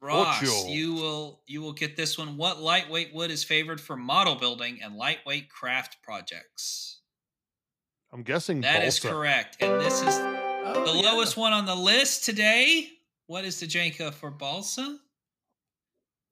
Ross, 0.00 0.42
Ocho. 0.42 0.68
you 0.68 0.94
will 0.94 1.42
you 1.46 1.60
will 1.60 1.72
get 1.72 1.96
this 1.96 2.16
one. 2.16 2.36
What 2.36 2.60
lightweight 2.60 3.12
wood 3.12 3.30
is 3.30 3.42
favored 3.44 3.80
for 3.80 3.96
model 3.96 4.36
building 4.36 4.78
and 4.82 4.94
lightweight 4.96 5.50
craft 5.50 5.96
projects? 6.02 7.00
I'm 8.12 8.22
guessing 8.22 8.60
That 8.62 8.84
is 8.84 8.98
balsa. 9.00 9.08
correct. 9.14 9.56
And 9.60 9.80
this 9.80 10.00
is 10.00 10.14
Oh, 10.70 10.84
the 10.86 11.00
yeah. 11.02 11.12
lowest 11.12 11.36
one 11.36 11.52
on 11.52 11.66
the 11.66 11.74
list 11.74 12.24
today. 12.24 12.88
What 13.26 13.44
is 13.44 13.58
the 13.60 13.66
Janka 13.66 14.12
for 14.12 14.30
balsa? 14.30 14.98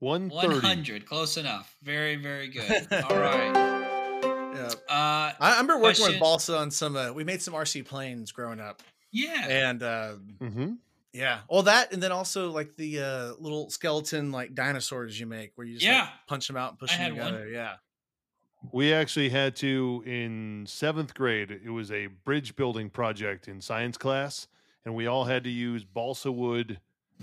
130. 0.01 0.55
100. 0.61 1.07
Close 1.07 1.37
enough. 1.37 1.75
Very, 1.83 2.17
very 2.17 2.49
good. 2.49 2.87
All 2.93 3.17
right. 3.19 3.73
Yeah. 4.57 4.69
Uh, 4.69 4.73
I 4.89 5.35
I 5.39 5.51
remember 5.51 5.75
working 5.75 5.97
Question- 5.97 6.13
with 6.15 6.21
balsa 6.21 6.57
on 6.57 6.71
some. 6.71 6.97
Uh, 6.97 7.13
we 7.13 7.25
made 7.25 7.43
some 7.43 7.53
RC 7.53 7.85
planes 7.85 8.33
growing 8.33 8.59
up, 8.59 8.83
yeah. 9.13 9.47
and 9.47 9.83
uh, 9.83 10.15
Mm-hmm. 10.41 10.73
Yeah, 11.17 11.41
well 11.51 11.63
that, 11.63 11.93
and 11.93 12.03
then 12.03 12.13
also 12.13 12.51
like 12.51 12.77
the 12.77 13.01
uh, 13.01 13.33
little 13.39 13.71
skeleton 13.71 14.31
like 14.33 14.55
dinosaurs 14.55 15.19
you 15.19 15.27
make, 15.27 15.53
where 15.57 15.67
you 15.67 15.75
just 15.75 15.87
like, 15.87 15.95
Yeah. 15.95 16.09
punch 16.27 16.47
them 16.47 16.57
out 16.57 16.71
and 16.71 16.79
push 16.79 16.93
I 16.93 16.99
them 16.99 17.15
had 17.17 17.23
one. 17.23 17.33
together. 17.33 17.49
Yeah. 17.51 17.75
We 18.73 18.93
actually 18.93 19.29
had 19.29 19.55
to 19.57 20.03
in 20.07 20.65
seventh 20.67 21.15
grade. 21.15 21.51
It 21.51 21.71
was 21.71 21.91
a 21.93 22.07
bridge 22.25 22.57
building 22.57 22.91
project 22.91 23.49
in 23.49 23.61
science 23.61 23.97
class, 23.97 24.49
and 24.85 24.95
we 24.95 25.07
all 25.07 25.25
had 25.25 25.45
to 25.45 25.51
use 25.51 25.85
balsa 25.85 26.33
wood 26.33 26.81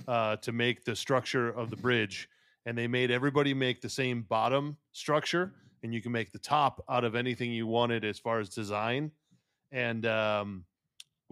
uh, 0.07 0.37
to 0.37 0.51
make 0.51 0.85
the 0.85 0.95
structure 0.95 1.49
of 1.49 1.69
the 1.69 1.75
bridge. 1.75 2.29
And 2.65 2.77
they 2.77 2.87
made 2.87 3.11
everybody 3.11 3.53
make 3.53 3.81
the 3.81 3.89
same 3.89 4.21
bottom 4.21 4.77
structure, 4.93 5.51
and 5.83 5.93
you 5.93 6.01
can 6.01 6.13
make 6.13 6.31
the 6.31 6.39
top 6.39 6.81
out 6.87 7.03
of 7.03 7.13
anything 7.13 7.51
you 7.51 7.67
wanted 7.67 8.05
as 8.05 8.17
far 8.19 8.39
as 8.39 8.47
design. 8.49 9.11
And 9.71 10.05
um, 10.05 10.63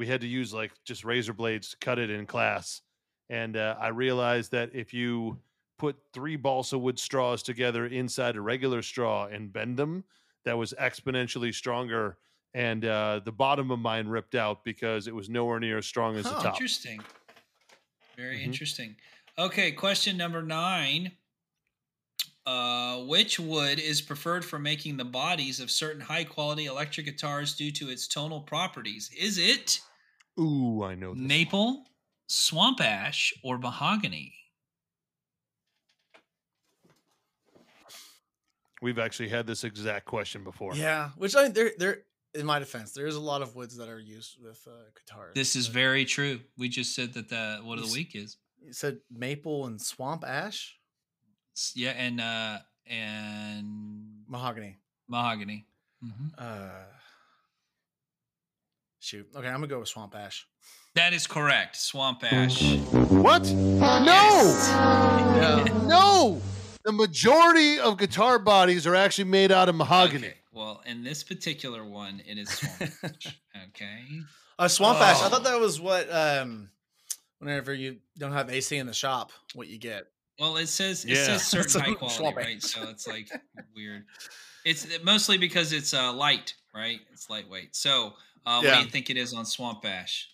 we 0.01 0.07
had 0.07 0.21
to 0.21 0.27
use 0.27 0.51
like 0.51 0.71
just 0.83 1.05
razor 1.05 1.31
blades 1.31 1.69
to 1.69 1.77
cut 1.77 1.99
it 1.99 2.09
in 2.09 2.25
class. 2.25 2.81
And 3.29 3.55
uh, 3.55 3.75
I 3.79 3.89
realized 3.89 4.51
that 4.51 4.73
if 4.73 4.95
you 4.95 5.37
put 5.77 5.95
three 6.11 6.37
balsa 6.37 6.75
wood 6.75 6.97
straws 6.97 7.43
together 7.43 7.85
inside 7.85 8.35
a 8.35 8.41
regular 8.41 8.81
straw 8.81 9.27
and 9.27 9.53
bend 9.53 9.77
them, 9.77 10.05
that 10.43 10.57
was 10.57 10.73
exponentially 10.81 11.53
stronger. 11.53 12.17
And 12.55 12.83
uh, 12.83 13.21
the 13.23 13.31
bottom 13.31 13.69
of 13.69 13.77
mine 13.77 14.07
ripped 14.07 14.33
out 14.33 14.63
because 14.63 15.07
it 15.07 15.13
was 15.13 15.29
nowhere 15.29 15.59
near 15.59 15.77
as 15.77 15.85
strong 15.85 16.15
as 16.17 16.25
Huh, 16.25 16.33
the 16.33 16.41
top. 16.45 16.55
Interesting. 16.55 17.03
Very 18.17 18.39
Mhm. 18.39 18.45
interesting. 18.45 18.95
Okay, 19.37 19.71
question 19.71 20.17
number 20.17 20.41
nine. 20.41 21.11
Uh, 22.47 23.03
which 23.03 23.39
wood 23.39 23.77
is 23.77 24.01
preferred 24.01 24.43
for 24.43 24.57
making 24.57 24.97
the 24.97 25.05
bodies 25.05 25.59
of 25.59 25.69
certain 25.69 26.01
high 26.01 26.23
quality 26.23 26.65
electric 26.65 27.05
guitars 27.05 27.55
due 27.55 27.71
to 27.71 27.87
its 27.91 28.07
tonal 28.07 28.41
properties? 28.41 29.11
Is 29.15 29.37
it 29.37 29.79
Ooh, 30.39 30.83
I 30.83 30.95
know 30.95 31.13
this. 31.13 31.21
maple, 31.23 31.85
swamp 32.27 32.79
ash, 32.81 33.33
or 33.43 33.57
mahogany? 33.57 34.33
We've 38.81 38.97
actually 38.97 39.29
had 39.29 39.45
this 39.45 39.63
exact 39.63 40.05
question 40.05 40.43
before. 40.43 40.75
Yeah, 40.75 41.09
which 41.15 41.35
I 41.35 41.49
there 41.49 41.71
there 41.77 41.97
in 42.33 42.45
my 42.45 42.57
defense, 42.59 42.93
there 42.93 43.05
is 43.05 43.15
a 43.15 43.19
lot 43.19 43.41
of 43.41 43.55
woods 43.55 43.77
that 43.77 43.89
are 43.89 43.99
used 43.99 44.37
with 44.41 44.65
uh, 44.67 44.71
guitars. 44.97 45.33
This 45.35 45.55
is 45.55 45.67
very 45.67 46.03
true. 46.05 46.39
We 46.57 46.67
just 46.69 46.95
said 46.95 47.13
that 47.13 47.29
the 47.29 47.59
what 47.63 47.77
of 47.77 47.85
the 47.87 47.93
week 47.93 48.15
is. 48.15 48.37
You 48.59 48.73
said 48.73 48.99
maple 49.11 49.67
and 49.67 49.79
swamp 49.79 50.23
ash, 50.25 50.77
Yeah, 51.75 51.91
and 51.91 52.19
uh 52.21 52.59
and 52.87 54.23
mahogany. 54.27 54.79
mahogany. 55.07 55.67
hmm 56.01 56.27
Uh, 56.37 56.69
shoot. 59.01 59.27
Okay, 59.35 59.47
I'm 59.47 59.55
gonna 59.55 59.67
go 59.67 59.79
with 59.79 59.89
swamp 59.89 60.15
ash. 60.15 60.47
That 60.95 61.13
is 61.13 61.25
correct. 61.27 61.75
Swamp 61.77 62.23
ash. 62.23 62.61
What? 62.91 63.43
No! 63.51 64.57
Yeah. 65.35 65.67
No! 65.91 66.41
The 66.83 66.91
majority 66.91 67.79
of 67.79 67.97
guitar 67.97 68.39
bodies 68.39 68.87
are 68.87 68.95
actually 68.95 69.25
made 69.25 69.51
out 69.51 69.67
of 69.69 69.75
mahogany. 69.75 70.27
Okay, 70.27 70.37
Well, 70.51 70.81
in 70.85 71.03
this 71.03 71.23
particular 71.23 71.83
one, 71.85 72.21
it 72.25 72.37
is 72.37 72.49
swamp 72.49 72.93
ash. 73.03 73.37
Okay. 73.69 73.99
Uh, 74.57 74.67
swamp 74.67 74.99
ash. 74.99 75.21
I 75.21 75.25
Oh. 75.25 75.29
thought 75.29 75.43
that 75.43 75.59
was 75.59 75.79
what 75.81 76.11
um, 76.13 76.69
whenever 77.39 77.73
you 77.73 77.97
don't 78.17 78.31
have 78.33 78.49
AC 78.49 78.75
in 78.77 78.87
the 78.87 78.93
shop, 78.93 79.31
what 79.53 79.67
you 79.67 79.77
get. 79.77 80.05
Well, 80.39 80.57
it 80.57 80.67
says 80.67 81.03
it 81.05 81.11
Yeah. 81.11 81.37
says 81.37 81.45
certain 81.45 81.81
high 81.85 81.93
quality, 81.93 82.17
swamp 82.17 82.37
right? 82.37 82.55
ash. 82.57 82.63
So 82.63 82.89
it's 82.89 83.05
like 83.07 83.29
weird. 83.75 84.05
It's 84.65 84.87
mostly 85.03 85.37
because 85.37 85.73
it's 85.73 85.93
uh, 85.93 86.13
light, 86.13 86.55
right? 86.73 86.99
It's 87.11 87.29
lightweight. 87.29 87.75
So, 87.75 88.13
uh, 88.45 88.57
what 88.59 88.65
Yeah. 88.65 88.77
do 88.79 88.85
you 88.85 88.89
think 88.89 89.09
it 89.09 89.17
is 89.17 89.33
on 89.33 89.45
swamp 89.45 89.85
ash? 89.85 90.29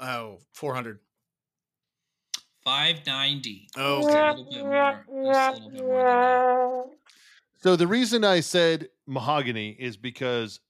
Oh, 0.00 0.40
400. 0.52 1.00
Five 2.62 3.04
ninety. 3.06 3.68
Oh, 3.76 4.00
Just 4.02 4.14
a 4.14 4.40
little 4.40 4.44
bit 4.50 4.64
more. 4.64 5.04
Just 5.24 5.60
a 5.60 5.64
little 5.64 5.70
bit 5.70 5.82
more 5.84 5.98
than 5.98 6.90
that. 6.90 6.98
So 7.62 7.76
the 7.76 7.86
reason 7.86 8.24
I 8.24 8.40
said 8.40 8.88
mahogany 9.06 9.76
is 9.78 9.96
because 9.98 10.60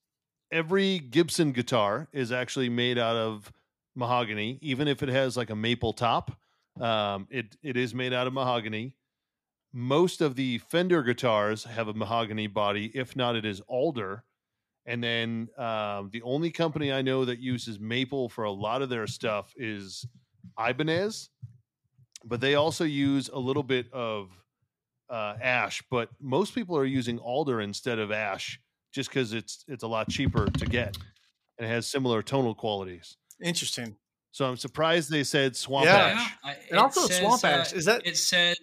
every 0.51 0.99
Gibson 0.99 1.53
guitar 1.53 2.09
is 2.13 2.33
actually 2.33 2.69
made 2.69 2.99
out 2.99 3.15
of 3.17 3.53
mahogany, 3.95 4.59
even 4.61 4.89
if 4.89 5.03
it 5.05 5.09
has 5.09 5.37
like 5.37 5.51
a 5.51 5.57
maple 5.57 5.93
top. 5.93 6.37
Um, 6.81 7.29
it 7.31 7.57
it 7.63 7.77
is 7.77 7.95
made 7.95 8.13
out 8.13 8.27
of 8.27 8.33
mahogany. 8.33 8.95
Most 9.73 10.21
of 10.21 10.35
the 10.35 10.59
Fender 10.59 11.03
guitars 11.05 11.63
have 11.63 11.87
a 11.87 11.95
mahogany 11.95 12.49
body. 12.49 12.91
If 12.93 13.15
not, 13.15 13.37
it 13.37 13.45
is 13.45 13.61
alder. 13.69 14.25
And 14.87 15.03
then 15.03 15.49
um, 15.57 16.11
the 16.13 16.21
only 16.23 16.51
company 16.51 16.93
I 16.93 17.01
know 17.03 17.25
that 17.25 17.39
uses 17.39 17.81
maple 17.81 18.29
for 18.29 18.45
a 18.45 18.51
lot 18.53 18.83
of 18.83 18.89
their 18.91 19.07
stuff 19.07 19.53
is 19.57 20.07
Ibanez, 20.59 21.31
but 22.25 22.41
they 22.41 22.55
also 22.55 22.85
use 22.85 23.29
a 23.33 23.39
little 23.39 23.63
bit 23.63 23.91
of 23.93 24.31
uh, 25.09 25.37
ash. 25.41 25.83
But 25.91 26.11
most 26.21 26.55
people 26.55 26.77
are 26.77 26.85
using 26.85 27.19
alder 27.19 27.61
instead 27.63 27.99
of 27.99 28.13
ash, 28.13 28.61
just 28.93 29.09
because 29.11 29.33
it's 29.33 29.65
it's 29.69 29.85
a 29.85 29.89
lot 29.89 30.09
cheaper 30.11 30.47
to 30.51 30.67
get 30.67 30.97
and 31.59 31.67
it 31.67 31.71
has 31.71 31.87
similar 31.87 32.23
tonal 32.23 32.55
qualities. 32.55 33.17
Interesting. 33.43 33.97
So 34.33 34.45
I'm 34.47 34.57
surprised 34.57 35.11
they 35.11 35.25
said 35.25 35.55
swamp 35.57 35.87
Yeah. 35.87 35.97
ash. 36.19 36.33
I- 36.45 36.57
And 36.71 36.79
also 36.81 37.07
says, 37.07 37.19
swamp 37.21 37.45
uh, 37.45 37.49
ash. 37.49 37.73
Is 37.73 37.85
that 37.85 38.07
It 38.07 38.17
said 38.17 38.57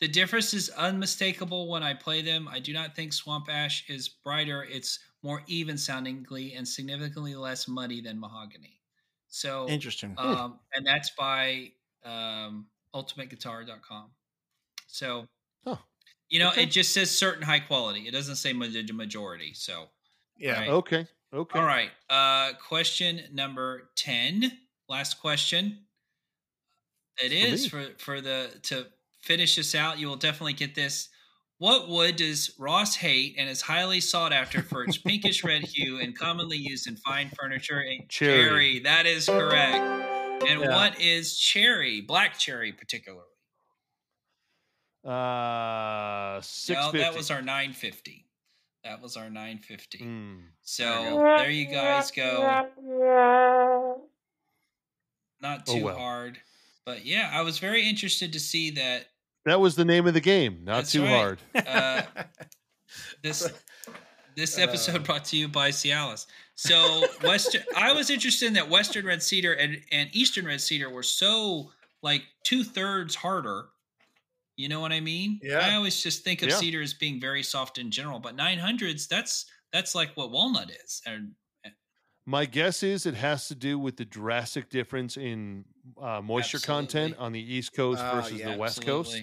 the 0.00 0.08
difference 0.08 0.54
is 0.54 0.70
unmistakable 0.70 1.68
when 1.68 1.82
I 1.82 1.92
play 1.94 2.22
them. 2.22 2.48
I 2.48 2.58
do 2.58 2.72
not 2.72 2.96
think 2.96 3.12
swamp 3.12 3.48
ash 3.50 3.84
is 3.88 4.08
brighter. 4.08 4.64
It's 4.64 4.98
more 5.22 5.42
even 5.46 5.76
soundingly 5.76 6.54
and 6.54 6.66
significantly 6.66 7.34
less 7.34 7.68
muddy 7.68 8.00
than 8.00 8.18
mahogany. 8.18 8.80
So, 9.28 9.68
interesting? 9.68 10.14
um, 10.18 10.58
and 10.74 10.86
that's 10.86 11.10
by 11.10 11.72
um, 12.04 12.66
ultimateguitar.com. 12.94 14.10
So, 14.86 15.26
Huh. 15.64 15.76
you 16.28 16.38
know, 16.40 16.48
Okay. 16.50 16.64
it 16.64 16.70
just 16.70 16.92
says 16.92 17.10
certain 17.16 17.42
high 17.42 17.60
quality. 17.60 18.08
It 18.08 18.12
doesn't 18.12 18.36
say 18.36 18.52
majority. 18.52 19.54
So, 19.54 19.86
yeah. 20.36 20.58
right. 20.60 20.68
Okay. 20.70 21.06
Okay. 21.32 21.58
all 21.58 21.64
right. 21.64 21.90
Uh, 22.08 22.54
question 22.54 23.20
number 23.32 23.90
10. 23.96 24.50
Last 24.88 25.20
question. 25.20 25.86
It 27.22 27.28
For 27.30 27.34
is 27.54 27.62
me. 27.64 27.68
for, 27.68 27.86
for 27.98 28.20
the 28.20 28.50
to 28.62 28.86
finish 29.20 29.54
this 29.56 29.74
out. 29.74 29.98
You 29.98 30.08
will 30.08 30.16
definitely 30.16 30.54
get 30.54 30.74
this. 30.74 31.08
What 31.60 31.90
wood 31.90 32.16
does 32.16 32.54
Ross 32.58 32.96
hate 32.96 33.34
and 33.36 33.46
is 33.46 33.60
highly 33.60 34.00
sought 34.00 34.32
after 34.32 34.62
for 34.62 34.82
its 34.82 34.96
pinkish 35.06 35.44
red 35.44 35.62
hue 35.62 36.00
and 36.00 36.16
commonly 36.16 36.56
used 36.56 36.86
in 36.86 36.96
fine 36.96 37.30
furniture? 37.38 37.80
And 37.80 38.08
Cherry. 38.08 38.78
That 38.78 39.04
is 39.04 39.26
correct. 39.26 39.76
And 40.48 40.62
Yeah. 40.62 40.74
what 40.74 40.98
is 40.98 41.38
cherry? 41.38 42.00
Black 42.00 42.38
cherry, 42.38 42.72
particularly. 42.72 43.26
Uh, 45.04 46.40
six 46.40 46.80
No, 46.80 46.92
that 46.92 47.14
was 47.14 47.30
our 47.30 47.42
950. 47.42 48.24
That 48.82 49.02
was 49.02 49.18
our 49.18 49.28
950. 49.28 49.98
Mm. 49.98 50.40
So 50.62 50.84
There 50.84 51.38
there 51.40 51.50
you 51.50 51.66
guys 51.66 52.10
go. 52.10 52.70
Not 55.42 55.64
Oh, 55.68 55.74
too 55.74 55.84
well. 55.84 55.98
hard. 55.98 56.40
But 56.86 57.04
yeah, 57.04 57.30
I 57.30 57.42
was 57.42 57.58
very 57.58 57.86
interested 57.86 58.32
to 58.32 58.40
see 58.40 58.70
that 58.70 59.08
That 59.46 59.60
was 59.60 59.74
the 59.76 59.84
name 59.84 60.06
of 60.06 60.14
the 60.14 60.20
game. 60.20 60.60
Not 60.64 60.76
That's 60.76 60.92
too 60.92 61.02
right. 61.04 61.10
hard. 61.54 61.66
uh, 61.66 62.02
this 63.22 63.50
this 64.36 64.58
episode 64.58 64.96
Uh. 64.96 64.98
brought 65.00 65.24
to 65.26 65.36
you 65.36 65.48
by 65.48 65.70
Cialis. 65.70 66.26
So 66.54 67.04
Western 67.22 67.62
I 67.76 67.92
was 67.92 68.10
interested 68.10 68.46
in 68.46 68.52
that 68.54 68.68
Western 68.68 69.06
Red 69.06 69.22
Cedar 69.22 69.52
and, 69.54 69.80
and 69.92 70.08
Eastern 70.12 70.46
Red 70.46 70.60
Cedar 70.60 70.90
were 70.90 71.02
so 71.02 71.72
like 72.02 72.22
two 72.44 72.64
thirds 72.64 73.14
harder. 73.14 73.66
You 74.56 74.68
know 74.68 74.80
what 74.80 74.92
I 74.92 75.00
mean? 75.00 75.40
Yeah. 75.42 75.60
I 75.60 75.74
always 75.74 76.02
just 76.02 76.22
think 76.22 76.42
of 76.42 76.50
Yeah. 76.50 76.56
cedar 76.56 76.82
as 76.82 76.92
being 76.92 77.18
very 77.18 77.42
soft 77.42 77.78
in 77.78 77.90
general, 77.90 78.18
but 78.20 78.36
nine 78.36 78.58
hundreds, 78.58 79.06
that's 79.06 79.46
that's 79.72 79.94
like 79.94 80.14
what 80.16 80.30
walnut 80.30 80.70
is. 80.84 81.00
And 81.06 81.32
My 82.26 82.44
guess 82.44 82.82
is 82.82 83.06
it 83.06 83.14
has 83.14 83.48
to 83.48 83.54
do 83.54 83.78
with 83.78 83.96
the 83.96 84.04
drastic 84.04 84.68
difference 84.68 85.16
in 85.16 85.64
uh, 86.00 86.20
moisture 86.22 86.58
content 86.58 87.16
on 87.18 87.32
the 87.32 87.40
East 87.40 87.72
Coast 87.72 88.00
Oh, 88.04 88.16
versus 88.16 88.38
yeah, 88.38 88.52
the 88.52 88.58
West 88.58 88.84
Coast. 88.84 89.20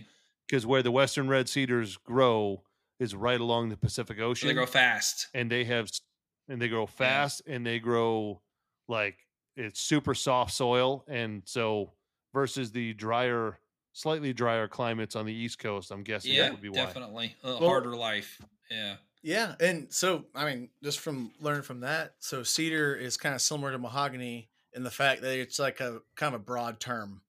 Because 0.48 0.66
where 0.66 0.82
the 0.82 0.92
Western 0.92 1.28
red 1.28 1.48
cedars 1.48 1.98
grow 1.98 2.64
is 3.00 3.14
right 3.16 3.40
along 3.40 3.70
the 3.70 3.78
Pacific 3.78 4.18
So 4.18 4.24
Ocean, 4.26 4.48
they 4.48 4.54
grow 4.54 4.66
fast. 4.66 5.28
and 5.34 5.52
they 5.52 5.64
have 5.66 5.90
and 6.50 6.62
they 6.62 6.70
grow 6.70 6.86
fast, 6.86 7.42
and 7.46 7.66
they 7.66 7.78
grow 7.80 8.42
like 8.88 9.18
it's 9.58 9.82
super 9.82 10.14
soft 10.16 10.54
soil, 10.54 11.04
and 11.08 11.44
so 11.46 11.92
versus 12.34 12.72
the 12.72 12.94
drier, 12.94 13.60
slightly 13.94 14.32
drier 14.34 14.68
climates 14.68 15.16
on 15.16 15.26
the 15.26 15.34
East 15.34 15.60
Coast, 15.60 15.92
I'm 15.92 16.04
guessing 16.04 16.34
Yeah, 16.34 16.44
that 16.44 16.52
would 16.54 16.62
be 16.62 16.70
why. 16.70 16.76
definitely. 16.78 17.36
A 17.44 17.48
Well- 17.50 17.58
harder 17.60 17.96
life. 17.96 18.42
Yeah. 18.72 18.96
Yeah, 19.24 19.56
and 19.60 19.92
so 19.94 20.26
I 20.36 20.46
mean, 20.46 20.70
just 20.84 21.00
from 21.00 21.32
learning 21.40 21.64
from 21.64 21.82
that, 21.82 22.16
so 22.20 22.44
cedar 22.44 22.96
is 22.96 23.18
kind 23.18 23.36
of 23.36 23.42
similar 23.42 23.72
to 23.72 23.78
mahogany 23.78 24.50
in 24.74 24.84
the 24.84 24.92
fact 24.92 25.22
that 25.22 25.38
it's 25.38 25.60
like 25.60 25.80
a 25.80 26.02
kind 26.16 26.34
of 26.36 26.42
a 26.42 26.44
broad 26.44 26.80
term. 26.80 27.22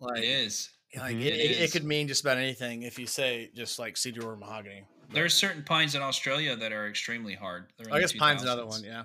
Like, 0.00 0.18
It 0.22 0.24
is. 0.28 0.70
like 0.96 1.14
Mhm. 1.16 1.20
it, 1.20 1.26
It 1.26 1.40
it, 1.40 1.50
it 1.52 1.60
is. 1.60 1.72
could 1.72 1.84
mean 1.84 2.08
just 2.08 2.22
about 2.22 2.38
anything 2.38 2.82
if 2.82 2.98
you 2.98 3.06
say 3.06 3.50
just 3.54 3.78
like 3.78 3.96
cedar 3.96 4.28
or 4.32 4.36
mahogany. 4.36 4.84
But 5.02 5.14
There's 5.14 5.34
certain 5.34 5.62
pines 5.64 5.94
in 5.94 6.02
Australia 6.02 6.56
that 6.56 6.72
are 6.72 6.88
extremely 6.88 7.34
hard. 7.34 7.72
They're 7.76 7.92
I 7.92 7.96
the 7.96 8.00
guess 8.00 8.12
pine's 8.14 8.42
another 8.42 8.66
one. 8.66 8.82
Yeah. 8.82 9.04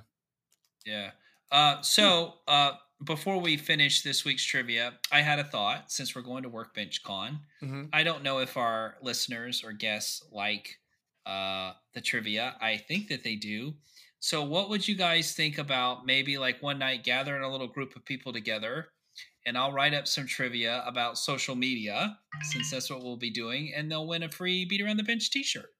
Yeah. 0.86 1.12
Uh, 1.52 1.82
so 1.82 2.36
uh, 2.48 2.74
before 3.04 3.40
we 3.40 3.58
finish 3.58 4.02
this 4.02 4.26
week's 4.26 4.44
trivia, 4.44 5.00
I 5.12 5.22
had 5.22 5.40
a 5.40 5.44
thought 5.44 5.92
since 5.92 6.16
we're 6.16 6.22
going 6.24 6.44
to 6.44 6.50
Workbench 6.50 7.04
Con. 7.04 7.42
hmm 7.60 7.86
I 7.94 8.04
don't 8.04 8.24
know 8.24 8.40
if 8.40 8.58
our 8.58 8.98
listeners 9.02 9.64
or 9.64 9.72
guests 9.74 10.24
like 10.32 10.80
uh, 11.28 11.74
the 11.94 12.02
trivia. 12.02 12.58
I 12.62 12.78
think 12.78 13.10
that 13.10 13.24
they 13.24 13.36
do. 13.36 13.76
So, 14.20 14.44
what 14.44 14.70
would 14.70 14.88
you 14.88 14.96
guys 14.96 15.34
think 15.36 15.58
about 15.60 16.06
maybe 16.06 16.38
like 16.38 16.62
one 16.64 16.80
night 16.80 17.04
gathering 17.04 17.44
a 17.44 17.52
little 17.52 17.68
group 17.68 17.96
of 17.96 18.06
people 18.06 18.34
together 18.34 18.90
and 19.46 19.58
I'll 19.58 19.72
write 19.72 19.94
up 19.94 20.08
some 20.08 20.28
trivia 20.28 20.84
about 20.86 21.18
social 21.18 21.56
media 21.56 22.20
since 22.44 22.72
that's 22.72 22.90
what 22.90 23.02
we'll 23.04 23.18
be 23.18 23.32
doing, 23.32 23.74
and 23.74 23.90
they'll 23.92 24.08
win 24.08 24.24
a 24.24 24.30
free 24.30 24.66
Beat 24.66 24.82
Around 24.82 24.98
the 24.98 25.04
Bench 25.04 25.32
t 25.32 25.44
shirt. 25.44 25.74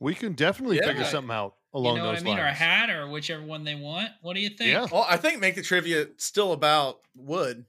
We 0.00 0.14
can 0.14 0.34
definitely 0.34 0.76
Yeah. 0.76 0.86
figure 0.88 1.04
something 1.04 1.34
out 1.34 1.56
along 1.72 1.96
You 1.96 2.00
know 2.00 2.06
what 2.06 2.14
those 2.14 2.20
I 2.20 2.24
mean? 2.24 2.38
lines. 2.38 2.42
Or 2.42 2.46
a 2.46 2.52
hat 2.54 2.90
or 2.90 3.08
whichever 3.08 3.42
one 3.44 3.64
they 3.64 3.74
want. 3.74 4.12
What 4.22 4.34
do 4.34 4.40
you 4.40 4.50
think? 4.50 4.70
Yeah. 4.70 4.86
Well, 4.90 5.06
I 5.08 5.16
think 5.16 5.40
make 5.40 5.54
the 5.54 5.62
trivia 5.62 6.08
still 6.18 6.52
about 6.52 7.00
wood, 7.14 7.66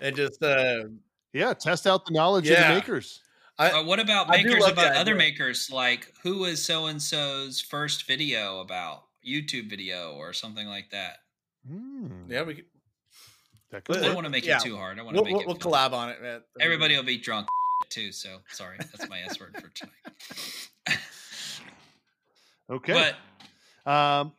and 0.00 0.16
just 0.16 0.42
uh, 0.42 0.84
Yeah, 1.32 1.54
test 1.54 1.86
out 1.86 2.06
the 2.06 2.12
knowledge 2.12 2.50
of 2.50 2.58
the 2.58 2.64
makers. 2.64 3.20
I 3.60 3.70
Uh, 3.72 3.82
what 3.84 4.00
about 4.00 4.28
makers 4.28 4.66
about 4.66 4.96
other 4.96 5.12
idea. 5.12 5.14
makers? 5.14 5.70
Like 5.70 6.12
who 6.22 6.38
was 6.38 6.64
so 6.64 6.86
and 6.86 7.00
so's 7.00 7.60
first 7.60 8.06
video 8.06 8.60
about? 8.60 9.04
YouTube 9.26 9.68
video 9.68 10.12
or 10.14 10.32
something 10.32 10.66
like 10.66 10.90
that. 10.90 11.18
Hmm. 11.68 12.06
yeah 12.28 12.42
we 12.42 12.54
could. 12.54 12.64
That 13.70 13.84
could 13.84 13.98
I 13.98 14.00
don't 14.00 14.14
want 14.14 14.24
to 14.24 14.30
make 14.30 14.46
yeah. 14.46 14.56
it 14.56 14.62
too 14.62 14.76
hard. 14.76 14.98
I 14.98 15.02
want 15.02 15.14
to 15.16 15.22
We'll, 15.22 15.24
make 15.30 15.46
we'll, 15.46 15.54
it. 15.56 15.62
we'll 15.62 15.72
collab 15.72 15.92
on 15.92 16.08
it. 16.08 16.22
Man. 16.22 16.40
Everybody 16.58 16.96
will 16.96 17.04
be 17.04 17.18
drunk 17.18 17.46
too. 17.90 18.12
So 18.12 18.38
sorry, 18.48 18.78
that's 18.78 19.08
my 19.10 19.20
S 19.20 19.38
word 19.38 19.54
for 19.60 19.68
tonight. 19.68 20.98
Okay. 22.70 22.92
But 22.92 23.90
Um, 23.90 24.32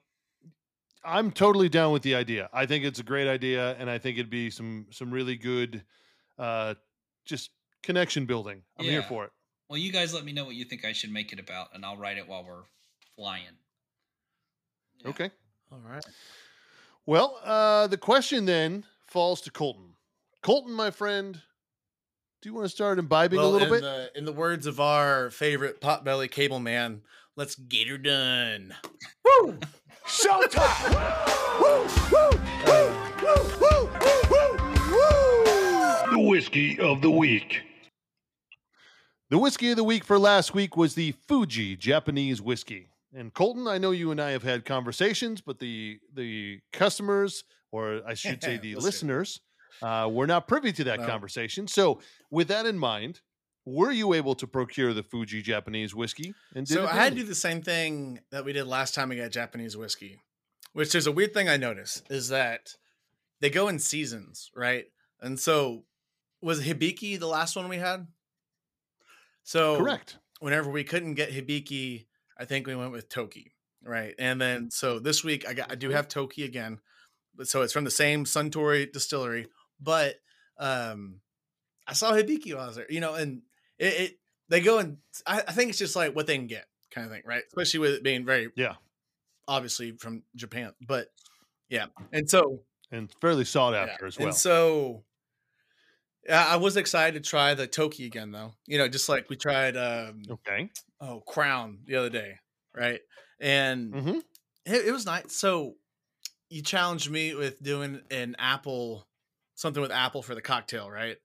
I'm 1.03 1.31
totally 1.31 1.67
down 1.69 1.91
with 1.91 2.01
the 2.03 2.15
idea. 2.15 2.49
I 2.53 2.65
think 2.65 2.85
it's 2.85 2.99
a 2.99 3.03
great 3.03 3.27
idea, 3.27 3.75
and 3.77 3.89
I 3.89 3.97
think 3.97 4.17
it'd 4.17 4.29
be 4.29 4.49
some 4.49 4.87
some 4.91 5.11
really 5.11 5.35
good, 5.35 5.83
uh, 6.37 6.75
just 7.25 7.51
connection 7.83 8.25
building. 8.25 8.63
I'm 8.77 8.85
here 8.85 9.01
for 9.03 9.25
it. 9.25 9.31
well, 9.69 9.77
you 9.77 9.91
guys 9.91 10.13
let 10.13 10.25
me 10.25 10.31
know 10.33 10.45
what 10.45 10.55
you 10.55 10.65
think 10.65 10.85
I 10.85 10.91
should 10.91 11.11
make 11.11 11.31
it 11.33 11.39
about, 11.39 11.69
and 11.73 11.85
I'll 11.85 11.97
write 11.97 12.17
it 12.17 12.27
while 12.27 12.43
we're 12.43 12.63
flying. 13.15 13.43
Yeah. 14.99 15.09
Okay. 15.09 15.31
All 15.71 15.79
right. 15.87 16.05
Well, 17.05 17.39
uh, 17.43 17.87
the 17.87 17.97
question 17.97 18.45
then 18.45 18.83
falls 19.07 19.41
to 19.41 19.51
Colton. 19.51 19.93
Colton, 20.41 20.73
my 20.73 20.91
friend, 20.91 21.41
do 22.41 22.49
you 22.49 22.53
want 22.53 22.65
to 22.65 22.69
start 22.69 22.99
imbibing 22.99 23.39
a 23.39 23.45
little 23.45 23.67
in 23.67 23.73
bit? 23.73 23.81
The, 23.81 24.11
in 24.15 24.25
the 24.25 24.31
words 24.31 24.65
of 24.65 24.79
our 24.79 25.29
favorite 25.29 25.81
potbelly 25.81 26.29
cable 26.29 26.59
man, 26.59 27.01
let's 27.35 27.55
get 27.55 27.87
her 27.87 27.97
done. 27.97 28.75
Woo! 29.23 29.57
Showtime! 30.07 30.91
woo! 31.61 31.87
Woo! 32.11 32.29
Woo! 32.65 32.93
Woo! 33.21 33.49
Woo! 33.61 33.89
Woo! 34.29 34.57
Woo! 34.91 36.11
The 36.11 36.19
whiskey 36.19 36.79
of 36.79 37.01
the 37.01 37.11
week. 37.11 37.61
The 39.31 39.37
whiskey 39.37 39.71
of 39.71 39.77
the 39.77 39.83
week 39.85 40.03
for 40.03 40.19
last 40.19 40.53
week 40.53 40.75
was 40.75 40.93
the 40.95 41.13
Fuji 41.13 41.77
Japanese 41.77 42.41
whiskey. 42.41 42.89
And 43.15 43.33
Colton, 43.33 43.65
I 43.65 43.77
know 43.77 43.91
you 43.91 44.11
and 44.11 44.19
I 44.19 44.31
have 44.31 44.43
had 44.43 44.65
conversations, 44.65 45.39
but 45.39 45.57
the 45.57 46.01
the 46.13 46.59
customers, 46.73 47.45
or 47.71 48.01
I 48.05 48.13
should 48.13 48.43
say 48.43 48.57
the 48.61 48.75
Listeners. 48.75 49.39
uh, 49.81 50.09
were 50.11 50.27
not 50.27 50.49
privy 50.49 50.73
to 50.73 50.83
that 50.83 50.99
No. 50.99 51.07
conversation. 51.07 51.65
So, 51.69 52.01
with 52.29 52.49
that 52.49 52.65
in 52.65 52.77
mind, 52.77 53.21
were 53.63 53.93
you 53.93 54.13
able 54.13 54.35
to 54.35 54.45
procure 54.45 54.93
the 54.93 55.01
Fuji 55.01 55.41
Japanese 55.41 55.95
whiskey? 55.95 56.33
And 56.53 56.67
did 56.67 56.73
So 56.73 56.85
I 56.85 56.95
had 56.95 57.13
to 57.13 57.21
do 57.21 57.25
the 57.25 57.33
same 57.33 57.61
thing 57.61 58.19
that 58.31 58.43
we 58.43 58.51
did 58.51 58.65
last 58.65 58.93
time 58.93 59.07
we 59.07 59.15
got 59.15 59.31
Japanese 59.31 59.77
whiskey, 59.77 60.19
which 60.73 60.93
is 60.93 61.07
a 61.07 61.11
weird 61.11 61.33
thing 61.33 61.47
I 61.47 61.55
noticed 61.55 62.05
is 62.11 62.27
that 62.27 62.75
they 63.39 63.49
go 63.49 63.69
in 63.69 63.79
seasons, 63.79 64.51
right? 64.53 64.87
And 65.21 65.39
so 65.39 65.85
was 66.41 66.63
Hibiki 66.63 67.17
the 67.17 67.27
last 67.27 67.55
one 67.55 67.69
we 67.69 67.77
had? 67.77 68.07
So 69.43 69.77
correct. 69.77 70.17
whenever 70.39 70.69
we 70.69 70.83
couldn't 70.83 71.15
get 71.15 71.31
Hibiki, 71.31 72.05
I 72.37 72.45
think 72.45 72.67
we 72.67 72.75
went 72.75 72.91
with 72.91 73.09
Toki, 73.09 73.53
right? 73.83 74.13
And 74.19 74.39
then 74.39 74.71
so 74.71 74.99
this 74.99 75.23
week 75.23 75.47
I 75.47 75.53
got 75.53 75.71
I 75.71 75.75
do 75.75 75.89
have 75.89 76.07
Toki 76.07 76.43
again, 76.43 76.79
but 77.35 77.47
so 77.47 77.61
it's 77.61 77.73
from 77.73 77.83
the 77.83 77.91
same 77.91 78.25
Suntory 78.25 78.91
distillery, 78.91 79.47
but 79.79 80.15
um 80.57 81.21
I 81.87 81.93
saw 81.93 82.11
Hibiki 82.13 82.53
while 82.53 82.63
I 82.63 82.67
was 82.67 82.75
there, 82.77 82.85
you 82.91 82.99
know, 82.99 83.15
and 83.15 83.41
it, 83.79 83.93
it 84.01 84.19
they 84.49 84.61
go 84.61 84.79
and 84.79 84.97
I, 85.25 85.39
I 85.47 85.51
think 85.51 85.69
it's 85.69 85.79
just 85.79 85.95
like 85.95 86.15
what 86.15 86.27
they 86.27 86.37
can 86.37 86.47
get 86.47 86.65
kind 86.91 87.05
of 87.05 87.11
thing, 87.11 87.23
right? 87.25 87.43
Especially 87.47 87.79
with 87.79 87.93
it 87.93 88.03
being 88.03 88.25
very 88.25 88.49
Yeah. 88.55 88.75
obviously 89.47 89.91
from 89.91 90.23
Japan, 90.35 90.73
but 90.85 91.07
yeah, 91.69 91.87
and 92.11 92.29
so 92.29 92.63
And 92.91 93.09
fairly 93.21 93.45
sought 93.45 93.73
yeah, 93.73 93.85
after 93.93 94.05
as 94.05 94.17
well. 94.17 94.27
and 94.27 94.35
so 94.35 95.03
yeah, 96.27 96.45
I 96.47 96.57
was 96.57 96.77
excited 96.77 97.23
to 97.23 97.29
try 97.29 97.53
the 97.53 97.67
Toki 97.67 98.05
again 98.05 98.31
though, 98.31 98.53
you 98.67 98.77
know, 98.77 98.87
just 98.87 99.09
like 99.09 99.29
we 99.29 99.35
tried 99.35 99.75
um 99.77 100.23
okay. 100.29 100.69
oh 100.99 101.21
crown 101.21 101.79
the 101.85 101.95
other 101.95 102.09
day 102.09 102.35
right? 102.73 103.01
And 103.39 103.93
hmm 103.93 104.19
it, 104.65 104.87
it 104.87 104.91
was 104.91 105.05
nice. 105.05 105.35
So 105.35 105.75
you 106.49 106.61
challenged 106.61 107.09
me 107.09 107.35
with 107.35 107.61
doing 107.63 108.01
an 108.11 108.35
apple 108.39 109.07
something 109.55 109.81
with 109.81 109.91
apple 109.91 110.23
for 110.23 110.35
the 110.35 110.41
cocktail 110.41 110.89
right? 110.89 111.17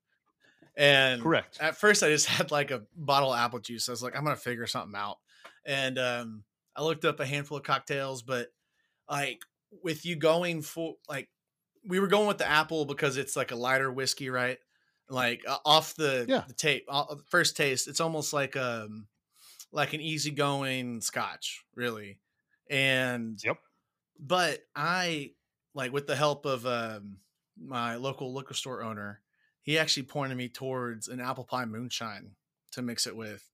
And 0.77 1.23
Correct. 1.23 1.59
at 1.60 1.77
first 1.77 2.02
i 2.02 2.09
just 2.09 2.27
had 2.36 2.51
like 2.51 2.70
a 2.70 2.82
bottle 2.94 3.32
of 3.32 3.39
apple 3.39 3.60
juice. 3.60 3.89
I 3.89 3.93
was 3.93 4.02
like 4.02 4.16
i'm 4.16 4.24
gonna 4.24 4.36
figure 4.36 4.66
something 4.66 4.98
out. 4.98 5.18
And 5.64 5.98
um 5.98 6.44
i 6.74 6.82
looked 6.82 7.05
up 7.05 7.20
a 7.20 7.27
handful 7.27 7.59
of 7.59 7.64
cocktails 7.64 8.23
but 8.23 8.48
like 9.10 9.40
with 9.82 10.05
you 10.06 10.16
going 10.16 10.62
for 10.62 10.94
like 11.09 11.28
we 11.86 12.01
were 12.01 12.09
going 12.09 12.28
with 12.28 12.39
the 12.39 12.48
apple 12.48 12.85
because 12.85 13.16
it's 13.16 13.36
like 13.36 13.52
a 13.52 13.56
lighter 13.56 13.93
whiskey 13.93 14.31
right 14.31 14.59
like 15.09 15.43
uh, 15.47 15.59
off 15.65 15.95
the, 15.95 16.27
Yeah. 16.28 16.45
the 16.49 16.55
tape 16.55 16.85
uh, 16.89 17.16
first 17.27 17.57
taste 17.57 17.89
it's 17.89 18.01
almost 18.01 18.33
like 18.33 18.57
um 18.57 19.09
like 19.73 19.93
an 19.95 20.01
easygoing 20.01 21.01
scotch 21.01 21.65
really 21.74 22.20
and 22.70 23.45
Yep. 23.45 23.59
but 24.19 24.61
i 24.74 25.33
like 25.74 25.93
with 25.93 26.07
the 26.07 26.16
help 26.16 26.47
of 26.47 26.66
um 26.66 27.20
my 27.59 27.97
local 27.97 28.33
liquor 28.35 28.55
store 28.55 28.83
owner 28.83 29.23
he 29.62 29.78
actually 29.78 30.05
pointed 30.05 30.37
me 30.37 30.49
towards 30.49 31.09
an 31.09 31.20
apple 31.20 31.45
pie 31.45 31.65
moonshine 31.65 32.37
to 32.73 32.83
mix 32.83 33.07
it 33.07 33.16
with 33.16 33.51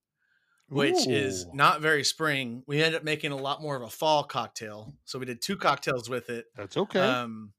which 0.69 1.07
is 1.07 1.47
not 1.53 1.81
very 1.81 2.05
spring 2.05 2.63
we 2.67 2.83
ended 2.83 2.95
up 2.99 3.05
making 3.05 3.33
a 3.33 3.37
lot 3.37 3.61
more 3.63 3.77
of 3.77 3.83
a 3.83 3.91
fall 3.91 4.25
cocktail 4.25 4.95
so 5.05 5.19
we 5.19 5.27
did 5.27 5.43
two 5.43 5.57
cocktails 5.57 6.09
with 6.09 6.31
it 6.31 6.47
That's 6.55 6.77
okay. 6.77 6.99
um, 7.01 7.53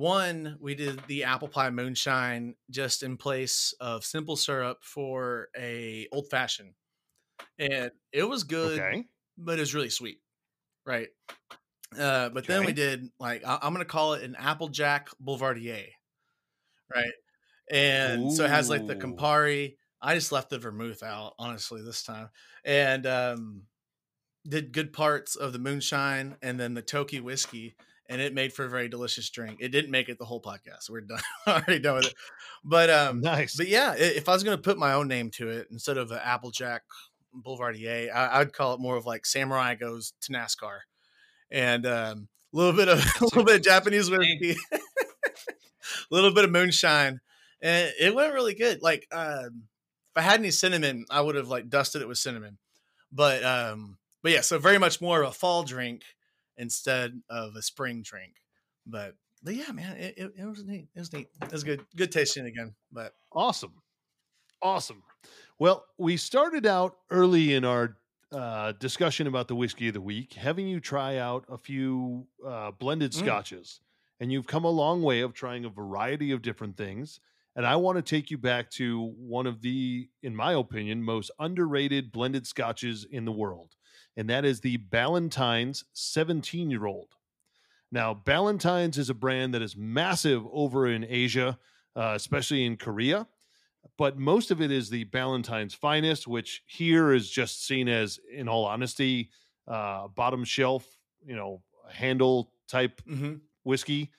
one, 0.00 0.56
we 0.60 0.74
did 0.74 0.98
the 1.06 1.24
apple 1.24 1.48
pie 1.48 1.70
moonshine 1.70 2.54
just 2.70 3.02
in 3.02 3.18
place 3.18 3.74
of 3.80 4.04
simple 4.04 4.36
syrup 4.36 4.78
for 4.82 5.48
a 5.56 6.08
old 6.10 6.28
fashioned, 6.30 6.72
and 7.58 7.90
it 8.12 8.24
was 8.24 8.44
good, 8.44 8.78
okay. 8.78 9.04
but 9.36 9.58
it 9.58 9.60
was 9.60 9.74
really 9.74 9.90
sweet, 9.90 10.20
right? 10.86 11.08
Uh, 11.98 12.30
but 12.30 12.46
then 12.46 12.64
we 12.64 12.72
did 12.72 13.10
like 13.18 13.44
I- 13.44 13.58
I'm 13.62 13.74
gonna 13.74 13.84
call 13.84 14.14
it 14.14 14.22
an 14.22 14.36
Applejack 14.36 15.10
Boulevardier, 15.20 15.88
right? 16.94 17.12
And 17.70 18.32
so 18.32 18.44
it 18.44 18.50
has 18.50 18.70
like 18.70 18.86
the 18.86 18.94
Ooh. 18.94 18.98
Campari. 18.98 19.76
I 20.00 20.14
just 20.14 20.32
left 20.32 20.50
the 20.50 20.58
vermouth 20.58 21.02
out, 21.02 21.34
honestly, 21.38 21.82
this 21.82 22.02
time, 22.02 22.30
and 22.64 23.06
um, 23.06 23.62
did 24.48 24.72
good 24.72 24.92
parts 24.92 25.36
of 25.36 25.52
the 25.52 25.58
moonshine 25.58 26.36
and 26.42 26.58
then 26.58 26.74
the 26.74 26.82
Toki 26.82 27.20
whiskey, 27.20 27.76
and 28.10 28.20
it 28.20 28.34
made 28.34 28.52
for 28.52 28.64
a 28.64 28.68
very 28.68 28.88
delicious 28.88 29.30
drink. 29.30 29.58
It 29.60 29.68
didn't 29.68 29.92
make 29.92 30.08
it 30.08 30.18
the 30.18 30.24
whole 30.24 30.42
podcast. 30.42 30.90
We're 30.90 31.02
done, 31.02 31.20
already 31.46 31.78
done 31.78 31.94
with 31.94 32.06
it. 32.06 32.14
But 32.64 32.90
um, 32.90 33.20
nice. 33.20 33.56
but 33.56 33.68
yeah, 33.68 33.94
if 33.96 34.28
I 34.28 34.32
was 34.32 34.42
gonna 34.42 34.58
put 34.58 34.76
my 34.76 34.92
own 34.92 35.08
name 35.08 35.30
to 35.36 35.48
it 35.48 35.68
instead 35.70 35.96
of 35.96 36.10
an 36.10 36.18
Applejack 36.22 36.82
Boulevardier, 37.32 38.10
I, 38.12 38.40
I'd 38.40 38.52
call 38.52 38.74
it 38.74 38.80
more 38.80 38.96
of 38.96 39.06
like 39.06 39.24
Samurai 39.24 39.76
goes 39.76 40.12
to 40.22 40.32
NASCAR, 40.32 40.80
and 41.52 41.86
um, 41.86 42.28
a 42.52 42.56
little 42.56 42.72
bit 42.72 42.88
of 42.88 42.98
a 43.20 43.24
little 43.24 43.44
bit 43.44 43.56
of 43.56 43.62
Japanese 43.62 44.10
whiskey, 44.10 44.56
a 44.72 44.78
little 46.10 46.34
bit 46.34 46.44
of 46.44 46.50
moonshine, 46.50 47.20
and 47.62 47.92
it 47.98 48.12
went 48.12 48.34
really 48.34 48.54
good. 48.54 48.82
Like 48.82 49.06
um, 49.12 49.62
if 50.10 50.16
I 50.16 50.22
had 50.22 50.40
any 50.40 50.50
cinnamon, 50.50 51.06
I 51.10 51.20
would 51.20 51.36
have 51.36 51.48
like 51.48 51.70
dusted 51.70 52.02
it 52.02 52.08
with 52.08 52.18
cinnamon, 52.18 52.58
but 53.12 53.44
um, 53.44 53.98
but 54.20 54.32
yeah, 54.32 54.40
so 54.40 54.58
very 54.58 54.78
much 54.78 55.00
more 55.00 55.22
of 55.22 55.28
a 55.28 55.32
fall 55.32 55.62
drink 55.62 56.02
instead 56.60 57.20
of 57.28 57.56
a 57.56 57.62
spring 57.62 58.02
drink, 58.02 58.34
but. 58.86 59.14
But 59.42 59.54
yeah, 59.54 59.72
man, 59.72 59.96
it, 59.96 60.14
it, 60.18 60.32
it 60.36 60.44
was 60.44 60.64
neat. 60.66 60.88
It 60.94 60.98
was 60.98 61.10
neat. 61.14 61.28
It 61.42 61.50
was 61.50 61.64
good. 61.64 61.80
Good 61.96 62.12
tasting 62.12 62.44
again. 62.44 62.74
But 62.92 63.14
Awesome. 63.32 63.72
Awesome. 64.60 65.02
Well, 65.58 65.86
we 65.96 66.18
started 66.18 66.66
out 66.66 66.96
early 67.10 67.54
in 67.54 67.64
our 67.64 67.96
uh, 68.32 68.72
discussion 68.72 69.26
about 69.26 69.48
the 69.48 69.54
whiskey 69.54 69.88
of 69.88 69.94
the 69.94 70.00
week, 70.02 70.34
having 70.34 70.68
you 70.68 70.78
try 70.78 71.16
out 71.16 71.46
a 71.48 71.56
few 71.56 72.26
uh, 72.46 72.70
blended 72.72 73.12
Mm. 73.12 73.18
scotches. 73.20 73.80
And 74.20 74.30
you've 74.30 74.46
come 74.46 74.64
a 74.64 74.70
long 74.70 75.02
way 75.02 75.20
of 75.22 75.32
trying 75.32 75.64
a 75.64 75.70
variety 75.70 76.32
of 76.32 76.42
different 76.42 76.76
things. 76.76 77.20
And 77.56 77.66
I 77.66 77.76
want 77.76 77.96
to 77.96 78.02
take 78.02 78.30
you 78.30 78.36
back 78.36 78.70
to 78.72 79.14
one 79.16 79.46
of 79.46 79.62
the, 79.62 80.10
in 80.22 80.36
my 80.36 80.52
opinion, 80.52 81.02
most 81.02 81.30
underrated 81.38 82.12
blended 82.12 82.46
scotches 82.46 83.06
in 83.10 83.24
the 83.24 83.32
world. 83.32 83.74
And 84.20 84.28
that 84.28 84.44
is 84.44 84.60
the 84.60 84.76
Ballantines 84.76 85.86
17 85.94 86.70
year 86.70 86.84
old. 86.84 87.14
Now, 87.90 88.12
Ballantines 88.12 88.98
is 88.98 89.08
a 89.08 89.14
brand 89.14 89.54
that 89.54 89.62
is 89.62 89.78
massive 89.78 90.44
over 90.52 90.86
in 90.86 91.06
Asia, 91.08 91.58
uh, 91.96 92.12
especially 92.16 92.66
in 92.66 92.76
Korea. 92.76 93.26
But 93.96 94.18
most 94.18 94.50
of 94.50 94.60
it 94.60 94.70
is 94.70 94.90
the 94.90 95.04
Ballantines 95.04 95.72
finest, 95.72 96.28
which 96.28 96.62
here 96.66 97.14
is 97.14 97.30
just 97.30 97.66
seen 97.66 97.88
as, 97.88 98.20
in 98.30 98.46
all 98.46 98.66
honesty, 98.66 99.30
uh, 99.66 100.08
bottom 100.08 100.44
shelf, 100.44 100.86
you 101.24 101.34
know, 101.34 101.62
handle 101.90 102.52
type 102.68 103.00
mhm. 103.08 103.40
whiskey. 103.64 104.10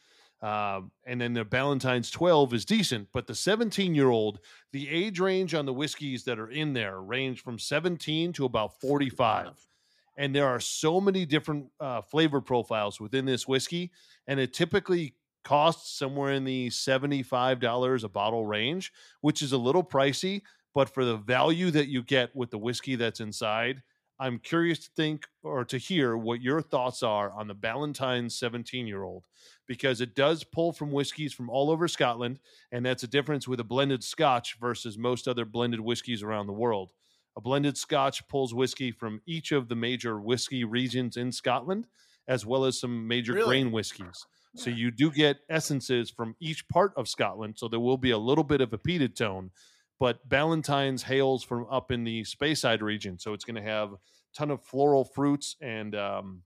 Um, 0.41 0.90
and 1.06 1.22
then 1.22 1.34
the 1.34 1.45
Ballantines 1.45 2.10
12 2.10 2.56
is 2.56 2.65
decent, 2.65 3.10
but 3.14 3.28
the 3.28 3.36
17 3.36 3.94
year 3.94 4.10
old, 4.10 4.40
the 4.72 4.90
age 4.90 5.19
range 5.19 5.53
on 5.53 5.68
the 5.68 5.73
whiskeys 5.73 6.23
that 6.23 6.40
are 6.40 6.49
in 6.49 6.73
there 6.73 6.99
range 6.99 7.44
from 7.44 7.60
17 7.60 8.34
to 8.34 8.45
about 8.45 8.82
45 8.82 9.68
and 10.17 10.35
there 10.35 10.47
are 10.47 10.59
so 10.59 10.99
many 10.99 11.25
different 11.25 11.67
uh, 11.79 12.01
flavor 12.01 12.41
profiles 12.41 12.99
within 12.99 13.25
this 13.25 13.47
whiskey 13.47 13.91
and 14.27 14.39
it 14.39 14.53
typically 14.53 15.15
costs 15.43 15.97
somewhere 15.97 16.33
in 16.33 16.43
the 16.43 16.69
$75 16.69 18.03
a 18.03 18.09
bottle 18.09 18.45
range 18.45 18.91
which 19.21 19.41
is 19.41 19.51
a 19.51 19.57
little 19.57 19.83
pricey 19.83 20.41
but 20.73 20.89
for 20.89 21.03
the 21.03 21.17
value 21.17 21.71
that 21.71 21.88
you 21.88 22.03
get 22.03 22.35
with 22.35 22.51
the 22.51 22.57
whiskey 22.57 22.95
that's 22.95 23.19
inside 23.19 23.81
I'm 24.21 24.38
curious 24.38 24.77
to 24.85 24.91
think 24.95 25.25
or 25.41 25.65
to 25.65 25.79
hear 25.79 26.15
what 26.15 26.43
your 26.43 26.61
thoughts 26.61 27.01
are 27.01 27.31
on 27.31 27.47
the 27.47 27.55
Ballantine's 27.55 28.35
17 28.35 28.85
year 28.85 29.01
old 29.01 29.25
because 29.65 29.99
it 29.99 30.13
does 30.13 30.43
pull 30.43 30.71
from 30.71 30.91
whiskeys 30.91 31.33
from 31.33 31.49
all 31.49 31.71
over 31.71 31.88
Scotland. 31.88 32.39
And 32.71 32.85
that's 32.85 33.01
a 33.01 33.07
difference 33.07 33.47
with 33.47 33.59
a 33.59 33.63
blended 33.63 34.03
scotch 34.03 34.59
versus 34.61 34.95
most 34.95 35.27
other 35.27 35.43
blended 35.43 35.79
whiskeys 35.79 36.21
around 36.21 36.45
the 36.45 36.53
world. 36.53 36.91
A 37.38 37.41
blended 37.41 37.78
scotch 37.78 38.28
pulls 38.28 38.53
whiskey 38.53 38.91
from 38.91 39.22
each 39.26 39.52
of 39.52 39.70
the 39.70 39.76
major 39.76 40.20
whiskey 40.20 40.64
regions 40.64 41.18
in 41.18 41.32
Scotland, 41.32 41.88
as 42.28 42.45
well 42.45 42.66
as 42.66 42.80
some 42.80 43.08
major 43.08 43.34
Really? 43.34 43.48
grain 43.48 43.72
whiskeys. 43.72 44.26
So 44.56 44.70
you 44.70 44.91
do 44.91 45.12
get 45.12 45.38
essences 45.49 46.10
from 46.10 46.36
each 46.41 46.68
part 46.68 46.91
of 46.98 47.08
Scotland. 47.08 47.56
So 47.58 47.70
there 47.70 47.80
will 47.80 47.98
be 47.98 48.12
a 48.12 48.18
little 48.18 48.44
bit 48.44 48.60
of 48.60 48.74
a 48.74 48.78
peated 48.78 49.16
tone, 49.16 49.52
but 49.98 50.28
Ballantine's 50.28 51.03
hails 51.03 51.41
from 51.41 51.66
up 51.72 51.90
in 51.90 52.03
the 52.03 52.24
Speyside 52.24 52.82
region. 52.82 53.18
So 53.18 53.34
it's 53.34 53.45
going 53.45 53.56
to 53.56 53.62
have 53.62 53.94
a 53.94 53.98
ton 54.36 54.52
of 54.52 54.62
floral 54.62 55.06
fruits 55.06 55.56
and 55.62 55.95
um, 55.95 56.41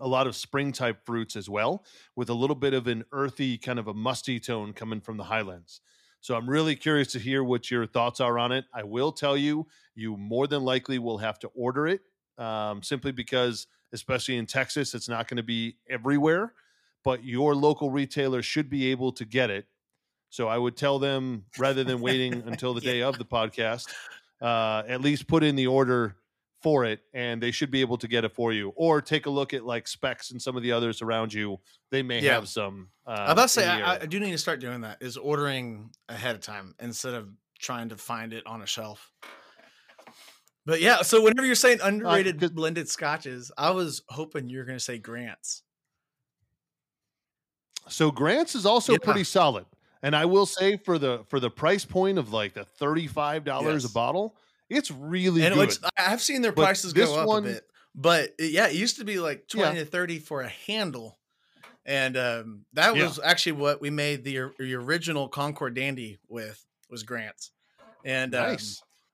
a 0.00 0.08
lot 0.08 0.26
of 0.26 0.34
spring 0.34 0.72
type 0.72 1.04
fruits 1.04 1.36
as 1.36 1.50
well, 1.50 1.84
with 2.16 2.30
a 2.30 2.34
little 2.34 2.56
bit 2.56 2.72
of 2.72 2.86
an 2.86 3.04
earthy, 3.12 3.58
kind 3.58 3.78
of 3.78 3.88
a 3.88 3.94
musty 3.94 4.40
tone 4.40 4.72
coming 4.72 5.02
from 5.02 5.18
the 5.18 5.24
highlands. 5.24 5.82
So 6.24 6.34
I'm 6.34 6.48
really 6.48 6.74
curious 6.74 7.08
to 7.08 7.18
hear 7.18 7.44
what 7.44 7.70
your 7.70 7.86
thoughts 7.86 8.18
are 8.18 8.38
on 8.38 8.50
it. 8.50 8.64
I 8.72 8.82
will 8.82 9.12
tell 9.12 9.36
you, 9.36 9.66
you 9.94 10.16
more 10.16 10.46
than 10.46 10.64
likely 10.64 10.98
will 10.98 11.18
have 11.18 11.38
to 11.40 11.48
order 11.48 11.86
it 11.86 12.00
um, 12.38 12.82
simply 12.82 13.12
because, 13.12 13.66
especially 13.92 14.38
in 14.38 14.46
Texas, 14.46 14.94
it's 14.94 15.06
not 15.06 15.28
going 15.28 15.36
to 15.36 15.42
be 15.42 15.76
everywhere, 15.86 16.54
but 17.04 17.22
your 17.24 17.54
local 17.54 17.90
retailer 17.90 18.40
should 18.40 18.70
be 18.70 18.90
able 18.90 19.12
to 19.12 19.26
get 19.26 19.50
it. 19.50 19.66
So 20.30 20.48
I 20.48 20.56
would 20.56 20.78
tell 20.78 20.98
them 20.98 21.44
rather 21.58 21.84
than 21.84 22.00
waiting 22.00 22.42
until 22.46 22.72
the 22.72 22.80
day 22.90 23.02
of 23.02 23.18
the 23.18 23.26
podcast, 23.26 23.92
uh, 24.40 24.82
at 24.88 25.02
least 25.02 25.26
put 25.26 25.44
in 25.44 25.56
the 25.56 25.66
order 25.66 26.16
for 26.64 26.86
it 26.86 27.00
and 27.12 27.42
they 27.42 27.50
should 27.50 27.70
be 27.70 27.82
able 27.82 27.98
to 27.98 28.08
get 28.08 28.24
it 28.24 28.32
for 28.32 28.50
you 28.50 28.72
or 28.74 29.02
take 29.02 29.26
a 29.26 29.30
look 29.30 29.52
at 29.52 29.66
like 29.66 29.86
Spec's 29.86 30.30
and 30.30 30.40
some 30.40 30.56
of 30.56 30.62
the 30.62 30.72
others 30.72 31.02
around 31.02 31.30
you 31.30 31.58
they 31.90 32.02
may 32.02 32.20
Yeah. 32.22 32.32
have 32.32 32.48
some 32.48 32.88
uh, 33.06 33.10
I'm 33.26 33.30
about 33.32 33.42
to 33.42 33.48
say 33.50 33.68
I, 33.68 33.96
I 33.96 34.06
do 34.06 34.18
need 34.18 34.32
to 34.32 34.38
start 34.38 34.60
doing 34.60 34.80
that. 34.80 34.96
Is 35.02 35.18
ordering 35.18 35.90
ahead 36.08 36.34
of 36.34 36.40
time 36.40 36.74
instead 36.80 37.12
of 37.12 37.28
trying 37.58 37.90
to 37.90 37.98
find 37.98 38.32
it 38.32 38.46
on 38.46 38.62
a 38.62 38.66
shelf. 38.66 39.12
But 40.64 40.80
yeah, 40.80 41.02
so 41.02 41.22
whenever 41.22 41.44
you're 41.44 41.54
saying 41.54 41.80
underrated 41.82 42.40
'cause- 42.40 42.50
blended 42.52 42.88
scotches, 42.88 43.52
I 43.58 43.70
was 43.72 44.00
hoping 44.08 44.48
you 44.48 44.56
were 44.56 44.64
going 44.64 44.78
to 44.78 44.84
say 44.84 44.96
Grants. 44.96 45.62
so 47.88 48.10
grants 48.10 48.54
is 48.54 48.64
also 48.64 48.92
Yeah. 48.92 48.98
pretty 49.02 49.24
solid 49.24 49.66
and 50.02 50.16
i 50.16 50.24
will 50.24 50.46
say 50.46 50.78
for 50.78 50.98
the 50.98 51.22
for 51.28 51.38
the 51.38 51.50
price 51.50 51.84
point 51.84 52.16
of 52.18 52.32
like 52.32 52.54
the 52.54 52.64
$35 52.80 53.44
Yes. 53.74 53.84
a 53.84 53.92
bottle 53.92 54.36
it's 54.70 54.90
really 54.90 55.44
and 55.44 55.54
good 55.54 55.68
which 55.68 55.78
I 55.96 56.02
have 56.02 56.20
seen 56.22 56.42
their 56.42 56.52
But 56.52 56.64
prices 56.64 56.92
go 56.92 57.14
up 57.18 57.26
one- 57.28 57.44
a 57.44 57.48
bit, 57.54 57.66
but 57.94 58.34
yeah, 58.38 58.66
it 58.68 58.74
used 58.74 58.96
to 58.98 59.04
be 59.04 59.18
like 59.18 59.46
twenty 59.48 59.78
Yeah. 59.78 59.84
to 59.84 59.90
thirty 59.90 60.18
for 60.18 60.40
a 60.42 60.48
handle, 60.48 61.18
and 61.86 62.16
um, 62.16 62.64
that 62.72 62.96
Yeah. 62.96 63.04
was 63.04 63.20
actually 63.22 63.52
what 63.52 63.80
we 63.80 63.90
made 63.90 64.24
the, 64.24 64.50
the 64.58 64.74
original 64.74 65.28
Concord 65.28 65.74
Dandy 65.74 66.18
with 66.28 66.64
was 66.90 67.02
Grants, 67.02 67.50
and 68.04 68.34
um, 68.34 68.56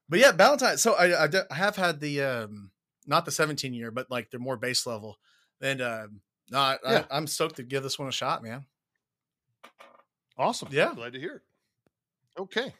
but 0.09 0.18
yeah, 0.18 0.32
Valentine. 0.32 0.77
So 0.78 0.94
I, 0.94 1.24
I, 1.24 1.27
d- 1.27 1.39
I 1.51 1.55
have 1.55 1.77
had 1.77 2.01
the 2.01 2.22
um, 2.22 2.70
not 3.06 3.24
the 3.24 3.31
seventeen 3.32 3.74
year, 3.74 3.90
but 3.90 4.10
like 4.10 4.31
the 4.31 4.39
more 4.39 4.56
base 4.56 4.86
level, 4.86 5.18
and 5.60 5.81
um, 5.82 6.20
no, 6.51 6.59
I, 6.59 6.78
Yeah. 6.85 7.05
I, 7.10 7.16
I'm 7.16 7.27
stoked 7.27 7.56
to 7.56 7.62
give 7.62 7.82
this 7.82 7.98
one 7.98 8.09
a 8.09 8.12
shot, 8.12 8.43
man. 8.43 8.64
Awesome. 10.39 10.68
Yeah. 10.72 10.93
Glad 10.94 11.12
to 11.12 11.20
hear 11.20 11.36
it. 11.36 11.43
Okay. 12.40 12.72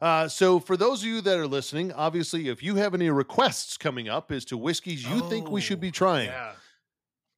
Uh, 0.00 0.28
so, 0.28 0.60
for 0.60 0.76
those 0.76 1.02
of 1.02 1.08
you 1.08 1.20
that 1.20 1.38
are 1.38 1.46
listening, 1.46 1.92
obviously, 1.92 2.48
if 2.48 2.62
you 2.62 2.76
have 2.76 2.94
any 2.94 3.10
requests 3.10 3.76
coming 3.76 4.08
up 4.08 4.30
as 4.30 4.44
to 4.46 4.56
whiskeys 4.56 5.02
you 5.08 5.28
think 5.28 5.50
we 5.50 5.60
should 5.60 5.80
be 5.80 5.88
Oh, 5.88 5.92
trying, 5.92 6.26
Yeah. 6.28 6.54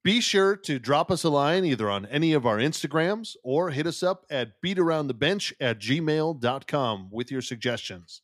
be 0.03 0.21
sure 0.21 0.55
to 0.57 0.77
drop 0.77 1.09
us 1.09 1.23
a 1.23 1.29
line 1.29 1.65
either 1.65 1.89
on 1.89 2.05
any 2.07 2.33
of 2.33 2.45
our 2.45 2.57
Instagrams 2.57 3.35
or 3.43 3.71
hit 3.71 3.87
us 3.87 4.03
up 4.03 4.25
at 4.29 4.61
beataroundthebench 4.61 5.53
at 5.59 5.79
gmail.com 5.79 7.09
with 7.11 7.31
your 7.31 7.41
suggestions. 7.41 8.21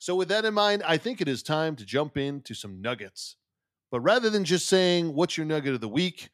So, 0.00 0.16
with 0.16 0.28
that 0.28 0.44
in 0.44 0.54
mind, 0.54 0.82
I 0.84 0.96
think 0.96 1.20
it 1.20 1.28
is 1.28 1.42
time 1.42 1.76
to 1.76 1.84
jump 1.84 2.16
into 2.16 2.54
some 2.54 2.80
nuggets. 2.80 3.36
But 3.90 4.00
rather 4.00 4.28
than 4.28 4.44
just 4.44 4.66
saying, 4.66 5.14
What's 5.14 5.36
your 5.36 5.46
nugget 5.46 5.74
of 5.74 5.80
the 5.80 5.88
week? 5.88 6.30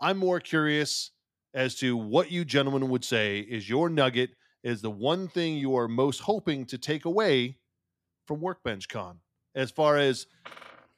I'm 0.00 0.18
more 0.18 0.40
curious 0.40 1.12
as 1.54 1.76
to 1.76 1.96
what 1.96 2.30
you 2.30 2.44
gentlemen 2.44 2.88
would 2.90 3.04
say 3.04 3.38
is 3.38 3.68
your 3.68 3.88
nugget 3.88 4.30
is 4.62 4.82
the 4.82 4.90
one 4.90 5.28
thing 5.28 5.56
you 5.56 5.76
are 5.76 5.88
most 5.88 6.20
hoping 6.20 6.64
to 6.66 6.78
take 6.78 7.04
away 7.04 7.56
from 8.26 8.40
Workbench 8.40 8.88
Con. 8.88 9.20
As 9.54 9.70
far 9.70 9.96
as 9.96 10.26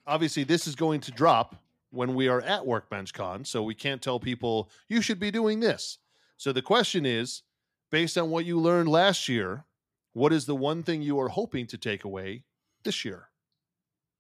obviously, 0.06 0.44
this 0.44 0.66
is 0.66 0.74
going 0.74 1.00
to 1.02 1.10
drop 1.10 1.56
when 1.90 2.14
we 2.14 2.28
are 2.28 2.40
at 2.40 2.66
Workbench 2.66 3.12
Con, 3.14 3.44
so 3.44 3.62
we 3.62 3.74
can't 3.74 4.02
tell 4.02 4.20
people 4.20 4.70
you 4.88 5.00
should 5.00 5.20
be 5.20 5.30
doing 5.30 5.60
this. 5.60 5.98
So 6.36 6.52
the 6.52 6.62
question 6.62 7.06
is 7.06 7.42
based 7.90 8.18
on 8.18 8.30
what 8.30 8.44
you 8.44 8.58
learned 8.58 8.88
last 8.88 9.28
year, 9.28 9.64
what 10.12 10.32
is 10.32 10.46
the 10.46 10.56
one 10.56 10.82
thing 10.82 11.02
you 11.02 11.18
are 11.20 11.28
hoping 11.28 11.66
to 11.68 11.78
take 11.78 12.04
away 12.04 12.44
this 12.82 13.04
year? 13.04 13.28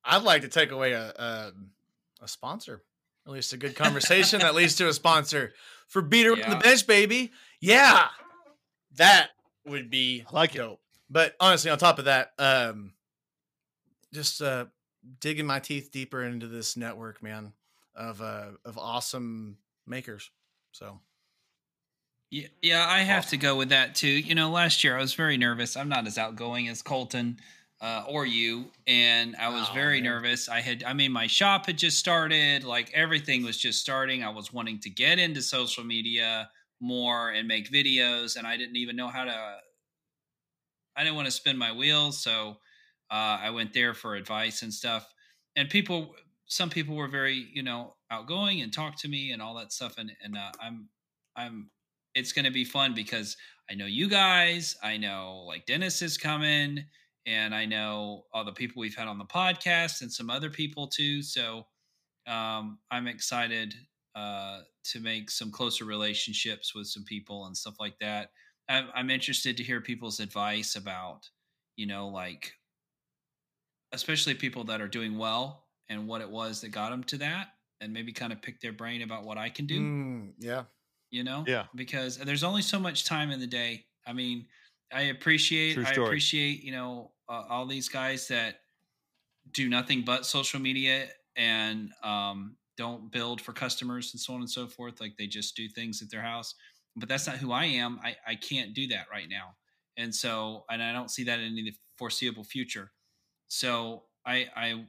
I'd 0.04 0.22
like 0.22 0.42
to 0.42 0.48
take 0.48 0.70
away 0.70 0.92
a 0.92 1.10
a, 1.10 1.52
a 2.22 2.28
sponsor, 2.28 2.82
at 3.26 3.32
least 3.32 3.52
a 3.52 3.56
good 3.56 3.76
conversation 3.76 4.40
that 4.40 4.54
leads 4.54 4.76
to 4.76 4.88
a 4.88 4.92
sponsor 4.92 5.52
for 5.86 6.02
beat 6.02 6.26
around 6.26 6.50
the 6.50 6.56
bench, 6.56 6.86
baby. 6.86 7.32
Yeah, 7.60 8.08
that 8.96 9.30
would 9.66 9.90
be 9.90 10.24
I 10.30 10.34
like 10.34 10.54
it. 10.54 10.78
But 11.10 11.34
honestly, 11.40 11.70
on 11.70 11.78
top 11.78 11.98
of 11.98 12.04
that, 12.06 12.32
um, 12.38 12.92
just 14.12 14.40
uh, 14.42 14.66
digging 15.20 15.46
my 15.46 15.60
teeth 15.60 15.90
deeper 15.92 16.22
into 16.22 16.46
this 16.46 16.76
network, 16.76 17.22
man, 17.22 17.52
of 17.94 18.20
uh, 18.20 18.50
of 18.64 18.78
awesome 18.78 19.58
makers. 19.86 20.30
So 20.72 21.00
Yeah, 22.30 22.48
yeah, 22.60 22.86
I 22.86 23.00
have 23.00 23.26
to 23.30 23.36
go 23.36 23.56
with 23.56 23.70
that 23.70 23.94
too. 23.94 24.08
You 24.08 24.34
know, 24.34 24.50
last 24.50 24.84
year 24.84 24.96
I 24.96 25.00
was 25.00 25.14
very 25.14 25.36
nervous. 25.38 25.76
I'm 25.76 25.88
not 25.88 26.06
as 26.06 26.18
outgoing 26.18 26.68
as 26.68 26.82
Colton 26.82 27.38
uh, 27.80 28.04
or 28.06 28.26
you, 28.26 28.70
and 28.86 29.34
I 29.36 29.48
was 29.48 29.70
Oh, 29.70 29.74
very 29.74 30.00
man. 30.00 30.10
nervous. 30.10 30.48
I 30.48 30.60
had, 30.60 30.82
I 30.84 30.92
mean, 30.92 31.10
my 31.12 31.26
shop 31.26 31.66
had 31.66 31.78
just 31.78 31.98
started. 31.98 32.64
Like 32.64 32.90
everything 32.92 33.44
was 33.44 33.56
just 33.56 33.80
starting. 33.80 34.22
I 34.22 34.28
was 34.30 34.52
wanting 34.52 34.78
to 34.80 34.90
get 34.90 35.18
into 35.18 35.40
social 35.40 35.84
media 35.84 36.50
more 36.80 37.30
and 37.30 37.48
make 37.48 37.70
videos, 37.70 38.36
and 38.36 38.46
I 38.46 38.56
didn't 38.56 38.76
even 38.76 38.96
know 38.96 39.08
how 39.08 39.24
to. 39.24 39.56
I 40.96 41.04
didn't 41.04 41.16
want 41.16 41.26
to 41.26 41.32
spin 41.32 41.56
my 41.56 41.72
wheels, 41.72 42.20
so 42.20 42.56
uh, 43.10 43.38
I 43.40 43.50
went 43.50 43.72
there 43.72 43.94
for 43.94 44.16
advice 44.16 44.62
and 44.62 44.72
stuff. 44.72 45.06
And 45.56 45.68
people, 45.70 46.14
some 46.46 46.70
people 46.70 46.96
were 46.96 47.08
very, 47.08 47.48
you 47.52 47.62
know, 47.62 47.94
outgoing 48.10 48.62
and 48.62 48.72
talked 48.72 48.98
to 49.00 49.08
me 49.08 49.30
and 49.30 49.40
all 49.40 49.54
that 49.56 49.72
stuff. 49.72 49.96
And 49.98 50.10
and 50.22 50.36
uh, 50.36 50.50
I'm, 50.60 50.88
I'm 51.36 51.70
it's 52.14 52.32
going 52.32 52.44
to 52.44 52.50
be 52.50 52.64
fun 52.64 52.94
because 52.94 53.36
I 53.70 53.74
know 53.74 53.86
you 53.86 54.08
guys. 54.08 54.76
I 54.82 54.96
know 54.96 55.44
like 55.46 55.66
Dennis 55.66 56.02
is 56.02 56.18
coming, 56.18 56.84
and 57.26 57.54
I 57.54 57.64
know 57.64 58.24
all 58.32 58.44
the 58.44 58.52
people 58.52 58.80
we've 58.80 58.96
had 58.96 59.08
on 59.08 59.18
the 59.18 59.24
podcast 59.24 60.02
and 60.02 60.12
some 60.12 60.30
other 60.30 60.50
people 60.50 60.88
too. 60.88 61.22
So 61.22 61.66
um, 62.26 62.78
I'm 62.90 63.06
excited 63.06 63.74
uh, 64.14 64.60
to 64.84 65.00
make 65.00 65.30
some 65.30 65.50
closer 65.50 65.84
relationships 65.84 66.74
with 66.74 66.86
some 66.86 67.04
people 67.04 67.46
and 67.46 67.56
stuff 67.56 67.76
like 67.78 67.98
that. 68.00 68.30
I'm, 68.68 68.88
I'm 68.94 69.10
interested 69.10 69.56
to 69.56 69.62
hear 69.62 69.80
people's 69.80 70.20
advice 70.20 70.76
about, 70.76 71.28
you 71.76 71.86
know, 71.86 72.08
like 72.08 72.52
especially 73.92 74.34
people 74.34 74.64
that 74.64 74.80
are 74.80 74.88
doing 74.88 75.16
well 75.16 75.66
and 75.88 76.06
what 76.06 76.20
it 76.20 76.28
was 76.28 76.60
that 76.60 76.68
got 76.70 76.90
them 76.90 77.02
to 77.04 77.16
that, 77.18 77.48
and 77.80 77.92
maybe 77.92 78.12
kind 78.12 78.32
of 78.32 78.42
pick 78.42 78.60
their 78.60 78.72
brain 78.72 79.02
about 79.02 79.24
what 79.24 79.38
I 79.38 79.48
can 79.48 79.66
do. 79.66 79.80
Mm, 79.80 80.32
yeah, 80.38 80.64
you 81.10 81.24
know? 81.24 81.44
Yeah. 81.46 81.64
because 81.74 82.18
there's 82.18 82.44
only 82.44 82.62
so 82.62 82.78
much 82.78 83.04
time 83.04 83.30
in 83.30 83.40
the 83.40 83.46
day. 83.46 83.86
I 84.06 84.12
mean 84.12 84.46
i 84.90 85.02
appreciate 85.02 85.76
i 85.76 85.90
appreciate 85.90 86.64
you 86.64 86.72
know 86.72 87.12
uh, 87.28 87.44
all 87.50 87.66
these 87.66 87.90
guys 87.90 88.28
that 88.28 88.60
do 89.52 89.68
nothing 89.68 90.02
but 90.02 90.26
social 90.26 90.60
media 90.60 91.08
and 91.36 91.92
um, 92.02 92.56
don't 92.78 93.12
build 93.12 93.40
for 93.40 93.52
customers 93.52 94.14
and 94.14 94.20
so 94.20 94.32
on 94.32 94.40
and 94.40 94.50
so 94.50 94.66
forth 94.66 95.00
like 95.00 95.14
they 95.18 95.26
just 95.26 95.54
do 95.56 95.68
things 95.68 96.00
at 96.00 96.10
their 96.10 96.22
house 96.22 96.54
but 96.96 97.08
that's 97.08 97.26
not 97.26 97.36
who 97.36 97.52
i 97.52 97.64
am 97.64 98.00
i, 98.02 98.16
I 98.26 98.34
can't 98.36 98.72
do 98.72 98.86
that 98.88 99.06
right 99.12 99.28
now 99.28 99.54
and 99.98 100.14
so 100.14 100.64
and 100.70 100.82
i 100.82 100.92
don't 100.92 101.10
see 101.10 101.24
that 101.24 101.40
in 101.40 101.54
the 101.54 101.74
foreseeable 101.96 102.44
future 102.44 102.92
so 103.48 104.04
i 104.24 104.46
i 104.56 104.86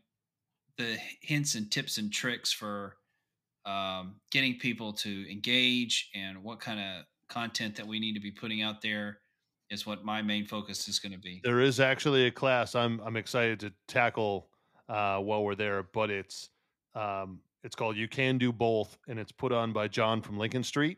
the 0.77 0.97
hints 1.21 1.55
and 1.55 1.69
tips 1.69 1.97
and 1.97 2.11
tricks 2.11 2.53
for 2.53 2.95
um, 3.65 4.15
getting 4.31 4.57
people 4.57 4.93
to 4.93 5.29
engage 5.29 6.09
and 6.15 6.41
what 6.41 6.59
kind 6.61 6.79
of 6.79 7.05
content 7.27 7.75
that 7.75 7.85
we 7.85 7.99
need 7.99 8.13
to 8.13 8.21
be 8.21 8.31
putting 8.31 8.61
out 8.61 8.81
there 8.81 9.19
is 9.69 9.85
what 9.85 10.03
my 10.03 10.21
main 10.21 10.45
focus 10.45 10.87
is 10.87 10.97
going 10.97 11.11
to 11.11 11.19
be. 11.19 11.41
There 11.43 11.59
is 11.59 11.79
actually 11.79 12.25
a 12.25 12.31
class 12.31 12.75
I'm 12.75 12.99
I'm 13.01 13.17
excited 13.17 13.59
to 13.59 13.73
tackle 13.87 14.47
uh, 14.87 15.19
while 15.19 15.43
we're 15.43 15.55
there, 15.55 15.83
but 15.83 16.09
it's 16.09 16.49
um, 16.95 17.41
it's 17.63 17.75
called 17.75 17.97
You 17.97 18.07
Can 18.07 18.37
Do 18.37 18.51
Both, 18.51 18.97
and 19.07 19.19
it's 19.19 19.31
put 19.31 19.51
on 19.51 19.73
by 19.73 19.87
John 19.87 20.21
from 20.21 20.37
Lincoln 20.37 20.63
Street, 20.63 20.97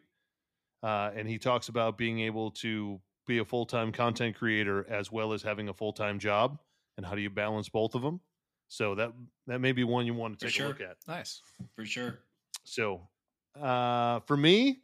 uh, 0.83 1.11
and 1.15 1.27
he 1.27 1.37
talks 1.37 1.69
about 1.69 1.97
being 1.97 2.19
able 2.21 2.51
to 2.51 2.99
be 3.27 3.39
a 3.39 3.45
full 3.45 3.65
time 3.65 3.91
content 3.91 4.35
creator 4.35 4.85
as 4.89 5.11
well 5.11 5.33
as 5.33 5.41
having 5.41 5.69
a 5.69 5.73
full 5.73 5.93
time 5.93 6.19
job, 6.19 6.59
and 6.97 7.05
how 7.05 7.15
do 7.15 7.21
you 7.21 7.29
balance 7.29 7.69
both 7.69 7.95
of 7.95 8.01
them. 8.01 8.19
So 8.67 8.95
that 8.95 9.11
that 9.47 9.59
may 9.59 9.71
be 9.71 9.83
one 9.83 10.05
you 10.05 10.13
want 10.13 10.39
to 10.39 10.45
take 10.45 10.55
sure. 10.55 10.67
a 10.67 10.69
look 10.69 10.81
at. 10.81 10.97
Nice. 11.07 11.41
for 11.75 11.85
sure. 11.85 12.19
So, 12.63 13.01
uh, 13.59 14.21
for 14.21 14.37
me, 14.37 14.79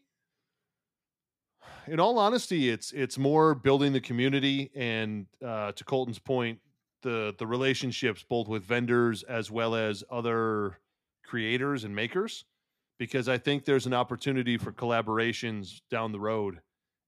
in 1.87 1.99
all 1.99 2.19
honesty, 2.19 2.69
it's 2.69 2.91
it's 2.91 3.17
more 3.17 3.55
building 3.55 3.93
the 3.93 4.01
community 4.01 4.71
and 4.75 5.25
uh, 5.45 5.71
to 5.71 5.83
Colton's 5.83 6.19
point, 6.19 6.59
the 7.01 7.33
the 7.37 7.47
relationships 7.47 8.25
both 8.27 8.47
with 8.47 8.63
vendors 8.63 9.23
as 9.23 9.49
well 9.51 9.75
as 9.75 10.03
other 10.09 10.79
creators 11.27 11.83
and 11.83 11.95
makers, 11.95 12.45
because 12.97 13.29
I 13.29 13.37
think 13.37 13.65
there's 13.65 13.85
an 13.85 13.93
opportunity 13.93 14.57
for 14.57 14.71
collaborations 14.71 15.81
down 15.89 16.11
the 16.11 16.19
road, 16.19 16.61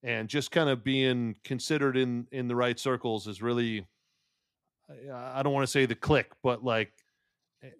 and 0.03 0.29
just 0.29 0.51
kind 0.51 0.69
of 0.69 0.83
being 0.83 1.35
considered 1.43 1.97
in 1.97 2.27
in 2.31 2.47
the 2.47 2.55
right 2.55 2.79
circles 2.79 3.27
is 3.27 3.41
really. 3.41 3.87
I 5.13 5.43
don't 5.43 5.53
want 5.53 5.67
to 5.67 5.71
say 5.71 5.85
the 5.85 5.93
click, 5.93 6.31
but 6.41 6.63
like, 6.63 6.91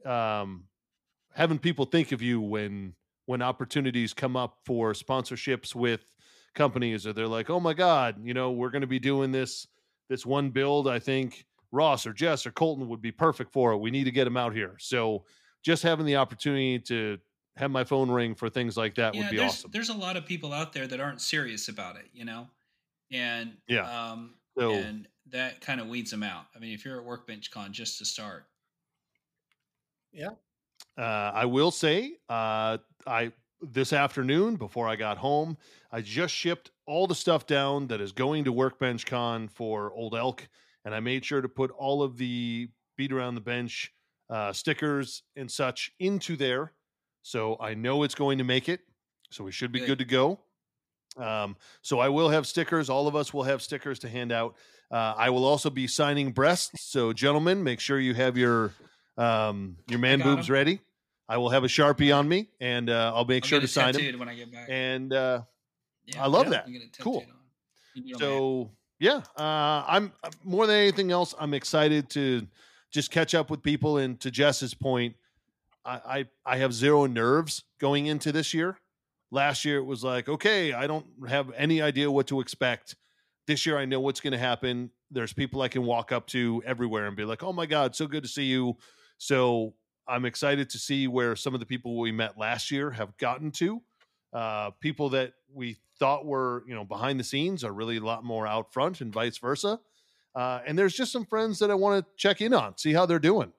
um, 0.06 0.66
having 1.34 1.58
people 1.58 1.86
think 1.86 2.12
of 2.12 2.22
you 2.22 2.42
when 2.42 2.94
when 3.26 3.42
opportunities 3.42 4.14
come 4.14 4.36
up 4.36 4.58
for 4.66 4.94
sponsorships 4.94 5.76
with 5.76 6.02
companies 6.56 7.06
or 7.06 7.14
they're 7.14 7.28
like 7.28 7.50
oh 7.50 7.60
my 7.60 7.74
god 7.74 8.16
you 8.24 8.34
know 8.34 8.52
we're 8.52 8.72
going 8.72 8.82
to 8.82 8.88
be 8.88 9.00
doing 9.00 9.32
this 9.32 9.68
this 10.10 10.26
one 10.26 10.50
build 10.50 10.88
i 10.88 10.98
think 10.98 11.46
ross 11.72 12.08
or 12.08 12.14
jess 12.14 12.48
or 12.48 12.52
colton 12.52 12.90
would 12.90 13.02
be 13.02 13.12
perfect 13.12 13.54
for 13.54 13.72
it 13.72 13.78
we 13.78 13.92
need 13.92 14.06
to 14.06 14.12
get 14.12 14.26
them 14.26 14.36
out 14.36 14.54
here 14.54 14.76
so 14.80 15.24
just 15.62 15.84
having 15.84 16.06
the 16.06 16.16
opportunity 16.16 16.80
to 16.80 17.18
have 17.56 17.72
my 17.72 17.84
phone 17.84 18.10
ring 18.10 18.36
for 18.36 18.50
things 18.50 18.78
like 18.78 18.96
that 18.96 19.14
would 19.16 19.30
be 19.30 19.38
there's, 19.38 19.52
awesome 19.52 19.72
There's 19.72 19.90
a 19.90 19.94
lot 19.94 20.16
of 20.16 20.26
people 20.26 20.54
out 20.54 20.72
there 20.74 20.88
that 20.88 21.00
aren't 21.00 21.22
serious 21.22 21.68
about 21.68 21.98
it, 21.98 22.06
you 22.14 22.26
know, 22.26 22.48
and 23.12 23.58
Yeah. 23.68 24.12
um, 24.12 24.36
so 24.58 24.72
and 24.74 25.08
that 25.28 25.62
kind 25.62 25.80
of 25.80 25.88
weeds 25.88 26.10
them 26.12 26.24
out. 26.24 26.46
I 26.56 26.60
mean, 26.60 26.74
if 26.74 26.84
you're 26.86 26.98
at 27.00 27.06
Workbench 27.06 27.52
Con, 27.52 27.72
just 27.74 28.00
to 28.00 28.06
start, 28.06 28.46
yeah. 30.12 30.30
Uh, 30.98 31.32
I 31.34 31.46
will 31.46 31.72
say, 31.72 32.18
uh, 32.30 32.78
I 33.06 33.32
this 33.62 33.92
afternoon 33.94 34.56
before 34.56 34.88
I 34.88 34.96
got 34.96 35.18
home, 35.18 35.58
I 35.92 36.02
just 36.02 36.34
shipped 36.34 36.72
all 36.86 37.08
the 37.08 37.16
stuff 37.16 37.46
down 37.46 37.88
that 37.88 38.00
is 38.02 38.12
going 38.12 38.46
to 38.46 38.52
Workbench 38.54 39.06
Con 39.06 39.48
for 39.50 39.92
Old 39.94 40.16
Elk, 40.16 40.48
and 40.86 40.96
I 40.96 41.00
made 41.00 41.26
sure 41.26 41.42
to 41.42 41.50
put 41.50 41.72
all 41.72 42.02
of 42.02 42.18
the 42.18 42.70
beat 42.98 43.12
around 43.12 43.36
the 43.36 43.42
bench 43.42 43.94
uh, 44.30 44.54
stickers 44.54 45.24
and 45.36 45.50
such 45.52 45.92
into 46.00 46.36
there, 46.36 46.74
so 47.24 47.58
I 47.60 47.74
know 47.74 48.04
it's 48.04 48.16
going 48.16 48.38
to 48.38 48.44
make 48.44 48.70
it. 48.70 48.82
So 49.32 49.44
we 49.44 49.52
should 49.52 49.72
be 49.72 49.80
Good. 49.80 49.88
good 49.88 50.00
to 50.00 50.06
go. 50.06 50.40
Um, 51.18 51.56
so 51.82 52.00
I 52.00 52.10
will 52.10 52.30
have 52.30 52.48
stickers. 52.48 52.90
All 52.90 53.08
of 53.08 53.16
us 53.16 53.34
will 53.34 53.44
have 53.44 53.62
stickers 53.62 54.00
to 54.00 54.10
hand 54.10 54.32
out. 54.32 54.56
Uh, 54.92 55.14
I 55.18 55.30
will 55.30 55.46
also 55.46 55.70
be 55.70 55.86
signing 55.88 56.32
breasts. 56.32 56.82
So 56.84 57.14
gentlemen, 57.14 57.64
make 57.64 57.80
sure 57.80 58.00
you 58.00 58.14
have 58.14 58.38
your 58.38 58.72
um, 59.18 59.78
your 59.88 60.00
man 60.00 60.22
boobs 60.22 60.50
ready. 60.50 60.80
I 61.28 61.38
will 61.38 61.50
have 61.50 61.64
a 61.64 61.68
sharpie 61.68 62.16
on 62.16 62.28
me, 62.28 62.50
and 62.60 62.90
uh, 62.90 63.12
I'll 63.14 63.26
make 63.26 63.44
I'll 63.44 63.48
sure 63.50 63.60
to 63.60 63.68
sign 63.68 63.94
them. 63.94 64.18
when 64.18 64.30
I 64.30 64.36
get 64.36 64.52
back. 64.52 64.68
And 64.70 65.14
uh, 65.14 65.42
Yeah, 66.06 66.24
I 66.24 66.28
love 66.28 66.46
yeah, 66.46 66.52
that. 66.52 66.70
It 66.70 66.98
Cool. 67.00 67.20
tattooed 67.22 67.34
on. 67.34 67.40
You 67.94 68.14
know, 68.14 68.20
man. 68.20 68.20
so 68.20 68.72
yeah, 69.00 69.22
uh, 69.38 69.84
I'm 69.88 70.12
uh, 70.24 70.30
more 70.44 70.66
than 70.66 70.78
anything 70.78 71.12
else. 71.12 71.36
I'm 71.40 71.54
excited 71.54 72.10
to 72.12 72.48
just 72.92 73.12
catch 73.12 73.34
up 73.36 73.50
with 73.50 73.62
people. 73.62 73.98
And 73.98 74.20
to 74.22 74.32
Jess's 74.32 74.74
point, 74.74 75.16
I, 75.86 76.26
I 76.46 76.54
I 76.54 76.58
have 76.58 76.74
zero 76.74 77.06
nerves 77.06 77.64
going 77.80 78.08
into 78.08 78.32
this 78.32 78.54
year. 78.54 78.78
Last 79.32 79.64
year 79.64 79.78
it 79.78 79.86
was 79.86 80.04
like, 80.04 80.28
okay, 80.28 80.74
I 80.74 80.88
don't 80.88 81.06
have 81.28 81.52
any 81.56 81.82
idea 81.82 82.10
what 82.10 82.28
to 82.28 82.40
expect. 82.40 82.96
This 83.48 83.66
year 83.66 83.78
I 83.78 83.86
know 83.86 84.00
what's 84.00 84.20
going 84.20 84.34
to 84.34 84.40
happen. 84.40 84.92
There's 85.12 85.34
people 85.34 85.62
I 85.62 85.68
can 85.68 85.84
walk 85.84 86.12
up 86.12 86.28
to 86.28 86.62
everywhere 86.66 87.08
and 87.08 87.16
be 87.16 87.26
like, 87.26 87.44
"Oh 87.44 87.54
my 87.54 87.66
god, 87.66 87.96
so 87.96 88.08
good 88.08 88.24
to 88.24 88.30
see 88.30 88.44
you." 88.44 88.78
So 89.18 89.74
I'm 90.08 90.26
excited 90.26 90.70
to 90.72 90.80
see 90.80 91.08
where 91.08 91.36
some 91.36 91.54
of 91.54 91.60
the 91.60 91.66
people 91.66 92.00
we 92.00 92.12
met 92.12 92.38
last 92.38 92.72
year 92.72 92.92
have 92.92 93.16
gotten 93.18 93.52
to. 93.52 93.82
Uh, 94.34 94.72
people 94.80 95.10
that 95.10 95.34
we 95.52 95.78
thought 95.98 96.26
were, 96.26 96.64
you 96.68 96.76
know, 96.76 96.86
behind 96.86 97.20
the 97.20 97.24
scenes 97.24 97.64
are 97.64 97.74
really 97.74 97.98
a 97.98 98.04
lot 98.04 98.24
more 98.24 98.46
out 98.46 98.72
front, 98.72 99.02
and 99.02 99.12
vice 99.12 99.38
versa. 99.38 99.80
Uh, 100.36 100.62
and 100.66 100.78
there's 100.78 100.94
just 100.94 101.12
some 101.12 101.26
friends 101.26 101.60
that 101.60 101.72
I 101.72 101.76
want 101.76 102.06
to 102.06 102.12
check 102.16 102.42
in 102.42 102.54
on, 102.54 102.78
see 102.78 102.94
how 102.94 103.06
they're 103.06 103.20
doing. 103.20 103.52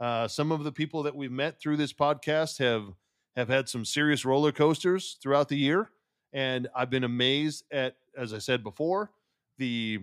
Uh, 0.00 0.28
some 0.28 0.52
of 0.52 0.64
the 0.64 0.72
people 0.72 1.02
that 1.04 1.14
we've 1.14 1.32
met 1.32 1.60
through 1.60 1.76
this 1.76 1.92
podcast 1.92 2.58
have 2.58 2.92
have 3.36 3.48
had 3.48 3.68
some 3.68 3.84
serious 3.84 4.24
roller 4.24 4.50
coasters 4.50 5.18
throughout 5.22 5.48
the 5.48 5.56
year, 5.56 5.90
and 6.32 6.68
I've 6.74 6.88
been 6.88 7.04
amazed 7.04 7.64
at, 7.70 7.96
as 8.16 8.32
I 8.32 8.38
said 8.38 8.62
before, 8.62 9.10
the 9.58 10.00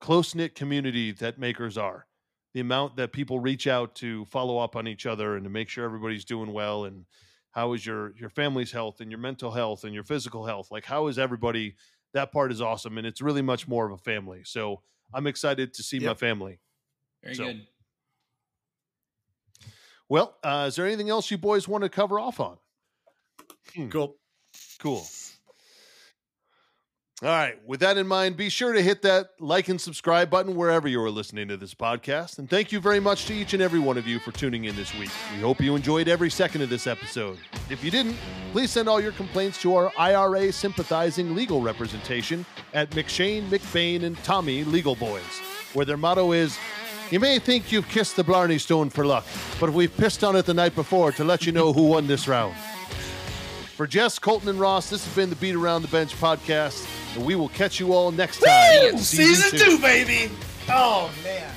close 0.00 0.34
knit 0.34 0.54
community 0.56 1.12
that 1.12 1.38
makers 1.38 1.78
are. 1.78 2.06
The 2.52 2.60
amount 2.60 2.96
that 2.96 3.12
people 3.12 3.38
reach 3.38 3.66
out 3.66 3.94
to 3.96 4.24
follow 4.26 4.58
up 4.58 4.76
on 4.76 4.88
each 4.88 5.06
other 5.06 5.36
and 5.36 5.44
to 5.44 5.50
make 5.50 5.68
sure 5.68 5.84
everybody's 5.84 6.24
doing 6.24 6.52
well, 6.52 6.84
and 6.84 7.04
how 7.52 7.72
is 7.72 7.84
your 7.84 8.14
your 8.16 8.30
family's 8.30 8.72
health 8.72 9.00
and 9.00 9.10
your 9.10 9.20
mental 9.20 9.50
health 9.50 9.84
and 9.84 9.94
your 9.94 10.04
physical 10.04 10.44
health? 10.44 10.70
Like 10.70 10.84
how 10.84 11.06
is 11.08 11.18
everybody? 11.18 11.74
That 12.14 12.32
part 12.32 12.50
is 12.50 12.62
awesome, 12.62 12.98
and 12.98 13.06
it's 13.06 13.20
really 13.20 13.42
much 13.42 13.68
more 13.68 13.84
of 13.86 13.92
a 13.92 13.98
family. 13.98 14.42
So 14.44 14.80
I'm 15.14 15.26
excited 15.26 15.74
to 15.74 15.82
see 15.82 15.98
my 15.98 16.14
family. 16.14 16.60
very 17.22 17.34
so- 17.34 17.44
good. 17.44 17.66
Well, 20.08 20.36
uh, 20.44 20.66
is 20.68 20.76
there 20.76 20.86
anything 20.86 21.10
else 21.10 21.30
you 21.32 21.38
boys 21.38 21.66
want 21.66 21.82
to 21.82 21.88
cover 21.88 22.20
off 22.20 22.38
on? 22.38 22.58
Cool. 23.90 24.16
Cool. 24.78 25.04
All 27.22 27.30
right. 27.30 27.56
With 27.66 27.80
that 27.80 27.96
in 27.96 28.06
mind, 28.06 28.36
be 28.36 28.50
sure 28.50 28.74
to 28.74 28.82
hit 28.82 29.00
that 29.02 29.30
like 29.40 29.68
and 29.68 29.80
subscribe 29.80 30.28
button 30.28 30.54
wherever 30.54 30.86
you 30.86 31.00
are 31.00 31.10
listening 31.10 31.48
to 31.48 31.56
this 31.56 31.72
podcast. 31.72 32.38
And 32.38 32.48
thank 32.50 32.72
you 32.72 32.78
very 32.78 33.00
much 33.00 33.24
to 33.26 33.32
each 33.32 33.54
and 33.54 33.62
every 33.62 33.78
one 33.78 33.96
of 33.96 34.06
you 34.06 34.18
for 34.18 34.32
tuning 34.32 34.64
in 34.64 34.76
this 34.76 34.92
week. 34.98 35.08
We 35.34 35.40
hope 35.40 35.62
you 35.62 35.74
enjoyed 35.76 36.08
every 36.08 36.28
second 36.28 36.60
of 36.60 36.68
this 36.68 36.86
episode. 36.86 37.38
If 37.70 37.82
you 37.82 37.90
didn't, 37.90 38.18
please 38.52 38.70
send 38.70 38.86
all 38.86 39.00
your 39.00 39.12
complaints 39.12 39.62
to 39.62 39.74
our 39.76 39.90
IRA 39.96 40.52
sympathizing 40.52 41.34
legal 41.34 41.62
representation 41.62 42.44
at 42.74 42.90
McShane, 42.90 43.48
McBain, 43.48 44.02
and 44.02 44.22
Tommy 44.22 44.62
Legal 44.64 44.94
Boys, 44.94 45.22
where 45.72 45.86
their 45.86 45.96
motto 45.96 46.32
is 46.32 46.58
You 47.10 47.20
may 47.20 47.38
think 47.38 47.70
you've 47.72 47.88
kissed 47.88 48.16
the 48.16 48.24
Blarney 48.24 48.58
Stone 48.58 48.90
for 48.90 49.06
luck, 49.06 49.24
but 49.58 49.72
we've 49.72 49.96
pissed 49.96 50.22
on 50.22 50.34
it 50.36 50.44
the 50.44 50.52
night 50.52 50.74
before 50.74 51.12
to 51.12 51.24
let 51.24 51.46
you 51.46 51.52
know 51.52 51.72
who 51.72 51.84
won 51.84 52.08
this 52.08 52.26
round. 52.28 52.56
For 53.76 53.86
Jess, 53.86 54.18
Colton, 54.18 54.48
and 54.48 54.58
Ross, 54.58 54.90
this 54.90 55.04
has 55.04 55.14
been 55.14 55.30
the 55.30 55.36
Beat 55.36 55.54
Around 55.54 55.82
the 55.82 55.88
Bench 55.88 56.14
podcast, 56.16 56.84
and 57.16 57.24
we 57.24 57.34
will 57.34 57.48
catch 57.48 57.80
you 57.80 57.92
all 57.92 58.12
next 58.12 58.40
time. 58.40 58.94
Woo! 58.94 58.98
Season 58.98 59.58
two, 59.58 59.78
baby. 59.78 60.30
Oh 60.68 61.10
man. 61.24 61.50